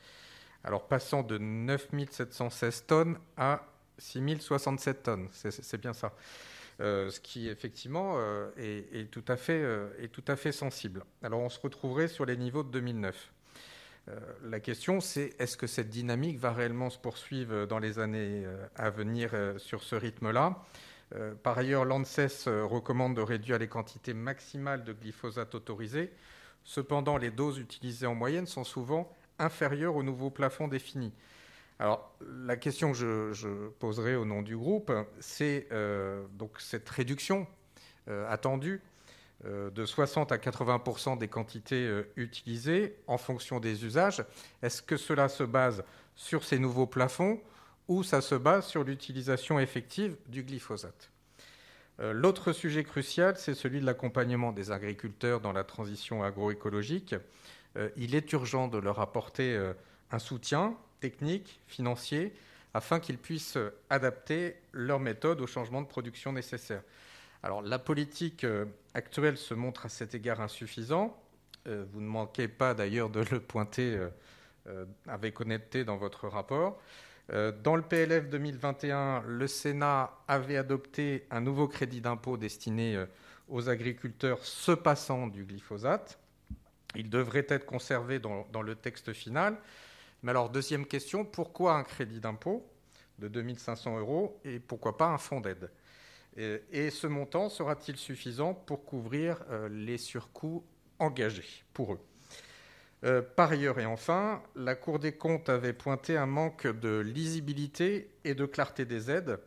alors 0.65 0.89
passant 0.89 1.23
de 1.23 1.39
9 1.39 1.89
716 2.11 2.87
tonnes 2.87 3.19
à 3.37 3.65
6 3.99 4.41
067 4.41 5.03
tonnes. 5.05 5.29
C'est 5.33 5.81
bien 5.81 5.93
ça. 5.93 6.13
Euh, 6.83 7.11
ce 7.11 7.21
qui 7.21 7.49
effectivement 7.49 8.15
euh, 8.17 8.51
est, 8.57 9.09
tout 9.13 9.25
à 9.29 9.37
fait, 9.37 9.63
euh, 9.63 9.89
est 10.01 10.09
tout 10.09 10.25
à 10.27 10.35
fait 10.35 10.51
sensible. 10.51 11.05
Alors 11.23 11.41
on 11.41 11.49
se 11.49 11.61
retrouverait 11.61 12.09
sur 12.09 12.27
les 12.27 12.37
niveaux 12.37 12.65
de 12.65 12.71
2009. 12.71 13.33
la 14.43 14.59
question 14.59 15.01
c'est 15.01 15.31
est-ce 15.39 15.57
que 15.57 15.69
cette 15.69 15.91
dynamique 15.91 16.41
va 16.41 16.53
réellement 16.53 16.91
se 16.91 16.99
poursuivre 16.99 17.67
dans 17.67 17.79
les 17.79 18.01
années 18.01 18.45
à 18.75 18.91
venir 18.91 19.31
sur 19.59 19.85
ce 19.85 19.95
rythme-là? 19.95 20.61
Par 21.45 21.57
ailleurs, 21.59 21.85
l'ANSES 21.85 22.49
recommande 22.49 23.15
de 23.15 23.21
réduire 23.21 23.59
les 23.59 23.69
quantités 23.69 24.15
maximales 24.15 24.83
de 24.83 24.93
glyphosate 24.93 25.55
autorisées. 25.55 26.11
Cependant, 26.65 27.17
les 27.17 27.31
doses 27.31 27.59
utilisées 27.59 28.07
en 28.07 28.17
moyenne 28.17 28.47
sont 28.47 28.65
souvent 28.65 29.15
inférieures 29.39 29.95
au 29.95 30.03
nouveau 30.03 30.31
plafond 30.31 30.67
défini. 30.67 31.13
Alors, 31.79 32.15
la 32.47 32.57
question 32.57 32.93
que 32.93 33.33
je, 33.33 33.69
poserai 33.79 34.15
au 34.17 34.25
nom 34.25 34.43
du 34.43 34.57
groupe, 34.57 34.93
c'est 35.21 35.67
euh, 35.73 36.25
donc 36.35 36.61
cette 36.61 36.89
réduction 36.89 37.47
euh, 38.09 38.31
attendue 38.31 38.81
euh, 39.45 39.71
de 39.71 39.85
60 39.85 40.31
à 40.33 40.37
80% 40.37 41.19
des 41.19 41.29
quantités 41.29 42.03
utilisées 42.17 42.97
en 43.07 43.19
fonction 43.19 43.59
des 43.59 43.85
usages. 43.85 44.25
Est-ce 44.63 44.83
que 44.83 44.97
cela 44.97 45.29
se 45.29 45.43
base 45.43 45.83
sur 46.15 46.45
ces 46.45 46.59
nouveaux 46.59 46.87
plafonds 46.87 47.41
ou 47.89 48.03
ça 48.03 48.21
se 48.21 48.35
base 48.35 48.67
sur 48.67 48.85
l'utilisation 48.85 49.59
effective 49.59 50.17
du 50.29 50.45
glyphosate? 50.45 51.11
L'autre 51.99 52.53
sujet 52.53 52.85
crucial, 52.85 53.37
c'est 53.37 53.55
celui 53.55 53.81
de 53.81 53.87
l'accompagnement 53.87 54.51
des 54.53 54.73
agriculteurs 54.73 55.41
dans 55.41 55.53
la 55.53 55.63
transition 55.63 56.25
agroécologique. 56.25 57.15
Il 57.97 58.15
est 58.15 58.33
urgent 58.33 58.67
de 58.67 58.79
leur 58.79 58.99
apporter 58.99 59.73
un 60.11 60.19
soutien 60.19 60.75
techniques, 61.03 61.61
financiers, 61.67 62.33
afin 62.73 63.01
qu'ils 63.01 63.19
puissent 63.19 63.59
adapter 63.91 64.57
leurs 64.73 65.01
méthodes 65.01 65.43
aux 65.43 65.47
changements 65.47 65.83
de 65.83 65.87
production 65.87 66.33
nécessaires. 66.33 66.83
Alors 67.43 67.61
la 67.61 67.79
politique 67.79 68.47
actuelle 68.95 69.37
se 69.37 69.53
montre 69.53 69.87
à 69.87 69.89
cet 69.89 70.15
égard 70.15 70.41
insuffisant. 70.41 71.21
Euh, 71.67 71.85
vous 71.93 72.01
ne 72.01 72.07
manquez 72.07 72.49
pas 72.49 72.73
d'ailleurs 72.73 73.11
de 73.11 73.25
le 73.31 73.41
pointer 73.41 73.97
euh, 73.97 74.09
euh, 74.69 74.85
avec 75.09 75.41
honnêteté 75.41 75.85
dans 75.85 75.97
votre 75.97 76.29
rapport. 76.29 76.81
Euh, 77.33 77.51
dans 77.65 77.75
le 77.75 77.83
PLF 77.83 78.29
2021, 78.29 79.25
le 79.27 79.47
Sénat 79.49 80.13
avait 80.29 80.57
adopté 80.57 81.27
un 81.33 81.41
nouveau 81.41 81.67
crédit 81.67 82.01
d'impôt 82.01 82.37
destiné 82.37 82.95
euh, 82.95 83.07
aux 83.49 83.69
agriculteurs 83.69 84.45
se 84.45 84.71
passant 84.71 85.27
du 85.27 85.45
glyphosate. 85.45 86.19
Il 86.95 87.11
devrait 87.11 87.47
être 87.49 87.67
conservé 87.67 88.21
dans 88.21 88.63
le 88.63 88.75
texte 88.75 89.13
final. 89.13 89.57
Mais 90.23 90.31
alors, 90.31 90.51
deuxième 90.51 90.87
question, 90.87 91.25
pourquoi 91.25 91.75
un 91.75 91.83
crédit 91.83 92.21
d'impôt 92.21 92.65
de 93.19 93.29
2500 93.29 93.99
euros 93.99 94.41
et 94.45 94.61
pourquoi 94.61 94.97
pas 94.97 95.09
un 95.09 95.19
fonds 95.19 95.41
d'aide? 95.41 95.71
Et, 96.37 96.91
ce 96.91 97.07
montant 97.07 97.51
sera-t-il 97.51 97.99
suffisant 97.99 98.55
pour 98.55 98.85
couvrir 98.87 99.45
euh, 99.51 99.69
les 99.69 99.99
surcoûts 99.99 100.65
engagés 100.99 101.65
pour 101.75 101.95
eux? 101.95 102.01
Euh, 103.05 103.21
Par 103.21 103.51
ailleurs 103.51 103.79
et 103.79 103.85
enfin, 103.85 104.43
la 104.55 104.75
Cour 104.75 104.99
des 104.99 105.13
comptes 105.13 105.49
avait 105.51 105.75
pointé 105.75 106.17
un 106.17 106.27
manque 106.27 106.67
de 106.67 107.01
lisibilité 107.01 108.15
et 108.25 108.35
de 108.35 108.47
clarté 108.47 108.87
des 108.87 109.11
aides 109.11 109.39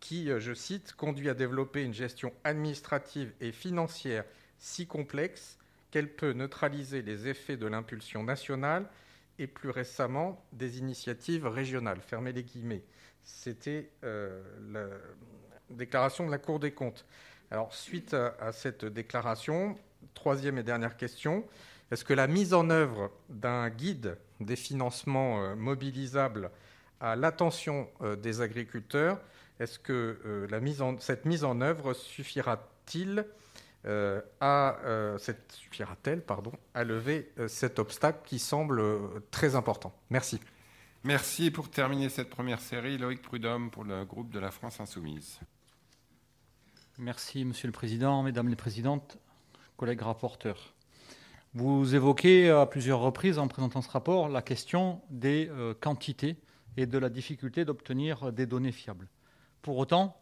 qui, 0.00 0.30
euh, 0.30 0.38
je 0.38 0.52
cite, 0.52 0.92
conduit 0.92 1.30
à 1.30 1.34
développer 1.34 1.82
une 1.82 1.94
gestion 1.94 2.32
administrative 2.42 3.32
et 3.40 3.52
financière 3.52 4.24
si 4.58 4.86
complexe 4.86 5.58
qu'elle 5.90 6.14
peut 6.14 6.32
neutraliser 6.32 7.00
les 7.00 7.28
effets 7.28 7.56
de 7.56 7.66
l'impulsion 7.66 8.22
nationale 8.22 8.86
et 9.38 9.46
plus 9.46 9.70
récemment 9.70 10.44
des 10.52 10.78
initiatives 10.78 11.46
régionales. 11.46 12.00
Fermez 12.00 12.32
les 12.32 12.44
guillemets. 12.44 12.84
C'était 13.22 13.90
euh, 14.04 14.42
la 14.72 14.86
déclaration 15.70 16.26
de 16.26 16.30
la 16.30 16.38
Cour 16.38 16.60
des 16.60 16.72
comptes. 16.72 17.06
Alors, 17.50 17.74
suite 17.74 18.14
à, 18.14 18.52
cette 18.52 18.84
déclaration, 18.84 19.78
troisième 20.14 20.58
et 20.58 20.62
dernière 20.62 20.96
question, 20.96 21.44
est-ce 21.90 22.04
que 22.04 22.14
la 22.14 22.26
mise 22.26 22.54
en 22.54 22.70
œuvre 22.70 23.10
d'un 23.28 23.70
guide 23.70 24.16
des 24.40 24.56
financements 24.56 25.42
euh, 25.42 25.54
mobilisables 25.54 26.50
à 27.00 27.16
l'attention 27.16 27.88
euh, 28.02 28.16
des 28.16 28.40
agriculteurs, 28.40 29.20
est-ce 29.60 29.78
que 29.78 30.48
cette 30.98 31.26
mise 31.26 31.44
en 31.44 31.60
œuvre 31.60 31.94
suffira-t-il 31.94 33.24
euh, 33.86 34.20
à, 34.40 34.78
euh, 34.84 35.18
cette, 35.18 35.52
suffira-t-elle 35.52 36.22
pardon, 36.22 36.52
à 36.72 36.84
lever 36.84 37.32
euh, 37.38 37.48
cet 37.48 37.78
obstacle 37.78 38.20
qui 38.24 38.38
semble 38.38 38.80
euh, 38.80 39.26
très 39.30 39.56
important 39.56 39.94
Merci. 40.10 40.40
Merci. 41.02 41.50
Pour 41.50 41.70
terminer 41.70 42.08
cette 42.08 42.30
première 42.30 42.60
série, 42.60 42.96
Loïc 42.96 43.20
Prudhomme 43.20 43.70
pour 43.70 43.84
le 43.84 44.04
groupe 44.06 44.30
de 44.30 44.38
la 44.38 44.50
France 44.50 44.80
Insoumise. 44.80 45.38
Merci, 46.98 47.44
Monsieur 47.44 47.68
le 47.68 47.72
Président, 47.72 48.22
Mesdames 48.22 48.48
les 48.48 48.56
Présidentes, 48.56 49.18
collègues 49.76 50.00
rapporteurs. 50.00 50.74
Vous 51.52 51.94
évoquez 51.94 52.50
à 52.50 52.66
plusieurs 52.66 53.00
reprises 53.00 53.38
en 53.38 53.48
présentant 53.48 53.82
ce 53.82 53.90
rapport 53.90 54.28
la 54.28 54.42
question 54.42 55.02
des 55.10 55.48
euh, 55.50 55.74
quantités 55.74 56.36
et 56.76 56.86
de 56.86 56.98
la 56.98 57.10
difficulté 57.10 57.64
d'obtenir 57.64 58.32
des 58.32 58.46
données 58.46 58.72
fiables. 58.72 59.08
Pour 59.60 59.76
autant, 59.76 60.16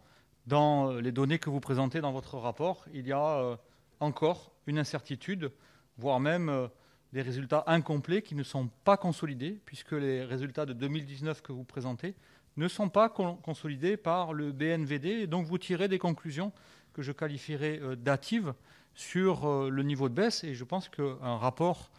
dans 0.46 0.90
euh, 0.90 1.00
les 1.00 1.12
données 1.12 1.38
que 1.38 1.50
vous 1.50 1.60
présentez 1.60 2.00
dans 2.00 2.12
votre 2.12 2.36
rapport, 2.38 2.84
il 2.92 3.06
y 3.06 3.12
a 3.12 3.38
euh, 3.38 3.56
encore 4.00 4.52
une 4.66 4.78
incertitude, 4.78 5.52
voire 5.98 6.20
même 6.20 6.48
euh, 6.48 6.68
des 7.12 7.22
résultats 7.22 7.64
incomplets 7.66 8.22
qui 8.22 8.34
ne 8.34 8.42
sont 8.42 8.68
pas 8.84 8.96
consolidés, 8.96 9.60
puisque 9.64 9.92
les 9.92 10.24
résultats 10.24 10.66
de 10.66 10.72
2019 10.72 11.42
que 11.42 11.52
vous 11.52 11.64
présentez 11.64 12.14
ne 12.56 12.68
sont 12.68 12.88
pas 12.88 13.08
con- 13.08 13.36
consolidés 13.36 13.96
par 13.96 14.32
le 14.32 14.52
BNVD, 14.52 15.08
et 15.08 15.26
donc 15.26 15.46
vous 15.46 15.58
tirez 15.58 15.88
des 15.88 15.98
conclusions 15.98 16.52
que 16.92 17.02
je 17.02 17.12
qualifierais 17.12 17.80
datives 17.96 18.52
sur 18.94 19.70
le 19.70 19.82
niveau 19.82 20.10
de 20.10 20.14
baisse, 20.14 20.44
et 20.44 20.54
je 20.54 20.64
pense 20.64 20.90
qu'un 20.90 21.36
rapport 21.38 21.90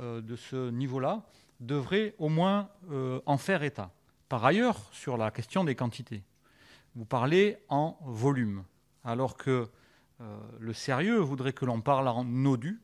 de 0.00 0.36
ce 0.36 0.70
niveau-là 0.70 1.22
devrait 1.60 2.14
au 2.18 2.30
moins 2.30 2.70
en 3.26 3.36
faire 3.36 3.62
état. 3.62 3.90
Par 4.30 4.42
ailleurs, 4.46 4.78
sur 4.92 5.18
la 5.18 5.30
question 5.30 5.64
des 5.64 5.74
quantités, 5.74 6.22
vous 6.98 7.04
parlez 7.04 7.58
en 7.68 7.96
volume, 8.02 8.64
alors 9.04 9.36
que 9.36 9.68
euh, 10.20 10.36
le 10.58 10.72
sérieux 10.72 11.18
voudrait 11.18 11.52
que 11.52 11.64
l'on 11.64 11.80
parle 11.80 12.08
en 12.08 12.24
NODU, 12.24 12.80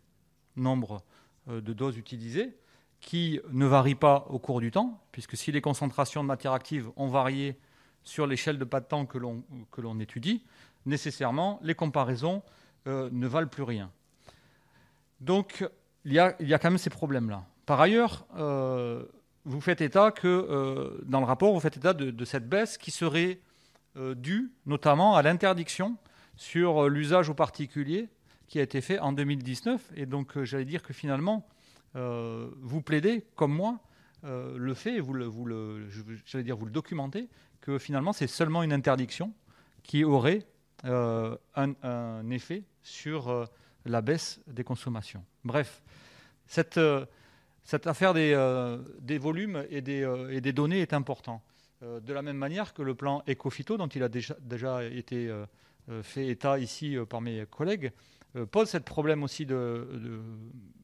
nombre 0.55 1.03
euh, 1.49 1.61
de 1.61 1.73
doses 1.73 1.99
utilisées, 1.99 2.57
qui 3.01 3.41
ne 3.51 3.66
varie 3.66 3.97
pas 3.97 4.24
au 4.31 4.39
cours 4.39 4.61
du 4.61 4.70
temps, 4.70 5.03
puisque 5.11 5.36
si 5.36 5.51
les 5.51 5.61
concentrations 5.61 6.23
de 6.23 6.28
matière 6.28 6.53
active 6.53 6.91
ont 6.95 7.09
varié 7.09 7.59
sur 8.05 8.28
l'échelle 8.28 8.57
de 8.57 8.65
pas 8.65 8.78
de 8.78 8.86
temps 8.86 9.05
que 9.05 9.19
l'on 9.19 9.99
étudie, 9.99 10.45
nécessairement 10.86 11.59
les 11.65 11.74
comparaisons 11.74 12.45
euh, 12.86 13.09
ne 13.11 13.27
valent 13.27 13.49
plus 13.49 13.65
rien. 13.65 13.91
Donc 15.20 15.69
il 16.05 16.12
y 16.12 16.20
a, 16.20 16.36
il 16.39 16.47
y 16.47 16.55
a 16.55 16.61
quand 16.61 16.70
même 16.70 16.78
ces 16.78 16.89
problèmes-là. 16.91 17.45
Par 17.66 17.81
ailleurs, 17.81 18.27
vous 19.45 19.61
faites 19.61 19.81
état 19.81 20.12
que 20.12 21.03
dans 21.07 21.19
le 21.19 21.27
rapport, 21.27 21.53
vous 21.53 21.61
faites 21.61 21.78
état 21.78 21.95
de 21.95 22.24
cette 22.24 22.47
baisse 22.47 22.77
qui 22.77 22.91
serait 22.91 23.41
euh, 23.97 24.16
due 24.16 24.51
notamment 24.66 25.15
à 25.15 25.23
l'interdiction 25.23 25.97
sur 26.37 26.85
euh, 26.85 26.89
l'usage 26.89 27.29
aux 27.29 27.35
particuliers 27.35 28.09
qui 28.49 28.59
a 28.59 28.62
été 28.62 28.81
fait 28.81 28.99
en 28.99 29.12
2019. 29.12 29.93
Et 29.95 30.05
donc 30.05 30.37
euh, 30.37 30.45
j'allais 30.45 30.65
dire 30.65 30.83
que 30.83 30.93
finalement, 30.93 31.47
vous 31.95 32.83
plaidez, 32.83 33.25
comme 33.37 33.55
moi, 33.55 33.79
le 34.25 34.75
fait, 34.75 34.99
vous 34.99 35.12
le, 35.12 35.27
vous 35.27 35.45
le, 35.45 35.87
j'allais 36.27 36.43
dire, 36.43 36.57
vous 36.57 36.65
le 36.65 36.73
documentez, 36.73 37.29
que 37.61 37.79
finalement 37.79 38.12
c'est 38.12 38.27
seulement 38.27 38.65
une 38.65 38.73
interdiction 38.73 39.33
qui 39.85 40.03
aurait 40.03 40.45
un, 40.83 42.31
effet 42.33 42.65
sur 42.83 43.49
la 43.85 44.03
baisse 44.03 44.41
des 44.49 44.65
consommations. 44.65 45.25
Bref, 45.45 45.85
cette, 46.49 46.81
affaire 47.85 48.12
des, 48.12 48.35
des 48.99 49.19
volumes 49.19 49.65
et 49.71 49.81
des, 49.81 50.05
et 50.31 50.41
des 50.41 50.53
données 50.53 50.81
est 50.81 50.95
importante. 50.95 51.43
Euh, 51.85 52.01
de 52.01 52.12
la 52.12 52.23
même 52.23 52.36
manière 52.36 52.73
que 52.74 52.82
le 52.82 52.94
plan 52.94 53.23
Ecofito, 53.28 53.77
dont 53.77 53.89
il 53.89 54.02
a 54.02 54.09
déjà, 54.09 54.85
été 54.85 55.28
euh, 55.28 55.44
euh, 55.90 56.02
fait 56.02 56.28
état 56.28 56.59
ici 56.59 56.97
par 57.09 57.20
mes 57.20 57.47
collègues, 57.47 57.93
pose 58.51 58.69
ce 58.70 58.78
problème 58.78 59.23
aussi 59.23 59.47
de, 59.47 59.89
de- 59.93 60.20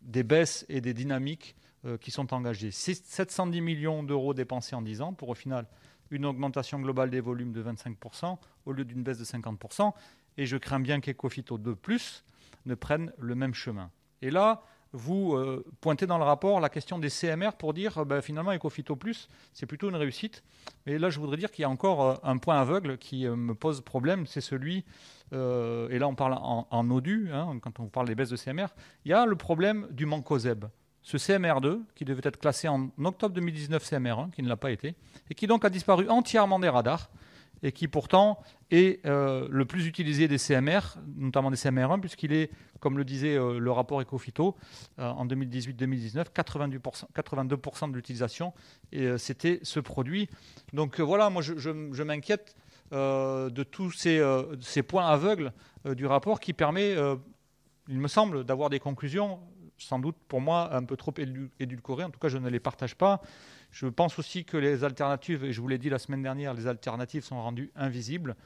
des 0.03 0.23
baisses 0.23 0.65
et 0.69 0.81
des 0.81 0.95
dynamiques 0.95 1.57
qui 2.01 2.13
sont 2.13 2.33
engagées. 2.33 2.71
Six- 2.71 3.03
710 3.05 3.61
millions 3.61 4.03
d'euros 4.05 4.35
dépensés 4.35 4.77
en 4.77 4.83
10 4.83 5.01
ans 5.01 5.15
pour 5.15 5.31
au 5.31 5.35
final 5.35 5.67
une 6.11 6.27
augmentation 6.27 6.79
globale 6.79 7.11
des 7.11 7.19
volumes 7.21 7.53
de 7.53 7.61
25% 7.63 8.39
au 8.67 8.73
lieu 8.73 8.85
d'une 8.85 9.03
baisse 9.03 9.19
de 9.19 9.25
50%. 9.25 9.93
Et 10.37 10.47
je 10.47 10.57
crains 10.59 10.79
bien 10.79 11.01
qu'Ecofito 11.01 11.59
2⁇ 11.59 11.73
ne 12.67 12.75
prenne 12.77 13.13
le 13.19 13.35
même 13.35 13.55
chemin. 13.55 13.91
Et 14.23 14.31
là, 14.31 14.63
vous 14.93 15.35
euh, 15.35 15.65
pointez 15.81 16.07
dans 16.07 16.19
le 16.19 16.25
rapport 16.25 16.61
la 16.61 16.69
question 16.69 16.99
des 16.99 17.11
CMR 17.11 17.51
pour 17.59 17.75
dire 17.75 17.99
euh, 17.99 18.05
ben, 18.05 18.21
finalement 18.21 18.53
Ecofito 18.53 18.97
Plus, 18.97 19.29
c'est 19.53 19.67
plutôt 19.67 19.89
une 19.89 19.97
réussite. 19.97 20.43
Mais 20.87 20.99
là, 20.99 21.11
je 21.11 21.21
voudrais 21.21 21.37
dire 21.37 21.51
qu'il 21.51 21.63
y 21.63 21.65
a 21.65 21.71
encore 21.71 22.03
euh, 22.03 22.15
un 22.23 22.39
point 22.39 22.61
aveugle 22.61 22.99
qui 22.99 23.27
me 23.27 23.55
pose 23.55 23.81
problème, 23.81 24.27
c'est 24.27 24.41
celui, 24.41 24.85
et 25.33 25.99
là 25.99 26.09
on 26.09 26.17
parle 26.17 26.35
en, 26.35 26.67
en 26.71 26.91
hein, 26.91 27.59
quand 27.63 27.79
on 27.79 27.87
parle 27.87 28.09
des 28.09 28.17
baisses 28.17 28.31
de 28.31 28.37
CMR, 28.37 28.67
il 29.05 29.11
y 29.11 29.15
a 29.15 29.27
le 29.27 29.37
problème 29.37 29.87
du 29.93 30.07
Mancozeb. 30.07 30.65
Ce 31.03 31.17
CMR2, 31.17 31.81
qui 31.95 32.05
devait 32.05 32.21
être 32.25 32.39
classé 32.39 32.69
en 32.69 32.91
octobre 33.05 33.35
2019 33.35 33.83
CMR1, 33.83 34.31
qui 34.33 34.43
ne 34.43 34.49
l'a 34.49 34.57
pas 34.57 34.71
été, 34.71 34.97
et 35.31 35.35
qui 35.35 35.47
donc 35.47 35.65
a 35.65 35.71
disparu 35.71 36.09
entièrement 36.09 36.59
des 36.59 36.69
radars, 36.69 37.11
et 37.63 37.73
qui 37.73 37.89
pourtant 37.89 38.39
est 38.71 39.05
euh, 39.07 39.49
le 39.51 39.65
plus 39.65 39.87
utilisé 39.87 40.29
des 40.29 40.39
CMR, 40.39 40.81
notamment 41.17 41.51
des 41.51 41.57
CMR1, 41.57 42.01
puisqu'il 42.01 42.33
est, 42.33 42.51
comme 42.79 42.97
le 42.97 43.05
disait 43.05 43.37
euh, 43.37 43.59
le 43.59 43.71
rapport 43.71 44.01
Ecofito, 44.01 44.57
euh, 44.99 45.09
en 45.09 45.27
2018-2019, 45.27 46.27
82%, 46.35 47.05
82% 47.15 47.91
de 47.91 47.97
l'utilisation, 47.97 48.53
et 48.93 49.19
c'était 49.19 49.61
ce 49.63 49.81
produit. 49.81 50.29
Donc 50.73 51.01
voilà, 51.01 51.31
moi 51.31 51.43
je, 51.43 52.03
m'inquiète 52.03 52.55
de 52.93 53.63
tous 53.63 53.93
ces, 53.93 54.83
points 54.83 55.07
aveugles 55.07 55.53
du 55.85 56.07
rapport 56.07 56.41
qui 56.41 56.53
permet, 56.53 56.97
il 57.89 57.99
me 57.99 58.09
semble, 58.09 58.45
d'avoir 58.45 58.71
des 58.71 58.81
conclusions, 58.81 59.41
sans 59.79 59.99
doute 59.99 60.17
pour 60.29 60.41
moi, 60.41 60.75
un 60.75 60.85
peu 60.85 60.97
trop 60.97 61.15
édulcorées. 61.59 62.05
En 62.05 62.11
tout 62.11 62.21
cas, 62.21 62.29
je 62.29 62.39
ne 62.39 62.49
les 62.49 62.61
partage 62.61 62.95
pas. 62.95 63.21
Je 63.71 63.87
pense 63.87 64.19
aussi 64.19 64.45
que 64.45 64.57
les 64.57 64.83
alternatives, 64.85 65.45
et 65.45 65.53
je 65.53 65.61
vous 65.61 65.69
l'ai 65.69 65.79
dit 65.79 65.91
la 65.91 65.99
semaine 65.99 66.23
dernière, 66.23 66.55
les 66.55 66.67
alternatives 66.67 67.25
sont 67.25 67.41
rendues 67.41 67.71
invisibles, 67.77 68.37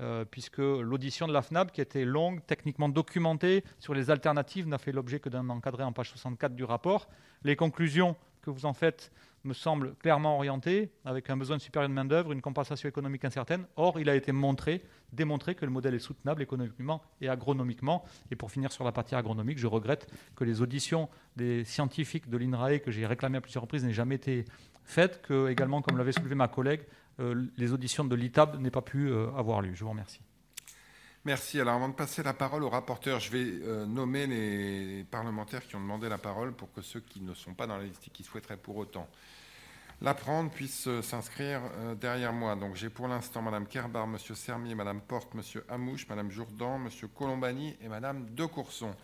euh, 0.00 0.24
puisque 0.24 0.58
l'audition 0.58 1.26
de 1.26 1.32
la 1.32 1.42
FNAP, 1.42 1.72
qui 1.72 1.80
était 1.80 2.04
longue, 2.04 2.40
techniquement 2.46 2.88
documentée 2.88 3.64
sur 3.78 3.94
les 3.94 4.10
alternatives, 4.10 4.68
n'a 4.68 4.78
fait 4.78 4.92
l'objet 4.92 5.20
que 5.20 5.28
d'un 5.28 5.48
encadré 5.48 5.84
en 5.84 5.92
page 5.92 6.10
64 6.10 6.54
du 6.54 6.64
rapport. 6.64 7.08
Les 7.44 7.56
conclusions 7.56 8.16
que 8.42 8.50
vous 8.50 8.66
en 8.66 8.74
faites 8.74 9.10
me 9.44 9.54
semblent 9.54 9.94
clairement 9.96 10.36
orientées, 10.36 10.90
avec 11.04 11.30
un 11.30 11.36
besoin 11.36 11.58
supérieur 11.58 11.88
de 11.88 11.94
main-d'œuvre, 11.94 12.32
une 12.32 12.40
compensation 12.40 12.88
économique 12.88 13.24
incertaine. 13.24 13.66
Or, 13.76 14.00
il 14.00 14.08
a 14.08 14.14
été 14.14 14.32
montré, 14.32 14.82
démontré 15.12 15.54
que 15.54 15.64
le 15.64 15.70
modèle 15.70 15.94
est 15.94 15.98
soutenable 15.98 16.42
économiquement 16.42 17.02
et 17.20 17.28
agronomiquement. 17.28 18.04
Et 18.30 18.36
pour 18.36 18.50
finir 18.50 18.72
sur 18.72 18.84
la 18.84 18.92
partie 18.92 19.14
agronomique, 19.14 19.58
je 19.58 19.66
regrette 19.66 20.10
que 20.34 20.44
les 20.44 20.62
auditions 20.62 21.08
des 21.36 21.64
scientifiques 21.64 22.28
de 22.28 22.36
l'INRAE, 22.36 22.78
que 22.78 22.90
j'ai 22.90 23.06
réclamé 23.06 23.38
à 23.38 23.40
plusieurs 23.40 23.62
reprises, 23.62 23.84
n'aient 23.84 23.92
jamais 23.92 24.16
été 24.16 24.44
faites, 24.84 25.22
que 25.22 25.48
également, 25.48 25.82
comme 25.82 25.98
l'avait 25.98 26.12
soulevé 26.12 26.34
ma 26.34 26.48
collègue, 26.48 26.82
euh, 27.20 27.46
les 27.56 27.72
auditions 27.72 28.04
de 28.04 28.14
l'ITAB 28.14 28.60
n'aient 28.60 28.70
pas 28.70 28.82
pu 28.82 29.08
euh, 29.08 29.28
avoir 29.36 29.60
lieu. 29.60 29.74
Je 29.74 29.84
vous 29.84 29.90
remercie. 29.90 30.20
Merci. 31.24 31.60
Alors, 31.60 31.74
avant 31.74 31.88
de 31.88 31.94
passer 31.94 32.22
la 32.22 32.34
parole 32.34 32.64
au 32.64 32.68
rapporteur, 32.68 33.20
je 33.20 33.30
vais 33.30 33.44
euh, 33.44 33.86
nommer 33.86 34.26
les 34.26 35.04
parlementaires 35.04 35.66
qui 35.66 35.76
ont 35.76 35.80
demandé 35.80 36.08
la 36.08 36.18
parole 36.18 36.52
pour 36.52 36.72
que 36.72 36.82
ceux 36.82 37.00
qui 37.00 37.20
ne 37.20 37.32
sont 37.34 37.54
pas 37.54 37.66
dans 37.66 37.78
la 37.78 37.84
liste 37.84 38.06
et 38.08 38.10
qui 38.10 38.24
souhaiteraient 38.24 38.56
pour 38.56 38.76
autant 38.76 39.08
la 40.02 40.12
prendre 40.12 40.50
puissent 40.50 40.88
s'inscrire 41.02 41.62
derrière 41.98 42.32
moi. 42.32 42.56
Donc, 42.56 42.74
j'ai 42.74 42.90
pour 42.90 43.06
l'instant 43.06 43.40
Madame 43.40 43.64
Kerbar, 43.64 44.08
Monsieur 44.08 44.34
Sermier, 44.34 44.74
Madame 44.74 45.00
Porte, 45.00 45.32
Monsieur 45.34 45.64
Amouche, 45.68 46.08
Madame 46.08 46.30
Jourdan, 46.32 46.78
Monsieur 46.78 47.06
Colombani 47.08 47.76
et 47.80 47.88
Madame 47.88 48.26
Decourson. 48.34 48.94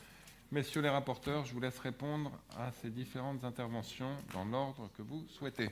Messieurs 0.53 0.83
les 0.83 0.89
rapporteurs, 0.89 1.45
je 1.45 1.53
vous 1.53 1.61
laisse 1.61 1.79
répondre 1.79 2.33
à 2.59 2.73
ces 2.73 2.91
différentes 2.91 3.45
interventions 3.45 4.17
dans 4.35 4.45
l'ordre 4.45 4.91
que 4.97 5.03
vous 5.03 5.25
souhaitez. 5.29 5.71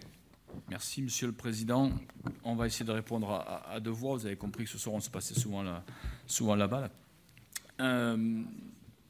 Merci, 0.71 1.03
Monsieur 1.03 1.27
le 1.27 1.33
Président. 1.33 1.91
On 2.45 2.55
va 2.55 2.69
essayer 2.69 2.87
de 2.87 2.93
répondre 2.93 3.33
à, 3.33 3.81
deux 3.81 3.91
voix. 3.91 4.17
Vous 4.17 4.27
avez 4.27 4.37
compris 4.37 4.65
que 4.65 4.71
ce 4.71 4.79
soir, 4.79 4.95
on 4.95 5.01
se 5.01 5.11
passait 5.11 5.35
souvent 5.35 5.65
la, 5.65 5.85
souvent. 6.29 6.57
Euh, 7.81 8.43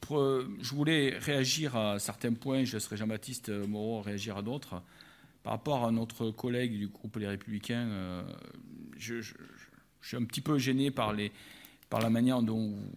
pour- 0.01 0.41
je 0.59 0.73
voulais 0.73 1.15
réagir 1.19 1.75
à 1.75 1.99
certains 1.99 2.33
points. 2.33 2.63
Je 2.63 2.73
laisserai 2.73 2.97
Jean-Baptiste 2.97 3.49
Moreau 3.49 4.01
réagir 4.01 4.37
à 4.37 4.41
d'autres. 4.41 4.81
Par 5.43 5.53
rapport 5.53 5.85
à 5.85 5.91
notre 5.91 6.31
collègue 6.31 6.79
du 6.79 6.87
groupe 6.87 7.15
Les 7.17 7.27
Républicains, 7.27 7.87
euh, 7.87 8.23
je 8.97 9.21
suis 10.01 10.17
un 10.17 10.25
petit 10.25 10.41
peu 10.41 10.57
gêné 10.57 10.89
par, 10.89 11.13
les, 11.13 11.31
par 11.91 12.01
la 12.01 12.09
manière 12.09 12.41
dont 12.41 12.69
vous, 12.69 12.91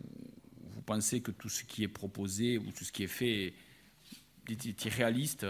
vous 0.83 0.95
pensez 0.95 1.21
que 1.21 1.31
tout 1.31 1.49
ce 1.49 1.63
qui 1.63 1.85
est 1.85 1.89
proposé 1.89 2.59
ou 2.59 2.73
tout 2.73 2.83
ce 2.83 2.91
qui 2.91 3.05
est 3.05 3.07
fait 3.07 3.55
est, 4.49 4.85
irréaliste. 4.85 5.47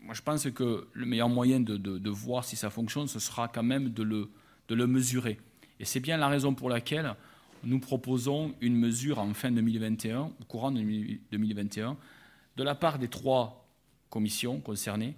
moi, 0.00 0.14
je 0.14 0.20
pense 0.20 0.50
que 0.50 0.88
le 0.92 1.06
meilleur 1.06 1.28
moyen 1.28 1.60
de, 1.60 2.10
voir 2.10 2.44
si 2.44 2.56
ça 2.56 2.70
fonctionne, 2.70 3.06
ce 3.06 3.20
sera 3.20 3.46
quand 3.46 3.62
même 3.62 3.90
de 3.90 4.02
le, 4.02 4.30
de 4.66 4.74
le 4.74 4.88
mesurer. 4.88 5.38
Et 5.78 5.84
c'est 5.84 6.00
bien 6.00 6.16
la 6.16 6.26
raison 6.26 6.54
pour 6.54 6.68
laquelle 6.70 7.14
nous 7.62 7.78
proposons 7.78 8.52
une 8.60 8.74
mesure 8.74 9.20
en 9.20 9.32
fin 9.32 9.52
2021, 9.52 10.22
au 10.22 10.44
courant 10.48 10.72
de 10.72 10.80
2021, 11.30 11.96
de 12.56 12.62
la 12.64 12.74
part 12.74 12.98
des 12.98 13.06
trois 13.08 13.68
commissions 14.10 14.58
concernées. 14.58 15.14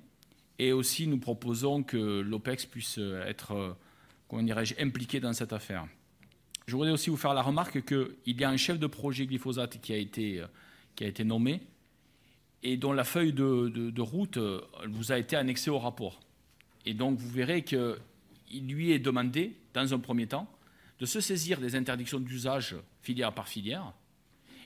Et 0.58 0.72
aussi, 0.72 1.06
nous 1.06 1.18
proposons 1.18 1.82
que 1.82 2.20
l'OPEX 2.20 2.66
puisse 2.66 2.98
être, 2.98 3.74
comment 4.28 4.42
dirais-je, 4.42 4.74
impliqué 4.78 5.18
dans 5.18 5.32
cette 5.32 5.54
affaire. 5.54 5.86
Je 6.66 6.74
voudrais 6.74 6.90
aussi 6.90 7.10
vous 7.10 7.16
faire 7.16 7.32
la 7.32 7.42
remarque 7.42 7.84
qu'il 7.84 8.40
y 8.40 8.42
a 8.42 8.50
un 8.50 8.56
chef 8.56 8.80
de 8.80 8.88
projet 8.88 9.24
glyphosate 9.26 9.80
qui 9.80 9.92
a 9.92 9.96
été, 9.96 10.42
été 11.00 11.22
nommé 11.22 11.60
et 12.64 12.76
dont 12.76 12.92
la 12.92 13.04
feuille 13.04 13.32
de, 13.32 14.00
route 14.00 14.38
vous 14.88 15.12
a 15.12 15.18
été 15.18 15.36
annexée 15.36 15.70
au 15.70 15.78
rapport. 15.78 16.18
Et 16.84 16.92
donc, 16.92 17.18
vous 17.18 17.30
verrez 17.30 17.62
qu'il 17.62 18.66
lui 18.66 18.90
est 18.90 18.98
demandé, 18.98 19.56
dans 19.74 19.94
un 19.94 19.98
premier 20.00 20.26
temps, 20.26 20.50
de 20.98 21.06
se 21.06 21.20
saisir 21.20 21.60
des 21.60 21.76
interdictions 21.76 22.18
d'usage 22.18 22.74
filière 23.00 23.32
par 23.32 23.46
filière 23.46 23.92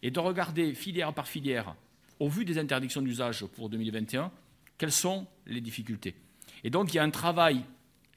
et 0.02 0.10
de 0.10 0.18
regarder 0.20 0.72
filière 0.72 1.12
par 1.12 1.28
filière, 1.28 1.74
au 2.18 2.30
vu 2.30 2.46
des 2.46 2.56
interdictions 2.56 3.02
d'usage 3.02 3.44
pour 3.44 3.68
2021, 3.68 4.30
quelles 4.78 4.92
sont 4.92 5.26
les 5.46 5.60
difficultés. 5.60 6.14
Et 6.64 6.70
donc 6.70 6.94
il 6.94 6.96
y 6.96 6.98
a 6.98 7.02
un 7.02 7.10
travail, 7.10 7.62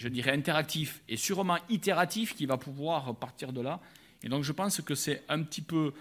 je 0.04 0.10
dirais, 0.10 0.34
interactif 0.34 1.02
et 1.08 1.16
sûrement 1.16 1.58
itératif 1.70 2.36
qui 2.36 2.46
va 2.46 2.58
pouvoir 2.58 3.16
partir 3.16 3.54
de 3.54 3.62
là. 3.62 3.80
Et 4.22 4.28
donc 4.28 4.44
je 4.44 4.52
pense 4.52 4.82
que 4.82 4.96
c'est 4.96 5.24
un 5.30 5.42
petit 5.44 5.62
peu 5.62 5.94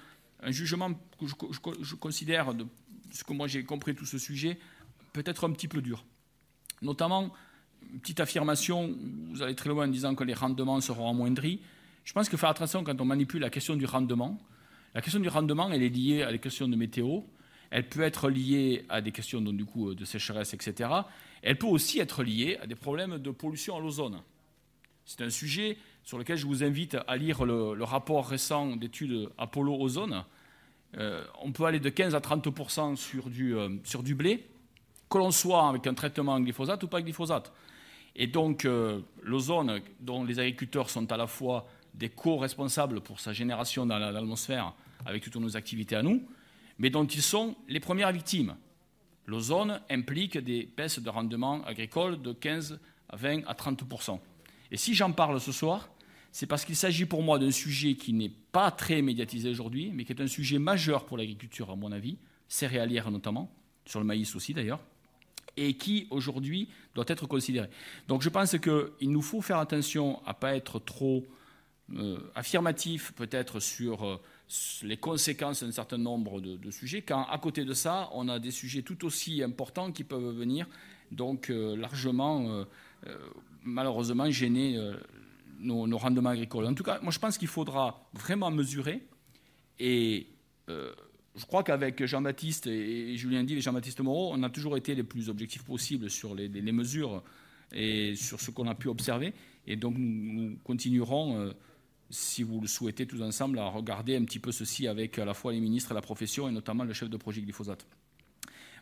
un 0.43 0.51
jugement 0.51 0.93
que 1.21 1.27
je, 1.29 1.95
considère, 1.95 2.53
de 2.53 2.67
ce 3.13 3.23
que 3.23 3.33
moi 3.33 3.47
j'ai 3.47 3.63
compris 3.63 3.95
tout 3.95 4.05
ce 4.05 4.19
sujet, 4.19 4.59
peut-être 5.13 5.47
un 5.47 5.53
petit 5.53 5.69
peu 5.69 5.81
dur. 5.81 6.05
Notamment, 6.83 7.33
une 7.93 8.01
petite 8.01 8.19
affirmation, 8.19 8.93
vous 9.31 9.41
allez 9.41 9.55
très 9.55 9.69
loin 9.69 9.85
en 9.85 9.91
disant 9.91 10.17
que 10.17 10.25
les 10.25 10.35
rendements 10.35 10.81
seront 10.81 11.09
amoindris. 11.09 11.61
Je 12.03 12.13
pense 12.13 12.29
qu'il 12.29 12.37
faut 12.37 12.41
faire 12.41 12.51
attention 12.51 12.83
quand 12.83 13.01
on 13.01 13.05
manipule 13.05 13.43
la 13.43 13.51
question 13.51 13.77
du 13.77 13.87
rendement. 13.87 14.37
La 14.97 15.01
question 15.01 15.21
du 15.21 15.29
rendement, 15.29 15.71
elle 15.71 15.85
est 15.85 15.89
liée 15.89 16.23
à 16.23 16.33
des 16.33 16.41
questions 16.41 16.67
de 16.67 16.75
météo. 16.75 17.21
Elle 17.71 17.89
peut 17.89 18.03
être 18.03 18.29
liée 18.29 18.85
à 18.89 19.01
des 19.01 19.13
questions 19.13 19.41
donc, 19.41 19.57
du 19.57 19.65
coup, 19.65 19.95
de 19.95 20.05
sécheresse, 20.05 20.55
etc. 20.55 20.91
Elle 21.43 21.59
peut 21.59 21.67
aussi 21.67 21.99
être 21.99 22.23
liée 22.23 22.59
à 22.63 22.67
des 22.67 22.75
problèmes 22.75 23.19
de 23.19 23.31
pollution 23.31 23.77
à 23.77 23.81
l'ozone. 23.81 24.23
C'est 25.05 25.23
un 25.23 25.31
sujet 25.31 25.77
sur 26.05 26.19
lequel 26.19 26.37
je 26.37 26.47
vous 26.47 26.63
invite 26.63 26.97
à 27.07 27.17
lire 27.17 27.45
le, 27.45 27.83
rapport 27.83 28.27
récent 28.27 28.77
d'études 28.77 29.29
Apollo 29.39 29.77
Ozone. 29.81 30.25
Euh, 30.99 31.25
on 31.41 31.53
peut 31.53 31.65
aller 31.65 31.81
de 31.81 31.89
15 31.89 32.15
à 32.15 32.21
30 32.21 32.97
sur 32.97 33.29
du, 33.29 33.57
euh, 33.57 33.69
sur 33.85 34.03
du 34.03 34.15
blé, 34.15 34.47
que 35.11 35.19
l'on 35.19 35.31
soit 35.31 35.69
avec 35.69 35.87
un 35.87 35.95
traitement 35.95 36.33
en 36.33 36.41
glyphosate 36.41 36.83
ou 36.85 36.89
pas 36.89 37.03
glyphosate. 37.03 37.53
Et 38.15 38.27
donc, 38.27 38.65
euh, 38.65 39.01
l'ozone, 39.23 39.81
dont 40.01 40.25
les 40.25 40.39
agriculteurs 40.39 40.91
sont 40.91 41.11
à 41.11 41.17
la 41.17 41.27
fois 41.27 41.67
des 41.95 42.09
co-responsables 42.09 43.01
pour 43.01 43.21
sa 43.21 43.33
génération 43.33 43.87
dans 43.87 43.99
l'atmosphère 43.99 44.75
avec 45.05 45.23
toutes 45.23 45.37
nos 45.37 45.57
activités 45.57 45.97
à 45.97 46.03
nous, 46.03 46.23
mais 46.79 46.91
dont 46.91 47.07
ils 47.07 47.23
sont 47.23 47.57
les 47.69 47.81
premières 47.81 48.13
victimes. 48.13 48.55
L'ozone 49.27 49.81
implique 49.89 50.39
des 50.39 50.69
baisses 50.77 50.99
de 50.99 51.09
rendement 51.09 51.65
agricole 51.65 52.21
de 52.21 52.33
15 52.33 52.81
à 53.09 53.17
20 53.17 53.47
à 53.47 53.55
30% 53.55 54.19
Et 54.71 54.77
si 54.77 54.95
j'en 54.95 55.13
parle 55.13 55.41
ce 55.41 55.53
soir, 55.53 55.89
c'est 56.33 56.47
parce 56.47 56.65
qu'il 56.65 56.77
s'agit 56.77 57.05
pour 57.05 57.23
moi 57.23 57.39
d'un 57.39 57.51
sujet 57.51 57.95
qui 57.95 58.13
n'est 58.13 58.33
pas 58.53 58.71
très 58.71 59.03
médiatisé 59.03 59.51
aujourd'hui, 59.51 59.91
mais 59.93 60.05
qui 60.05 60.13
est 60.13 60.21
un 60.21 60.27
sujet 60.27 60.59
majeur 60.59 61.05
pour 61.05 61.19
l'agriculture, 61.19 61.71
à 61.71 61.77
mon 61.77 61.93
avis, 61.93 62.17
céréalière 62.49 63.11
notamment, 63.11 63.55
sur 63.85 64.01
le 64.01 64.07
maïs 64.07 64.35
aussi 64.35 64.55
d'ailleurs, 64.55 64.81
et 65.57 65.75
qui 65.75 66.07
aujourd'hui 66.11 66.69
doit 66.95 67.05
être 67.09 67.27
considéré. 67.27 67.69
Donc 68.09 68.23
je 68.23 68.29
pense 68.31 68.57
qu'il 68.59 69.11
nous 69.11 69.23
faut 69.23 69.43
faire 69.43 69.59
attention 69.59 70.25
à 70.27 70.31
ne 70.31 70.39
pas 70.39 70.57
être 70.57 70.79
trop 70.79 71.27
euh, 71.95 72.19
affirmatif 72.35 73.13
peut-être 73.13 73.61
sur 73.61 74.07
euh, 74.07 74.21
les 74.83 74.97
conséquences 74.97 75.63
d'un 75.63 75.73
certain 75.73 75.99
nombre 75.99 76.41
de, 76.41 76.71
sujets, 76.71 77.03
quand 77.03 77.25
à 77.25 77.39
côté 77.39 77.65
de 77.65 77.73
ça, 77.73 78.11
on 78.13 78.29
a 78.29 78.39
des 78.39 78.51
sujets 78.51 78.83
tout 78.83 79.05
aussi 79.05 79.43
importants 79.43 79.93
qui 79.93 80.05
peuvent 80.05 80.35
venir 80.35 80.67
donc 81.11 81.51
euh, 81.51 81.77
largement, 81.77 82.49
euh, 82.49 82.65
malheureusement, 83.63 84.31
gêner 84.31 84.79
nos, 85.59 85.99
rendements 85.99 86.31
agricoles. 86.31 86.67
En 86.67 86.75
tout 86.75 86.85
cas, 86.85 87.01
moi 87.03 87.13
je 87.13 87.19
pense 87.19 87.39
qu'il 87.39 87.49
faudra 87.49 88.09
vraiment 88.15 88.51
mesurer 88.51 89.03
et 89.79 90.29
je 91.35 91.47
crois 91.47 91.63
qu'avec 91.63 92.05
Jean-Baptiste 92.05 92.67
et 92.67 93.17
Julien 93.17 93.45
Dive 93.45 93.59
et 93.59 93.61
Jean-Baptiste 93.61 94.01
Moreau, 94.01 94.33
on 94.35 94.43
a 94.43 94.51
toujours 94.51 94.77
été 94.77 94.95
les 94.95 95.03
plus 95.03 95.29
objectifs 95.29 95.65
possibles 95.65 96.11
sur 96.11 96.35
les, 96.35 96.49
mesures 96.73 97.23
et 97.73 98.15
sur 98.17 98.41
ce 98.41 98.51
qu'on 98.51 98.69
a 98.69 98.75
pu 98.75 98.89
observer. 98.89 99.33
Et 99.67 99.77
donc 99.77 99.95
nous, 99.97 100.57
continuerons, 100.65 101.39
euh, 101.39 101.53
si 102.13 102.43
vous 102.43 102.61
le 102.61 102.69
souhaitez 102.69 103.07
tous 103.07 103.23
ensemble, 103.23 103.59
à 103.59 103.69
regarder 103.69 104.17
un 104.17 104.25
petit 104.25 104.39
peu 104.39 104.53
ceci 104.53 104.87
avec 104.87 105.19
à 105.19 105.25
la 105.25 105.33
fois 105.35 105.53
les 105.53 105.61
ministres 105.61 105.93
et 105.93 105.95
la 105.95 106.03
profession, 106.03 106.49
et 106.49 106.53
notamment 106.53 106.85
le 106.85 106.93
chef 106.93 107.09
de 107.09 107.17
projet 107.17 107.41
glyphosate. 107.41 107.87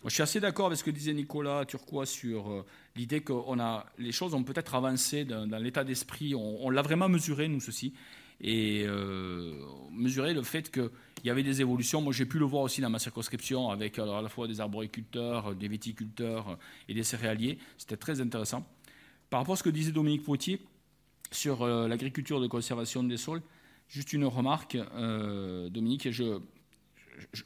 Je 0.04 0.10
suis 0.10 0.22
assez 0.22 0.40
d'accord 0.40 0.66
avec 0.66 0.78
ce 0.78 0.84
que 0.84 0.90
disait 0.90 1.12
Nicolas 1.12 1.64
Turquois 1.66 2.06
sur 2.06 2.50
euh, 2.50 2.64
l'idée 2.96 3.20
que 3.20 3.32
a, 3.60 3.86
les 3.98 4.12
choses 4.12 4.34
ont 4.34 4.42
peut-être 4.42 4.74
avancé 4.74 5.24
dans, 5.24 5.62
l'état 5.62 5.84
d'esprit. 5.84 6.34
On, 6.34 6.70
l'a 6.70 6.82
vraiment 6.82 7.08
mesuré, 7.08 7.48
nous, 7.48 7.60
ceci 7.60 7.94
et 8.42 8.84
euh, 8.86 9.52
mesurer 9.92 10.32
le 10.32 10.42
fait 10.42 10.70
qu'il 10.70 10.88
y 11.24 11.28
avait 11.28 11.42
des 11.42 11.60
évolutions. 11.60 12.00
Moi, 12.00 12.14
j'ai 12.14 12.24
pu 12.24 12.38
le 12.38 12.46
voir 12.46 12.62
aussi 12.62 12.80
dans 12.80 12.88
ma 12.88 12.98
circonscription 12.98 13.68
avec 13.68 13.98
à 13.98 14.22
la 14.22 14.28
fois 14.30 14.48
des 14.48 14.60
arboriculteurs, 14.60 15.54
des 15.54 15.68
viticulteurs 15.68 16.58
et 16.88 16.94
des 16.94 17.04
céréaliers. 17.04 17.58
C'était 17.76 17.98
très 17.98 18.22
intéressant. 18.22 18.66
Par 19.28 19.40
rapport 19.40 19.52
à 19.52 19.56
ce 19.56 19.62
que 19.62 19.68
disait 19.68 19.92
Dominique 19.92 20.24
Poitier 20.24 20.58
sur 21.30 21.62
euh, 21.62 21.88
l'agriculture 21.88 22.40
de 22.40 22.46
conservation 22.46 23.02
des 23.02 23.16
sols, 23.16 23.42
juste 23.88 24.12
une 24.12 24.24
remarque, 24.24 24.76
euh, 24.76 25.68
Dominique, 25.68 26.10
je, 26.10 26.40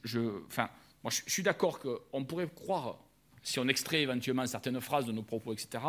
je, 0.05 0.21
moi, 0.21 1.11
je, 1.11 1.23
je 1.27 1.33
suis 1.33 1.43
d'accord 1.43 1.81
qu'on 1.81 2.25
pourrait 2.25 2.49
croire, 2.55 2.99
si 3.43 3.59
on 3.59 3.69
extrait 3.69 4.03
éventuellement 4.03 4.47
certaines 4.47 4.81
phrases 4.81 5.07
de 5.07 5.13
nos 5.13 5.23
propos, 5.23 5.53
etc., 5.53 5.83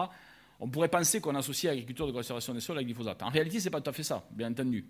on 0.60 0.70
pourrait 0.70 0.90
penser 0.90 1.20
qu'on 1.20 1.36
associe 1.36 1.70
l'agriculture 1.70 2.08
de 2.08 2.12
conservation 2.12 2.54
des 2.54 2.62
sols 2.62 2.78
à 2.78 2.84
glyphosate. 2.84 3.22
En 3.24 3.30
réalité, 3.30 3.60
ce 3.60 3.66
n'est 3.66 3.72
pas 3.72 3.82
tout 3.82 3.90
à 3.90 3.94
fait 3.94 4.04
ça, 4.04 4.26
bien 4.32 4.52
entendu. 4.52 4.86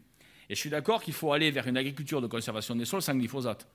Et 0.50 0.54
je 0.54 0.60
suis 0.60 0.70
d'accord 0.70 1.02
qu'il 1.02 1.14
faut 1.14 1.34
aller 1.34 1.50
vers 1.50 1.68
une 1.68 1.78
agriculture 1.78 2.22
de 2.22 2.28
conservation 2.28 2.76
des 2.76 2.86
sols 2.86 3.02
sans 3.02 3.16
glyphosate. 3.16 3.68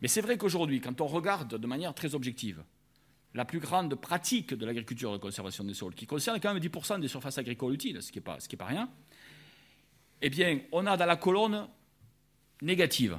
Mais 0.00 0.08
c'est 0.08 0.22
vrai 0.22 0.38
qu'aujourd'hui, 0.38 0.80
quand 0.80 1.00
on 1.00 1.06
regarde 1.06 1.58
de 1.58 1.66
manière 1.66 1.94
très 1.94 2.14
objective 2.14 2.62
la 3.34 3.44
plus 3.44 3.58
grande 3.58 3.94
pratique 3.96 4.54
de 4.54 4.64
l'agriculture 4.64 5.12
de 5.12 5.18
conservation 5.18 5.64
des 5.64 5.74
sols, 5.74 5.94
qui 5.94 6.06
concerne 6.06 6.38
quand 6.40 6.54
même 6.54 6.62
10% 6.62 7.00
des 7.00 7.08
surfaces 7.08 7.38
agricoles 7.38 7.74
utiles, 7.74 8.00
ce 8.00 8.12
qui 8.12 8.18
n'est 8.18 8.22
pas, 8.56 8.66
rien, 8.66 8.88
eh 10.22 10.30
bien, 10.30 10.60
on 10.70 10.86
a 10.86 10.96
dans 10.96 11.06
la 11.06 11.16
colonne 11.16 11.68
négative 12.62 13.18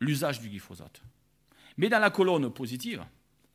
l'usage 0.00 0.40
du 0.40 0.48
glyphosate. 0.48 1.00
Mais 1.76 1.88
dans 1.88 2.00
la 2.00 2.10
colonne 2.10 2.50
positive, 2.52 3.04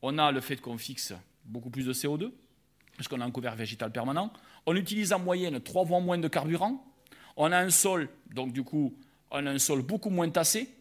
on 0.00 0.16
a 0.18 0.32
le 0.32 0.40
fait 0.40 0.56
qu'on 0.56 0.78
fixe 0.78 1.12
beaucoup 1.44 1.70
plus 1.70 1.84
de 1.84 1.92
CO2, 1.92 2.32
parce 2.96 3.06
qu'on 3.06 3.20
a 3.20 3.24
un 3.24 3.30
couvert 3.30 3.54
végétal 3.54 3.92
permanent. 3.92 4.32
On 4.66 4.74
utilise 4.74 5.12
en 5.12 5.18
moyenne 5.18 5.60
trois 5.60 5.86
fois 5.86 6.00
moins 6.00 6.18
de 6.18 6.26
carburant. 6.26 6.84
On 7.36 7.52
a 7.52 7.58
un 7.58 7.70
sol, 7.70 8.08
donc 8.34 8.52
du 8.52 8.64
coup, 8.64 8.98
on 9.30 9.46
a 9.46 9.50
un 9.50 9.58
sol 9.58 9.82
beaucoup 9.82 10.10
moins 10.10 10.28
tassé. 10.30 10.74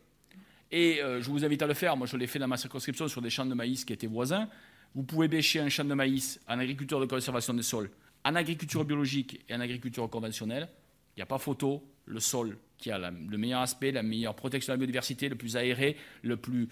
Et 0.71 1.01
euh, 1.01 1.21
je 1.21 1.29
vous 1.29 1.45
invite 1.45 1.61
à 1.61 1.67
le 1.67 1.73
faire. 1.73 1.95
Moi, 1.95 2.07
je 2.07 2.17
l'ai 2.17 2.27
fait 2.27 2.39
dans 2.39 2.47
ma 2.47 2.57
circonscription 2.57 3.07
sur 3.07 3.21
des 3.21 3.29
champs 3.29 3.45
de 3.45 3.53
maïs 3.53 3.85
qui 3.85 3.93
étaient 3.93 4.07
voisins. 4.07 4.49
Vous 4.97 5.03
pouvez 5.03 5.27
bêcher 5.27 5.59
un 5.59 5.69
champ 5.69 5.85
de 5.85 5.93
maïs 5.93 6.39
en 6.47 6.57
agriculture 6.57 6.99
de 6.99 7.05
conservation 7.05 7.53
des 7.53 7.61
sols, 7.61 7.91
en 8.25 8.33
agriculture 8.33 8.83
biologique 8.83 9.45
et 9.47 9.53
en 9.53 9.59
agriculture 9.59 10.09
conventionnelle. 10.09 10.67
Il 11.15 11.19
n'y 11.19 11.21
a 11.21 11.27
pas 11.27 11.37
photo. 11.37 11.83
Le 12.05 12.19
sol 12.19 12.57
qui 12.79 12.89
a 12.89 12.97
le 12.97 13.37
meilleur 13.37 13.61
aspect, 13.61 13.91
la 13.91 14.01
meilleure 14.01 14.33
protection 14.33 14.73
de 14.73 14.73
la 14.73 14.77
biodiversité, 14.77 15.29
le 15.29 15.35
plus 15.35 15.55
aéré, 15.55 15.97
le 16.23 16.35
plus 16.35 16.67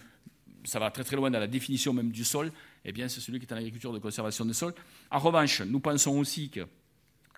ça 0.63 0.79
va 0.79 0.89
très 0.89 1.03
très 1.03 1.15
loin 1.15 1.29
dans 1.29 1.37
la 1.37 1.45
définition 1.45 1.93
même 1.93 2.11
du 2.11 2.25
sol, 2.25 2.51
eh 2.83 2.91
bien 2.91 3.07
c'est 3.09 3.21
celui 3.21 3.39
qui 3.39 3.45
est 3.45 3.53
en 3.53 3.57
agriculture 3.57 3.93
de 3.93 3.99
conservation 3.99 4.43
des 4.43 4.53
sols. 4.53 4.73
En 5.11 5.19
revanche, 5.19 5.61
nous 5.61 5.79
pensons 5.79 6.17
aussi 6.17 6.49
que, 6.49 6.61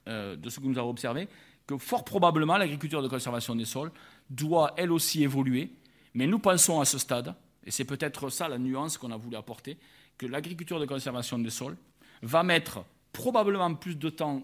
euh, 0.07 0.37
de 0.37 0.49
ce 0.49 0.61
que 0.61 0.65
nous 0.67 0.77
avons 0.77 0.91
observé, 0.91 1.27
que 1.65 1.77
fort 1.77 2.05
probablement 2.05 2.55
l'agriculture 2.55 3.03
de 3.03 3.09
conservation 3.09 3.55
des 3.55 3.65
sols 3.65 3.91
doit 4.29 4.73
elle 4.77 4.93
aussi 4.93 5.21
évoluer, 5.21 5.69
mais 6.13 6.27
nous 6.27 6.39
pensons 6.39 6.79
à 6.79 6.85
ce 6.85 6.97
stade, 6.97 7.35
et 7.65 7.71
c'est 7.71 7.83
peut-être 7.83 8.29
ça 8.29 8.47
la 8.47 8.57
nuance 8.57 8.97
qu'on 8.97 9.11
a 9.11 9.17
voulu 9.17 9.35
apporter, 9.35 9.77
que 10.17 10.25
l'agriculture 10.25 10.79
de 10.79 10.85
conservation 10.85 11.39
des 11.39 11.49
sols 11.49 11.77
va 12.21 12.43
mettre 12.43 12.83
probablement 13.13 13.73
plus 13.75 13.95
de 13.95 14.09
temps 14.09 14.43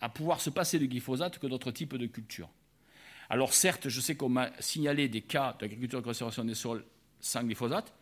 à 0.00 0.08
pouvoir 0.08 0.40
se 0.40 0.50
passer 0.50 0.78
du 0.78 0.88
glyphosate 0.88 1.38
que 1.38 1.46
d'autres 1.46 1.70
types 1.70 1.96
de 1.96 2.06
cultures. 2.06 2.48
Alors 3.30 3.54
certes, 3.54 3.88
je 3.88 4.00
sais 4.00 4.16
qu'on 4.16 4.28
m'a 4.28 4.50
signalé 4.60 5.08
des 5.08 5.22
cas 5.22 5.56
d'agriculture 5.58 6.00
de 6.00 6.04
conservation 6.04 6.44
des 6.44 6.54
sols 6.54 6.84
sans 7.20 7.42
glyphosate, 7.42 7.92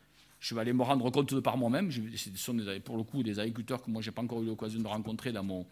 je 0.41 0.57
vais 0.57 0.61
aller 0.61 0.73
me 0.73 0.83
rendre 0.83 1.09
compte 1.11 1.33
de 1.33 1.39
par 1.39 1.57
moi-même. 1.57 1.93
Ce 1.93 2.31
sont 2.35 2.57
pour 2.85 2.97
le 2.97 3.05
coup 3.05 3.23
des 3.23 3.39
agriculteurs 3.39 3.81
que 3.81 3.91
moi, 3.91 4.03
je 4.03 4.11
n'ai 4.11 4.15
pas 4.15 4.23
encore 4.23 4.43
eu 4.43 4.47
l'occasion 4.47 4.81
de 4.81 4.89
rencontrer 4.89 5.31
dans 5.31 5.45
mon 5.45 5.65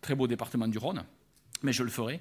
très 0.00 0.14
beau 0.14 0.28
département 0.28 0.68
du 0.68 0.78
Rhône, 0.78 1.04
mais 1.62 1.72
je 1.72 1.82
le 1.82 1.90
ferai. 1.90 2.20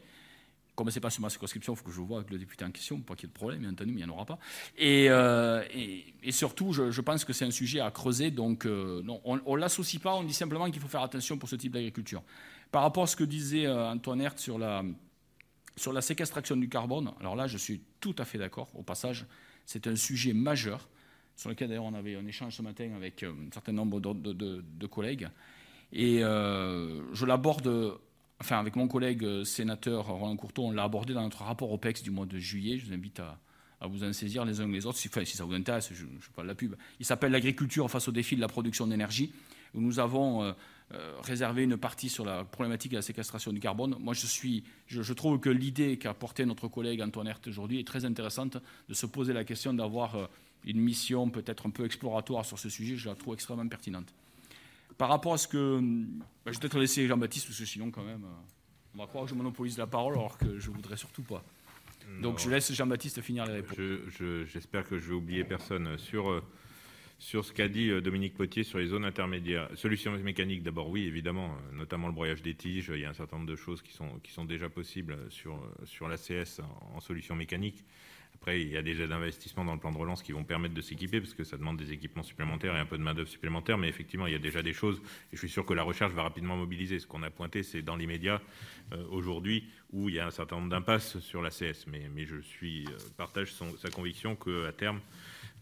Comme 0.75 0.89
ce 0.91 0.95
n'est 0.95 1.01
pas 1.01 1.09
sur 1.09 1.21
ma 1.21 1.29
circonscription, 1.29 1.73
il 1.73 1.77
faut 1.77 1.85
que 1.85 1.91
je 1.91 2.01
vois 2.01 2.17
avec 2.17 2.29
le 2.29 2.37
député 2.37 2.65
en 2.65 2.71
question, 2.71 2.99
pour 2.99 3.15
qu'il 3.15 3.27
y 3.27 3.29
ait 3.29 3.33
de 3.33 3.37
problème, 3.37 3.61
bien 3.61 3.71
entendu, 3.71 3.91
mais 3.91 4.01
il 4.01 4.05
n'y 4.05 4.11
en 4.11 4.13
aura 4.13 4.25
pas. 4.25 4.37
Et, 4.77 5.09
euh, 5.09 5.63
surtout, 6.29 6.73
je, 6.73 7.01
pense 7.01 7.23
que 7.23 7.33
c'est 7.33 7.45
un 7.45 7.51
sujet 7.51 7.79
à 7.79 7.91
creuser, 7.91 8.31
donc 8.31 8.65
euh, 8.65 9.01
on 9.23 9.37
ne 9.37 9.57
l'associe 9.57 10.01
pas, 10.01 10.13
on 10.15 10.23
dit 10.23 10.33
simplement 10.33 10.69
qu'il 10.69 10.81
faut 10.81 10.87
faire 10.87 11.03
attention 11.03 11.37
pour 11.37 11.49
ce 11.49 11.55
type 11.55 11.71
d'agriculture. 11.71 12.21
Par 12.71 12.81
rapport 12.81 13.03
à 13.03 13.07
ce 13.07 13.15
que 13.15 13.23
disait 13.23 13.65
euh, 13.65 13.89
Antoine 13.89 14.21
Hertz 14.21 14.41
sur 14.41 14.57
la, 14.57 16.01
séquestration 16.01 16.57
du 16.57 16.67
carbone, 16.67 17.11
alors 17.19 17.35
là, 17.35 17.47
je 17.47 17.57
suis 17.57 17.81
tout 18.01 18.15
à 18.17 18.25
fait 18.25 18.37
d'accord, 18.37 18.69
au 18.75 18.83
passage, 18.83 19.25
c'est 19.65 19.87
un 19.87 19.95
sujet 19.95 20.33
majeur, 20.33 20.89
sur 21.37 21.49
lequel 21.49 21.69
d'ailleurs 21.69 21.85
on 21.85 21.93
avait 21.93 22.15
un 22.15 22.25
échange 22.25 22.55
ce 22.55 22.61
matin 22.61 22.91
avec 22.95 23.23
un 23.23 23.33
certain 23.53 23.71
nombre 23.71 23.99
de, 23.99 24.87
collègues. 24.87 25.29
Et 25.93 26.19
je 26.19 27.25
l'aborde 27.25 27.97
enfin 28.39 28.59
avec 28.59 28.75
mon 28.75 28.87
collègue 28.87 29.23
euh, 29.23 29.43
sénateur 29.43 30.07
Roland 30.07 30.35
Courteau, 30.35 30.65
on 30.65 30.71
l'a 30.71 30.83
abordé 30.83 31.13
dans 31.13 31.23
notre 31.23 31.43
rapport 31.43 31.71
OPEX 31.71 32.03
du 32.03 32.11
mois 32.11 32.25
de 32.25 32.37
juillet. 32.37 32.77
Je 32.77 32.87
vous 32.87 32.93
invite 32.93 33.19
à, 33.19 33.39
vous 33.87 34.03
en 34.03 34.13
saisir 34.13 34.45
les 34.45 34.61
uns 34.61 34.67
les 34.67 34.85
autres, 34.85 34.97
si, 34.97 35.07
enfin, 35.07 35.23
si 35.25 35.37
ça 35.37 35.45
vous 35.45 35.53
intéresse, 35.53 35.89
je 35.93 36.05
ne 36.05 36.19
fais 36.19 36.31
pas 36.35 36.43
la 36.43 36.55
pub. 36.55 36.75
Il 36.99 37.05
s'appelle 37.05 37.31
L'agriculture 37.31 37.89
face 37.89 38.07
au 38.07 38.11
défi 38.11 38.35
de 38.35 38.41
la 38.41 38.47
production 38.47 38.87
d'énergie, 38.87 39.31
où 39.75 39.81
nous 39.81 39.99
avons 39.99 40.43
euh, 40.43 40.53
euh, 40.93 41.15
réservé 41.21 41.63
une 41.63 41.77
partie 41.77 42.09
sur 42.09 42.25
la 42.25 42.45
problématique 42.45 42.91
de 42.91 42.97
la 42.97 43.03
séquestration 43.03 43.51
du 43.51 43.59
carbone. 43.59 43.95
Moi, 43.99 44.13
je, 44.13 44.25
suis, 44.25 44.63
je, 44.87 45.13
trouve 45.13 45.39
que 45.39 45.49
l'idée 45.49 45.97
qu'a 45.97 46.13
portée 46.13 46.45
notre 46.45 46.67
collègue 46.67 47.01
Antoine 47.01 47.27
Hert 47.27 47.41
aujourd'hui 47.47 47.79
est 47.79 47.87
très 47.87 48.05
intéressante, 48.05 48.57
de 48.89 48.93
se 48.93 49.05
poser 49.05 49.33
la 49.33 49.43
question 49.43 49.73
d'avoir 49.73 50.29
une 50.63 50.79
mission 50.79 51.29
peut-être 51.29 51.67
un 51.67 51.69
peu 51.69 51.85
exploratoire 51.85 52.45
sur 52.45 52.57
ce 52.57 52.69
sujet. 52.69 52.95
Je 52.95 53.07
la 53.09 53.15
trouve 53.15 53.35
extrêmement 53.35 53.67
pertinente. 53.67 54.13
Par 54.97 55.09
rapport 55.09 55.33
à 55.33 55.37
ce 55.37 55.47
que. 55.47 55.79
Ben, 55.79 56.23
je 56.45 56.51
vais 56.51 56.59
peut-être 56.59 56.79
laisser 56.79 57.07
Jean-Baptiste, 57.07 57.47
parce 57.47 57.59
que 57.59 57.65
sinon, 57.65 57.91
quand 57.91 58.03
même, 58.03 58.23
euh, 58.23 58.93
on 58.93 58.99
va 58.99 59.07
croire 59.07 59.25
que 59.25 59.29
je 59.29 59.35
monopolise 59.35 59.77
la 59.77 59.87
parole, 59.87 60.13
alors 60.13 60.37
que 60.37 60.59
je 60.59 60.69
ne 60.69 60.75
voudrais 60.75 60.97
surtout 60.97 61.23
pas. 61.23 61.43
Non. 62.07 62.21
Donc 62.21 62.39
je 62.39 62.49
laisse 62.49 62.71
Jean-Baptiste 62.71 63.21
finir 63.21 63.45
les 63.45 63.53
réponses. 63.53 63.77
J'espère 64.45 64.83
je, 64.83 64.89
que 64.89 64.97
je 64.99 65.09
vais 65.09 65.15
oublier 65.15 65.43
personne. 65.43 65.97
Sur, 65.97 66.29
euh, 66.29 66.43
sur 67.17 67.43
ce 67.43 67.51
qu'a 67.51 67.67
dit 67.67 67.89
euh, 67.89 67.99
Dominique 67.99 68.35
Potier 68.35 68.63
sur 68.63 68.77
les 68.77 68.87
zones 68.87 69.05
intermédiaires, 69.05 69.69
solutions 69.73 70.11
mécaniques 70.19 70.61
d'abord, 70.61 70.89
oui, 70.89 71.05
évidemment, 71.05 71.57
notamment 71.73 72.07
le 72.07 72.13
broyage 72.13 72.41
des 72.43 72.53
tiges. 72.53 72.91
Il 72.93 72.99
y 72.99 73.05
a 73.05 73.09
un 73.09 73.13
certain 73.13 73.37
nombre 73.37 73.49
de 73.49 73.55
choses 73.55 73.81
qui 73.81 73.91
sont, 73.91 74.19
qui 74.23 74.31
sont 74.31 74.45
déjà 74.45 74.69
possibles 74.69 75.17
sur, 75.29 75.59
sur 75.85 76.07
l'ACS 76.07 76.59
en, 76.59 76.97
en 76.97 76.99
solutions 76.99 77.35
mécaniques. 77.35 77.83
Après, 78.35 78.61
il 78.61 78.69
y 78.69 78.77
a 78.77 78.81
des 78.81 79.01
aides 79.01 79.09
d'investissement 79.09 79.65
dans 79.65 79.73
le 79.73 79.79
plan 79.79 79.91
de 79.91 79.97
relance 79.97 80.21
qui 80.21 80.31
vont 80.31 80.43
permettre 80.43 80.73
de 80.73 80.81
s'équiper, 80.81 81.19
parce 81.19 81.33
que 81.33 81.43
ça 81.43 81.57
demande 81.57 81.77
des 81.77 81.91
équipements 81.93 82.23
supplémentaires 82.23 82.75
et 82.75 82.79
un 82.79 82.85
peu 82.85 82.97
de 82.97 83.03
main-d'œuvre 83.03 83.29
supplémentaire. 83.29 83.77
Mais 83.77 83.87
effectivement, 83.87 84.27
il 84.27 84.33
y 84.33 84.35
a 84.35 84.39
déjà 84.39 84.61
des 84.61 84.73
choses, 84.73 85.01
et 85.31 85.35
je 85.35 85.37
suis 85.37 85.49
sûr 85.49 85.65
que 85.65 85.73
la 85.73 85.83
recherche 85.83 86.13
va 86.13 86.23
rapidement 86.23 86.55
mobiliser. 86.55 86.99
Ce 86.99 87.07
qu'on 87.07 87.23
a 87.23 87.29
pointé, 87.29 87.63
c'est 87.63 87.81
dans 87.81 87.95
l'immédiat, 87.95 88.41
euh, 88.93 89.03
aujourd'hui, 89.09 89.69
où 89.91 90.09
il 90.09 90.15
y 90.15 90.19
a 90.19 90.27
un 90.27 90.31
certain 90.31 90.57
nombre 90.57 90.69
d'impasses 90.69 91.19
sur 91.19 91.41
la 91.41 91.49
CS. 91.49 91.87
Mais, 91.87 92.25
je 92.25 92.39
suis, 92.41 92.85
euh, 92.85 92.97
partage 93.17 93.53
sa 93.53 93.89
conviction 93.89 94.35
qu'à 94.35 94.71
terme, 94.73 94.99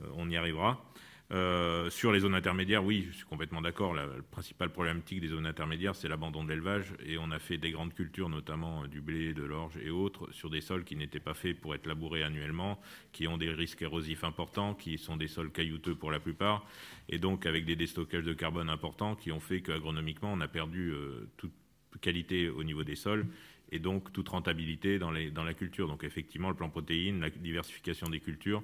euh, 0.01 0.07
on 0.15 0.29
y 0.29 0.35
arrivera. 0.35 0.83
Euh, 1.31 1.89
sur 1.89 2.11
les 2.11 2.19
zones 2.19 2.35
intermédiaires, 2.35 2.83
oui, 2.83 3.07
je 3.09 3.17
suis 3.17 3.25
complètement 3.25 3.61
d'accord. 3.61 3.93
La, 3.93 4.05
principale 4.29 4.69
problématique 4.69 5.21
des 5.21 5.29
zones 5.29 5.45
intermédiaires, 5.45 5.95
c'est 5.95 6.07
l'abandon 6.07 6.43
de 6.43 6.49
l'élevage. 6.49 6.93
Et 7.05 7.17
on 7.17 7.31
a 7.31 7.39
fait 7.39 7.57
des 7.57 7.71
grandes 7.71 7.93
cultures, 7.93 8.29
notamment 8.29 8.85
du 8.87 9.01
blé, 9.01 9.33
de 9.33 9.43
l'orge 9.43 9.77
et 9.77 9.89
autres, 9.89 10.31
sur 10.31 10.49
des 10.49 10.61
sols 10.61 10.83
qui 10.83 10.95
n'étaient 10.95 11.19
pas 11.19 11.33
faits 11.33 11.59
pour 11.59 11.73
être 11.73 11.87
labourés 11.87 12.23
annuellement, 12.23 12.79
qui 13.11 13.27
ont 13.27 13.37
des 13.37 13.49
risques 13.49 13.81
érosifs 13.81 14.23
importants, 14.23 14.75
qui 14.75 14.97
sont 14.97 15.17
des 15.17 15.27
sols 15.27 15.51
caillouteux 15.51 15.95
pour 15.95 16.11
la 16.11 16.19
plupart, 16.19 16.65
et 17.09 17.17
donc 17.17 17.45
avec 17.45 17.65
des 17.65 17.75
déstockages 17.75 18.23
de 18.23 18.33
carbone 18.33 18.69
importants 18.69 19.15
qui 19.15 19.31
ont 19.31 19.39
fait 19.39 19.61
qu'agronomiquement, 19.61 20.33
on 20.33 20.41
a 20.41 20.47
perdu 20.47 20.91
euh, 20.91 21.29
toute 21.37 21.53
qualité 22.01 22.49
au 22.49 22.63
niveau 22.63 22.83
des 22.83 22.95
sols 22.95 23.25
et 23.71 23.79
donc 23.79 24.11
toute 24.13 24.29
rentabilité 24.29 24.99
dans, 24.99 25.11
dans 25.11 25.43
la 25.43 25.53
culture. 25.53 25.87
Donc 25.87 26.03
effectivement, 26.03 26.49
le 26.49 26.55
plan 26.55 26.69
protéines, 26.69 27.21
la 27.21 27.29
diversification 27.29 28.07
des 28.07 28.19
cultures, 28.19 28.63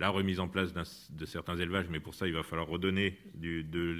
la 0.00 0.10
remise 0.10 0.38
en 0.40 0.48
place 0.48 0.72
de 0.72 1.26
certains 1.26 1.56
élevages, 1.56 1.86
mais 1.90 2.00
pour 2.00 2.14
ça, 2.14 2.26
il 2.26 2.32
va 2.32 2.42
falloir 2.42 2.68
redonner 2.68 3.18
du, 3.34 3.64
de, 3.64 3.96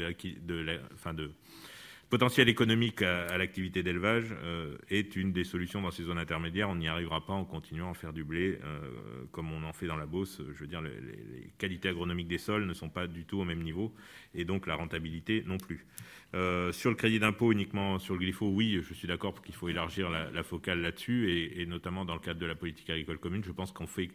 potentiel 2.08 2.48
économique 2.48 3.02
à, 3.02 3.36
l'activité 3.36 3.82
d'élevage 3.82 4.26
euh, 4.44 4.78
est 4.90 5.16
une 5.16 5.32
des 5.32 5.44
solutions 5.44 5.82
dans 5.82 5.90
ces 5.90 6.04
zones 6.04 6.18
intermédiaires. 6.18 6.70
On 6.70 6.76
n'y 6.76 6.86
arrivera 6.88 7.26
pas 7.26 7.32
en 7.32 7.44
continuant 7.44 7.90
à 7.90 7.94
faire 7.94 8.12
du 8.12 8.22
blé 8.22 8.60
euh, 8.64 9.24
comme 9.32 9.52
on 9.52 9.64
en 9.64 9.72
fait 9.72 9.86
dans 9.86 9.96
la 9.96 10.06
Beauce. 10.06 10.40
Je 10.54 10.60
veux 10.60 10.68
dire, 10.68 10.80
les, 10.80 10.90
qualités 11.58 11.88
agronomiques 11.88 12.28
des 12.28 12.38
sols 12.38 12.66
ne 12.66 12.74
sont 12.74 12.88
pas 12.88 13.08
du 13.08 13.24
tout 13.24 13.40
au 13.40 13.44
même 13.44 13.62
niveau 13.62 13.92
et 14.34 14.44
donc 14.44 14.68
la 14.68 14.76
rentabilité 14.76 15.42
non 15.46 15.58
plus. 15.58 15.84
Euh, 16.34 16.72
sur 16.72 16.90
le 16.90 16.96
crédit 16.96 17.18
d'impôt 17.18 17.50
uniquement 17.50 17.98
sur 17.98 18.14
le 18.14 18.20
glypho, 18.20 18.48
oui, 18.48 18.80
je 18.86 18.94
suis 18.94 19.08
d'accord 19.08 19.42
qu'il 19.42 19.54
faut 19.54 19.68
élargir 19.68 20.10
la, 20.10 20.30
la 20.30 20.42
focale 20.44 20.80
là-dessus 20.80 21.30
et, 21.30 21.62
et, 21.62 21.66
notamment 21.66 22.04
dans 22.04 22.14
le 22.14 22.20
cadre 22.20 22.38
de 22.38 22.46
la 22.46 22.54
politique 22.54 22.88
agricole 22.90 23.18
commune. 23.18 23.42
Je 23.42 23.52
pense 23.52 23.72
qu'on 23.72 23.86
fait 23.86 24.10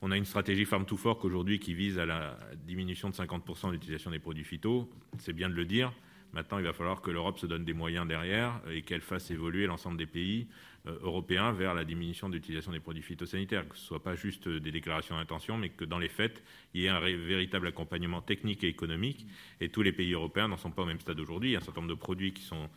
on 0.00 0.10
a 0.10 0.16
une 0.16 0.24
stratégie 0.24 0.64
Farm 0.64 0.84
to 0.84 0.96
Fork 0.96 1.24
aujourd'hui 1.24 1.58
qui 1.58 1.74
vise 1.74 1.98
à 1.98 2.06
la 2.06 2.38
diminution 2.66 3.10
de 3.10 3.14
50% 3.14 3.68
de 3.68 3.72
l'utilisation 3.72 4.10
des 4.10 4.18
produits 4.18 4.44
phyto. 4.44 4.88
C'est 5.18 5.32
bien 5.32 5.48
de 5.48 5.54
le 5.54 5.64
dire. 5.64 5.92
Maintenant, 6.32 6.58
il 6.58 6.64
va 6.64 6.72
falloir 6.72 7.00
que 7.00 7.10
l'Europe 7.10 7.38
se 7.38 7.46
donne 7.46 7.64
des 7.64 7.72
moyens 7.72 8.06
derrière 8.06 8.60
et 8.70 8.82
qu'elle 8.82 9.00
fasse 9.00 9.30
évoluer 9.30 9.66
l'ensemble 9.66 9.96
des 9.96 10.06
pays 10.06 10.46
euh, 10.86 10.98
européens 11.00 11.52
vers 11.52 11.74
la 11.74 11.84
diminution 11.84 12.28
de 12.28 12.34
l'utilisation 12.34 12.70
des 12.70 12.80
produits 12.80 13.02
phytosanitaires, 13.02 13.66
que 13.66 13.76
ce 13.76 13.82
ne 13.82 13.86
soit 13.86 14.02
pas 14.02 14.14
juste 14.14 14.46
des 14.46 14.70
déclarations 14.70 15.16
d'intention, 15.16 15.56
mais 15.56 15.70
que 15.70 15.86
dans 15.86 15.98
les 15.98 16.10
faits, 16.10 16.42
il 16.74 16.82
y 16.82 16.84
ait 16.84 16.90
un 16.90 17.00
véritable 17.00 17.68
accompagnement 17.68 18.20
technique 18.20 18.62
et 18.62 18.68
économique. 18.68 19.26
Et 19.60 19.70
tous 19.70 19.82
les 19.82 19.92
pays 19.92 20.12
européens 20.12 20.48
n'en 20.48 20.58
sont 20.58 20.70
pas 20.70 20.82
au 20.82 20.86
même 20.86 21.00
stade 21.00 21.18
aujourd'hui. 21.18 21.50
Il 21.50 21.52
y 21.54 21.56
a 21.56 21.60
un 21.60 21.62
certain 21.62 21.80
nombre 21.80 21.94
de 21.94 21.98
produits 21.98 22.34
qui 22.34 22.42
sont 22.42 22.68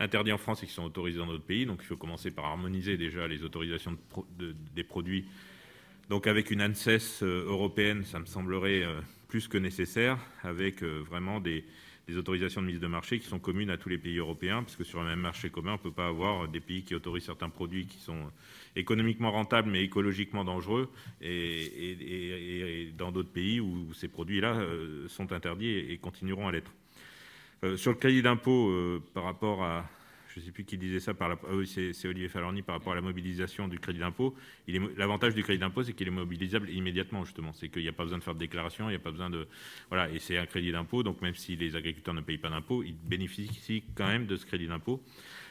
interdits 0.00 0.32
en 0.32 0.38
France 0.38 0.62
et 0.64 0.66
qui 0.66 0.72
sont 0.72 0.84
autorisés 0.84 1.18
dans 1.18 1.26
d'autres 1.26 1.44
pays. 1.44 1.66
Donc 1.66 1.80
il 1.82 1.86
faut 1.86 1.96
commencer 1.96 2.32
par 2.32 2.46
harmoniser 2.46 2.96
déjà 2.96 3.28
les 3.28 3.44
autorisations 3.44 3.96
des 4.74 4.84
produits 4.84 5.24
donc 6.08 6.26
avec 6.26 6.50
une 6.50 6.62
ANSES 6.62 7.22
euh, 7.22 7.44
européenne, 7.46 8.04
ça 8.04 8.18
me 8.18 8.24
semblerait 8.24 8.82
euh, 8.82 9.00
plus 9.28 9.46
que 9.46 9.58
nécessaire, 9.58 10.18
avec 10.42 10.82
euh, 10.82 11.02
vraiment 11.08 11.40
des, 11.40 11.64
autorisations 12.16 12.62
de 12.62 12.66
mise 12.66 12.80
de 12.80 12.86
marché 12.86 13.18
qui 13.18 13.26
sont 13.26 13.38
communes 13.38 13.68
à 13.68 13.76
tous 13.76 13.90
les 13.90 13.98
pays 13.98 14.16
européens, 14.16 14.62
puisque 14.62 14.86
sur 14.86 14.98
un 15.00 15.04
même 15.04 15.20
marché 15.20 15.50
commun, 15.50 15.72
on 15.72 15.74
ne 15.74 15.78
peut 15.78 15.90
pas 15.90 16.08
avoir 16.08 16.48
des 16.48 16.60
pays 16.60 16.82
qui 16.82 16.94
autorisent 16.94 17.26
certains 17.26 17.50
produits 17.50 17.86
qui 17.86 17.98
sont 17.98 18.30
économiquement 18.76 19.30
rentables 19.30 19.70
mais 19.70 19.82
écologiquement 19.82 20.42
dangereux, 20.42 20.88
et, 21.20 22.90
dans 22.96 23.12
d'autres 23.12 23.28
pays 23.28 23.60
où 23.60 23.92
ces 23.92 24.08
produits-là 24.08 24.58
sont 25.08 25.32
interdits 25.32 25.68
et, 25.68 25.98
continueront 25.98 26.48
à 26.48 26.52
l'être. 26.52 26.72
Sur 27.76 27.92
le 27.92 27.98
crédit 27.98 28.22
d'impôt, 28.22 28.72
par 29.12 29.24
rapport 29.24 29.62
à, 29.62 29.84
je 30.38 30.42
ne 30.42 30.46
sais 30.46 30.52
plus 30.52 30.64
qui 30.64 30.78
disait 30.78 31.00
ça, 31.00 31.14
par 31.14 31.28
la, 31.28 31.36
ah 31.42 31.54
c'est 31.66 32.08
Olivier 32.08 32.28
Falorni, 32.28 32.62
par 32.62 32.76
rapport 32.76 32.92
à 32.92 32.96
la 32.96 33.00
mobilisation 33.00 33.66
du 33.66 33.78
crédit 33.78 33.98
d'impôt. 33.98 34.34
L'avantage 34.96 35.34
du 35.34 35.42
crédit 35.42 35.58
d'impôt, 35.58 35.82
c'est 35.82 35.92
qu'il 35.94 36.06
est 36.06 36.12
mobilisable 36.12 36.70
immédiatement, 36.70 37.24
justement. 37.24 37.52
C'est 37.52 37.68
qu'il 37.68 37.82
n'y 37.82 37.88
a 37.88 37.92
pas 37.92 38.04
besoin 38.04 38.18
de 38.18 38.22
faire 38.22 38.34
de 38.34 38.38
déclaration, 38.38 38.86
il 38.86 38.92
n'y 38.92 38.96
a 38.96 39.00
pas 39.00 39.10
besoin 39.10 39.30
de. 39.30 39.48
Voilà, 39.90 40.08
et 40.10 40.18
c'est 40.20 40.38
un 40.38 40.46
crédit 40.46 40.70
d'impôt, 40.70 41.02
donc 41.02 41.20
même 41.22 41.34
si 41.34 41.56
les 41.56 41.74
agriculteurs 41.74 42.14
ne 42.14 42.20
payent 42.20 42.38
pas 42.38 42.50
d'impôt, 42.50 42.82
ils 42.84 42.94
bénéficient 42.94 43.82
quand 43.96 44.06
même 44.06 44.26
de 44.26 44.36
ce 44.36 44.46
crédit 44.46 44.68
d'impôt. 44.68 45.02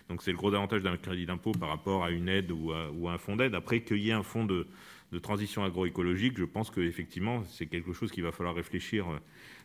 Donc 0.07 0.23
c'est 0.23 0.31
le 0.31 0.37
gros 0.37 0.53
avantage 0.53 0.83
d'un 0.83 0.95
crédit 0.95 1.25
d'impôt 1.25 1.51
par 1.51 1.67
rapport 1.67 2.05
à 2.05 2.11
une 2.11 2.29
aide 2.29 2.51
ou 2.51 2.71
à, 2.71 3.11
un 3.11 3.17
fonds 3.17 3.35
d'aide. 3.35 3.55
Après, 3.55 3.81
qu'il 3.81 3.97
y 3.97 4.09
ait 4.09 4.13
un 4.13 4.23
fonds 4.23 4.45
de, 4.45 4.65
de 5.11 5.19
transition 5.19 5.65
agroécologique, 5.65 6.37
je 6.37 6.45
pense 6.45 6.71
qu'effectivement, 6.71 7.43
c'est 7.43 7.65
quelque 7.65 7.91
chose 7.91 8.11
qu'il 8.11 8.23
va 8.23 8.31
falloir 8.31 8.55
réfléchir 8.55 9.05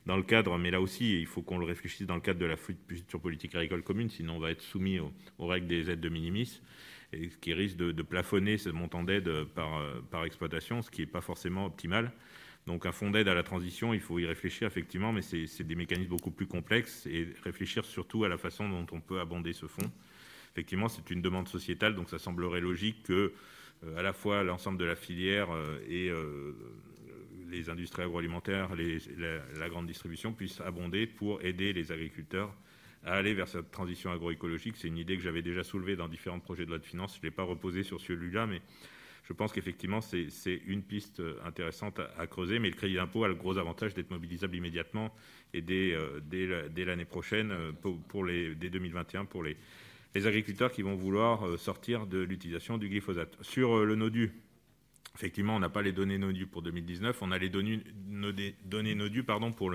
dans 0.06 0.16
le 0.16 0.22
cadre, 0.22 0.58
mais 0.58 0.70
là 0.70 0.80
aussi, 0.80 1.20
il 1.20 1.26
faut 1.26 1.42
qu'on 1.42 1.58
le 1.58 1.64
réfléchisse 1.64 2.06
dans 2.06 2.16
le 2.16 2.20
cadre 2.20 2.40
de 2.40 2.46
la 2.46 2.56
future 2.56 3.20
politique 3.20 3.54
agricole 3.54 3.82
commune, 3.82 4.10
sinon 4.10 4.36
on 4.36 4.40
va 4.40 4.50
être 4.50 4.62
soumis 4.62 4.98
aux, 4.98 5.46
règles 5.46 5.66
des 5.66 5.90
aides 5.90 6.00
de 6.00 6.08
minimis, 6.08 6.60
et 7.12 7.28
ce 7.28 7.36
qui 7.36 7.52
risque 7.52 7.76
de, 7.76 8.02
plafonner 8.02 8.58
ce 8.58 8.70
montant 8.70 9.04
d'aide 9.04 9.30
par, 9.54 9.80
par 10.10 10.24
exploitation, 10.24 10.82
ce 10.82 10.90
qui 10.90 11.02
n'est 11.02 11.06
pas 11.06 11.20
forcément 11.20 11.66
optimal. 11.66 12.12
Donc 12.66 12.86
un 12.86 12.92
fonds 12.92 13.10
d'aide 13.10 13.28
à 13.28 13.34
la 13.34 13.42
transition, 13.42 13.92
il 13.92 14.00
faut 14.00 14.18
y 14.18 14.26
réfléchir 14.26 14.68
effectivement, 14.68 15.12
mais 15.12 15.22
c'est 15.22 15.64
des 15.64 15.74
mécanismes 15.74 16.10
beaucoup 16.10 16.30
plus 16.30 16.46
complexes 16.46 17.06
et 17.06 17.28
réfléchir 17.42 17.84
surtout 17.84 18.24
à 18.24 18.28
la 18.28 18.38
façon 18.38 18.68
dont 18.68 18.86
on 18.92 19.00
peut 19.00 19.20
abonder 19.20 19.52
ce 19.52 19.66
fonds. 19.66 19.90
Effectivement, 20.52 20.88
c'est 20.88 21.10
une 21.10 21.22
demande 21.22 21.48
sociétale, 21.48 21.94
donc 21.94 22.08
ça 22.08 22.18
semblerait 22.18 22.60
logique 22.60 23.02
que 23.04 23.32
euh, 23.84 23.98
à 23.98 24.02
la 24.02 24.12
fois 24.12 24.44
l'ensemble 24.44 24.78
de 24.78 24.84
la 24.84 24.94
filière 24.94 25.48
euh, 25.50 25.80
et 25.88 26.08
euh, 26.08 26.52
les 27.52 27.70
industries 27.70 28.02
agroalimentaires, 28.02 28.70
la, 29.58 29.68
grande 29.68 29.86
distribution 29.86 30.32
puissent 30.32 30.60
abonder 30.60 31.06
pour 31.06 31.42
aider 31.42 31.72
les 31.72 31.92
agriculteurs 31.92 32.52
à 33.04 33.14
aller 33.14 33.34
vers 33.34 33.48
cette 33.48 33.70
transition 33.70 34.10
agroécologique. 34.10 34.76
C'est 34.76 34.88
une 34.88 34.98
idée 34.98 35.16
que 35.16 35.22
j'avais 35.22 35.42
déjà 35.42 35.62
soulevée 35.62 35.96
dans 35.96 36.08
différents 36.08 36.40
projets 36.40 36.64
de 36.64 36.70
loi 36.70 36.78
de 36.78 36.84
finances. 36.84 37.14
Je 37.14 37.20
ne 37.20 37.24
l'ai 37.24 37.30
pas 37.30 37.42
reposée 37.42 37.82
sur 37.82 38.00
celui-là, 38.00 38.46
mais 38.46 38.60
je 39.24 39.32
pense 39.32 39.52
qu'effectivement, 39.52 40.00
c'est 40.00 40.62
une 40.66 40.82
piste 40.82 41.22
intéressante 41.44 42.00
à, 42.16 42.26
creuser. 42.26 42.58
Mais 42.58 42.68
le 42.68 42.76
crédit 42.76 42.94
d'impôt 42.94 43.24
a 43.24 43.28
le 43.28 43.34
gros 43.34 43.58
avantage 43.58 43.94
d'être 43.94 44.10
mobilisable 44.10 44.56
immédiatement 44.56 45.14
et 45.52 45.62
dès, 45.62 45.92
euh, 45.94 46.20
l'année 46.76 47.04
prochaine, 47.04 47.52
pour, 47.80 48.00
pour 48.02 48.24
les, 48.24 48.54
dès 48.54 48.70
2021, 48.70 49.26
pour 49.26 49.42
les, 49.42 49.56
les 50.14 50.26
agriculteurs 50.26 50.70
qui 50.72 50.82
vont 50.82 50.94
vouloir 50.94 51.46
euh, 51.46 51.56
sortir 51.56 52.06
de 52.06 52.18
l'utilisation 52.18 52.78
du 52.78 52.88
glyphosate. 52.88 53.36
Sur 53.40 53.78
euh, 53.78 53.84
le 53.84 53.94
NODU, 53.94 54.32
Effectivement, 55.14 55.56
on 55.56 55.60
n'a 55.60 55.68
pas 55.68 55.82
les 55.82 55.92
données 55.92 56.18
NODU 56.18 56.46
pour 56.46 56.62
2019, 56.62 57.20
on 57.20 57.32
a 57.32 57.38
les 57.38 57.50
données, 57.50 57.82
NODU 58.10 59.24
pour 59.56 59.70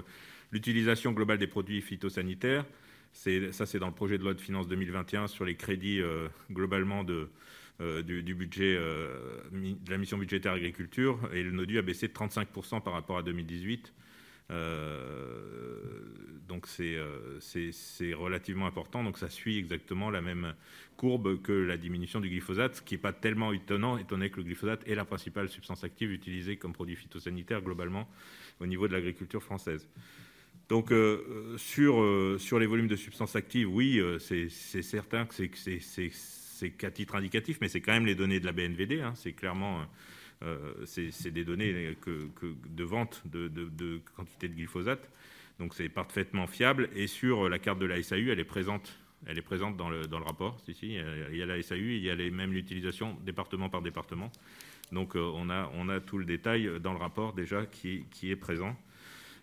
l'utilisation 0.51 1.11
globale 1.11 1.37
des 1.37 1.47
produits 1.47 1.81
phytosanitaires. 1.81 2.65
Ça, 3.13 3.65
c'est 3.65 3.79
dans 3.79 3.87
le 3.87 3.93
projet 3.93 4.17
de 4.17 4.23
loi 4.23 4.33
de 4.33 4.41
finances 4.41 4.67
2021 4.67 5.27
sur 5.27 5.45
les 5.45 5.55
crédits 5.55 6.01
globalement 6.51 7.03
de, 7.03 7.29
du, 7.79 8.35
budget 8.35 8.75
de 8.75 9.91
la 9.91 9.97
mission 9.97 10.17
budgétaire 10.17 10.53
agriculture. 10.53 11.19
Et 11.33 11.43
le 11.43 11.51
NODU 11.51 11.77
a 11.77 11.81
baissé 11.83 12.07
de 12.07 12.13
35% 12.13 12.81
par 12.81 12.93
rapport 12.93 13.17
à 13.17 13.23
2018. 13.23 13.93
Euh, 14.49 16.01
donc 16.47 16.65
euh, 16.79 17.37
c'est 17.39 18.13
relativement 18.13 18.67
important. 18.67 19.03
Donc 19.03 19.17
ça 19.17 19.29
suit 19.29 19.57
exactement 19.57 20.09
la 20.09 20.21
même 20.21 20.53
courbe 20.95 21.41
que 21.41 21.51
la 21.51 21.77
diminution 21.77 22.21
du 22.21 22.29
glyphosate, 22.29 22.75
ce 22.77 22.81
qui 22.81 22.95
n'est 22.95 23.01
pas 23.01 23.13
tellement 23.13 23.51
étonnant, 23.53 23.97
étant 23.97 24.15
donné 24.15 24.29
que 24.29 24.37
le 24.37 24.43
glyphosate 24.43 24.87
est 24.87 24.95
la 24.95 25.05
principale 25.05 25.49
substance 25.49 25.83
active 25.83 26.11
utilisée 26.11 26.57
comme 26.57 26.73
produit 26.73 26.95
phytosanitaire 26.95 27.61
globalement 27.61 28.07
au 28.59 28.65
niveau 28.65 28.87
de 28.87 28.93
l'agriculture 28.93 29.43
française. 29.43 29.87
Donc 30.69 30.91
euh, 30.91 31.57
sur, 31.57 32.59
les 32.59 32.65
volumes 32.65 32.87
de 32.87 32.95
substances 32.95 33.35
actives, 33.35 33.69
oui, 33.69 34.01
c'est 34.19 34.81
certain 34.81 35.25
que 35.25 35.35
c'est 35.35 36.69
qu'à 36.71 36.91
titre 36.91 37.15
indicatif, 37.15 37.59
mais 37.61 37.67
c'est 37.67 37.81
quand 37.81 37.93
même 37.93 38.05
les 38.05 38.15
données 38.15 38.39
de 38.39 38.45
la 38.45 38.51
BNVD. 38.51 39.01
Hein, 39.01 39.13
c'est 39.15 39.33
clairement 39.33 39.85
c'est 40.85 41.31
des 41.31 41.43
données 41.43 41.95
de 42.05 42.83
vente 42.83 43.23
de, 43.25 44.01
quantité 44.15 44.47
de 44.47 44.53
glyphosate. 44.53 45.09
Donc 45.59 45.73
c'est 45.73 45.89
parfaitement 45.89 46.47
fiable. 46.47 46.89
Et 46.95 47.07
sur 47.07 47.49
la 47.49 47.59
carte 47.59 47.79
de 47.79 47.85
la 47.85 48.01
SAU, 48.01 48.29
elle 48.29 48.39
est 48.39 48.43
présente. 48.43 48.99
Elle 49.25 49.37
est 49.37 49.41
présente 49.41 49.75
dans 49.75 49.89
le, 49.89 50.05
rapport. 50.17 50.59
Si, 50.61 50.75
il 50.81 51.35
y 51.35 51.41
a 51.41 51.45
la 51.45 51.61
SAU, 51.61 51.75
il 51.75 52.03
y 52.03 52.09
a 52.09 52.15
les, 52.15 52.29
même 52.29 52.53
l'utilisation 52.53 53.17
département 53.25 53.69
par 53.69 53.81
département. 53.81 54.31
Donc 54.91 55.15
euh, 55.15 55.31
on, 55.35 55.49
a, 55.49 55.99
tout 55.99 56.17
le 56.17 56.25
détail 56.25 56.69
dans 56.79 56.93
le 56.93 56.99
rapport 56.99 57.33
déjà 57.33 57.65
qui, 57.65 58.05
est 58.23 58.35
présent. 58.35 58.75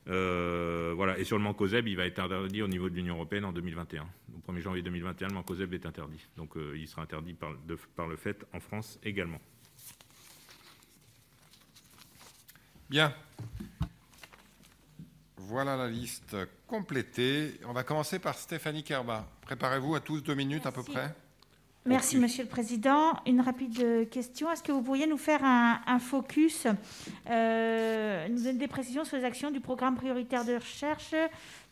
Euh, 0.08 0.92
voilà. 0.94 1.18
Et 1.18 1.24
sur 1.24 1.36
le 1.36 1.42
mancozeb, 1.42 1.88
il 1.88 1.96
va 1.96 2.06
être 2.06 2.20
interdit 2.20 2.62
au 2.62 2.68
niveau 2.68 2.88
de 2.88 2.94
l'Union 2.94 3.16
européenne 3.16 3.44
en 3.44 3.52
2021. 3.52 4.06
Au 4.36 4.52
1er 4.52 4.60
janvier 4.60 4.82
2021, 4.82 5.28
le 5.28 5.34
mancozeb 5.34 5.74
est 5.74 5.86
interdit. 5.86 6.24
Donc 6.36 6.54
il 6.76 6.86
sera 6.86 7.02
interdit 7.02 7.34
par 7.34 8.06
le 8.06 8.16
fait 8.16 8.46
en 8.52 8.60
France 8.60 9.00
également. 9.02 9.40
Bien. 12.94 13.12
Voilà 15.36 15.76
la 15.76 15.88
liste 15.88 16.36
complétée. 16.68 17.58
On 17.66 17.72
va 17.72 17.82
commencer 17.82 18.20
par 18.20 18.38
Stéphanie 18.38 18.84
Kerba. 18.84 19.26
Préparez-vous 19.40 19.96
à 19.96 20.00
tous 20.00 20.20
deux 20.20 20.36
minutes 20.36 20.64
à 20.64 20.70
peu 20.70 20.84
près. 20.84 21.12
Merci, 21.86 22.18
Monsieur 22.18 22.44
le 22.44 22.48
Président. 22.48 23.18
Une 23.26 23.40
rapide 23.40 24.08
question. 24.10 24.48
Est-ce 24.48 24.62
que 24.62 24.70
vous 24.70 24.80
pourriez 24.80 25.08
nous 25.08 25.16
faire 25.16 25.40
un, 25.42 25.98
focus, 25.98 26.68
euh, 27.28 28.28
nous 28.28 28.44
donner 28.44 28.60
des 28.60 28.68
précisions 28.68 29.04
sur 29.04 29.16
les 29.16 29.24
actions 29.24 29.50
du 29.50 29.58
programme 29.58 29.96
prioritaire 29.96 30.44
de 30.44 30.54
recherche 30.54 31.16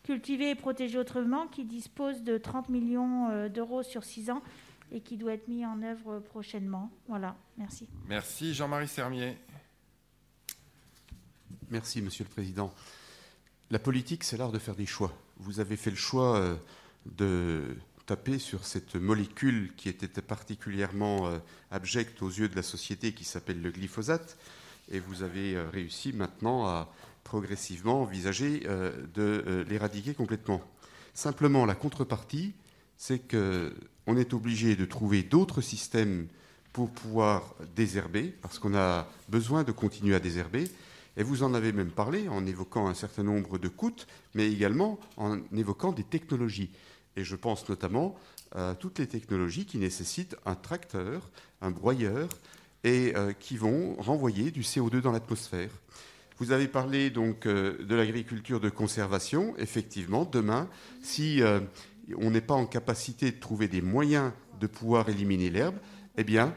Cultiver 0.02 0.50
et 0.50 0.54
protéger 0.56 0.98
autrement, 0.98 1.46
qui 1.46 1.64
dispose 1.64 2.24
de 2.24 2.36
30 2.36 2.68
millions 2.68 3.30
euh, 3.30 3.48
d'euros 3.48 3.84
sur 3.84 4.02
six 4.02 4.28
ans 4.28 4.42
et 4.90 5.00
qui 5.00 5.16
doit 5.16 5.34
être 5.34 5.46
mis 5.46 5.64
en 5.64 5.80
œuvre 5.84 6.18
prochainement? 6.18 6.90
Voilà, 7.06 7.36
merci. 7.56 7.88
Merci. 8.08 8.54
Jean-Marie 8.54 8.88
Sermier. 8.88 9.38
Merci, 11.72 12.02
Monsieur 12.02 12.24
le 12.24 12.28
Président. 12.28 12.70
La 13.70 13.78
politique, 13.78 14.24
c'est 14.24 14.36
l'art 14.36 14.52
de 14.52 14.58
faire 14.58 14.74
des 14.74 14.84
choix. 14.84 15.10
Vous 15.38 15.58
avez 15.58 15.76
fait 15.76 15.88
le 15.88 15.96
choix 15.96 16.36
euh, 16.36 16.54
de 17.06 17.64
taper 18.04 18.38
sur 18.38 18.66
cette 18.66 18.94
molécule 18.96 19.72
qui 19.78 19.88
était 19.88 20.20
particulièrement 20.20 21.28
euh, 21.28 21.38
abjecte 21.70 22.20
aux 22.20 22.28
yeux 22.28 22.50
de 22.50 22.56
la 22.56 22.62
société, 22.62 23.14
qui 23.14 23.24
s'appelle 23.24 23.62
le 23.62 23.70
glyphosate, 23.70 24.36
et 24.90 25.00
vous 25.00 25.22
avez 25.22 25.56
euh, 25.56 25.66
réussi 25.70 26.12
maintenant 26.12 26.66
à 26.66 26.92
progressivement 27.24 28.02
envisager 28.02 28.66
de 29.14 29.64
l'éradiquer 29.66 30.12
complètement. 30.12 30.60
Simplement, 31.14 31.64
la 31.64 31.76
contrepartie, 31.76 32.52
c'est 32.98 33.20
qu'on 33.20 34.16
est 34.18 34.34
obligé 34.34 34.76
de 34.76 34.84
trouver 34.84 35.22
d'autres 35.22 35.62
systèmes 35.62 36.26
pour 36.74 36.90
pouvoir 36.90 37.54
désherber, 37.76 38.34
parce 38.42 38.58
qu'on 38.58 38.74
a 38.74 39.08
besoin 39.30 39.62
de 39.62 39.72
continuer 39.72 40.16
à 40.16 40.20
désherber, 40.20 40.68
et 41.16 41.22
vous 41.22 41.42
en 41.42 41.54
avez 41.54 41.72
même 41.72 41.90
parlé 41.90 42.28
en 42.28 42.46
évoquant 42.46 42.88
un 42.88 42.94
certain 42.94 43.22
nombre 43.22 43.58
de 43.58 43.68
coûts, 43.68 44.06
mais 44.34 44.50
également 44.50 44.98
en 45.16 45.38
évoquant 45.54 45.92
des 45.92 46.04
technologies. 46.04 46.70
Et 47.16 47.24
je 47.24 47.36
pense 47.36 47.68
notamment 47.68 48.16
à 48.54 48.74
toutes 48.74 48.98
les 48.98 49.06
technologies 49.06 49.66
qui 49.66 49.78
nécessitent 49.78 50.36
un 50.46 50.54
tracteur, 50.54 51.30
un 51.60 51.70
broyeur, 51.70 52.28
et 52.84 53.12
euh, 53.16 53.32
qui 53.32 53.56
vont 53.56 53.94
renvoyer 53.98 54.50
du 54.50 54.62
CO2 54.62 55.00
dans 55.00 55.12
l'atmosphère. 55.12 55.70
Vous 56.38 56.50
avez 56.52 56.66
parlé 56.66 57.10
donc 57.10 57.46
euh, 57.46 57.84
de 57.84 57.94
l'agriculture 57.94 58.60
de 58.60 58.70
conservation. 58.70 59.54
Effectivement, 59.58 60.24
demain, 60.24 60.68
si 61.02 61.42
euh, 61.42 61.60
on 62.16 62.30
n'est 62.30 62.40
pas 62.40 62.54
en 62.54 62.66
capacité 62.66 63.30
de 63.30 63.38
trouver 63.38 63.68
des 63.68 63.82
moyens 63.82 64.32
de 64.60 64.66
pouvoir 64.66 65.08
éliminer 65.08 65.50
l'herbe, 65.50 65.76
eh 66.16 66.24
bien, 66.24 66.54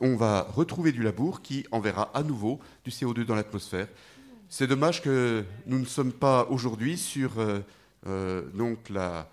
on 0.00 0.16
va 0.16 0.42
retrouver 0.42 0.92
du 0.92 1.02
labour 1.02 1.42
qui 1.42 1.66
enverra 1.70 2.10
à 2.14 2.22
nouveau 2.22 2.60
du 2.84 2.90
CO2 2.90 3.24
dans 3.24 3.34
l'atmosphère. 3.34 3.88
C'est 4.48 4.66
dommage 4.66 5.02
que 5.02 5.44
nous 5.66 5.78
ne 5.78 5.84
sommes 5.84 6.12
pas 6.12 6.46
aujourd'hui 6.46 6.96
sur 6.96 7.38
euh, 7.38 7.60
euh, 8.06 8.42
donc 8.54 8.88
la, 8.88 9.28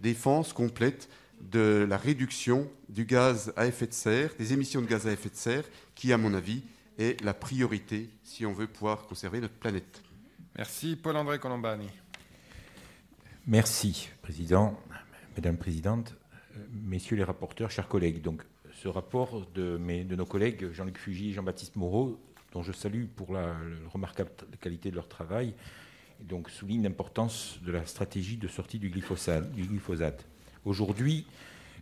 défense 0.00 0.52
complète 0.52 1.08
de 1.40 1.86
la 1.88 1.96
réduction 1.96 2.68
du 2.88 3.04
gaz 3.04 3.52
à 3.56 3.66
effet 3.66 3.86
de 3.86 3.92
serre, 3.92 4.30
des 4.38 4.52
émissions 4.52 4.80
de 4.80 4.86
gaz 4.86 5.06
à 5.06 5.12
effet 5.12 5.28
de 5.28 5.36
serre, 5.36 5.64
qui, 5.94 6.12
à 6.12 6.18
mon 6.18 6.34
avis, 6.34 6.62
est 6.98 7.20
la 7.24 7.34
priorité 7.34 8.10
si 8.24 8.46
on 8.46 8.52
veut 8.52 8.66
pouvoir 8.66 9.06
conserver 9.06 9.40
notre 9.40 9.54
planète. 9.54 10.02
Merci. 10.56 10.96
Paul-André 10.96 11.38
Colombani. 11.38 11.88
Merci, 13.46 14.08
Président, 14.22 14.78
Mesdames 15.36 15.54
les 15.54 15.58
Présidentes, 15.58 16.14
euh, 16.56 16.60
Messieurs 16.72 17.16
les 17.16 17.24
rapporteurs, 17.24 17.70
chers 17.70 17.88
collègues. 17.88 18.20
Donc, 18.20 18.42
ce 18.82 18.86
rapport 18.88 19.44
de, 19.54 19.76
nos 19.76 20.26
collègues 20.26 20.72
Jean-Luc 20.72 20.98
Fugy 20.98 21.30
et 21.30 21.32
Jean-Baptiste 21.32 21.74
Moreau, 21.76 22.18
dont 22.52 22.62
je 22.62 22.72
salue 22.72 23.06
pour 23.16 23.32
la, 23.32 23.56
remarquable 23.92 24.30
qualité 24.60 24.90
de 24.90 24.94
leur 24.94 25.08
travail, 25.08 25.54
souligne 26.48 26.84
l'importance 26.84 27.58
de 27.64 27.72
la 27.72 27.84
stratégie 27.86 28.36
de 28.36 28.46
sortie 28.46 28.78
du 28.78 28.88
glyphosate. 28.90 29.50
Du 29.52 29.64
glyphosate. 29.64 30.24
Aujourd'hui, 30.64 31.26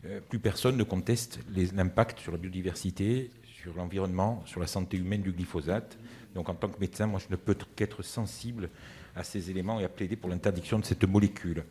euh, 0.06 0.20
plus 0.20 0.39
personne 0.39 0.77
ne 0.77 0.85
conteste 0.85 1.40
l'impact 1.74 2.20
sur 2.20 2.32
la 2.32 2.39
biodiversité, 2.39 3.31
sur 3.44 3.74
l'environnement, 3.74 4.43
sur 4.47 4.60
la 4.60 4.66
santé 4.66 4.97
humaine 4.97 5.23
du 5.23 5.32
glyphosate. 5.32 5.98
Donc 6.35 6.48
en 6.48 6.55
tant 6.55 6.68
que 6.68 6.81
médecin, 6.81 7.06
moi 7.06 7.20
je 7.20 7.27
ne 7.31 7.36
peux 7.36 7.56
qu'être 7.74 8.02
sensible 8.02 8.70
à 9.14 9.23
ces 9.23 9.51
éléments 9.51 9.81
et 9.81 9.85
à 9.85 9.89
plaider 9.89 10.16
pour 10.16 10.31
l'interdiction 10.31 10.78
de 10.78 10.85
cette 10.85 11.05
molécule, 11.05 11.64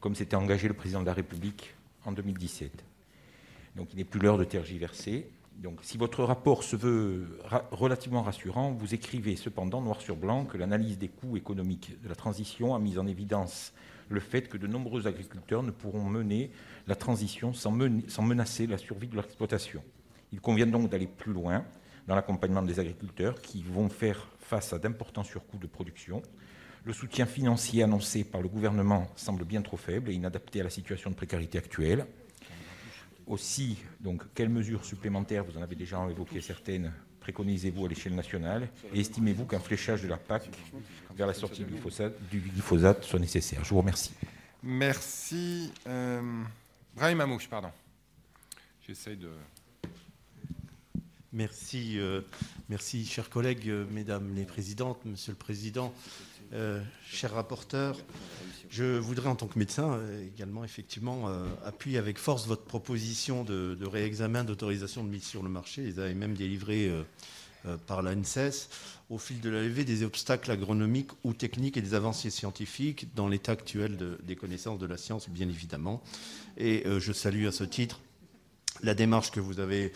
comme 0.00 0.14
s'était 0.14 0.36
engagé 0.36 0.68
le 0.68 0.74
président 0.74 1.00
de 1.00 1.06
la 1.06 1.14
République 1.14 1.74
en 2.04 2.12
2017. 2.12 2.84
Donc 3.76 3.88
il 3.92 3.96
n'est 3.96 4.04
plus 4.04 4.20
l'heure 4.20 4.38
de 4.38 4.44
tergiverser. 4.44 5.30
Donc, 5.58 5.80
si 5.82 5.96
votre 5.96 6.24
rapport 6.24 6.64
se 6.64 6.76
veut 6.76 7.38
relativement 7.70 8.22
rassurant, 8.22 8.72
vous 8.72 8.94
écrivez 8.94 9.36
cependant 9.36 9.80
noir 9.80 10.00
sur 10.00 10.16
blanc 10.16 10.44
que 10.44 10.56
l'analyse 10.56 10.98
des 10.98 11.08
coûts 11.08 11.36
économiques 11.36 12.02
de 12.02 12.08
la 12.08 12.14
transition 12.14 12.74
a 12.74 12.80
mis 12.80 12.98
en 12.98 13.06
évidence 13.06 13.72
le 14.08 14.20
fait 14.20 14.48
que 14.48 14.56
de 14.56 14.66
nombreux 14.66 15.06
agriculteurs 15.06 15.62
ne 15.62 15.70
pourront 15.70 16.04
mener 16.04 16.50
la 16.86 16.96
transition 16.96 17.52
sans, 17.52 17.72
sans 18.08 18.22
menacer 18.22 18.66
la 18.66 18.78
survie 18.78 19.06
de 19.06 19.14
leur 19.14 19.24
exploitation. 19.24 19.82
Il 20.32 20.40
convient 20.40 20.66
donc 20.66 20.90
d'aller 20.90 21.06
plus 21.06 21.32
loin 21.32 21.64
dans 22.06 22.14
l'accompagnement 22.14 22.62
des 22.62 22.80
agriculteurs 22.80 23.40
qui 23.40 23.62
vont 23.62 23.88
faire 23.88 24.28
face 24.38 24.72
à 24.72 24.78
d'importants 24.78 25.22
surcoûts 25.22 25.58
de 25.58 25.66
production. 25.66 26.22
Le 26.84 26.92
soutien 26.92 27.26
financier 27.26 27.82
annoncé 27.82 28.24
par 28.24 28.42
le 28.42 28.48
gouvernement 28.48 29.06
semble 29.14 29.44
bien 29.44 29.62
trop 29.62 29.76
faible 29.76 30.10
et 30.10 30.14
inadapté 30.14 30.60
à 30.60 30.64
la 30.64 30.70
situation 30.70 31.10
de 31.10 31.14
précarité 31.14 31.58
actuelle 31.58 32.06
aussi, 33.26 33.78
donc, 34.00 34.22
quelles 34.34 34.48
mesures 34.48 34.84
supplémentaires, 34.84 35.44
vous 35.44 35.58
en 35.58 35.62
avez 35.62 35.76
déjà 35.76 36.04
évoqué 36.10 36.40
certaines, 36.40 36.92
préconisez-vous 37.20 37.86
à 37.86 37.88
l'échelle 37.88 38.14
nationale 38.14 38.68
Et 38.92 39.00
estimez-vous 39.00 39.44
qu'un 39.44 39.60
fléchage 39.60 40.02
de 40.02 40.08
la 40.08 40.16
PAC 40.16 40.50
vers 41.14 41.26
la 41.26 41.34
sortie 41.34 41.64
du 41.64 41.70
glyphosate, 41.70 42.14
du 42.30 42.40
glyphosate 42.40 43.04
soit 43.04 43.20
nécessaire? 43.20 43.64
Je 43.64 43.70
vous 43.70 43.78
remercie. 43.78 44.12
Merci. 44.62 45.72
Euh, 45.86 46.42
Brahim 46.94 47.20
Amouche, 47.20 47.48
pardon. 47.48 47.70
J'essaye 48.86 49.16
de. 49.16 49.30
Merci, 51.32 51.98
euh, 51.98 52.20
merci, 52.68 53.06
chers 53.06 53.30
collègues, 53.30 53.68
euh, 53.68 53.86
mesdames 53.90 54.34
les 54.34 54.44
présidentes, 54.44 55.02
monsieur 55.06 55.32
le 55.32 55.38
président, 55.38 55.94
euh, 56.54 56.82
chers 57.06 57.32
rapporteurs. 57.32 57.96
Je 58.68 58.98
voudrais, 58.98 59.28
en 59.28 59.36
tant 59.36 59.46
que 59.46 59.58
médecin, 59.58 59.92
euh, 59.92 60.26
également 60.26 60.64
effectivement 60.64 61.28
euh, 61.28 61.46
appuyer 61.64 61.96
avec 61.96 62.18
force 62.18 62.46
votre 62.46 62.64
proposition 62.64 63.42
de, 63.42 63.78
réexamen 63.86 64.44
d'autorisation 64.44 65.02
de 65.02 65.08
mise 65.08 65.24
sur 65.24 65.42
le 65.42 65.48
marché. 65.48 65.82
Ils 65.82 65.98
avaient 66.00 66.14
même 66.14 66.36
par 67.86 68.02
l'ANSES 68.02 68.68
au 69.08 69.18
fil 69.18 69.40
de 69.40 69.48
la 69.48 69.62
levée 69.62 69.84
des 69.84 70.02
obstacles 70.02 70.50
agronomiques 70.50 71.10
ou 71.22 71.32
techniques 71.32 71.76
et 71.76 71.82
des 71.82 71.94
avancées 71.94 72.30
scientifiques 72.30 73.14
dans 73.14 73.28
l'état 73.28 73.52
actuel 73.52 73.96
des 74.24 74.36
connaissances 74.36 74.78
de 74.78 74.86
la 74.86 74.96
science, 74.96 75.28
bien 75.28 75.48
évidemment. 75.48 76.02
Et 76.58 76.84
je 76.98 77.12
salue 77.12 77.46
à 77.46 77.52
ce 77.52 77.62
titre 77.62 78.00
la 78.82 78.94
démarche 78.94 79.30
que 79.30 79.40
vous 79.40 79.60
avez 79.60 79.92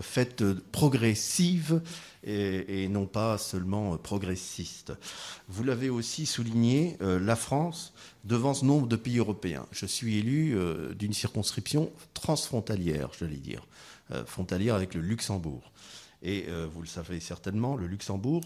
faite 0.00 0.42
progressive 0.72 1.82
et, 2.24 2.88
non 2.88 3.06
pas 3.06 3.38
seulement 3.38 3.96
progressiste. 3.96 4.92
Vous 5.48 5.64
l'avez 5.64 5.90
aussi 5.90 6.26
souligné, 6.26 6.96
la 7.00 7.36
France 7.36 7.94
devance 8.24 8.62
nombre 8.62 8.86
de 8.86 8.96
pays 8.96 9.18
européens. 9.18 9.66
Je 9.72 9.86
suis 9.86 10.18
élu 10.18 10.56
d'une 10.94 11.12
circonscription 11.12 11.90
transfrontalière, 12.14 13.10
je 13.18 13.24
vais 13.24 13.36
dire, 13.36 13.66
frontalière 14.26 14.74
avec 14.74 14.94
le 14.94 15.00
Luxembourg. 15.00 15.72
Et 16.22 16.46
euh, 16.48 16.68
vous 16.70 16.82
le 16.82 16.86
savez 16.86 17.18
certainement, 17.18 17.76
le 17.76 17.86
Luxembourg 17.86 18.42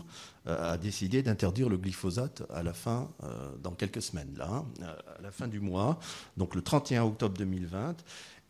euh, 0.47 0.73
a 0.75 0.79
décidé 0.79 1.23
d'interdire 1.23 1.69
le 1.69 1.77
glyphosate 1.77 2.43
à 2.53 2.63
la 2.63 2.73
fin, 2.73 3.11
euh, 3.25 3.51
dans 3.63 3.73
quelques 3.73 4.03
semaines, 4.03 4.35
là, 4.37 4.49
hein, 4.49 4.67
à 5.19 5.23
la 5.23 5.33
fin 5.33 5.49
du 5.49 5.59
mois, 5.59 5.99
donc 6.37 6.55
le 6.55 6.63
31 6.63 7.03
octobre 7.03 7.37
2020 7.37 7.97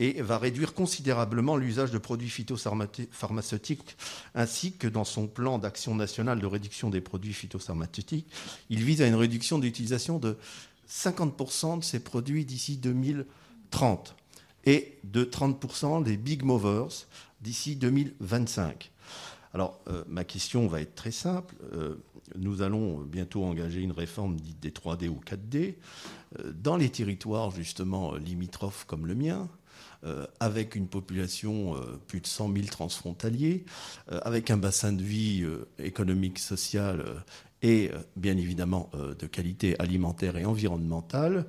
et 0.00 0.22
va 0.22 0.38
réduire 0.38 0.74
considérablement 0.74 1.56
l'usage 1.56 1.90
de 1.90 1.98
produits 1.98 2.30
phytopharmaceutiques, 2.30 3.96
ainsi 4.34 4.72
que 4.72 4.88
dans 4.88 5.04
son 5.04 5.26
plan 5.26 5.58
d'action 5.58 5.94
nationale 5.94 6.40
de 6.40 6.46
réduction 6.46 6.90
des 6.90 7.00
produits 7.00 7.32
phytopharmaceutiques, 7.32 8.26
il 8.70 8.82
vise 8.82 9.02
à 9.02 9.06
une 9.06 9.14
réduction 9.14 9.58
d'utilisation 9.58 10.18
de 10.18 10.36
50% 10.88 11.78
de 11.78 11.84
ces 11.84 12.00
produits 12.00 12.44
d'ici 12.44 12.76
2030 12.76 14.14
et 14.66 14.98
de 15.04 15.24
30% 15.24 16.02
des 16.02 16.16
big 16.16 16.42
movers 16.42 17.06
d'ici 17.40 17.76
2025. 17.76 18.90
Alors, 19.52 19.80
euh, 19.88 20.02
ma 20.08 20.24
question 20.24 20.66
va 20.66 20.80
être 20.80 20.96
très 20.96 21.12
simple. 21.12 21.54
Euh, 21.74 22.02
nous 22.36 22.62
allons 22.62 22.98
bientôt 23.02 23.44
engager 23.44 23.80
une 23.80 23.92
réforme 23.92 24.36
dite 24.36 24.58
des 24.60 24.70
3D 24.70 25.08
ou 25.08 25.20
4D 25.24 25.76
euh, 26.40 26.52
dans 26.52 26.76
les 26.76 26.88
territoires 26.88 27.52
justement 27.52 28.14
limitrophes 28.14 28.84
comme 28.86 29.06
le 29.06 29.14
mien, 29.14 29.48
avec 30.40 30.74
une 30.74 30.86
population 30.86 31.74
plus 32.06 32.20
de 32.20 32.26
100 32.26 32.52
000 32.52 32.66
transfrontaliers, 32.66 33.64
avec 34.08 34.50
un 34.50 34.56
bassin 34.56 34.92
de 34.92 35.02
vie 35.02 35.46
économique, 35.78 36.38
social 36.38 37.04
et 37.62 37.90
bien 38.16 38.36
évidemment 38.36 38.90
de 39.18 39.26
qualité 39.26 39.78
alimentaire 39.78 40.36
et 40.36 40.44
environnementale. 40.44 41.46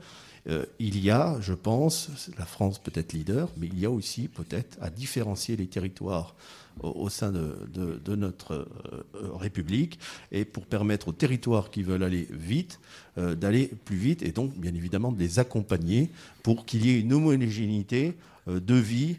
il 0.80 1.00
y 1.00 1.12
a, 1.12 1.38
je 1.42 1.54
pense, 1.54 2.10
la 2.38 2.46
France 2.46 2.80
peut 2.80 2.94
être 2.96 3.14
leader, 3.14 3.50
mais 3.58 3.68
il 3.68 3.80
y 3.80 3.86
a 3.86 3.92
aussi 3.92 4.30
peut-être 4.30 4.78
à 4.82 4.90
différencier 4.90 5.58
les 5.58 5.68
territoires 5.68 6.36
au, 6.82 7.10
sein 7.10 7.32
de, 7.32 8.16
notre 8.16 8.54
euh, 8.54 9.32
République 9.36 10.00
et 10.32 10.46
pour 10.46 10.66
permettre 10.66 11.08
aux 11.08 11.14
territoires 11.14 11.70
qui 11.70 11.84
veulent 11.84 12.04
aller 12.04 12.28
vite 12.32 12.80
euh, 13.18 13.36
d'aller 13.36 13.72
plus 13.86 13.96
vite 13.96 14.24
et 14.24 14.32
donc 14.32 14.56
bien 14.58 14.74
évidemment 14.74 15.12
de 15.12 15.20
les 15.20 15.40
accompagner 15.40 16.10
pour 16.44 16.66
qu'il 16.66 16.86
y 16.86 16.92
ait 16.92 17.00
une 17.00 17.14
homogénéité 17.14 18.08
euh, 18.08 18.35
de 18.48 18.76
vie 18.76 19.18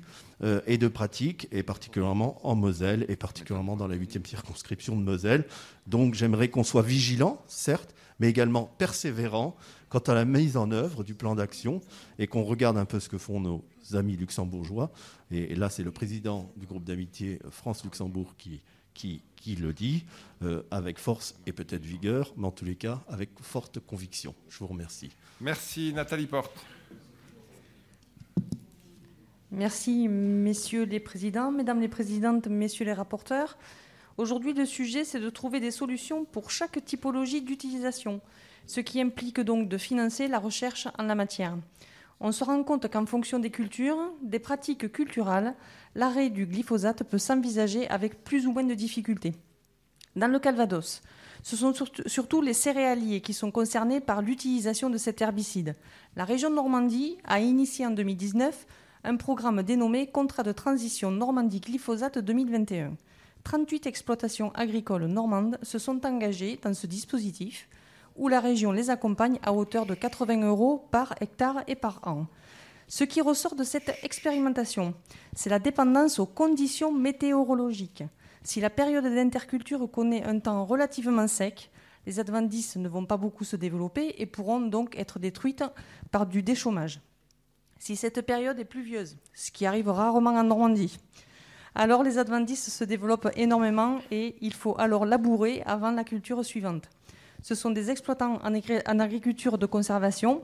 et 0.66 0.76
de 0.78 0.88
pratique, 0.88 1.48
et 1.50 1.62
particulièrement 1.62 2.46
en 2.46 2.54
Moselle, 2.54 3.06
et 3.08 3.16
particulièrement 3.16 3.76
dans 3.76 3.88
la 3.88 3.96
8e 3.96 4.26
circonscription 4.26 4.96
de 4.96 5.02
Moselle. 5.02 5.44
Donc 5.86 6.14
j'aimerais 6.14 6.48
qu'on 6.48 6.64
soit 6.64 6.82
vigilant, 6.82 7.42
certes, 7.46 7.94
mais 8.20 8.28
également 8.28 8.64
persévérant 8.78 9.56
quant 9.88 9.98
à 10.00 10.14
la 10.14 10.24
mise 10.24 10.56
en 10.56 10.70
œuvre 10.72 11.04
du 11.04 11.14
plan 11.14 11.34
d'action, 11.34 11.80
et 12.18 12.26
qu'on 12.26 12.42
regarde 12.42 12.76
un 12.76 12.84
peu 12.84 13.00
ce 13.00 13.08
que 13.08 13.18
font 13.18 13.40
nos 13.40 13.64
amis 13.94 14.16
luxembourgeois. 14.16 14.90
Et, 15.30 15.54
là, 15.54 15.70
c'est 15.70 15.82
le 15.82 15.92
président 15.92 16.52
du 16.56 16.66
groupe 16.66 16.84
d'amitié 16.84 17.38
France-Luxembourg 17.50 18.34
qui, 18.36 18.62
qui, 18.94 19.22
qui, 19.36 19.54
le 19.54 19.72
dit, 19.72 20.04
euh, 20.42 20.62
avec 20.70 20.98
force 20.98 21.36
et 21.46 21.52
peut-être 21.52 21.84
vigueur, 21.84 22.32
mais 22.36 22.46
en 22.46 22.50
tous 22.50 22.64
les 22.64 22.76
cas, 22.76 23.02
avec 23.08 23.30
forte 23.40 23.78
conviction. 23.80 24.34
Je 24.48 24.58
vous 24.58 24.66
remercie. 24.66 25.10
Merci, 25.40 25.92
Nathalie 25.92 26.26
Porte. 26.26 26.52
Merci, 29.50 30.08
messieurs 30.08 30.84
les 30.84 31.00
présidents, 31.00 31.50
mesdames 31.50 31.80
les 31.80 31.88
présidentes, 31.88 32.48
messieurs 32.48 32.84
les 32.84 32.92
rapporteurs. 32.92 33.58
Aujourd'hui, 34.16 34.54
le 34.54 34.66
sujet, 34.66 35.04
c'est 35.04 35.20
de 35.20 35.30
trouver 35.30 35.60
des 35.60 35.70
solutions 35.70 36.24
pour 36.24 36.50
chaque 36.50 36.84
typologie 36.84 37.42
d'utilisation, 37.42 38.20
ce 38.66 38.80
qui 38.80 39.00
implique 39.00 39.40
donc 39.40 39.68
de 39.68 39.78
financer 39.78 40.28
la 40.28 40.38
recherche 40.38 40.88
en 40.98 41.04
la 41.04 41.14
matière 41.14 41.56
on 42.20 42.32
se 42.32 42.44
rend 42.44 42.62
compte 42.62 42.90
qu'en 42.90 43.06
fonction 43.06 43.38
des 43.38 43.50
cultures, 43.50 43.98
des 44.22 44.38
pratiques 44.38 44.90
culturelles, 44.90 45.54
l'arrêt 45.94 46.30
du 46.30 46.46
glyphosate 46.46 47.04
peut 47.04 47.18
s'envisager 47.18 47.88
avec 47.88 48.24
plus 48.24 48.46
ou 48.46 48.52
moins 48.52 48.64
de 48.64 48.74
difficultés. 48.74 49.34
Dans 50.14 50.28
le 50.28 50.38
Calvados, 50.38 51.02
ce 51.42 51.56
sont 51.56 51.74
surtout 52.06 52.40
les 52.40 52.54
céréaliers 52.54 53.20
qui 53.20 53.34
sont 53.34 53.50
concernés 53.50 54.00
par 54.00 54.22
l'utilisation 54.22 54.88
de 54.88 54.96
cet 54.96 55.20
herbicide. 55.20 55.76
La 56.16 56.24
région 56.24 56.48
de 56.48 56.54
Normandie 56.54 57.18
a 57.24 57.40
initié 57.40 57.86
en 57.86 57.90
2019 57.90 58.66
un 59.06 59.16
programme 59.16 59.62
dénommé 59.62 60.08
Contrat 60.08 60.42
de 60.42 60.50
transition 60.50 61.12
Normandie 61.12 61.60
glyphosate 61.60 62.18
2021. 62.18 62.96
38 63.44 63.86
exploitations 63.86 64.50
agricoles 64.54 65.06
normandes 65.06 65.58
se 65.62 65.78
sont 65.78 66.04
engagées 66.04 66.58
dans 66.60 66.74
ce 66.74 66.88
dispositif 66.88 67.68
où 68.16 68.26
la 68.26 68.40
région 68.40 68.72
les 68.72 68.90
accompagne 68.90 69.38
à 69.44 69.52
hauteur 69.52 69.86
de 69.86 69.94
80 69.94 70.48
euros 70.48 70.88
par 70.90 71.14
hectare 71.20 71.62
et 71.68 71.76
par 71.76 72.00
an. 72.02 72.26
Ce 72.88 73.04
qui 73.04 73.20
ressort 73.20 73.54
de 73.54 73.62
cette 73.62 73.92
expérimentation, 74.02 74.94
c'est 75.34 75.50
la 75.50 75.60
dépendance 75.60 76.18
aux 76.18 76.26
conditions 76.26 76.92
météorologiques. 76.92 78.02
Si 78.42 78.60
la 78.60 78.70
période 78.70 79.04
d'interculture 79.04 79.88
connaît 79.88 80.24
un 80.24 80.40
temps 80.40 80.64
relativement 80.64 81.28
sec, 81.28 81.70
les 82.06 82.18
adventices 82.18 82.76
ne 82.76 82.88
vont 82.88 83.06
pas 83.06 83.16
beaucoup 83.16 83.44
se 83.44 83.56
développer 83.56 84.16
et 84.18 84.26
pourront 84.26 84.60
donc 84.60 84.98
être 84.98 85.20
détruites 85.20 85.64
par 86.10 86.26
du 86.26 86.42
déchômage. 86.42 87.00
Si 87.78 87.96
cette 87.96 88.22
période 88.22 88.58
est 88.58 88.64
pluvieuse, 88.64 89.16
ce 89.34 89.50
qui 89.50 89.66
arrive 89.66 89.88
rarement 89.88 90.30
en 90.30 90.44
Normandie, 90.44 90.98
alors 91.74 92.02
les 92.02 92.18
adventices 92.18 92.74
se 92.74 92.84
développent 92.84 93.30
énormément 93.36 94.00
et 94.10 94.36
il 94.40 94.54
faut 94.54 94.74
alors 94.78 95.04
labourer 95.04 95.62
avant 95.66 95.90
la 95.90 96.04
culture 96.04 96.44
suivante 96.44 96.88
ce 97.42 97.54
sont 97.54 97.70
des 97.70 97.90
exploitants 97.90 98.40
en 98.42 98.98
agriculture 98.98 99.56
de 99.56 99.66
conservation, 99.66 100.42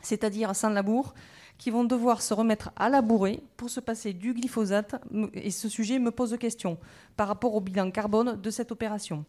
c'est-à-dire 0.00 0.56
sans 0.56 0.70
labour, 0.70 1.14
qui 1.58 1.70
vont 1.70 1.84
devoir 1.84 2.22
se 2.22 2.34
remettre 2.34 2.70
à 2.76 2.88
labourer 2.88 3.42
pour 3.56 3.68
se 3.68 3.80
passer 3.80 4.14
du 4.14 4.32
glyphosate. 4.32 4.94
Et 5.34 5.50
ce 5.50 5.68
sujet 5.68 5.98
me 5.98 6.10
pose 6.10 6.36
question 6.38 6.78
par 7.16 7.28
rapport 7.28 7.54
au 7.54 7.60
bilan 7.60 7.90
carbone 7.90 8.40
de 8.40 8.50
cette 8.50 8.72
opération. 8.72 9.26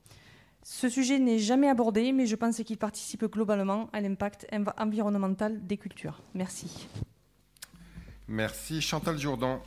Ce 0.69 0.89
sujet 0.89 1.17
n'est 1.17 1.39
jamais 1.39 1.69
abordé, 1.69 2.11
mais 2.11 2.27
je 2.27 2.35
pense 2.35 2.57
qu'il 2.57 2.77
participe 2.77 3.23
globalement 3.23 3.89
à 3.93 4.01
l'impact 4.01 4.45
environnemental 4.77 5.65
des 5.65 5.77
cultures. 5.77 6.21
Merci. 6.33 6.89
Merci. 8.27 8.81
Chantal 8.81 9.17
Jourdan. 9.17 9.63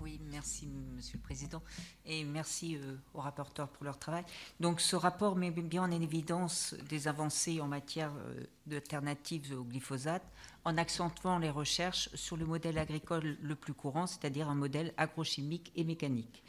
Oui, 0.00 0.18
merci 0.30 0.66
Monsieur 0.96 1.18
le 1.18 1.22
Président, 1.22 1.62
et 2.06 2.24
merci 2.24 2.76
euh, 2.76 2.96
aux 3.12 3.20
rapporteurs 3.20 3.68
pour 3.68 3.84
leur 3.84 3.98
travail. 3.98 4.24
Donc 4.58 4.80
ce 4.80 4.96
rapport 4.96 5.36
met 5.36 5.50
bien 5.50 5.82
en 5.82 5.90
évidence 5.90 6.74
des 6.88 7.08
avancées 7.08 7.60
en 7.60 7.68
matière 7.68 8.10
euh, 8.16 8.46
d'alternatives 8.66 9.52
au 9.52 9.64
glyphosate, 9.64 10.24
en 10.64 10.78
accentuant 10.78 11.38
les 11.38 11.50
recherches 11.50 12.08
sur 12.14 12.38
le 12.38 12.46
modèle 12.46 12.78
agricole 12.78 13.36
le 13.42 13.54
plus 13.54 13.74
courant, 13.74 14.06
c'est-à-dire 14.06 14.48
un 14.48 14.54
modèle 14.54 14.94
agrochimique 14.96 15.72
et 15.76 15.84
mécanique. 15.84 16.42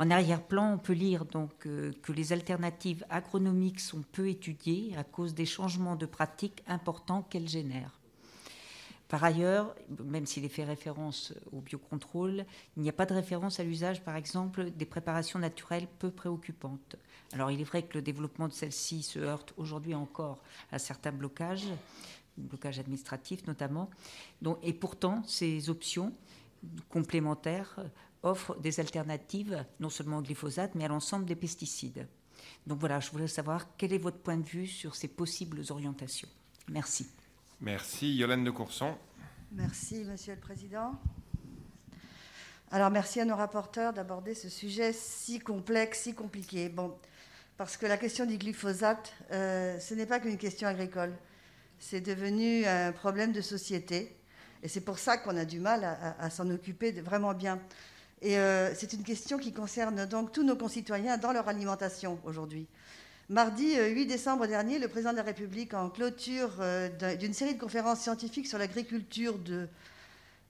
En 0.00 0.12
arrière-plan, 0.12 0.74
on 0.74 0.78
peut 0.78 0.92
lire 0.92 1.24
donc 1.24 1.66
euh, 1.66 1.92
que 2.02 2.12
les 2.12 2.32
alternatives 2.32 3.04
agronomiques 3.10 3.80
sont 3.80 4.02
peu 4.12 4.28
étudiées 4.28 4.94
à 4.96 5.02
cause 5.02 5.34
des 5.34 5.44
changements 5.44 5.96
de 5.96 6.06
pratiques 6.06 6.62
importants 6.68 7.22
qu'elles 7.22 7.48
génèrent. 7.48 7.98
Par 9.08 9.24
ailleurs, 9.24 9.74
même 10.04 10.24
s'il 10.24 10.44
est 10.44 10.50
fait 10.50 10.64
référence 10.64 11.34
au 11.50 11.60
biocontrôle, 11.60 12.44
il 12.76 12.82
n'y 12.82 12.88
a 12.88 12.92
pas 12.92 13.06
de 13.06 13.14
référence 13.14 13.58
à 13.58 13.64
l'usage, 13.64 14.04
par 14.04 14.14
exemple, 14.14 14.70
des 14.70 14.84
préparations 14.84 15.40
naturelles 15.40 15.88
peu 15.98 16.10
préoccupantes. 16.12 16.94
Alors 17.32 17.50
il 17.50 17.60
est 17.60 17.64
vrai 17.64 17.82
que 17.82 17.94
le 17.94 18.02
développement 18.02 18.46
de 18.46 18.52
celles-ci 18.52 19.02
se 19.02 19.18
heurte 19.18 19.52
aujourd'hui 19.56 19.94
encore 19.94 20.38
à 20.70 20.78
certains 20.78 21.10
blocages, 21.10 21.66
blocages 22.36 22.78
administratifs 22.78 23.46
notamment. 23.48 23.90
et 24.62 24.74
pourtant, 24.74 25.24
ces 25.26 25.70
options 25.70 26.12
complémentaires 26.88 27.76
offrent 28.22 28.58
des 28.60 28.80
alternatives 28.80 29.64
non 29.80 29.90
seulement 29.90 30.18
au 30.18 30.22
glyphosate, 30.22 30.74
mais 30.74 30.84
à 30.84 30.88
l'ensemble 30.88 31.24
des 31.24 31.36
pesticides. 31.36 32.06
Donc 32.66 32.80
voilà, 32.80 33.00
je 33.00 33.10
voudrais 33.10 33.28
savoir 33.28 33.76
quel 33.76 33.92
est 33.92 33.98
votre 33.98 34.18
point 34.18 34.36
de 34.36 34.46
vue 34.46 34.66
sur 34.66 34.94
ces 34.94 35.08
possibles 35.08 35.62
orientations. 35.70 36.28
Merci. 36.68 37.08
Merci. 37.60 38.14
Yolande 38.14 38.44
de 38.44 38.50
Courson. 38.50 38.94
Merci, 39.52 40.04
Monsieur 40.04 40.34
le 40.34 40.40
Président. 40.40 40.94
Alors, 42.70 42.90
merci 42.90 43.18
à 43.20 43.24
nos 43.24 43.36
rapporteurs 43.36 43.94
d'aborder 43.94 44.34
ce 44.34 44.50
sujet 44.50 44.92
si 44.92 45.38
complexe, 45.38 46.00
si 46.02 46.14
compliqué. 46.14 46.68
Bon, 46.68 46.94
parce 47.56 47.78
que 47.78 47.86
la 47.86 47.96
question 47.96 48.26
du 48.26 48.36
glyphosate, 48.36 49.12
euh, 49.32 49.80
ce 49.80 49.94
n'est 49.94 50.04
pas 50.04 50.20
qu'une 50.20 50.36
question 50.36 50.68
agricole. 50.68 51.14
C'est 51.78 52.02
devenu 52.02 52.66
un 52.66 52.92
problème 52.92 53.32
de 53.32 53.40
société. 53.40 54.14
Et 54.62 54.68
c'est 54.68 54.82
pour 54.82 54.98
ça 54.98 55.16
qu'on 55.16 55.36
a 55.36 55.44
du 55.44 55.60
mal 55.60 55.84
à, 56.18 56.28
s'en 56.30 56.50
occuper 56.50 56.92
vraiment 56.92 57.32
bien. 57.32 57.58
Et 58.20 58.38
euh, 58.38 58.74
c'est 58.74 58.92
une 58.92 59.04
question 59.04 59.38
qui 59.38 59.52
concerne 59.52 60.06
donc 60.06 60.32
tous 60.32 60.42
nos 60.42 60.56
concitoyens 60.56 61.18
dans 61.18 61.32
leur 61.32 61.48
alimentation 61.48 62.18
aujourd'hui. 62.24 62.66
Mardi 63.28 63.76
8 63.76 63.78
euh, 63.78 64.06
décembre 64.06 64.46
dernier, 64.46 64.78
le 64.78 64.88
président 64.88 65.12
de 65.12 65.18
la 65.18 65.22
République, 65.22 65.74
en 65.74 65.88
clôture 65.88 66.50
euh, 66.60 66.88
d'une 67.16 67.32
série 67.32 67.54
de 67.54 67.60
conférences 67.60 68.00
scientifiques 68.00 68.46
sur 68.46 68.58
l'agriculture 68.58 69.38
de 69.38 69.68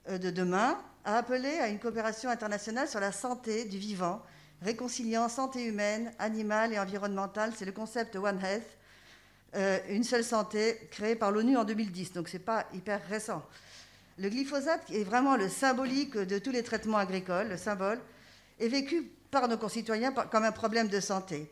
de 0.09 0.31
demain 0.31 0.81
a 1.05 1.19
appelé 1.19 1.59
à 1.59 1.69
une 1.69 1.79
coopération 1.79 2.31
internationale 2.31 2.89
sur 2.89 2.99
la 2.99 3.13
santé 3.13 3.67
du 3.67 3.77
vivant, 3.77 4.23
réconciliant 4.63 5.29
santé 5.29 5.67
humaine, 5.67 6.15
animale 6.19 6.73
et 6.73 6.79
environnementale. 6.79 7.53
C'est 7.55 7.67
le 7.67 7.73
concept 7.73 8.17
One 8.17 8.41
Health, 8.43 9.85
une 9.91 10.05
seule 10.05 10.25
santé, 10.25 10.89
créé 10.91 11.15
par 11.15 11.31
l'ONU 11.31 11.59
en 11.59 11.65
2010, 11.65 12.15
donc 12.15 12.29
ce 12.29 12.39
n'est 12.39 12.43
pas 12.43 12.65
hyper 12.73 13.07
récent. 13.07 13.43
Le 14.19 14.29
glyphosate 14.29 14.91
est 14.91 15.05
vraiment 15.05 15.37
le 15.37 15.49
symbolique 15.49 16.17
de 16.17 16.39
tous 16.41 16.51
les 16.51 16.65
traitements 16.65 16.99
agricoles, 16.99 17.49
le 17.51 17.57
symbole, 17.57 18.01
est 18.59 18.67
vécu 18.67 19.13
par 19.31 19.47
nos 19.47 19.57
concitoyens 19.57 20.11
comme 20.13 20.43
un 20.43 20.53
problème 20.53 20.89
de 20.89 20.99
santé. 20.99 21.49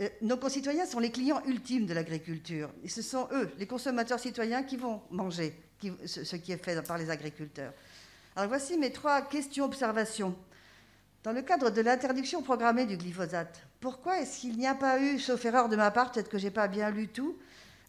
Euh, 0.00 0.08
nos 0.22 0.36
concitoyens 0.36 0.84
sont 0.84 0.98
les 0.98 1.12
clients 1.12 1.40
ultimes 1.46 1.86
de 1.86 1.94
l'agriculture. 1.94 2.70
Ce 2.88 3.02
sont 3.02 3.28
eux, 3.32 3.50
les 3.56 3.68
consommateurs 3.68 4.18
citoyens, 4.18 4.64
qui 4.64 4.76
vont 4.76 5.02
manger 5.10 5.54
ce 6.06 6.36
qui 6.36 6.50
est 6.50 6.64
fait 6.64 6.82
par 6.82 6.98
les 6.98 7.08
agriculteurs. 7.08 7.72
Alors 8.34 8.48
voici 8.48 8.76
mes 8.76 8.90
trois 8.90 9.22
questions-observations. 9.22 10.36
Dans 11.22 11.32
le 11.32 11.42
cadre 11.42 11.70
de 11.70 11.80
l'interdiction 11.80 12.42
programmée 12.42 12.86
du 12.86 12.96
glyphosate, 12.96 13.60
pourquoi 13.80 14.20
est-ce 14.20 14.40
qu'il 14.40 14.56
n'y 14.56 14.66
a 14.66 14.74
pas 14.74 15.00
eu, 15.00 15.20
sauf 15.20 15.44
erreur 15.44 15.68
de 15.68 15.76
ma 15.76 15.92
part, 15.92 16.10
peut-être 16.10 16.28
que 16.28 16.38
je 16.38 16.44
n'ai 16.44 16.50
pas 16.50 16.66
bien 16.66 16.90
lu 16.90 17.08
tout, 17.08 17.36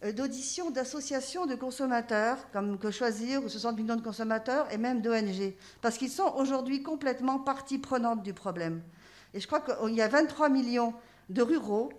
euh, 0.04 0.12
d'audition 0.12 0.72
d'associations 0.72 1.46
de 1.46 1.56
consommateurs, 1.56 2.38
comme 2.54 2.78
Que 2.78 2.92
Choisir 2.92 3.44
ou 3.44 3.50
60 3.50 3.78
millions 3.78 3.96
de 3.96 4.02
consommateurs, 4.02 4.72
et 4.72 4.78
même 4.78 5.02
d'ONG 5.02 5.54
Parce 5.82 5.98
qu'ils 5.98 6.10
sont 6.10 6.34
aujourd'hui 6.38 6.84
complètement 6.84 7.40
partie 7.40 7.78
prenante 7.78 8.24
du 8.24 8.34
problème. 8.34 8.82
Et 9.34 9.40
je 9.40 9.48
crois 9.48 9.60
qu'il 9.60 9.96
y 9.96 10.02
a 10.02 10.08
23 10.08 10.50
millions 10.50 10.94
de 11.30 11.42
ruraux, 11.42 11.92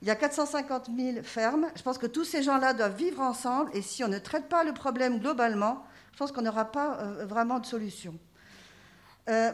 il 0.00 0.08
y 0.08 0.10
a 0.10 0.16
450 0.16 0.90
000 0.96 1.22
fermes. 1.22 1.68
Je 1.76 1.82
pense 1.82 1.96
que 1.96 2.06
tous 2.06 2.24
ces 2.24 2.42
gens-là 2.42 2.74
doivent 2.74 2.96
vivre 2.96 3.20
ensemble, 3.20 3.70
et 3.74 3.82
si 3.82 4.02
on 4.02 4.08
ne 4.08 4.18
traite 4.18 4.48
pas 4.48 4.64
le 4.64 4.72
problème 4.72 5.20
globalement, 5.20 5.84
je 6.12 6.18
pense 6.18 6.32
qu'on 6.32 6.42
n'aura 6.42 6.64
pas 6.64 6.98
euh, 7.00 7.26
vraiment 7.26 7.60
de 7.60 7.66
solution. 7.66 8.14
Euh, 9.28 9.52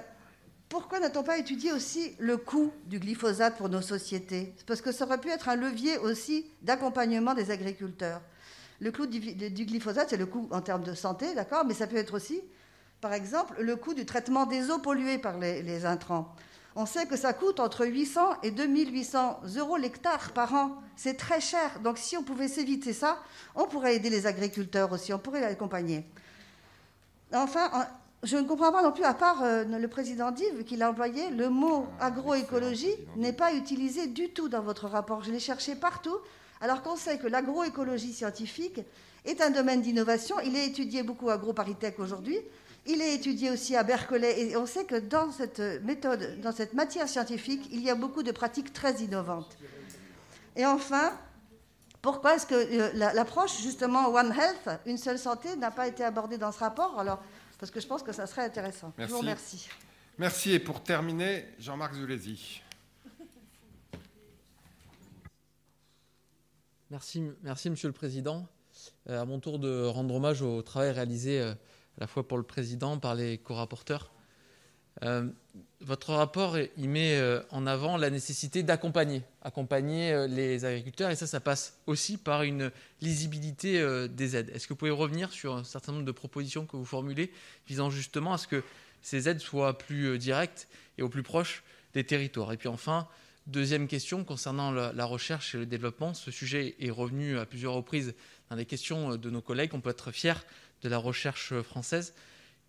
pourquoi 0.68 1.00
n'a-t-on 1.00 1.22
pas 1.22 1.38
étudié 1.38 1.72
aussi 1.72 2.14
le 2.18 2.36
coût 2.36 2.72
du 2.84 2.98
glyphosate 2.98 3.56
pour 3.56 3.70
nos 3.70 3.80
sociétés? 3.80 4.54
Parce 4.66 4.82
que 4.82 4.92
ça 4.92 5.06
aurait 5.06 5.18
pu 5.18 5.30
être 5.30 5.48
un 5.48 5.56
levier 5.56 5.96
aussi 5.98 6.46
d'accompagnement 6.62 7.32
des 7.32 7.50
agriculteurs. 7.50 8.20
Le 8.80 8.92
coût 8.92 9.06
du, 9.06 9.18
glyphosate, 9.20 10.10
c'est 10.10 10.18
le 10.18 10.26
coût 10.26 10.46
en 10.50 10.60
termes 10.60 10.84
de 10.84 10.94
santé, 10.94 11.34
d'accord, 11.34 11.64
mais 11.64 11.74
ça 11.74 11.86
peut 11.86 11.96
être 11.96 12.14
aussi, 12.14 12.42
par 13.00 13.14
exemple, 13.14 13.54
le 13.60 13.76
coût 13.76 13.94
du 13.94 14.04
traitement 14.04 14.44
des 14.44 14.70
eaux 14.70 14.78
polluées 14.78 15.18
par 15.18 15.38
les, 15.38 15.86
intrants. 15.86 16.36
On 16.76 16.84
sait 16.84 17.06
que 17.06 17.16
ça 17.16 17.32
coûte 17.32 17.60
entre 17.60 17.86
800 17.86 18.42
et 18.42 18.50
2800 18.50 19.40
euros 19.56 19.78
l'hectare 19.78 20.32
par 20.32 20.54
an. 20.54 20.76
C'est 20.96 21.16
très 21.16 21.40
cher. 21.40 21.80
Donc 21.82 21.98
si 21.98 22.16
on 22.16 22.22
pouvait 22.22 22.46
s'éviter 22.46 22.92
ça, 22.92 23.18
on 23.56 23.64
pourrait 23.64 23.96
aider 23.96 24.10
les 24.10 24.26
agriculteurs 24.26 24.92
aussi, 24.92 25.12
on 25.12 25.18
pourrait 25.18 25.40
les 25.40 25.46
accompagner. 25.46 26.06
Enfin, 27.32 27.68
je 28.24 28.36
ne 28.36 28.42
comprends 28.42 28.72
pas 28.72 28.82
non 28.82 28.92
plus, 28.92 29.04
à 29.04 29.14
part 29.14 29.42
euh, 29.42 29.64
le 29.64 29.88
président 29.88 30.32
Dive 30.32 30.64
qu'il 30.64 30.82
a 30.82 30.90
employé, 30.90 31.30
le 31.30 31.48
mot 31.48 31.86
agroécologie 32.00 32.94
n'est 33.16 33.32
pas 33.32 33.54
utilisé 33.54 34.08
du 34.08 34.30
tout 34.30 34.48
dans 34.48 34.62
votre 34.62 34.88
rapport. 34.88 35.22
Je 35.22 35.30
l'ai 35.30 35.38
cherché 35.38 35.76
partout, 35.76 36.16
alors 36.60 36.82
qu'on 36.82 36.96
sait 36.96 37.18
que 37.18 37.28
l'agroécologie 37.28 38.12
scientifique 38.12 38.80
est 39.24 39.40
un 39.40 39.50
domaine 39.50 39.82
d'innovation. 39.82 40.36
Il 40.44 40.56
est 40.56 40.66
étudié 40.66 41.04
beaucoup 41.04 41.30
à 41.30 41.34
AgroParisTech 41.34 41.98
aujourd'hui. 42.00 42.38
Il 42.86 43.02
est 43.02 43.14
étudié 43.14 43.50
aussi 43.50 43.76
à 43.76 43.84
Berkeley. 43.84 44.40
Et 44.40 44.56
on 44.56 44.66
sait 44.66 44.84
que 44.84 44.96
dans 44.96 45.30
cette 45.30 45.60
méthode, 45.84 46.40
dans 46.40 46.52
cette 46.52 46.74
matière 46.74 47.08
scientifique, 47.08 47.68
il 47.70 47.82
y 47.82 47.90
a 47.90 47.94
beaucoup 47.94 48.24
de 48.24 48.32
pratiques 48.32 48.72
très 48.72 48.94
innovantes. 48.94 49.56
Et 50.56 50.66
enfin, 50.66 51.12
pourquoi 52.02 52.34
est-ce 52.34 52.46
que 52.46 52.54
euh, 52.54 52.90
l'approche, 52.94 53.60
justement, 53.60 54.08
One 54.08 54.32
Health, 54.32 54.80
une 54.86 54.98
seule 54.98 55.18
santé, 55.18 55.54
n'a 55.56 55.70
pas 55.70 55.86
été 55.86 56.02
abordée 56.02 56.38
dans 56.38 56.50
ce 56.50 56.58
rapport? 56.58 56.98
Alors, 56.98 57.20
parce 57.58 57.70
que 57.70 57.80
je 57.80 57.86
pense 57.86 58.02
que 58.02 58.12
ça 58.12 58.26
serait 58.26 58.44
intéressant. 58.44 58.92
Merci. 58.96 59.10
Je 59.10 59.14
vous 59.14 59.20
remercie. 59.20 59.68
Merci. 60.18 60.52
Et 60.52 60.58
pour 60.58 60.82
terminer, 60.82 61.46
Jean-Marc 61.58 61.94
Zulesi. 61.94 62.62
Merci, 66.90 67.22
merci, 67.42 67.68
Monsieur 67.68 67.88
le 67.88 67.94
Président. 67.94 68.46
Euh, 69.10 69.20
à 69.20 69.24
mon 69.26 69.40
tour 69.40 69.58
de 69.58 69.84
rendre 69.84 70.14
hommage 70.14 70.40
au 70.40 70.62
travail 70.62 70.92
réalisé 70.92 71.40
euh, 71.40 71.52
à 71.52 72.00
la 72.00 72.06
fois 72.06 72.26
pour 72.26 72.38
le 72.38 72.44
Président, 72.44 72.98
par 72.98 73.14
les 73.14 73.36
co-rapporteurs. 73.38 74.10
Euh, 75.02 75.28
votre 75.80 76.12
rapport, 76.12 76.56
met 76.76 77.20
en 77.50 77.66
avant 77.66 77.96
la 77.96 78.10
nécessité 78.10 78.64
d'accompagner, 78.64 79.22
accompagner 79.42 80.26
les 80.28 80.64
agriculteurs, 80.64 81.10
et 81.10 81.16
ça, 81.16 81.28
ça 81.28 81.38
passe 81.38 81.78
aussi 81.86 82.16
par 82.16 82.42
une 82.42 82.72
lisibilité 83.00 84.08
des 84.08 84.34
aides. 84.34 84.50
Est-ce 84.50 84.66
que 84.66 84.72
vous 84.72 84.78
pouvez 84.78 84.90
revenir 84.90 85.30
sur 85.30 85.54
un 85.54 85.62
certain 85.62 85.92
nombre 85.92 86.04
de 86.04 86.12
propositions 86.12 86.66
que 86.66 86.76
vous 86.76 86.84
formulez 86.84 87.30
visant 87.68 87.90
justement 87.90 88.32
à 88.32 88.38
ce 88.38 88.48
que 88.48 88.64
ces 89.02 89.28
aides 89.28 89.38
soient 89.38 89.78
plus 89.78 90.18
directes 90.18 90.66
et 90.98 91.02
au 91.02 91.08
plus 91.08 91.22
proche 91.22 91.62
des 91.94 92.02
territoires? 92.02 92.52
Et 92.52 92.56
puis 92.56 92.68
enfin, 92.68 93.06
deuxième 93.46 93.86
question 93.86 94.24
concernant 94.24 94.72
la 94.72 95.04
recherche 95.04 95.54
et 95.54 95.58
le 95.58 95.66
développement. 95.66 96.12
Ce 96.12 96.32
sujet 96.32 96.74
est 96.80 96.90
revenu 96.90 97.38
à 97.38 97.46
plusieurs 97.46 97.74
reprises 97.74 98.14
dans 98.50 98.56
les 98.56 98.66
questions 98.66 99.14
de 99.14 99.30
nos 99.30 99.40
collègues. 99.40 99.70
On 99.74 99.80
peut 99.80 99.90
être 99.90 100.10
fier 100.10 100.44
de 100.82 100.88
la 100.88 100.98
recherche 100.98 101.54
française. 101.62 102.14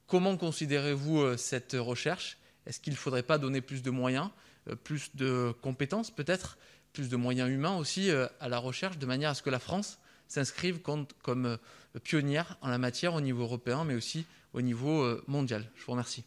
Comment 0.10 0.38
considérez-vous 0.38 1.22
euh, 1.22 1.38
cette 1.38 1.77
recherche? 1.80 2.40
Est-ce 2.65 2.80
qu'il 2.80 2.94
ne 2.94 2.98
faudrait 2.98 3.22
pas 3.22 3.38
donner 3.38 3.61
plus 3.61 3.84
de 3.84 3.91
moyens, 3.91 4.30
euh, 4.68 4.76
plus 4.76 5.15
de 5.15 5.53
compétences 5.61 6.10
peut-être, 6.10 6.57
plus 6.94 7.10
de 7.10 7.15
moyens 7.15 7.48
humains 7.48 7.77
aussi 7.77 8.10
euh, 8.10 8.26
à 8.40 8.49
la 8.49 8.57
recherche, 8.57 8.98
de 8.98 9.06
manière 9.06 9.30
à 9.30 9.36
ce 9.36 9.44
que 9.44 9.52
la 9.52 9.60
France 9.60 9.99
s'inscrive 10.27 10.81
comme 10.81 11.57
pionnière 12.03 12.57
en 12.61 12.69
la 12.69 12.80
matière 12.80 13.14
au 13.14 13.22
niveau 13.22 13.44
européen, 13.44 13.84
mais 13.84 13.95
aussi 13.95 14.26
au 14.53 14.61
niveau 14.61 15.19
mondial? 15.27 15.68
Je 15.76 15.86
vous 15.86 15.91
remercie. 15.94 16.23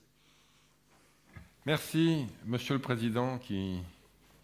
Merci, 1.66 2.26
Monsieur 2.44 2.74
le 2.74 2.80
Président, 2.80 3.38
qui 3.38 3.78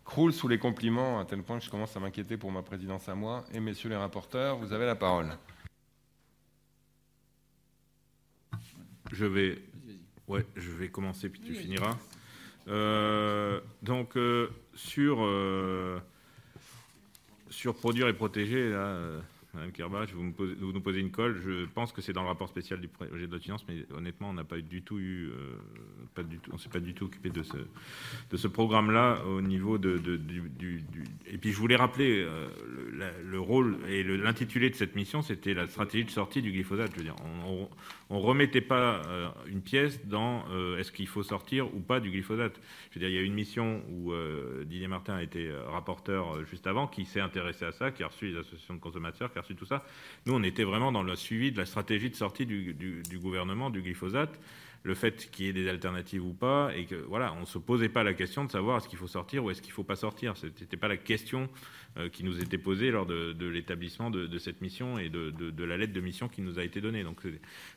croule 0.04 0.32
sous 0.32 0.46
les 0.46 0.58
compliments 0.58 1.18
à 1.18 1.24
tel 1.24 1.42
point 1.42 1.58
que 1.58 1.64
je 1.64 1.70
commence 1.70 1.96
à 1.96 2.00
m'inquiéter 2.00 2.36
pour 2.36 2.52
ma 2.52 2.62
présidence 2.62 3.08
à 3.08 3.16
moi. 3.16 3.44
Et 3.52 3.58
messieurs 3.58 3.90
les 3.90 3.96
rapporteurs, 3.96 4.58
vous 4.58 4.72
avez 4.72 4.86
la 4.86 4.94
parole. 4.94 5.36
Je 9.12 9.24
vais, 9.24 9.58
ouais, 10.28 10.44
je 10.56 10.70
vais 10.70 10.88
commencer 10.88 11.28
puis 11.28 11.40
tu 11.40 11.54
finiras. 11.54 11.96
Euh, 12.68 13.60
donc 13.82 14.16
euh, 14.16 14.48
sur 14.74 15.18
euh, 15.22 15.98
sur 17.48 17.74
produire 17.74 18.08
et 18.08 18.12
protéger 18.12 18.70
là, 18.70 19.00
Madame 19.54 19.72
Kerbach, 19.72 20.08
vous, 20.12 20.34
vous, 20.36 20.72
nous 20.72 20.80
posez 20.82 21.00
une 21.00 21.10
colle. 21.10 21.40
Je 21.42 21.64
pense 21.64 21.92
que 21.92 22.02
c'est 22.02 22.12
dans 22.12 22.20
le 22.22 22.28
rapport 22.28 22.48
spécial 22.48 22.78
du 22.78 22.88
projet 22.88 23.26
de 23.26 23.30
loi 23.30 23.40
finances, 23.40 23.64
mais 23.66 23.86
honnêtement, 23.96 24.28
on 24.28 24.34
n'a 24.34 24.44
pas 24.44 24.60
du 24.60 24.82
tout 24.82 24.98
eu, 24.98 25.30
pas 26.14 26.22
du 26.22 26.38
tout, 26.38 26.50
on 26.52 26.58
s'est 26.58 26.68
pas 26.68 26.80
du 26.80 26.92
tout 26.92 27.06
occupé 27.06 27.30
de 27.30 27.42
ce, 27.42 27.56
de 28.30 28.36
ce 28.36 28.46
programme-là 28.46 29.24
au 29.24 29.40
niveau 29.40 29.78
de, 29.78 29.96
du, 29.96 30.84
Et 31.26 31.38
puis 31.38 31.50
je 31.50 31.56
voulais 31.56 31.76
rappeler 31.76 32.28
le, 33.24 33.40
rôle 33.40 33.78
et 33.88 34.04
l'intitulé 34.04 34.68
de 34.68 34.74
cette 34.74 34.94
mission, 34.94 35.22
c'était 35.22 35.54
la 35.54 35.66
stratégie 35.66 36.04
de 36.04 36.10
sortie 36.10 36.42
du 36.42 36.52
glyphosate. 36.52 36.90
Je 36.92 36.98
veux 36.98 37.04
dire, 37.04 37.16
on, 37.46 37.68
ne 38.10 38.22
remettait 38.22 38.60
pas 38.60 39.02
euh, 39.06 39.28
une 39.46 39.60
pièce 39.60 40.06
dans 40.06 40.44
est-ce 40.78 40.92
qu'il 40.92 41.06
faut 41.06 41.22
sortir 41.22 41.74
ou 41.74 41.80
pas 41.80 42.00
du 42.00 42.10
glyphosate. 42.10 42.58
Je 42.90 42.98
veux 42.98 43.00
dire, 43.00 43.08
il 43.08 43.14
y 43.14 43.18
a 43.18 43.22
une 43.22 43.34
mission 43.34 43.82
où 43.90 44.12
Didier 44.64 44.88
Martin 44.88 45.16
a 45.16 45.22
été 45.22 45.50
rapporteur 45.66 46.44
juste 46.46 46.66
avant, 46.66 46.86
qui 46.86 47.04
s'est 47.04 47.20
intéressé 47.20 47.64
à 47.64 47.72
ça, 47.72 47.90
qui 47.90 48.02
a 48.02 48.08
reçu 48.08 48.28
les 48.28 48.38
associations 48.38 48.74
de 48.74 48.80
consommateurs 48.80 49.30
tout 49.56 49.66
ça. 49.66 49.84
Nous, 50.26 50.34
on 50.34 50.42
était 50.42 50.64
vraiment 50.64 50.92
dans 50.92 51.02
le 51.02 51.16
suivi 51.16 51.52
de 51.52 51.58
la 51.58 51.66
stratégie 51.66 52.10
de 52.10 52.14
sortie 52.14 52.46
du, 52.46 53.02
gouvernement 53.20 53.70
du 53.70 53.82
glyphosate, 53.82 54.38
le 54.82 54.94
fait 54.94 55.30
qu'il 55.30 55.46
y 55.46 55.48
ait 55.48 55.52
des 55.52 55.68
alternatives 55.68 56.24
ou 56.24 56.32
pas, 56.32 56.70
et 56.74 56.86
que 56.86 56.94
voilà, 56.94 57.32
on 57.34 57.40
ne 57.40 57.46
se 57.46 57.58
posait 57.58 57.88
pas 57.88 58.04
la 58.04 58.14
question 58.14 58.44
de 58.44 58.50
savoir 58.50 58.78
est-ce 58.78 58.88
qu'il 58.88 58.98
faut 58.98 59.08
sortir 59.08 59.44
ou 59.44 59.50
est-ce 59.50 59.60
qu'il 59.60 59.70
ne 59.70 59.74
faut 59.74 59.84
pas 59.84 59.96
sortir. 59.96 60.36
Ce 60.36 60.46
n'était 60.46 60.76
pas 60.76 60.88
la 60.88 60.96
question 60.96 61.48
euh, 61.96 62.08
qui 62.08 62.24
nous 62.24 62.40
était 62.40 62.58
posée 62.58 62.90
lors 62.90 63.06
de, 63.06 63.46
l'établissement 63.46 64.10
de, 64.10 64.38
cette 64.38 64.60
mission 64.60 64.98
et 64.98 65.08
de, 65.08 65.64
la 65.64 65.76
lettre 65.76 65.92
de 65.92 66.00
mission 66.00 66.28
qui 66.28 66.42
nous 66.42 66.58
a 66.58 66.64
été 66.64 66.80
donnée. 66.80 67.04
Donc, 67.04 67.20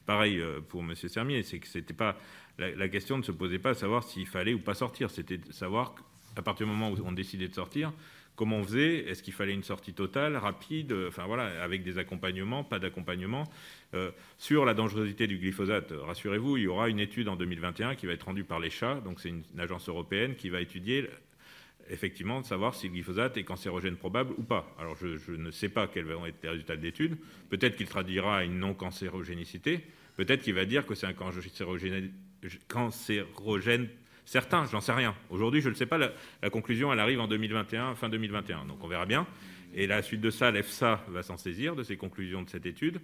pareil 0.06 0.40
euh, 0.40 0.62
pour 0.62 0.82
M. 0.82 0.96
Sermier, 0.96 1.44
c'est 1.44 1.60
que 1.60 1.68
c'était 1.68 1.94
pas 1.94 2.18
la, 2.58 2.72
la, 2.76 2.90
question 2.90 3.18
ne 3.18 3.24
se 3.24 3.32
posait 3.32 3.60
pas 3.60 3.72
à 3.72 3.74
savoir 3.74 4.04
s'il 4.04 4.28
fallait 4.28 4.54
ou 4.54 4.60
pas 4.60 4.74
sortir, 4.74 5.10
c'était 5.10 5.38
de 5.38 5.52
savoir 5.52 5.96
à 6.36 6.42
partir 6.42 6.66
du 6.66 6.72
moment 6.72 6.92
où 6.92 6.98
on 7.06 7.12
décidait 7.12 7.48
de 7.48 7.54
sortir, 7.54 7.92
Comment 8.36 8.58
on 8.58 8.64
faisait? 8.64 9.10
Est-ce 9.10 9.22
qu'il 9.22 9.34
fallait 9.34 9.54
une 9.54 9.64
sortie 9.64 9.94
totale, 9.94 10.38
rapide? 10.38 10.96
Enfin 11.08 11.26
voilà, 11.26 11.62
avec 11.62 11.84
des 11.84 11.98
accompagnements, 11.98 12.64
pas 12.64 12.80
d'accompagnement. 12.80 13.44
Euh, 13.94 14.12
sur 14.38 14.66
la 14.66 14.74
dangerosité 14.74 15.28
du 15.28 15.38
glyphosate, 15.38 15.92
rassurez-vous, 15.92 16.58
il 16.58 16.64
y 16.64 16.68
aura 16.68 16.90
une 16.90 17.00
étude 17.00 17.28
en 17.28 17.36
2021 17.36 17.96
qui 17.96 18.06
va 18.06 18.14
être 18.14 18.24
rendue 18.24 18.44
par 18.44 18.60
l'ECHA, 18.60 19.02
donc 19.02 19.20
c'est 19.20 19.30
une, 19.30 19.44
agence 19.58 19.90
européenne 19.90 20.36
qui 20.36 20.50
va 20.50 20.62
étudier 20.62 21.08
effectivement 21.90 22.40
de 22.40 22.46
savoir 22.46 22.74
si 22.74 22.88
le 22.88 22.94
glyphosate 22.94 23.38
est 23.38 23.44
cancérogène 23.44 23.98
probable 23.98 24.34
ou 24.38 24.44
pas. 24.44 24.74
Alors 24.80 24.96
je, 24.96 25.32
ne 25.34 25.52
sais 25.52 25.70
pas 25.70 25.88
quels 25.88 26.06
vont 26.06 26.26
être 26.26 26.42
les 26.42 26.50
résultats 26.50 26.78
de 26.78 26.82
l'étude. 26.82 27.18
Peut-être 27.50 27.76
qu'il 27.76 27.88
traduira 27.88 28.44
une 28.44 28.60
non-cancérogénicité. 28.60 29.82
Peut-être 30.16 30.42
qu'il 30.42 30.54
va 30.54 30.66
dire 30.66 30.86
que 30.86 30.96
c'est 30.96 31.08
un 31.08 31.14
cancérogène, 31.14 32.12
cancérogène 32.68 33.90
Certains, 34.26 34.66
j'en 34.66 34.82
sais 34.82 34.92
rien. 34.92 35.16
Aujourd'hui, 35.30 35.62
je 35.62 35.70
ne 35.70 35.74
sais 35.74 35.86
pas. 35.86 35.98
La, 35.98 36.50
conclusion, 36.50 36.92
elle 36.94 37.00
arrive 37.00 37.20
en 37.20 37.28
2021, 37.28 37.96
fin 37.96 38.10
2021. 38.10 38.66
Donc 38.66 38.84
on 38.84 38.88
verra 38.88 39.06
bien. 39.06 39.26
Et 39.74 39.88
la 39.88 40.02
suite 40.02 40.22
de 40.22 40.30
ça, 40.30 40.52
l'EFSA 40.52 41.04
va 41.08 41.24
s'en 41.24 41.38
saisir 41.38 41.76
de 41.76 41.84
ces 41.84 41.98
conclusions 41.98 42.42
de 42.42 42.50
cette 42.50 42.66
étude. 42.66 43.00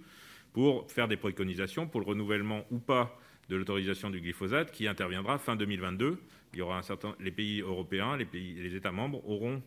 pour 0.54 0.90
faire 0.92 1.08
des 1.08 1.18
préconisations 1.18 1.88
pour 1.88 2.02
le 2.02 2.08
renouvellement 2.08 2.66
ou 2.72 2.80
pas 2.80 3.20
de 3.50 3.56
l'autorisation 3.56 4.10
du 4.10 4.20
glyphosate 4.20 4.72
qui 4.72 4.88
interviendra 4.88 5.38
fin 5.38 5.56
2022. 5.56 6.18
Il 6.54 6.60
y 6.60 6.62
aura 6.62 6.80
un 6.80 7.16
les 7.20 7.32
pays 7.32 7.62
européens, 7.62 8.18
les, 8.18 8.28
les 8.34 8.76
États 8.76 8.92
membres 8.92 9.28
auront 9.30 9.62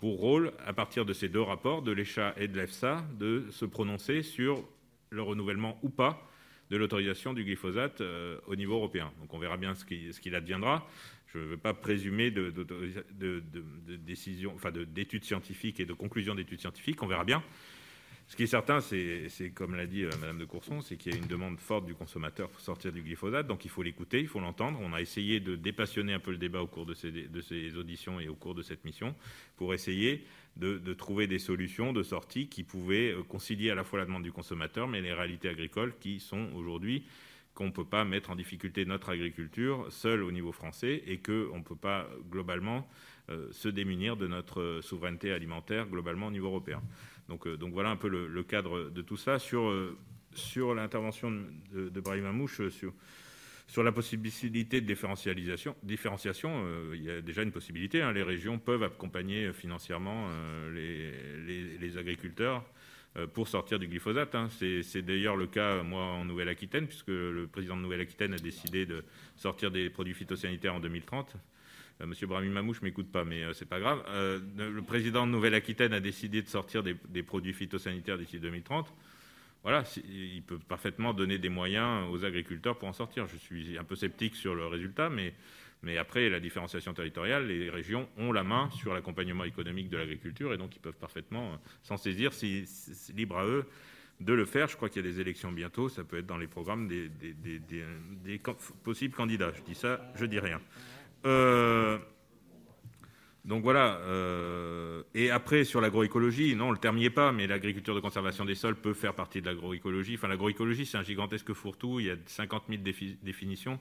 pour 0.00 0.18
rôle, 0.18 0.52
à 0.66 0.72
partir 0.72 1.04
de 1.04 1.12
ces 1.12 1.28
deux 1.28 1.40
rapports, 1.40 1.82
de 1.82 1.92
l'ECHA 1.92 2.34
et 2.36 2.48
de 2.48 2.56
l'EFSA, 2.58 3.04
de 3.18 3.46
se 3.50 3.64
prononcer 3.64 4.22
sur 4.22 4.62
le 5.10 5.22
renouvellement 5.22 5.78
ou 5.82 5.88
pas 5.88 6.28
de 6.70 6.76
l'autorisation 6.76 7.34
du 7.34 7.44
glyphosate 7.44 8.00
euh, 8.00 8.38
au 8.46 8.56
niveau 8.56 8.74
européen. 8.74 9.12
Donc 9.20 9.32
on 9.34 9.38
verra 9.38 9.56
bien 9.56 9.74
ce 9.74 9.84
qu'il 9.84 10.34
adviendra. 10.34 10.88
Je 11.32 11.38
ne 11.38 11.44
veux 11.44 11.56
pas 11.56 11.74
présumer 11.74 12.30
de, 12.30 12.52
décision, 13.96 14.54
d'études 14.86 15.24
scientifiques 15.24 15.80
et 15.80 15.84
de 15.84 15.92
conclusions 15.92 16.34
d'études 16.34 16.60
scientifiques. 16.60 17.02
On 17.02 17.08
verra 17.08 17.24
bien. 17.24 17.42
Ce 18.26 18.36
qui 18.36 18.44
est 18.44 18.46
certain, 18.46 18.80
c'est 18.80 19.28
comme 19.54 19.74
l'a 19.74 19.86
dit 19.86 20.04
euh, 20.04 20.10
Madame 20.20 20.38
de 20.38 20.44
Courson, 20.44 20.80
c'est 20.80 20.96
qu'il 20.96 21.12
y 21.12 21.14
a 21.14 21.18
une 21.18 21.26
demande 21.26 21.58
forte 21.58 21.84
du 21.84 21.94
consommateur 21.94 22.48
pour 22.48 22.60
sortir 22.60 22.90
du 22.90 23.02
glyphosate, 23.02 23.46
donc 23.46 23.66
il 23.66 23.70
faut 23.70 23.82
l'écouter, 23.82 24.20
il 24.20 24.28
faut 24.28 24.40
l'entendre. 24.40 24.78
On 24.80 24.94
a 24.94 25.00
essayé 25.00 25.40
de 25.40 25.56
dépassionner 25.56 26.14
un 26.14 26.20
peu 26.20 26.30
le 26.30 26.38
débat 26.38 26.62
au 26.62 26.66
cours 26.66 26.86
de 26.86 26.94
ces, 26.94 27.10
de 27.10 27.40
ces 27.42 27.76
auditions 27.76 28.20
et 28.20 28.28
au 28.28 28.34
cours 28.34 28.54
de 28.54 28.62
cette 28.62 28.84
mission 28.84 29.14
pour 29.56 29.74
essayer 29.74 30.24
de, 30.56 30.94
trouver 30.94 31.26
des 31.26 31.38
solutions 31.38 31.92
de 31.92 32.02
sortie 32.02 32.48
qui 32.48 32.62
pouvaient 32.62 33.12
euh, 33.12 33.22
concilier 33.22 33.70
à 33.70 33.74
la 33.74 33.84
fois 33.84 33.98
la 33.98 34.06
demande 34.06 34.22
du 34.22 34.32
consommateur, 34.32 34.86
mais 34.86 35.00
les 35.00 35.12
réalités 35.12 35.48
agricoles 35.48 35.94
qui 35.98 36.20
sont 36.20 36.48
aujourd'hui 36.54 37.04
qu'on 37.54 37.66
ne 37.66 37.72
peut 37.72 37.84
pas 37.84 38.04
mettre 38.04 38.30
en 38.30 38.36
difficulté 38.36 38.84
notre 38.84 39.10
agriculture 39.10 39.86
seule 39.90 40.22
au 40.22 40.32
niveau 40.32 40.50
français 40.50 41.02
et 41.06 41.18
qu'on 41.18 41.58
ne 41.58 41.62
peut 41.62 41.76
pas 41.76 42.08
globalement 42.30 42.88
euh, 43.30 43.48
se 43.52 43.68
démunir 43.68 44.16
de 44.16 44.26
notre 44.26 44.80
souveraineté 44.82 45.32
alimentaire 45.32 45.86
globalement 45.86 46.26
au 46.26 46.30
niveau 46.32 46.48
européen. 46.48 46.82
Donc, 47.28 47.46
euh, 47.46 47.56
donc 47.56 47.72
voilà 47.72 47.90
un 47.90 47.96
peu 47.96 48.08
le, 48.08 48.42
cadre 48.42 48.90
de 48.90 49.02
tout 49.02 49.16
ça. 49.16 49.38
Sur, 49.38 49.68
euh, 49.68 49.96
sur 50.34 50.74
l'intervention 50.74 51.30
de, 51.72 51.88
de 51.88 52.00
Brahim 52.00 52.26
Amouche, 52.26 52.60
euh, 52.60 52.70
sur, 52.70 52.92
sur 53.66 53.82
la 53.82 53.92
possibilité 53.92 54.80
de 54.80 54.86
différenciation, 54.86 56.64
euh, 56.66 56.92
il 56.94 57.02
y 57.02 57.10
a 57.10 57.20
déjà 57.20 57.42
une 57.42 57.52
possibilité. 57.52 58.02
Hein. 58.02 58.12
Les 58.12 58.22
régions 58.22 58.58
peuvent 58.58 58.82
accompagner 58.82 59.52
financièrement 59.52 60.28
euh, 60.28 61.78
les, 61.80 61.98
agriculteurs 61.98 62.64
euh, 63.16 63.26
pour 63.26 63.48
sortir 63.48 63.78
du 63.78 63.86
glyphosate. 63.88 64.34
Hein. 64.34 64.48
C'est 64.50 65.02
d'ailleurs 65.02 65.36
le 65.36 65.46
cas, 65.46 65.82
moi, 65.82 66.02
en 66.02 66.24
Nouvelle-Aquitaine, 66.24 66.86
puisque 66.86 67.08
le 67.08 67.48
président 67.50 67.76
de 67.76 67.82
Nouvelle-Aquitaine 67.82 68.34
a 68.34 68.38
décidé 68.38 68.86
de 68.86 69.04
sortir 69.36 69.70
des 69.70 69.88
produits 69.90 70.14
phytosanitaires 70.14 70.74
en 70.74 70.80
2030. 70.80 71.36
Euh, 72.00 72.06
Monsieur 72.06 72.26
Brahim 72.26 72.52
Mamouche 72.52 72.82
m'écoute 72.82 73.10
pas, 73.10 73.24
mais 73.24 73.42
euh, 73.42 73.52
c'est 73.52 73.68
pas 73.68 73.78
grave. 73.78 74.02
Euh, 74.08 74.40
le 74.56 74.82
président 74.82 75.26
de 75.26 75.32
Nouvelle-Aquitaine 75.32 75.92
a 75.92 76.00
décidé 76.00 76.42
de 76.42 76.48
sortir 76.48 76.82
des, 76.82 76.96
des 77.08 77.22
produits 77.22 77.52
phytosanitaires 77.52 78.18
d'ici 78.18 78.38
2030 78.38 78.92
voilà, 79.64 79.82
il 80.06 80.42
peut 80.42 80.58
parfaitement 80.58 81.14
donner 81.14 81.38
des 81.38 81.48
moyens 81.48 82.06
aux 82.10 82.24
agriculteurs 82.26 82.78
pour 82.78 82.86
en 82.86 82.92
sortir. 82.92 83.26
Je 83.26 83.38
suis 83.38 83.78
un 83.78 83.84
peu 83.84 83.96
sceptique 83.96 84.36
sur 84.36 84.54
le 84.54 84.66
résultat, 84.66 85.08
mais, 85.08 85.34
après 85.98 86.28
la 86.28 86.38
différenciation 86.38 86.92
territoriale, 86.92 87.46
les 87.46 87.70
régions 87.70 88.06
ont 88.18 88.30
la 88.30 88.44
main 88.44 88.70
sur 88.70 88.94
l'accompagnement 88.94 89.44
économique 89.44 89.88
de 89.88 89.96
l'agriculture 89.96 90.52
et 90.54 90.58
donc 90.58 90.76
ils 90.76 90.80
peuvent 90.80 90.96
parfaitement 90.98 91.58
s'en 91.82 91.96
saisir. 91.96 92.32
C'est 92.32 92.64
si, 92.66 93.12
libre 93.14 93.38
à 93.38 93.46
eux 93.46 93.66
de 94.20 94.32
le 94.32 94.44
faire. 94.44 94.68
Je 94.68 94.76
crois 94.76 94.88
qu'il 94.88 95.04
y 95.04 95.08
a 95.08 95.10
des 95.10 95.20
élections 95.20 95.50
bientôt. 95.50 95.88
Ça 95.88 96.04
peut 96.04 96.18
être 96.18 96.26
dans 96.26 96.38
les 96.38 96.46
programmes 96.46 96.86
des 96.88 97.10
possibles 98.82 99.14
candidats. 99.14 99.52
Je 99.54 99.62
dis 99.62 99.74
ça, 99.74 100.00
je 100.14 100.26
dis 100.26 100.38
rien. 100.38 100.60
Euh, 101.26 101.98
donc 103.44 103.62
voilà. 103.62 103.98
Euh, 104.06 105.02
et 105.14 105.30
après, 105.30 105.64
sur 105.64 105.80
l'agroécologie, 105.80 106.56
non, 106.56 106.70
le 106.70 106.78
terme 106.78 106.98
pas, 107.10 107.30
mais 107.30 107.46
l'agriculture 107.46 107.94
de 107.94 108.00
conservation 108.00 108.44
des 108.46 108.54
sols 108.54 108.76
peut 108.76 108.94
faire 108.94 109.14
partie 109.14 109.42
de 109.42 109.46
l'agroécologie. 109.46 110.14
Enfin, 110.14 110.28
l'agroécologie, 110.28 110.86
c'est 110.86 110.96
un 110.96 111.02
gigantesque 111.02 111.52
fourre-tout. 111.52 112.00
Il 112.00 112.06
y 112.06 112.10
a 112.10 112.16
50 112.24 112.64
000 112.70 112.82
défi 112.82 113.18
définitions. 113.22 113.78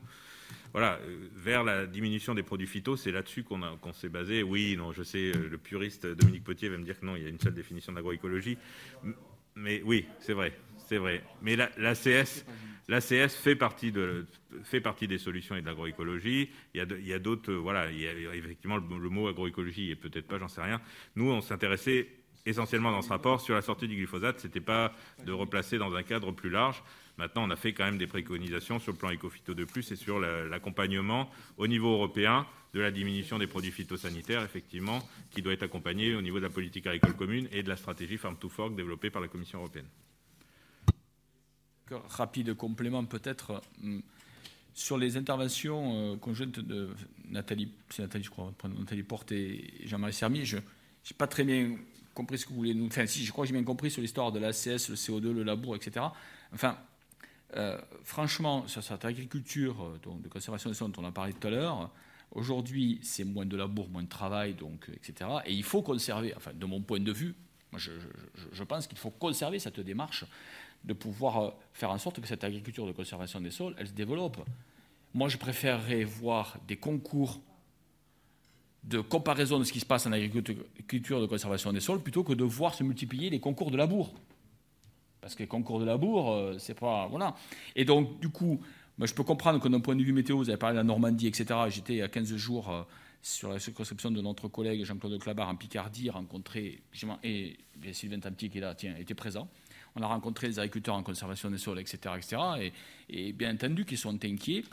Voilà, 0.73 0.99
euh, 1.03 1.30
vers 1.34 1.64
la 1.64 1.85
diminution 1.85 2.35
des 2.35 2.44
produits 2.44 2.68
phytos, 2.68 2.98
c'est 2.98 3.11
là-dessus 3.11 3.44
qu'on 3.44 3.60
qu 3.60 3.94
s'est 3.94 4.10
basé. 4.10 4.44
Oui, 4.44 4.76
non, 4.77 4.91
je 4.91 5.03
sais, 5.03 5.31
le 5.31 5.57
puriste 5.57 6.06
Dominique 6.07 6.44
Potier 6.44 6.68
va 6.68 6.77
me 6.77 6.84
dire 6.84 6.99
que 6.99 7.06
non, 7.06 7.15
il 7.15 7.23
y 7.23 7.26
a 7.26 7.30
une 7.30 7.40
seule 7.40 7.53
définition 7.53 7.94
d'agroécologie. 7.94 8.57
Mais 9.56 9.81
oui, 9.85 10.06
c'est 10.19 10.34
vrai, 10.34 10.52
c'est 10.88 10.98
vrai. 10.98 11.24
Mais 11.42 11.56
la, 11.56 11.96
fait 13.40 13.56
partie, 13.56 13.92
des 13.92 15.18
solutions 15.18 15.56
et 15.56 15.62
de 15.62 15.66
l'agroécologie. 15.66 16.50
Il 16.74 17.06
y 17.06 17.14
a 17.14 17.20
d'autres, 17.20 17.54
voilà, 17.54 17.90
il 17.92 18.00
y 18.00 18.08
a, 18.08 18.36
effectivement 18.36 18.78
le, 18.78 19.10
mot 19.10 19.28
agroécologie 19.28 19.92
et 19.92 19.96
peut-être 19.96 20.28
pas, 20.28 20.38
j'en 20.38 20.48
sais 20.48 20.62
rien. 20.62 20.82
Nous, 21.16 21.30
on 21.30 21.42
s'intéressait 21.42 22.10
essentiellement 22.46 22.92
dans 22.92 23.02
ce 23.02 23.10
rapport 23.10 23.40
sur 23.40 23.56
la 23.56 23.62
sortie 23.62 23.88
du 23.88 23.96
glyphosate. 23.96 24.40
C'était 24.40 24.60
pas 24.60 24.94
de 25.26 25.32
replacer 25.32 25.78
dans 25.78 25.96
un 25.96 26.04
cadre 26.04 26.32
plus 26.32 26.50
large. 26.50 26.84
Maintenant, 27.18 27.48
on 27.48 27.50
a 27.52 27.56
fait 27.56 27.74
quand 27.74 27.86
même 27.86 27.98
des 27.98 28.08
préconisations 28.08 28.80
sur 28.80 28.92
le 28.92 28.98
plan 28.98 29.12
écophyto 29.12 29.54
de 29.54 29.64
plus 29.66 29.92
et 29.92 29.96
sur 29.96 30.20
l'accompagnement 30.20 31.30
la, 31.30 31.64
au 31.64 31.68
niveau 31.68 31.94
européen 31.94 32.46
de 32.74 32.82
la 32.82 32.92
diminution 32.92 33.38
des 33.38 33.48
produits 33.48 33.72
phytosanitaires, 33.72 34.44
effectivement, 34.44 35.08
qui 35.30 35.42
doit 35.42 35.54
être 35.54 35.64
accompagné 35.64 36.16
au 36.16 36.22
niveau 36.22 36.38
de 36.40 36.44
la 36.44 36.50
politique 36.50 36.88
agricole 36.88 37.14
commune 37.14 37.48
et 37.52 37.62
de 37.62 37.70
la 37.70 37.78
stratégie 37.78 38.18
Farm 38.18 38.36
to 38.38 38.50
Fork 38.50 38.76
développée 38.76 39.12
par 39.12 39.22
la 39.22 39.28
Commission 39.28 39.60
européenne 39.60 39.86
rapide 42.10 42.53
complément 42.53 43.03
peut-être 43.06 43.61
hum, 43.84 44.02
sur 44.74 44.98
les 44.98 45.18
interventions 45.18 46.14
euh, 46.14 46.18
conjointes 46.18 46.60
de 46.60 46.90
Nathalie, 47.30 47.72
c'est 47.90 48.02
Nathalie, 48.02 48.24
je 48.24 48.30
crois, 48.30 48.52
Nathalie 48.78 49.03
Porte 49.03 49.32
et 49.32 49.72
Jean-Marie 49.86 50.14
Sermier. 50.14 50.45
Je 50.45 50.57
n'ai 50.57 50.64
pas 51.18 51.28
très 51.28 51.44
bien 51.44 51.78
compris 52.14 52.38
ce 52.38 52.45
que 52.45 52.49
vous 52.49 52.57
voulez 52.57 52.74
nous. 52.74 52.88
Enfin, 52.88 53.06
si, 53.06 53.24
je 53.24 53.32
crois 53.32 53.44
que 53.45 53.49
j'ai 53.49 53.53
bien 53.53 53.64
compris 53.64 53.91
sur 53.91 54.02
l'histoire 54.02 54.32
de 54.32 54.40
l'ACS, 54.40 54.90
le 54.90 54.95
CO2, 54.95 55.32
le 55.32 55.44
labour, 55.44 55.76
etc. 55.76 56.06
Enfin, 56.53 56.78
euh, 57.56 57.80
franchement, 58.03 58.68
sur 58.68 58.84
cette 58.84 59.06
agriculture 59.06 59.84
euh, 59.84 60.18
de 60.24 60.28
conservation 60.28 60.70
des 60.70 60.76
sols 60.76 60.91
dont 60.91 61.03
on 61.03 61.07
a 61.07 61.11
parlé 61.11 61.34
tout 61.34 61.48
à 61.48 61.52
l'heure, 61.52 61.91
aujourd'hui, 62.32 62.99
c'est 63.03 63.24
moins 63.24 63.45
de 63.45 63.56
labour, 63.56 63.90
moins 63.90 64.03
de 64.03 64.10
travail, 64.10 64.56
donc, 64.56 64.90
etc. 64.95 65.30
Et 65.45 65.53
il 65.53 65.64
faut 65.64 65.84
conserver, 65.84 66.34
enfin, 66.36 66.52
de 66.53 66.65
mon 66.65 66.82
point 66.82 66.99
de 66.99 67.11
vue, 67.11 67.36
je 67.78 68.64
pense 68.64 68.88
qu'il 68.88 68.98
faut 68.98 69.10
conserver 69.10 69.60
cette 69.60 69.80
démarche 69.80 70.26
de 70.84 70.94
pouvoir 70.94 71.38
euh, 71.42 71.50
faire 71.74 71.92
en 71.92 71.98
sorte 71.98 72.20
que 72.20 72.28
cette 72.28 72.44
agriculture 72.44 72.86
de 72.86 72.92
conservation 72.92 73.40
des 73.40 73.52
sols, 73.52 73.76
elle 73.78 73.88
se 73.88 73.94
développe. 73.94 74.38
Moi, 75.14 75.30
je 75.30 75.38
préférerais 75.38 76.04
voir 76.04 76.58
des 76.68 76.76
concours 76.76 77.40
de 78.84 79.00
comparaison 79.00 79.60
de 79.60 79.64
ce 79.64 79.72
qui 79.72 79.80
se 79.80 79.86
passe 79.86 80.06
en 80.08 80.12
agriculture 80.12 81.22
de 81.22 81.26
conservation 81.26 81.72
des 81.72 81.80
sols 81.80 82.02
plutôt 82.02 82.24
que 82.24 82.34
de 82.34 82.44
voir 82.44 82.74
se 82.74 82.84
multiplier 82.84 83.30
les 83.30 83.40
concours 83.40 83.72
de 83.72 83.78
labour. 83.78 84.14
Parce 85.22 85.36
que 85.36 85.44
les 85.44 85.48
concours 85.48 85.80
de 85.80 85.86
labour, 85.86 86.34
euh, 86.34 86.58
c'est 86.60 86.78
pas. 86.78 87.08
Voilà. 87.08 87.34
Et 87.78 87.86
donc, 87.86 88.20
du 88.20 88.28
coup, 88.28 88.60
moi, 88.98 89.08
je 89.08 89.14
peux 89.14 89.24
comprendre 89.24 89.62
que 89.62 89.70
d'un 89.70 89.80
point 89.80 89.96
de 89.96 90.04
vue 90.04 90.12
météo, 90.12 90.38
vous 90.38 90.50
avez 90.50 90.58
parlé 90.58 90.74
de 90.74 90.80
la 90.80 90.84
Normandie, 90.84 91.28
etc. 91.28 91.46
J'étais 91.70 91.94
il 91.94 92.00
y 92.00 92.02
a 92.02 92.10
15 92.10 92.36
jours 92.36 92.70
euh, 92.70 92.84
sur 93.22 93.50
la 93.50 93.58
circonscription 93.58 94.12
de 94.12 94.20
notre 94.22 94.50
collègue 94.50 94.84
Jean-Claude 94.84 95.18
Clabar 95.22 95.48
en 95.48 95.56
Picardie, 95.56 96.10
rencontré, 96.10 96.82
et 97.24 97.58
Sylvain 97.94 98.20
Tamti 98.20 98.50
qui 98.50 98.58
est 98.58 98.62
là, 98.62 98.76
tiens, 98.76 98.96
était 99.00 99.14
présent 99.14 99.48
on 99.95 100.02
a 100.02 100.07
rencontré 100.07 100.48
des 100.48 100.60
agriculteurs 100.60 100.95
en 100.95 101.03
conservation 101.03 101.49
des 101.49 101.57
sols, 101.57 101.80
etc. 101.80 102.15
etc. 102.18 102.72
Et, 103.10 103.34
bien 103.34 103.53
entendu 103.53 103.86
qu'ils 103.86 103.98
sont 103.98 104.24
inquiets 104.24 104.64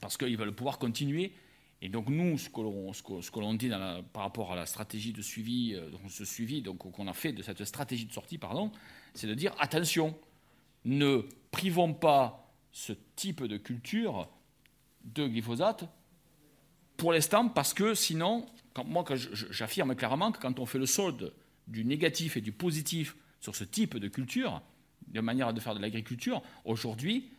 parce 0.00 0.16
qu'ils 0.16 0.36
veulent 0.36 0.54
pouvoir 0.54 0.78
continuer. 0.78 1.32
Et 1.80 1.88
donc 1.88 2.08
nous, 2.08 2.38
ce 2.38 2.48
que 2.48 3.40
l'on, 3.40 3.54
dit 3.54 3.70
par 4.12 4.24
rapport 4.24 4.52
à 4.52 4.56
la 4.56 4.66
stratégie 4.66 5.12
de 5.12 5.22
suivi, 5.22 5.74
euh, 5.74 5.88
ce 6.08 6.24
suivi 6.24 6.62
qu'on 6.62 7.06
a 7.06 7.12
fait 7.12 7.32
de 7.32 7.42
cette 7.42 7.64
stratégie 7.64 8.04
de 8.04 8.12
sortie, 8.12 8.36
pardon, 8.36 8.72
c'est 9.14 9.28
de 9.28 9.34
dire 9.34 9.54
attention, 9.60 10.16
ne 10.84 11.22
privons 11.52 11.94
pas 11.94 12.52
ce 12.72 12.92
type 13.14 13.44
de 13.44 13.56
culture 13.56 14.28
de 15.04 15.28
glyphosate 15.28 15.84
pour 16.96 17.12
l'instant 17.12 17.48
parce 17.48 17.72
que 17.72 17.94
sinon, 17.94 18.44
moi 18.84 19.04
j'affirme 19.50 19.94
clairement 19.94 20.32
que 20.32 20.40
quand 20.40 20.58
on 20.58 20.66
fait 20.66 20.78
le 20.78 20.86
solde 20.86 21.32
du 21.68 21.84
négatif 21.84 22.36
et 22.36 22.40
du 22.40 22.52
positif 22.52 23.16
sur 23.40 23.54
ce 23.54 23.64
type 23.64 23.96
de 23.98 24.08
culture, 24.08 24.62
de 25.08 25.20
manière 25.20 25.52
de 25.52 25.60
faire 25.60 25.74
de 25.74 25.80
l'agriculture, 25.80 26.42
aujourd'hui, 26.64 27.30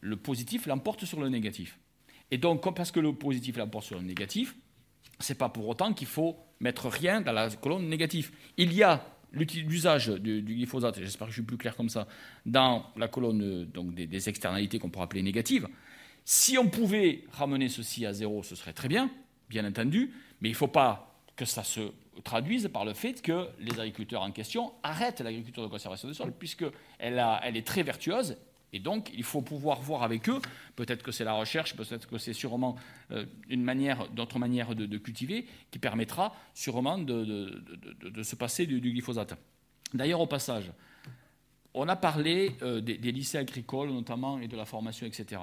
le 0.00 0.16
positif 0.16 0.66
l'emporte 0.66 1.04
sur 1.04 1.20
le 1.20 1.28
négatif. 1.28 1.78
Et 2.30 2.38
donc, 2.38 2.74
parce 2.74 2.90
que 2.90 3.00
le 3.00 3.12
positif 3.14 3.56
l'emporte 3.56 3.86
sur 3.86 3.98
le 3.98 4.04
négatif, 4.04 4.56
ce 5.20 5.32
n'est 5.32 5.38
pas 5.38 5.48
pour 5.48 5.66
autant 5.68 5.92
qu'il 5.92 6.06
faut 6.06 6.36
mettre 6.60 6.88
rien 6.88 7.20
dans 7.20 7.32
la 7.32 7.50
colonne 7.50 7.88
négative. 7.88 8.32
Il 8.56 8.72
y 8.72 8.82
a 8.82 9.04
l'usage 9.32 10.08
du, 10.08 10.42
du, 10.42 10.54
glyphosate, 10.54 10.98
j'espère 10.98 11.26
que 11.26 11.32
je 11.32 11.36
suis 11.36 11.46
plus 11.46 11.56
clair 11.56 11.76
comme 11.76 11.88
ça, 11.88 12.06
dans 12.44 12.86
la 12.96 13.08
colonne 13.08 13.64
donc, 13.66 13.94
des, 13.94 14.06
des 14.06 14.28
externalités 14.28 14.78
qu'on 14.78 14.90
pourrait 14.90 15.04
appeler 15.04 15.22
négatives. 15.22 15.68
Si 16.24 16.58
on 16.58 16.68
pouvait 16.68 17.24
ramener 17.32 17.68
ceci 17.68 18.06
à 18.06 18.12
zéro, 18.12 18.42
ce 18.42 18.56
serait 18.56 18.72
très 18.72 18.88
bien, 18.88 19.10
bien 19.48 19.64
entendu, 19.66 20.12
mais 20.40 20.48
il 20.48 20.52
ne 20.52 20.56
faut 20.56 20.68
pas 20.68 21.22
que 21.36 21.44
ça 21.44 21.62
se 21.62 21.92
traduise 22.24 22.68
par 22.72 22.84
le 22.84 22.94
fait 22.94 23.22
que 23.22 23.48
les 23.58 23.78
agriculteurs 23.78 24.22
en 24.22 24.30
question 24.32 24.72
arrêtent 24.82 25.20
l'agriculture 25.20 25.62
de 25.62 25.68
conservation 25.68 26.08
des 26.08 26.14
sols, 26.14 26.32
puisqu'elle 26.32 26.72
elle 26.98 27.56
est 27.56 27.66
très 27.66 27.82
vertueuse. 27.82 28.36
Et 28.72 28.80
donc, 28.80 29.10
il 29.14 29.22
faut 29.22 29.42
pouvoir 29.42 29.80
voir 29.80 30.02
avec 30.02 30.28
eux, 30.28 30.40
peut-être 30.74 31.02
que 31.02 31.12
c'est 31.12 31.24
la 31.24 31.34
recherche, 31.34 31.76
peut-être 31.76 32.06
que 32.06 32.18
c'est 32.18 32.32
sûrement 32.32 32.76
euh, 33.12 33.24
une 33.48 33.62
manière, 33.62 34.08
d'autres 34.10 34.38
manières 34.38 34.74
de, 34.74 34.98
cultiver 34.98 35.46
qui 35.70 35.78
permettra 35.78 36.34
sûrement 36.52 36.98
de, 36.98 37.62
se 38.22 38.36
passer 38.36 38.66
du, 38.66 38.80
glyphosate. 38.80 39.34
D'ailleurs, 39.94 40.20
au 40.20 40.26
passage, 40.26 40.72
on 41.74 41.88
a 41.88 41.96
parlé 41.96 42.56
euh, 42.62 42.80
des, 42.80 42.98
des 42.98 43.12
lycées 43.12 43.38
agricoles 43.38 43.90
notamment 43.90 44.40
et 44.40 44.48
de 44.48 44.56
la 44.56 44.64
formation, 44.64 45.06
etc. 45.06 45.40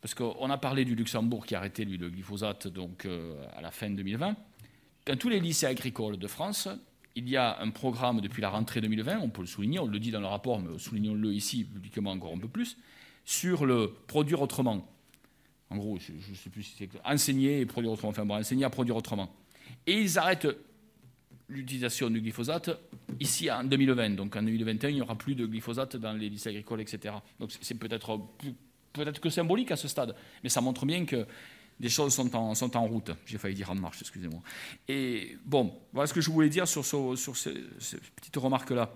Parce 0.00 0.14
qu'on 0.14 0.50
a 0.50 0.58
parlé 0.58 0.84
du 0.84 0.94
Luxembourg 0.94 1.46
qui 1.46 1.54
a 1.54 1.58
arrêté 1.58 1.84
lui, 1.84 1.98
le 1.98 2.08
glyphosate 2.10 2.68
donc, 2.68 3.04
euh, 3.04 3.34
à 3.54 3.60
la 3.60 3.70
fin 3.70 3.90
2020. 3.90 4.36
Dans 5.10 5.16
tous 5.16 5.28
les 5.28 5.40
lycées 5.40 5.66
agricoles 5.66 6.18
de 6.18 6.28
France, 6.28 6.68
il 7.16 7.28
y 7.28 7.36
a 7.36 7.60
un 7.60 7.70
programme 7.70 8.20
depuis 8.20 8.40
la 8.40 8.48
rentrée 8.48 8.80
2020, 8.80 9.18
on 9.18 9.28
peut 9.28 9.40
le 9.40 9.48
souligner, 9.48 9.80
on 9.80 9.88
le 9.88 9.98
dit 9.98 10.12
dans 10.12 10.20
le 10.20 10.28
rapport, 10.28 10.60
mais 10.60 10.78
soulignons-le 10.78 11.32
ici 11.32 11.64
publiquement 11.64 12.12
encore 12.12 12.32
un 12.32 12.38
peu 12.38 12.46
plus, 12.46 12.76
sur 13.24 13.66
le 13.66 13.92
produire 14.06 14.40
autrement. 14.40 14.88
En 15.68 15.78
gros, 15.78 15.98
je 15.98 16.12
ne 16.12 16.36
sais 16.36 16.48
plus 16.48 16.62
si 16.62 16.76
c'est 16.78 16.88
enseigner 17.04 17.58
et 17.58 17.66
produire 17.66 17.90
autrement, 17.90 18.10
enfin 18.10 18.24
bon, 18.24 18.36
enseigner 18.36 18.64
à 18.64 18.70
produire 18.70 18.94
autrement. 18.94 19.34
Et 19.84 20.00
ils 20.00 20.16
arrêtent 20.16 20.46
l'utilisation 21.48 22.08
du 22.08 22.20
glyphosate 22.20 22.70
ici 23.18 23.50
en 23.50 23.64
2020. 23.64 24.10
Donc 24.10 24.36
en 24.36 24.42
2021, 24.44 24.90
il 24.90 24.94
n'y 24.94 25.02
aura 25.02 25.18
plus 25.18 25.34
de 25.34 25.44
glyphosate 25.44 25.96
dans 25.96 26.12
les 26.12 26.28
lycées 26.28 26.50
agricoles, 26.50 26.82
etc. 26.82 27.16
Donc 27.40 27.50
c'est 27.60 27.74
peut-être 27.74 28.20
peut-être 28.92 29.20
que 29.20 29.30
symbolique 29.30 29.72
à 29.72 29.76
ce 29.76 29.88
stade, 29.88 30.14
mais 30.44 30.48
ça 30.48 30.60
montre 30.60 30.86
bien 30.86 31.04
que 31.04 31.26
des 31.80 31.88
choses 31.88 32.14
sont 32.14 32.34
en, 32.36 32.54
sont 32.54 32.76
en 32.76 32.86
route. 32.86 33.10
J'ai 33.26 33.38
failli 33.38 33.56
dire 33.56 33.70
en 33.70 33.74
marche, 33.74 33.98
excusez-moi. 34.00 34.40
Et 34.86 35.36
bon, 35.44 35.74
voilà 35.92 36.06
ce 36.06 36.14
que 36.14 36.20
je 36.20 36.30
voulais 36.30 36.48
dire 36.48 36.68
sur, 36.68 36.84
ce, 36.84 37.16
sur 37.16 37.36
ces, 37.36 37.54
ces 37.78 37.96
petites 38.14 38.36
remarques-là. 38.36 38.94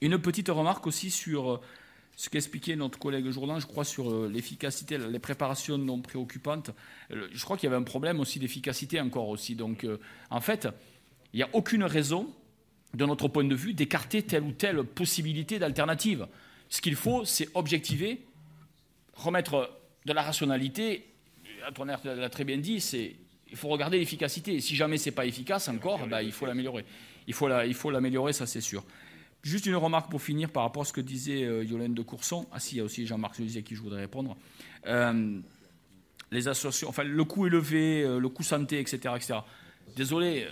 Une 0.00 0.18
petite 0.18 0.48
remarque 0.48 0.86
aussi 0.86 1.10
sur 1.10 1.60
ce 2.16 2.30
qu'expliquait 2.30 2.76
notre 2.76 2.98
collègue 2.98 3.30
Jourdan, 3.30 3.58
je 3.58 3.66
crois, 3.66 3.84
sur 3.84 4.10
euh, 4.10 4.28
l'efficacité, 4.32 4.98
les 4.98 5.18
préparations 5.18 5.78
non 5.78 6.00
préoccupantes. 6.00 6.70
Je 7.10 7.44
crois 7.44 7.56
qu'il 7.56 7.68
y 7.68 7.72
avait 7.72 7.80
un 7.80 7.84
problème 7.84 8.20
aussi 8.20 8.38
d'efficacité 8.38 9.00
encore 9.00 9.28
aussi. 9.28 9.54
Donc, 9.54 9.84
euh, 9.84 9.98
en 10.30 10.40
fait, 10.40 10.68
il 11.32 11.38
n'y 11.38 11.42
a 11.42 11.48
aucune 11.52 11.84
raison, 11.84 12.32
de 12.94 13.06
notre 13.06 13.28
point 13.28 13.44
de 13.44 13.54
vue, 13.54 13.74
d'écarter 13.74 14.22
telle 14.22 14.42
ou 14.42 14.52
telle 14.52 14.84
possibilité 14.84 15.58
d'alternative. 15.58 16.26
Ce 16.68 16.80
qu'il 16.80 16.94
faut, 16.94 17.24
c'est 17.24 17.48
objectiver, 17.54 18.26
remettre 19.14 19.70
de 20.04 20.12
la 20.12 20.22
rationalité. 20.22 21.06
Antoine 21.68 21.96
l'a 22.04 22.28
très 22.30 22.44
bien 22.44 22.58
dit, 22.58 22.80
c'est 22.80 23.16
il 23.50 23.56
faut 23.56 23.68
regarder 23.68 23.98
l'efficacité. 23.98 24.60
Si 24.60 24.76
jamais 24.76 24.96
c'est 24.96 25.10
pas 25.10 25.26
efficace 25.26 25.68
encore, 25.68 26.06
ben, 26.06 26.22
il 26.22 26.32
faut 26.32 26.46
l'améliorer. 26.46 26.84
Il 27.26 27.34
faut 27.34 27.48
l'améliorer, 27.90 28.30
la, 28.30 28.32
ça 28.32 28.46
c'est 28.46 28.62
sûr. 28.62 28.84
Juste 29.42 29.66
une 29.66 29.76
remarque 29.76 30.10
pour 30.10 30.22
finir 30.22 30.50
par 30.50 30.62
rapport 30.62 30.82
à 30.82 30.84
ce 30.86 30.92
que 30.92 31.00
disait 31.00 31.44
euh, 31.44 31.64
de 31.64 32.02
Courson. 32.02 32.46
Ah 32.52 32.60
si, 32.60 32.76
il 32.76 32.78
y 32.78 32.80
a 32.80 32.84
aussi 32.84 33.06
Jean-Marc 33.06 33.38
Lisier 33.38 33.60
à 33.60 33.62
qui 33.62 33.74
je 33.74 33.82
voudrais 33.82 34.00
répondre. 34.00 34.36
Euh, 34.86 35.40
les 36.32 36.48
associations, 36.48 36.88
enfin 36.88 37.04
le 37.04 37.24
coût 37.24 37.46
élevé, 37.46 38.02
euh, 38.02 38.18
le 38.18 38.28
coût 38.28 38.42
santé, 38.42 38.80
etc. 38.80 39.14
etc. 39.14 39.40
Désolé, 39.96 40.44
euh, 40.44 40.50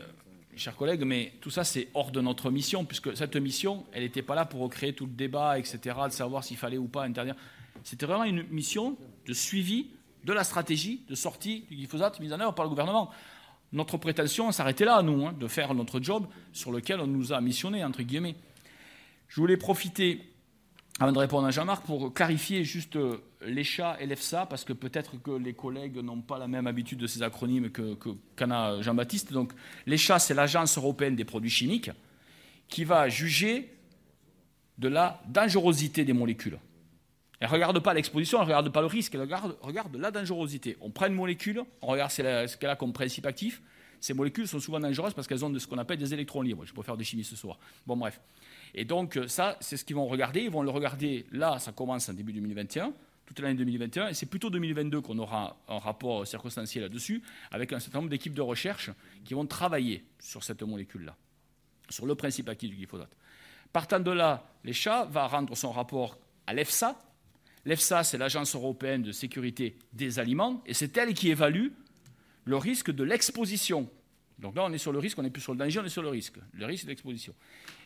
chers 0.56 0.76
collègues, 0.76 1.04
mais 1.04 1.32
tout 1.40 1.50
ça 1.50 1.64
c'est 1.64 1.88
hors 1.94 2.10
de 2.10 2.20
notre 2.20 2.50
mission, 2.50 2.84
puisque 2.84 3.16
cette 3.16 3.36
mission, 3.36 3.86
elle 3.92 4.02
n'était 4.02 4.22
pas 4.22 4.34
là 4.34 4.44
pour 4.44 4.60
recréer 4.60 4.92
tout 4.92 5.06
le 5.06 5.12
débat, 5.12 5.58
etc., 5.58 5.96
de 6.06 6.12
savoir 6.12 6.44
s'il 6.44 6.58
fallait 6.58 6.78
ou 6.78 6.86
pas 6.86 7.04
interdire. 7.04 7.34
C'était 7.82 8.06
vraiment 8.06 8.24
une 8.24 8.42
mission 8.50 8.98
de 9.26 9.32
suivi 9.32 9.86
de 10.24 10.32
la 10.32 10.44
stratégie 10.44 11.02
de 11.08 11.14
sortie 11.14 11.64
du 11.68 11.76
glyphosate 11.76 12.20
mise 12.20 12.32
en 12.32 12.40
œuvre 12.40 12.54
par 12.54 12.64
le 12.64 12.70
gouvernement. 12.70 13.10
Notre 13.72 13.96
prétention 13.98 14.50
s'arrêtait 14.50 14.84
là, 14.84 15.02
nous, 15.02 15.26
hein, 15.26 15.32
de 15.32 15.46
faire 15.46 15.74
notre 15.74 16.00
job 16.00 16.26
sur 16.52 16.72
lequel 16.72 17.00
on 17.00 17.06
nous 17.06 17.32
a 17.32 17.40
missionné, 17.40 17.84
entre 17.84 18.02
guillemets. 18.02 18.34
Je 19.28 19.40
voulais 19.40 19.56
profiter, 19.56 20.22
avant 20.98 21.12
de 21.12 21.18
répondre 21.18 21.46
à 21.46 21.52
Jean-Marc, 21.52 21.84
pour 21.84 22.12
clarifier 22.12 22.64
juste 22.64 22.98
l'ECHA 23.42 24.00
et 24.00 24.06
l'EFSA, 24.06 24.46
parce 24.46 24.64
que 24.64 24.72
peut-être 24.72 25.22
que 25.22 25.30
les 25.30 25.54
collègues 25.54 25.98
n'ont 25.98 26.20
pas 26.20 26.38
la 26.38 26.48
même 26.48 26.66
habitude 26.66 26.98
de 26.98 27.06
ces 27.06 27.22
acronymes 27.22 27.70
qu'en 27.70 27.94
que, 27.94 28.82
Jean-Baptiste. 28.82 29.32
Donc 29.32 29.52
l'ECHA, 29.86 30.18
c'est 30.18 30.34
l'Agence 30.34 30.76
européenne 30.76 31.14
des 31.14 31.24
produits 31.24 31.50
chimiques, 31.50 31.92
qui 32.68 32.84
va 32.84 33.08
juger 33.08 33.72
de 34.78 34.88
la 34.88 35.22
dangerosité 35.28 36.04
des 36.04 36.12
molécules. 36.12 36.58
Elle 37.40 37.48
ne 37.48 37.52
regarde 37.54 37.80
pas 37.80 37.94
l'exposition, 37.94 38.38
elle 38.38 38.44
ne 38.44 38.48
regarde 38.48 38.68
pas 38.70 38.82
le 38.82 38.86
risque, 38.86 39.14
elle 39.14 39.22
regarde, 39.22 39.96
la 39.96 40.10
dangerosité. 40.10 40.76
On 40.80 40.90
prend 40.90 41.06
une 41.06 41.14
molécule, 41.14 41.62
on 41.80 41.86
regarde 41.86 42.10
ce 42.10 42.56
qu'elle 42.56 42.70
a 42.70 42.76
comme 42.76 42.92
principe 42.92 43.24
actif. 43.24 43.62
Ces 43.98 44.14
molécules 44.14 44.46
sont 44.46 44.60
souvent 44.60 44.78
dangereuses 44.78 45.14
parce 45.14 45.26
qu'elles 45.26 45.44
ont 45.44 45.50
de 45.50 45.58
ce 45.58 45.66
qu'on 45.66 45.78
appelle 45.78 45.98
des 45.98 46.12
électrons 46.12 46.42
libres. 46.42 46.64
Je 46.66 46.72
peux 46.72 46.82
faire 46.82 46.96
des 46.96 47.04
chimies 47.04 47.24
ce 47.24 47.36
soir. 47.36 47.58
Bon, 47.86 47.96
bref. 47.96 48.20
Et 48.74 48.84
donc, 48.84 49.18
ça, 49.26 49.56
c'est 49.60 49.76
ce 49.76 49.84
qu'ils 49.84 49.96
vont 49.96 50.06
regarder. 50.06 50.42
Ils 50.42 50.50
vont 50.50 50.62
le 50.62 50.70
regarder, 50.70 51.26
là, 51.32 51.58
ça 51.58 51.72
commence 51.72 52.08
en 52.08 52.12
début 52.12 52.32
2021, 52.32 52.92
toute 53.26 53.40
l'année 53.40 53.54
2021, 53.54 54.08
et 54.08 54.14
c'est 54.14 54.26
plutôt 54.26 54.50
2022 54.50 55.00
qu'on 55.00 55.18
aura 55.18 55.56
un 55.68 55.78
rapport 55.78 56.26
circonstanciel 56.26 56.84
là-dessus, 56.84 57.22
avec 57.50 57.72
un 57.72 57.80
certain 57.80 57.98
nombre 57.98 58.10
d'équipes 58.10 58.34
de 58.34 58.42
recherche 58.42 58.90
qui 59.24 59.34
vont 59.34 59.46
travailler 59.46 60.04
sur 60.18 60.44
cette 60.44 60.62
molécule-là, 60.62 61.16
sur 61.88 62.06
le 62.06 62.14
principe 62.14 62.48
actif 62.48 62.70
du 62.70 62.76
glyphosate. 62.76 63.16
Partant 63.72 64.00
de 64.00 64.10
là, 64.10 64.46
l'ECHA 64.64 65.06
va 65.06 65.26
rendre 65.26 65.56
son 65.56 65.72
rapport 65.72 66.18
à 66.46 66.54
l'EFSA. 66.54 66.98
L'EFSA, 67.64 68.04
c'est 68.04 68.18
l'Agence 68.18 68.54
européenne 68.54 69.02
de 69.02 69.12
sécurité 69.12 69.76
des 69.92 70.18
aliments, 70.18 70.62
et 70.66 70.74
c'est 70.74 70.96
elle 70.96 71.14
qui 71.14 71.30
évalue 71.30 71.68
le 72.44 72.56
risque 72.56 72.90
de 72.90 73.04
l'exposition 73.04 73.88
donc 74.40 74.56
là, 74.56 74.64
on 74.64 74.72
est 74.72 74.78
sur 74.78 74.92
le 74.92 74.98
risque, 74.98 75.18
on 75.18 75.22
n'est 75.22 75.30
plus 75.30 75.42
sur 75.42 75.52
le 75.52 75.58
danger, 75.58 75.80
on 75.80 75.84
est 75.84 75.90
sur 75.90 76.02
le 76.02 76.08
risque, 76.08 76.36
le 76.52 76.64
risque 76.64 76.86
d'exposition. 76.86 77.34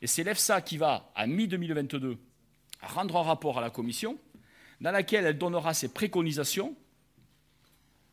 Et 0.01 0.07
c'est 0.07 0.23
l'EFSA 0.23 0.61
qui 0.63 0.77
va, 0.77 1.11
à 1.15 1.27
mi-2022, 1.27 2.17
rendre 2.83 3.17
un 3.17 3.23
rapport 3.23 3.59
à 3.59 3.61
la 3.61 3.71
Commission, 3.71 4.19
dans 4.81 4.93
laquelle 4.93 5.27
elle 5.27 5.39
donnera 5.39 5.75
ses 5.75 5.89
préconisations 5.89 6.77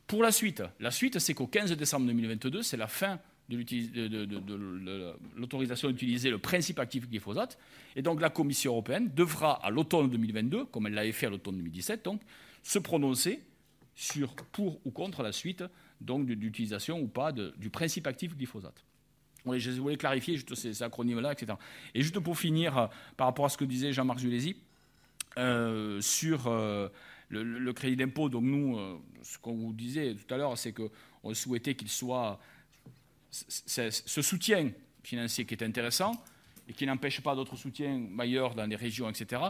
pour 0.07 0.23
la 0.23 0.31
suite. 0.31 0.63
La 0.79 0.91
suite, 0.91 1.19
c'est 1.19 1.33
qu'au 1.33 1.47
15 1.47 1.71
décembre 1.73 2.07
2022, 2.07 2.63
c'est 2.63 2.77
la 2.77 2.87
fin 2.87 3.19
de 3.57 5.15
l'autorisation 5.35 5.89
d'utiliser 5.89 6.29
le 6.29 6.37
principe 6.37 6.79
actif 6.79 7.09
glyphosate. 7.09 7.57
Et 7.95 8.01
donc 8.01 8.21
la 8.21 8.29
Commission 8.29 8.71
européenne 8.71 9.11
devra, 9.13 9.53
à 9.65 9.69
l'automne 9.69 10.09
2022, 10.09 10.65
comme 10.65 10.87
elle 10.87 10.93
l'avait 10.93 11.11
fait 11.11 11.27
à 11.27 11.29
l'automne 11.29 11.57
2017, 11.57 12.03
donc, 12.05 12.21
se 12.63 12.79
prononcer 12.79 13.41
sur 13.95 14.33
pour 14.51 14.79
ou 14.85 14.91
contre 14.91 15.21
la 15.23 15.31
suite 15.31 15.63
donc 15.99 16.25
d'utilisation 16.25 16.99
ou 16.99 17.07
pas 17.07 17.31
du 17.31 17.69
principe 17.69 18.07
actif 18.07 18.35
glyphosate. 18.35 18.83
Je 19.45 19.71
voulais 19.71 19.97
clarifier 19.97 20.35
juste 20.35 20.53
ces, 20.55 20.83
acronymes-là, 20.83 21.33
etc. 21.33 21.53
Et 21.95 22.01
juste 22.01 22.19
pour 22.19 22.37
finir, 22.37 22.77
euh, 22.77 22.87
par 23.17 23.25
rapport 23.27 23.45
à 23.45 23.49
ce 23.49 23.57
que 23.57 23.65
disait 23.65 23.91
Jean-Marc 23.91 24.19
Julési, 24.19 24.55
euh, 25.37 26.01
sur 26.01 26.47
euh, 26.47 26.89
le, 27.29 27.43
le, 27.43 27.73
crédit 27.73 27.95
d'impôt, 27.95 28.27
donc 28.27 28.43
nous, 28.43 28.77
euh, 28.77 28.97
ce 29.21 29.37
qu'on 29.37 29.55
vous 29.55 29.71
disait 29.71 30.13
tout 30.13 30.33
à 30.33 30.37
l'heure, 30.37 30.57
c'est 30.57 30.73
qu'on 30.73 31.33
souhaitait 31.33 31.73
qu'il 31.73 31.87
soit 31.87 32.37
ce 33.31 34.21
soutien 34.21 34.71
financier 35.03 35.45
qui 35.45 35.53
est 35.53 35.63
intéressant 35.63 36.11
et 36.67 36.73
qui 36.73 36.85
n'empêche 36.85 37.21
pas 37.21 37.35
d'autres 37.35 37.55
soutiens 37.55 38.01
ailleurs 38.19 38.55
dans 38.55 38.65
les 38.65 38.75
régions, 38.75 39.09
etc. 39.09 39.41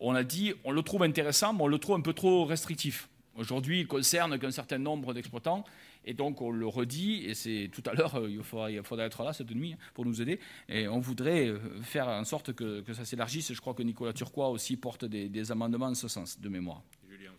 On 0.00 0.14
a 0.14 0.22
dit, 0.22 0.52
on 0.64 0.70
le 0.70 0.82
trouve 0.82 1.02
intéressant, 1.02 1.54
mais 1.54 1.62
on 1.62 1.66
le 1.66 1.78
trouve 1.78 1.96
un 1.96 2.00
peu 2.00 2.12
trop 2.12 2.44
restrictif. 2.44 3.08
Aujourd'hui, 3.36 3.80
il 3.80 3.86
concerne 3.86 4.38
qu'un 4.38 4.50
certain 4.50 4.78
nombre 4.78 5.12
d'exploitants. 5.12 5.64
Et 6.04 6.14
donc, 6.14 6.40
on 6.42 6.50
le 6.50 6.66
redit, 6.66 7.24
et 7.24 7.34
c'est 7.34 7.70
tout 7.72 7.82
à 7.86 7.94
l'heure, 7.94 8.22
il 8.28 8.42
faudra, 8.42 8.70
il 8.70 8.82
faudra 8.82 9.06
être 9.06 9.24
là 9.24 9.32
cette 9.32 9.50
nuit 9.50 9.74
pour 9.94 10.04
nous 10.04 10.20
aider. 10.20 10.38
Et 10.68 10.86
on 10.86 11.00
voudrait 11.00 11.52
faire 11.82 12.08
en 12.08 12.24
sorte 12.24 12.52
que, 12.52 12.84
ça 12.92 13.04
s'élargisse. 13.04 13.52
Je 13.52 13.60
crois 13.60 13.74
que 13.74 13.82
Nicolas 13.82 14.12
Turquois 14.12 14.50
aussi 14.50 14.76
porte 14.76 15.04
des, 15.04 15.28
des 15.28 15.50
amendements 15.50 15.86
en 15.86 15.94
ce 15.94 16.08
sens, 16.08 16.38
de 16.38 16.48
mémoire. 16.48 16.82
Julien 17.08 17.30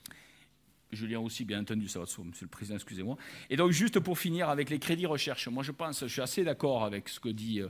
aussi, 1.17 1.45
bien 1.45 1.61
entendu, 1.61 1.87
ça 1.87 1.99
va 1.99 2.05
Monsieur 2.05 2.45
le 2.45 2.47
Président, 2.47 2.75
excusez-moi. 2.75 3.17
Et 3.49 3.55
donc, 3.55 3.71
juste 3.71 3.99
pour 3.99 4.17
finir 4.17 4.49
avec 4.49 4.69
les 4.69 4.79
crédits 4.79 5.05
recherche, 5.05 5.47
moi 5.47 5.63
je 5.63 5.71
pense, 5.71 6.01
je 6.01 6.07
suis 6.07 6.21
assez 6.21 6.43
d'accord 6.43 6.83
avec 6.83 7.09
ce 7.09 7.19
que 7.19 7.29
dit, 7.29 7.61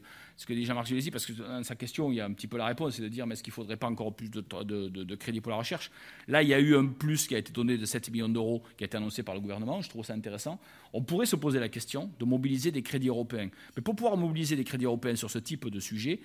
que 0.45 0.53
dit 0.53 0.65
Jean-Marc 0.65 0.88
Gélési, 0.88 1.11
parce 1.11 1.26
que 1.26 1.34
dans 1.34 1.64
sa 1.64 1.76
question, 1.76 2.11
il 2.11 2.15
y 2.15 2.22
a 2.22 2.26
un 2.26 2.34
petit 2.34 2.47
peu 2.47 2.57
la 2.57 2.65
réponse, 2.65 2.95
c'est 2.95 3.02
de 3.02 3.07
dire, 3.07 3.26
mais 3.26 3.34
est-ce 3.34 3.43
qu'il 3.43 3.52
ne 3.52 3.56
faudrait 3.56 3.77
pas 3.77 3.88
encore 3.88 4.15
plus 4.15 4.30
de, 4.30 4.41
de, 4.41 5.15
crédits 5.15 5.41
pour 5.41 5.52
la 5.52 5.57
recherche? 5.57 5.91
Là, 6.27 6.43
il 6.43 6.49
y 6.49 6.53
a 6.53 6.60
eu 6.60 6.76
un 6.76 6.85
plus 6.85 7.27
qui 7.27 7.35
a 7.35 7.38
été 7.38 7.52
donné 7.52 7.77
de 7.77 7.85
7 7.85 8.11
millions 8.11 8.30
d'euros, 8.30 8.64
qui 8.77 8.84
a 8.84 8.88
été 8.88 8.97
annoncé 8.97 9.23
par 9.23 9.35
le 9.35 9.41
gouvernement, 9.41 9.81
je 9.81 9.89
trouve 9.89 10.06
ça 10.06 10.14
intéressant. 10.14 10.60
On 10.93 11.02
pourrait 11.02 11.26
se 11.26 11.35
poser 11.35 11.60
la 11.60 11.69
question 11.69 12.11
de 12.19 12.26
mobiliser 12.26 12.72
des 12.72 12.81
crédits 12.81 13.10
européens. 13.10 13.49
Mais 13.76 13.81
pour 13.81 13.95
pouvoir 13.95 14.18
mobiliser 14.18 14.56
des 14.56 14.64
crédits 14.64 14.85
européens 14.85 15.15
sur 15.15 15.31
ce 15.31 15.39
type 15.39 15.69
de 15.69 15.80
sujet, 15.80 16.19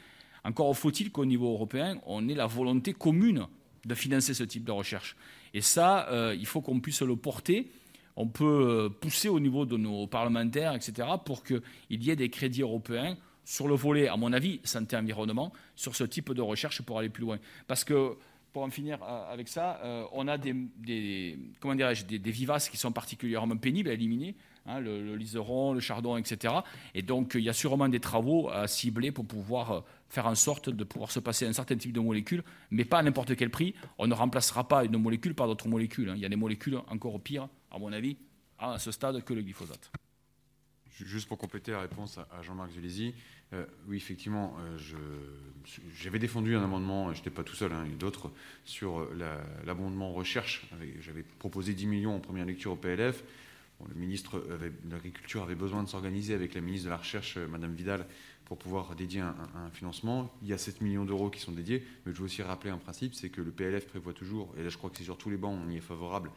encore 0.44 0.77
faut-il 0.77 1.10
qu'au 1.10 1.24
niveau 1.24 1.52
européen, 1.52 1.98
on 2.06 2.28
ait 2.28 2.35
la 2.35 2.47
volonté 2.47 2.93
commune 2.93 3.47
de 3.85 3.94
financer 3.94 4.35
ce 4.35 4.44
type 4.44 4.64
de 4.64 4.72
recherche. 4.72 5.16
Et 5.55 5.60
ça, 5.60 6.09
euh, 6.10 6.35
il 6.39 6.47
faut 6.47 6.60
qu'on 6.60 6.81
puisse 6.81 7.02
le 7.02 7.16
porter. 7.16 7.70
On 8.16 8.27
peut 8.27 8.90
pousser 9.01 9.28
au 9.28 9.40
niveau 9.40 9.64
de 9.64 9.77
nos 9.77 10.06
parlementaires, 10.06 10.74
etc., 10.74 11.09
pour 11.24 11.43
qu'il 11.43 11.62
y 11.90 12.10
ait 12.10 12.16
des 12.16 12.28
crédits 12.28 12.62
européens 12.62 13.16
sur 13.44 13.66
le 13.66 13.74
volet, 13.74 14.09
à 14.09 14.16
mon 14.16 14.32
avis, 14.32 14.60
santé-environnement, 14.62 15.52
sur 15.74 15.97
ce 15.97 16.05
type 16.05 16.32
de 16.32 16.40
recherche 16.40 16.82
pour 16.82 16.98
aller 16.98 17.09
plus 17.09 17.22
loin. 17.22 17.39
Parce 17.66 17.82
que, 17.82 18.16
pour 18.52 18.62
en 18.62 18.70
finir 18.70 19.02
avec 19.02 19.48
ça, 19.48 19.81
euh, 19.82 20.05
on 20.12 20.28
a 20.28 20.39
des, 20.39 21.36
comment 21.59 21.74
des, 21.74 22.31
vivaces 22.31 22.68
qui 22.68 22.77
sont 22.77 22.93
particulièrement 22.93 23.56
pénibles 23.56 23.90
à 23.90 23.93
éliminer, 23.93 24.35
hein, 24.66 24.80
le, 24.80 25.04
le, 25.04 25.16
liseron, 25.16 25.72
le 25.72 25.80
chardon, 25.80 26.16
etc. 26.16 26.54
Et 26.94 27.02
donc, 27.02 27.32
il 27.34 27.42
y 27.42 27.48
a 27.48 27.52
sûrement 27.52 27.88
des 27.88 28.00
travaux 28.00 28.48
à 28.50 28.66
cibler 28.66 29.12
pour 29.12 29.26
pouvoir 29.26 29.84
faire 30.10 30.26
en 30.26 30.34
sorte 30.34 30.68
de 30.68 30.84
pouvoir 30.84 31.10
se 31.10 31.20
passer 31.20 31.46
un 31.46 31.52
certain 31.52 31.76
type 31.76 31.92
de 31.92 32.00
molécules, 32.00 32.42
mais 32.70 32.84
pas 32.84 32.98
à 32.98 33.02
n'importe 33.02 33.36
quel 33.36 33.50
prix. 33.50 33.74
On 33.98 34.06
ne 34.06 34.14
remplacera 34.14 34.66
pas 34.66 34.84
une 34.84 34.98
molécule 34.98 35.34
par 35.34 35.46
d'autres 35.46 35.68
molécules. 35.68 36.12
Il 36.16 36.20
y 36.20 36.26
a 36.26 36.28
des 36.28 36.36
molécules 36.36 36.78
encore 36.88 37.20
pires, 37.20 37.48
à 37.70 37.78
mon 37.78 37.92
avis, 37.92 38.16
à 38.58 38.78
ce 38.78 38.90
stade, 38.90 39.24
que 39.24 39.32
le 39.32 39.42
glyphosate. 39.42 39.90
Juste 40.90 41.28
pour 41.28 41.38
compléter 41.38 41.72
la 41.72 41.80
réponse 41.80 42.18
à 42.18 42.42
Jean-Marc 42.42 42.72
Zulési, 42.72 43.14
euh, 43.52 43.64
oui, 43.88 43.96
effectivement, 43.96 44.54
euh, 44.60 44.76
j'avais 45.96 46.18
défendu 46.18 46.56
un 46.56 46.62
amendement, 46.62 47.12
je 47.12 47.18
n'étais 47.18 47.30
pas 47.30 47.42
tout 47.42 47.54
seul, 47.54 47.72
hein, 47.72 47.86
d'autres, 47.98 48.30
sur 48.64 49.08
l'abondement 49.64 50.12
recherche. 50.12 50.68
J'avais 51.00 51.22
proposé 51.22 51.72
10 51.72 51.86
millions 51.86 52.16
en 52.16 52.20
première 52.20 52.44
lecture 52.44 52.72
au 52.72 52.76
PLF. 52.76 53.24
Le 53.89 53.94
ministre 53.94 54.39
de 54.39 54.90
l'Agriculture 54.90 55.43
avait 55.43 55.55
besoin 55.55 55.82
de 55.82 55.89
s'organiser 55.89 56.35
avec 56.35 56.55
la 56.55 56.61
ministre 56.61 56.86
de 56.86 56.90
la 56.90 56.97
Recherche, 56.97 57.36
euh, 57.36 57.47
Madame 57.47 57.74
Vidal, 57.74 58.07
pour 58.44 58.59
pouvoir 58.59 58.97
dédier 58.97 59.20
un, 59.20 59.70
financement. 59.73 60.35
Il 60.43 60.48
y 60.48 60.52
a 60.52 60.59
7 60.59 60.81
millions 60.81 61.05
d'euros 61.05 61.31
qui 61.31 61.39
sont 61.39 61.52
dédiés, 61.52 61.86
mais 62.05 62.12
je 62.12 62.19
veux 62.19 62.24
aussi 62.24 62.43
rappeler 62.43 62.70
un 62.70 62.78
principe, 62.78 63.15
c'est 63.15 63.28
que 63.28 63.40
le 63.40 63.52
PLF 63.52 63.86
prévoit 63.86 64.12
toujours, 64.12 64.52
et 64.59 64.65
là 64.65 64.70
je 64.70 64.77
crois 64.77 64.90
que 64.90 64.97
c'est 64.97 65.05
sur 65.05 65.16
tous 65.16 65.31
les 65.31 65.36
bancs, 65.36 65.57
on 65.65 65.70
y 65.70 65.77
est 65.77 65.81
favorable, 65.81 66.32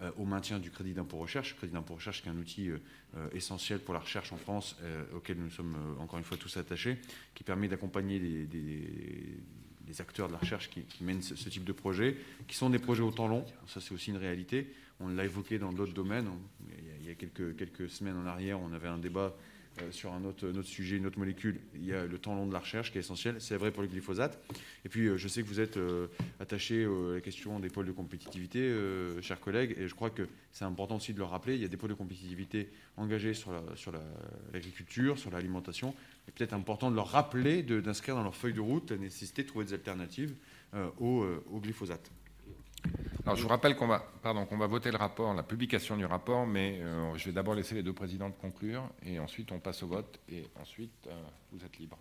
euh, 0.00 0.10
au 0.16 0.24
maintien 0.24 0.60
du 0.60 0.70
crédit 0.70 0.94
d'impôt 0.94 1.18
recherche. 1.18 1.56
Crédit 1.56 1.74
d'impôt 1.74 1.96
recherche 1.96 2.22
qui 2.22 2.28
est 2.28 2.32
un 2.32 2.38
outil 2.38 2.70
euh, 2.70 3.28
essentiel 3.34 3.80
pour 3.80 3.92
la 3.92 4.00
recherche 4.00 4.32
en 4.32 4.38
France, 4.38 4.76
auquel 5.14 5.36
nous 5.36 5.50
sommes 5.50 5.76
encore 6.00 6.18
une 6.18 6.24
fois 6.24 6.38
tous 6.38 6.56
attachés, 6.56 6.96
qui 7.34 7.44
permet 7.44 7.68
d'accompagner 7.68 8.18
les, 8.18 10.00
acteurs 10.00 10.28
de 10.28 10.32
la 10.32 10.38
recherche 10.38 10.70
qui, 10.70 10.84
mènent 11.02 11.22
ce, 11.22 11.48
type 11.48 11.64
de 11.64 11.72
projet, 11.72 12.16
qui 12.46 12.56
sont 12.56 12.70
des 12.70 12.78
projets 12.78 13.02
au 13.02 13.10
temps 13.10 13.28
long. 13.28 13.44
Ça, 13.66 13.80
c'est 13.80 13.92
aussi 13.92 14.10
une 14.10 14.16
réalité. 14.16 14.72
On 15.00 15.08
l'a 15.08 15.24
évoqué 15.24 15.58
dans 15.58 15.72
d'autres 15.72 15.94
domaines. 15.94 16.28
Il 17.00 17.06
y 17.06 17.10
a 17.10 17.14
quelques, 17.14 17.88
semaines 17.88 18.16
en 18.16 18.26
arrière, 18.26 18.60
on 18.60 18.72
avait 18.72 18.88
un 18.88 18.98
débat 18.98 19.34
euh, 19.82 19.90
sur 19.90 20.12
un 20.12 20.24
autre, 20.24 20.50
sujet, 20.62 20.96
une 20.96 21.06
autre 21.06 21.18
molécule, 21.18 21.60
il 21.74 21.84
y 21.84 21.92
a 21.92 22.04
le 22.04 22.18
temps 22.18 22.34
long 22.34 22.46
de 22.46 22.52
la 22.52 22.58
recherche 22.58 22.90
qui 22.90 22.98
est 22.98 23.00
essentiel. 23.00 23.36
C'est 23.38 23.56
vrai 23.56 23.70
pour 23.70 23.82
le 23.82 23.88
glyphosate. 23.88 24.40
Et 24.84 24.88
puis, 24.88 25.06
euh, 25.06 25.16
je 25.16 25.28
sais 25.28 25.42
que 25.42 25.46
vous 25.46 25.60
êtes 25.60 25.76
euh, 25.76 26.08
attaché 26.40 26.84
à 26.84 27.14
la 27.14 27.20
question 27.20 27.60
des 27.60 27.68
pôles 27.68 27.86
de 27.86 27.92
compétitivité, 27.92 28.74
chers 29.22 29.40
collègues, 29.40 29.74
et 29.78 29.88
je 29.88 29.94
crois 29.94 30.10
que 30.10 30.26
c'est 30.52 30.64
important 30.64 30.96
aussi 30.96 31.12
de 31.12 31.18
le 31.18 31.24
rappeler. 31.24 31.54
Il 31.54 31.62
y 31.62 31.64
a 31.64 31.68
des 31.68 31.76
pôles 31.76 31.90
de 31.90 31.94
compétitivité 31.94 32.68
engagés 32.96 33.34
sur 33.34 33.52
l'agriculture, 34.52 35.18
sur 35.18 35.30
l'alimentation. 35.30 35.94
Il 36.26 36.30
est 36.30 36.32
peut-être 36.32 36.54
important 36.54 36.90
de 36.90 36.96
leur 36.96 37.08
rappeler 37.08 37.62
d'inscrire 37.62 38.14
dans 38.14 38.22
leur 38.22 38.34
feuille 38.34 38.54
de 38.54 38.60
route 38.60 38.90
la 38.90 38.98
nécessité 38.98 39.42
de 39.42 39.48
trouver 39.48 39.66
des 39.66 39.74
alternatives 39.74 40.34
au 40.98 41.60
glyphosate. 41.60 42.10
Alors, 43.24 43.36
je 43.36 43.42
vous 43.42 43.48
rappelle 43.48 43.76
qu'on 43.76 43.86
va, 43.86 44.02
pardon, 44.22 44.46
va 44.50 44.66
voter 44.66 44.90
le 44.90 44.96
rapport, 44.96 45.34
la 45.34 45.42
publication 45.42 45.96
du 45.96 46.06
rapport, 46.06 46.46
mais 46.46 46.80
euh, 46.80 47.16
je 47.16 47.26
vais 47.26 47.32
d'abord 47.32 47.54
laisser 47.54 47.74
les 47.74 47.82
deux 47.82 47.92
présidentes 47.92 48.38
conclure, 48.38 48.88
et 49.04 49.18
ensuite 49.18 49.52
on 49.52 49.58
passe 49.58 49.82
au 49.82 49.86
vote, 49.86 50.18
et 50.30 50.44
ensuite 50.58 51.06
euh, 51.06 51.22
vous 51.52 51.62
êtes 51.64 51.78
libre. 51.78 51.98